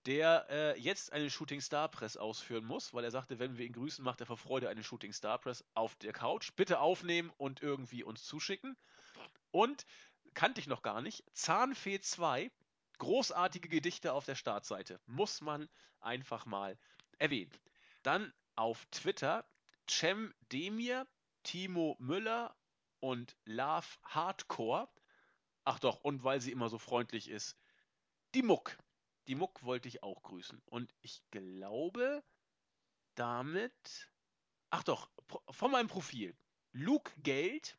der 0.05 0.47
äh, 0.49 0.79
jetzt 0.79 1.11
eine 1.11 1.29
Shooting 1.29 1.59
Star 1.59 1.89
Press 1.89 2.15
ausführen 2.15 2.63
muss, 2.63 2.93
weil 2.93 3.03
er 3.03 3.11
sagte, 3.11 3.37
wenn 3.37 3.57
wir 3.57 3.65
ihn 3.65 3.73
grüßen, 3.73 4.03
macht 4.03 4.21
er 4.21 4.25
vor 4.25 4.37
Freude 4.37 4.69
eine 4.69 4.83
Shooting 4.83 5.11
Star 5.11 5.37
Press 5.37 5.65
auf 5.73 5.95
der 5.95 6.13
Couch. 6.13 6.53
Bitte 6.55 6.79
aufnehmen 6.79 7.31
und 7.37 7.61
irgendwie 7.61 8.03
uns 8.03 8.23
zuschicken. 8.23 8.77
Und 9.51 9.85
kannte 10.33 10.61
ich 10.61 10.67
noch 10.67 10.81
gar 10.81 11.01
nicht, 11.01 11.23
Zahnfee 11.33 11.99
2, 11.99 12.49
großartige 12.99 13.67
Gedichte 13.67 14.13
auf 14.13 14.25
der 14.25 14.35
Startseite. 14.35 14.99
Muss 15.07 15.41
man 15.41 15.67
einfach 15.99 16.45
mal 16.45 16.79
erwähnen. 17.19 17.51
Dann 18.01 18.33
auf 18.55 18.85
Twitter 18.91 19.45
Cem 19.89 20.33
Demir, 20.51 21.05
Timo 21.43 21.97
Müller 21.99 22.55
und 23.05 23.37
Love 23.45 23.85
Hardcore. 24.03 24.89
Ach 25.63 25.77
doch, 25.79 26.03
und 26.03 26.23
weil 26.23 26.41
sie 26.41 26.51
immer 26.51 26.69
so 26.69 26.79
freundlich 26.79 27.29
ist, 27.29 27.55
die 28.33 28.41
Muck. 28.41 28.77
Die 29.27 29.35
Muck 29.35 29.63
wollte 29.63 29.87
ich 29.87 30.01
auch 30.01 30.23
grüßen. 30.23 30.59
Und 30.65 30.91
ich 31.01 31.21
glaube, 31.29 32.23
damit. 33.13 34.09
Ach 34.71 34.81
doch, 34.81 35.11
von 35.51 35.71
meinem 35.71 35.87
Profil. 35.87 36.35
Luke 36.71 37.11
Geld, 37.21 37.77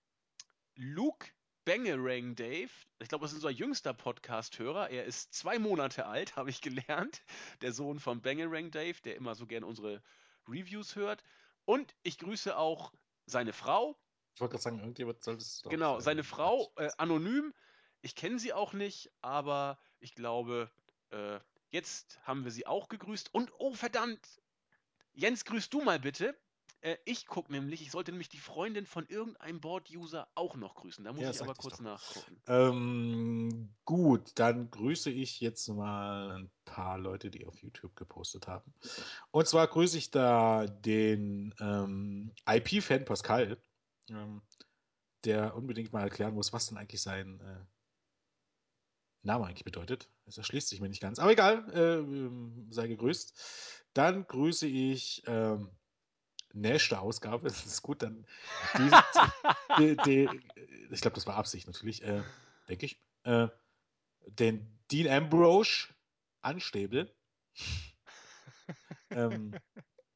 Luke 0.77 1.27
Bangerang 1.65 2.37
Dave. 2.37 2.71
Ich 3.01 3.09
glaube, 3.09 3.25
das 3.25 3.33
ist 3.33 3.39
unser 3.39 3.51
jüngster 3.51 3.95
Podcast-Hörer. 3.95 4.91
Er 4.91 5.07
ist 5.07 5.35
zwei 5.35 5.59
Monate 5.59 6.07
alt, 6.07 6.37
habe 6.37 6.51
ich 6.51 6.61
gelernt. 6.61 7.25
Der 7.63 7.73
Sohn 7.73 7.99
von 7.99 8.23
Bangerang 8.23 8.71
Dave, 8.71 9.01
der 9.03 9.17
immer 9.17 9.35
so 9.35 9.47
gerne 9.47 9.67
unsere 9.67 10.05
Reviews 10.47 10.95
hört. 10.95 11.25
Und 11.65 11.97
ich 12.05 12.19
grüße 12.19 12.57
auch 12.57 12.93
seine 13.27 13.53
Frau, 13.53 13.99
Ich 14.37 14.41
wollte 14.41 14.53
gerade 14.53 14.63
sagen, 14.63 14.79
irgendjemand 14.79 15.25
sollte 15.25 15.43
es 15.43 15.63
doch 15.63 15.73
Genau, 15.73 15.95
sein. 15.95 16.05
seine 16.05 16.25
Frau, 16.25 16.73
äh, 16.77 16.91
anonym. 16.99 17.55
Ich 18.01 18.15
kenne 18.17 18.39
sie 18.39 18.53
auch 18.53 18.73
nicht, 18.73 19.13
aber 19.21 19.79
ich 20.01 20.15
glaube, 20.15 20.71
äh, 21.11 21.41
jetzt 21.71 22.21
haben 22.27 22.45
wir 22.45 22.51
sie 22.53 22.67
auch 22.67 22.89
gegrüßt. 22.89 23.33
Und 23.35 23.53
oh, 23.59 23.73
verdammt, 23.75 24.41
Jens, 25.15 25.45
grüßt 25.47 25.73
du 25.75 25.83
mal 25.83 26.01
bitte 26.01 26.39
Äh, 26.83 26.99
ich 27.07 27.27
gucke 27.27 27.53
nämlich, 27.53 27.83
ich 27.83 27.91
sollte 27.93 28.13
nämlich 28.13 28.29
die 28.31 28.39
Freundin 28.39 28.87
von 28.87 29.07
irgendeinem 29.09 29.61
Board-User 29.61 30.29
auch 30.37 30.57
noch 30.57 30.75
grüßen. 30.77 31.05
Da 31.05 31.13
muss 31.15 31.29
Ja, 31.29 31.31
ich 31.31 31.41
aber 31.41 31.55
kurz 31.57 31.79
doch. 31.79 31.81
nachgucken. 31.81 32.43
Ähm, 32.47 33.75
gut, 33.85 34.33
dann 34.39 34.71
grüße 34.71 35.11
ich 35.11 35.41
jetzt 35.41 35.69
mal 35.69 36.33
ein 36.39 36.53
paar 36.65 36.99
Leute, 36.99 37.31
die 37.31 37.47
auf 37.47 37.63
YouTube 37.63 37.97
gepostet 37.97 38.47
haben. 38.49 38.75
Und 39.31 39.49
zwar 39.49 39.67
grüße 39.69 39.99
ich 39.99 40.11
da 40.11 40.67
den 40.67 41.55
ähm, 41.61 42.33
IP-Fan 42.49 43.05
Pascal, 43.07 43.63
ähm, 44.11 44.43
der 45.25 45.57
unbedingt 45.57 45.93
mal 45.93 46.03
erklären 46.03 46.35
muss, 46.35 46.53
was 46.53 46.67
denn 46.67 46.79
eigentlich 46.79 47.03
sein 47.03 47.41
äh, 47.41 47.65
Name 49.23 49.47
eigentlich 49.47 49.65
bedeutet. 49.65 50.09
Das 50.25 50.39
erschließt 50.39 50.69
sich 50.69 50.81
mir 50.81 50.89
nicht 50.89 51.03
ganz. 51.03 51.19
Aber 51.19 51.33
egal, 51.33 51.69
äh, 51.75 51.97
ähm, 51.99 52.69
sei 52.71 52.87
gegrüßt. 52.87 53.85
Dann 53.93 54.27
grüße 54.27 54.67
ich 54.67 55.23
ähm, 55.27 55.71
nächste 56.53 57.01
Ausgabe. 57.01 57.49
Das 57.49 57.67
ist 57.67 57.83
gut, 57.83 58.03
dann 58.03 58.27
die, 58.79 58.91
die, 59.79 59.97
die, 60.05 60.41
ich 60.91 61.01
glaube, 61.01 61.15
das 61.15 61.27
war 61.27 61.37
Absicht 61.37 61.67
natürlich, 61.67 62.03
äh, 62.03 62.23
denke 62.69 62.87
ich. 62.87 63.03
Äh, 63.25 63.49
den 64.27 64.79
Dean 64.91 65.09
Ambrose 65.09 65.89
Anstäbel. 66.41 67.13
ähm, 69.11 69.55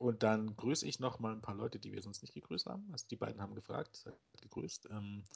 und 0.00 0.22
dann 0.22 0.56
grüße 0.56 0.86
ich 0.86 0.98
noch 0.98 1.18
mal 1.18 1.32
ein 1.32 1.42
paar 1.42 1.54
Leute, 1.54 1.78
die 1.78 1.92
wir 1.92 2.00
sonst 2.00 2.22
nicht 2.22 2.32
gegrüßt 2.32 2.64
haben. 2.64 2.88
Also 2.90 3.06
die 3.10 3.16
beiden 3.16 3.42
haben 3.42 3.54
gefragt, 3.54 4.02
gegrüßt. 4.40 4.88
Ähm, 4.90 5.26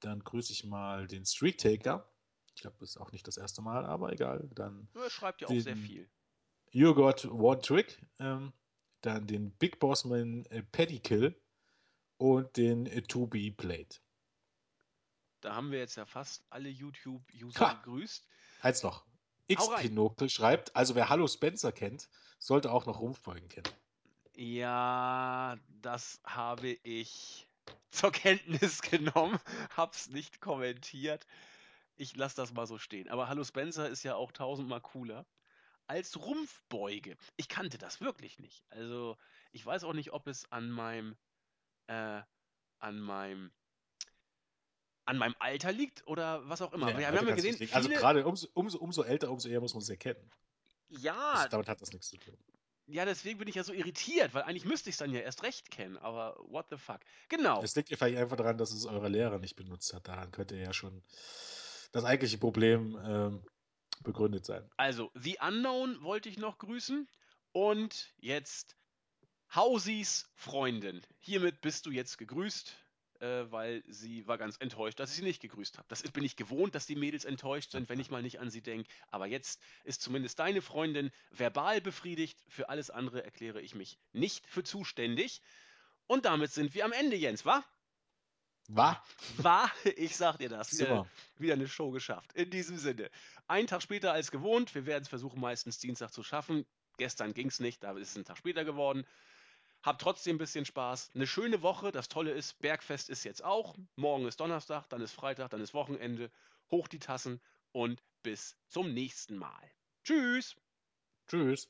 dann 0.00 0.20
grüße 0.20 0.50
ich 0.50 0.64
mal 0.64 1.06
den 1.06 1.26
Streak 1.26 1.58
Taker. 1.58 2.08
Ich 2.54 2.62
glaube, 2.62 2.76
das 2.80 2.90
ist 2.90 2.96
auch 2.96 3.12
nicht 3.12 3.28
das 3.28 3.36
erste 3.36 3.60
Mal, 3.60 3.84
aber 3.84 4.14
egal. 4.14 4.48
Dann 4.54 4.88
Er 4.94 5.10
schreibt 5.10 5.42
ja 5.42 5.48
auch 5.48 5.52
sehr 5.52 5.76
viel. 5.76 6.08
You 6.70 6.94
Got 6.94 7.26
One 7.26 7.60
Trick. 7.60 8.00
Ähm, 8.18 8.54
dann 9.02 9.26
den 9.26 9.50
Big 9.50 9.78
Bossman 9.78 10.46
äh, 10.46 10.62
Paddy 10.62 11.00
Kill 11.00 11.38
und 12.16 12.56
den 12.56 12.86
äh, 12.86 13.02
To 13.02 13.26
Be 13.26 13.52
Played. 13.52 14.00
Da 15.42 15.54
haben 15.54 15.70
wir 15.70 15.80
jetzt 15.80 15.96
ja 15.96 16.06
fast 16.06 16.46
alle 16.48 16.70
YouTube-User 16.70 17.74
gegrüßt. 17.84 18.26
Eins 18.62 18.82
noch. 18.82 19.04
Hau 19.54 19.66
rein. 19.66 19.80
X-Pinocchio 19.84 20.28
schreibt, 20.28 20.74
also 20.74 20.94
wer 20.94 21.10
Hallo 21.10 21.26
Spencer 21.26 21.72
kennt, 21.72 22.08
sollte 22.38 22.72
auch 22.72 22.86
noch 22.86 23.00
Rumpfbeugen 23.00 23.50
kennen. 23.50 23.68
Ja, 24.36 25.56
das 25.82 26.20
habe 26.24 26.70
ich 26.82 27.46
zur 27.90 28.10
Kenntnis 28.10 28.82
genommen, 28.82 29.38
hab's 29.76 30.08
nicht 30.08 30.40
kommentiert. 30.40 31.26
Ich 31.96 32.16
lasse 32.16 32.36
das 32.36 32.52
mal 32.52 32.66
so 32.66 32.78
stehen. 32.78 33.08
Aber 33.08 33.28
Hallo 33.28 33.44
Spencer 33.44 33.88
ist 33.88 34.02
ja 34.02 34.16
auch 34.16 34.32
tausendmal 34.32 34.80
cooler 34.80 35.24
als 35.86 36.18
Rumpfbeuge. 36.18 37.16
Ich 37.36 37.48
kannte 37.48 37.78
das 37.78 38.00
wirklich 38.00 38.40
nicht. 38.40 38.64
Also, 38.70 39.16
ich 39.52 39.64
weiß 39.64 39.84
auch 39.84 39.92
nicht, 39.92 40.12
ob 40.12 40.26
es 40.26 40.50
an 40.50 40.70
meinem, 40.70 41.16
äh, 41.86 42.20
an 42.78 42.98
meinem, 43.00 43.52
an 45.04 45.18
meinem 45.18 45.36
Alter 45.38 45.70
liegt 45.70 46.04
oder 46.08 46.48
was 46.48 46.62
auch 46.62 46.72
immer. 46.72 46.92
Nee, 46.92 46.98
Wir, 46.98 47.06
haben 47.08 47.28
ja 47.28 47.34
gesehen. 47.34 47.56
Also 47.72 47.88
viele, 47.88 48.00
gerade 48.00 48.26
umso, 48.26 48.48
umso, 48.54 48.78
umso 48.78 49.02
älter, 49.02 49.30
umso 49.30 49.48
eher 49.48 49.60
muss 49.60 49.74
man 49.74 49.82
es 49.82 49.88
erkennen. 49.88 50.28
ja, 50.88 51.42
Das, 51.42 51.50
damit 51.50 51.68
hat 51.68 51.80
das 51.80 51.92
nichts 51.92 52.08
zu 52.08 52.16
tun. 52.16 52.36
Ja, 52.86 53.04
deswegen 53.04 53.38
bin 53.38 53.48
ich 53.48 53.54
ja 53.54 53.64
so 53.64 53.72
irritiert, 53.72 54.34
weil 54.34 54.42
eigentlich 54.42 54.64
müsste 54.64 54.90
ich 54.90 54.94
es 54.94 54.98
dann 54.98 55.12
ja 55.12 55.20
erst 55.20 55.42
recht 55.42 55.70
kennen, 55.70 55.96
aber 55.96 56.36
what 56.48 56.66
the 56.70 56.76
fuck. 56.76 57.00
Genau. 57.28 57.62
Es 57.62 57.74
liegt 57.76 57.90
ja 57.90 57.96
vielleicht 57.96 58.18
einfach 58.18 58.36
daran, 58.36 58.58
dass 58.58 58.72
es 58.72 58.84
euer 58.84 59.08
Lehrer 59.08 59.38
nicht 59.38 59.56
benutzt 59.56 59.94
hat. 59.94 60.08
Daran 60.08 60.30
könnte 60.32 60.56
ja 60.56 60.72
schon 60.72 61.02
das 61.92 62.04
eigentliche 62.04 62.38
Problem 62.38 62.98
ähm, 63.04 63.42
begründet 64.02 64.44
sein. 64.44 64.68
Also, 64.76 65.10
The 65.14 65.38
Unknown 65.40 66.02
wollte 66.02 66.28
ich 66.28 66.38
noch 66.38 66.58
grüßen. 66.58 67.08
Und 67.52 68.12
jetzt 68.18 68.76
Hausis 69.54 70.28
Freundin. 70.34 71.06
Hiermit 71.20 71.60
bist 71.60 71.86
du 71.86 71.90
jetzt 71.90 72.18
gegrüßt, 72.18 72.76
äh, 73.24 73.50
weil 73.50 73.82
sie 73.88 74.26
war 74.26 74.36
ganz 74.38 74.56
enttäuscht, 74.58 75.00
dass 75.00 75.10
ich 75.10 75.16
sie 75.16 75.22
nicht 75.22 75.40
gegrüßt 75.40 75.78
habe. 75.78 75.88
Das 75.88 76.02
ist- 76.02 76.12
bin 76.12 76.24
ich 76.24 76.36
gewohnt, 76.36 76.74
dass 76.74 76.86
die 76.86 76.96
Mädels 76.96 77.24
enttäuscht 77.24 77.70
sind, 77.72 77.88
wenn 77.88 77.98
ich 77.98 78.10
mal 78.10 78.22
nicht 78.22 78.38
an 78.40 78.50
sie 78.50 78.60
denke. 78.60 78.88
Aber 79.10 79.26
jetzt 79.26 79.60
ist 79.84 80.02
zumindest 80.02 80.38
deine 80.38 80.60
Freundin 80.62 81.10
verbal 81.30 81.80
befriedigt. 81.80 82.38
Für 82.48 82.68
alles 82.68 82.90
andere 82.90 83.24
erkläre 83.24 83.60
ich 83.60 83.74
mich 83.74 83.98
nicht 84.12 84.46
für 84.46 84.62
zuständig. 84.62 85.40
Und 86.06 86.26
damit 86.26 86.52
sind 86.52 86.74
wir 86.74 86.84
am 86.84 86.92
Ende, 86.92 87.16
Jens, 87.16 87.46
wa? 87.46 87.64
War? 88.68 89.02
War, 89.38 89.70
ich 89.96 90.16
sag 90.16 90.38
dir 90.38 90.48
das, 90.48 90.72
wieder, 90.72 91.08
wieder 91.38 91.54
eine 91.54 91.68
Show 91.68 91.90
geschafft. 91.90 92.32
In 92.34 92.50
diesem 92.50 92.76
Sinne. 92.78 93.10
Einen 93.46 93.66
Tag 93.66 93.82
später 93.82 94.12
als 94.12 94.30
gewohnt. 94.30 94.74
Wir 94.74 94.86
werden 94.86 95.02
es 95.02 95.08
versuchen, 95.08 95.40
meistens 95.40 95.78
Dienstag 95.78 96.12
zu 96.12 96.22
schaffen. 96.22 96.66
Gestern 96.96 97.34
ging 97.34 97.48
es 97.48 97.58
nicht, 97.60 97.82
da 97.82 97.92
ist 97.98 98.10
es 98.10 98.16
ein 98.16 98.24
Tag 98.24 98.38
später 98.38 98.64
geworden. 98.64 99.04
Hab 99.84 99.98
trotzdem 99.98 100.36
ein 100.36 100.38
bisschen 100.38 100.64
Spaß. 100.64 101.10
Eine 101.14 101.26
schöne 101.26 101.60
Woche. 101.60 101.92
Das 101.92 102.08
Tolle 102.08 102.30
ist, 102.30 102.58
Bergfest 102.60 103.10
ist 103.10 103.22
jetzt 103.24 103.44
auch. 103.44 103.76
Morgen 103.96 104.26
ist 104.26 104.40
Donnerstag, 104.40 104.88
dann 104.88 105.02
ist 105.02 105.12
Freitag, 105.12 105.50
dann 105.50 105.60
ist 105.60 105.74
Wochenende. 105.74 106.30
Hoch 106.70 106.88
die 106.88 106.98
Tassen 106.98 107.38
und 107.72 108.02
bis 108.22 108.56
zum 108.66 108.94
nächsten 108.94 109.36
Mal. 109.36 109.70
Tschüss. 110.02 110.56
Tschüss. 111.28 111.68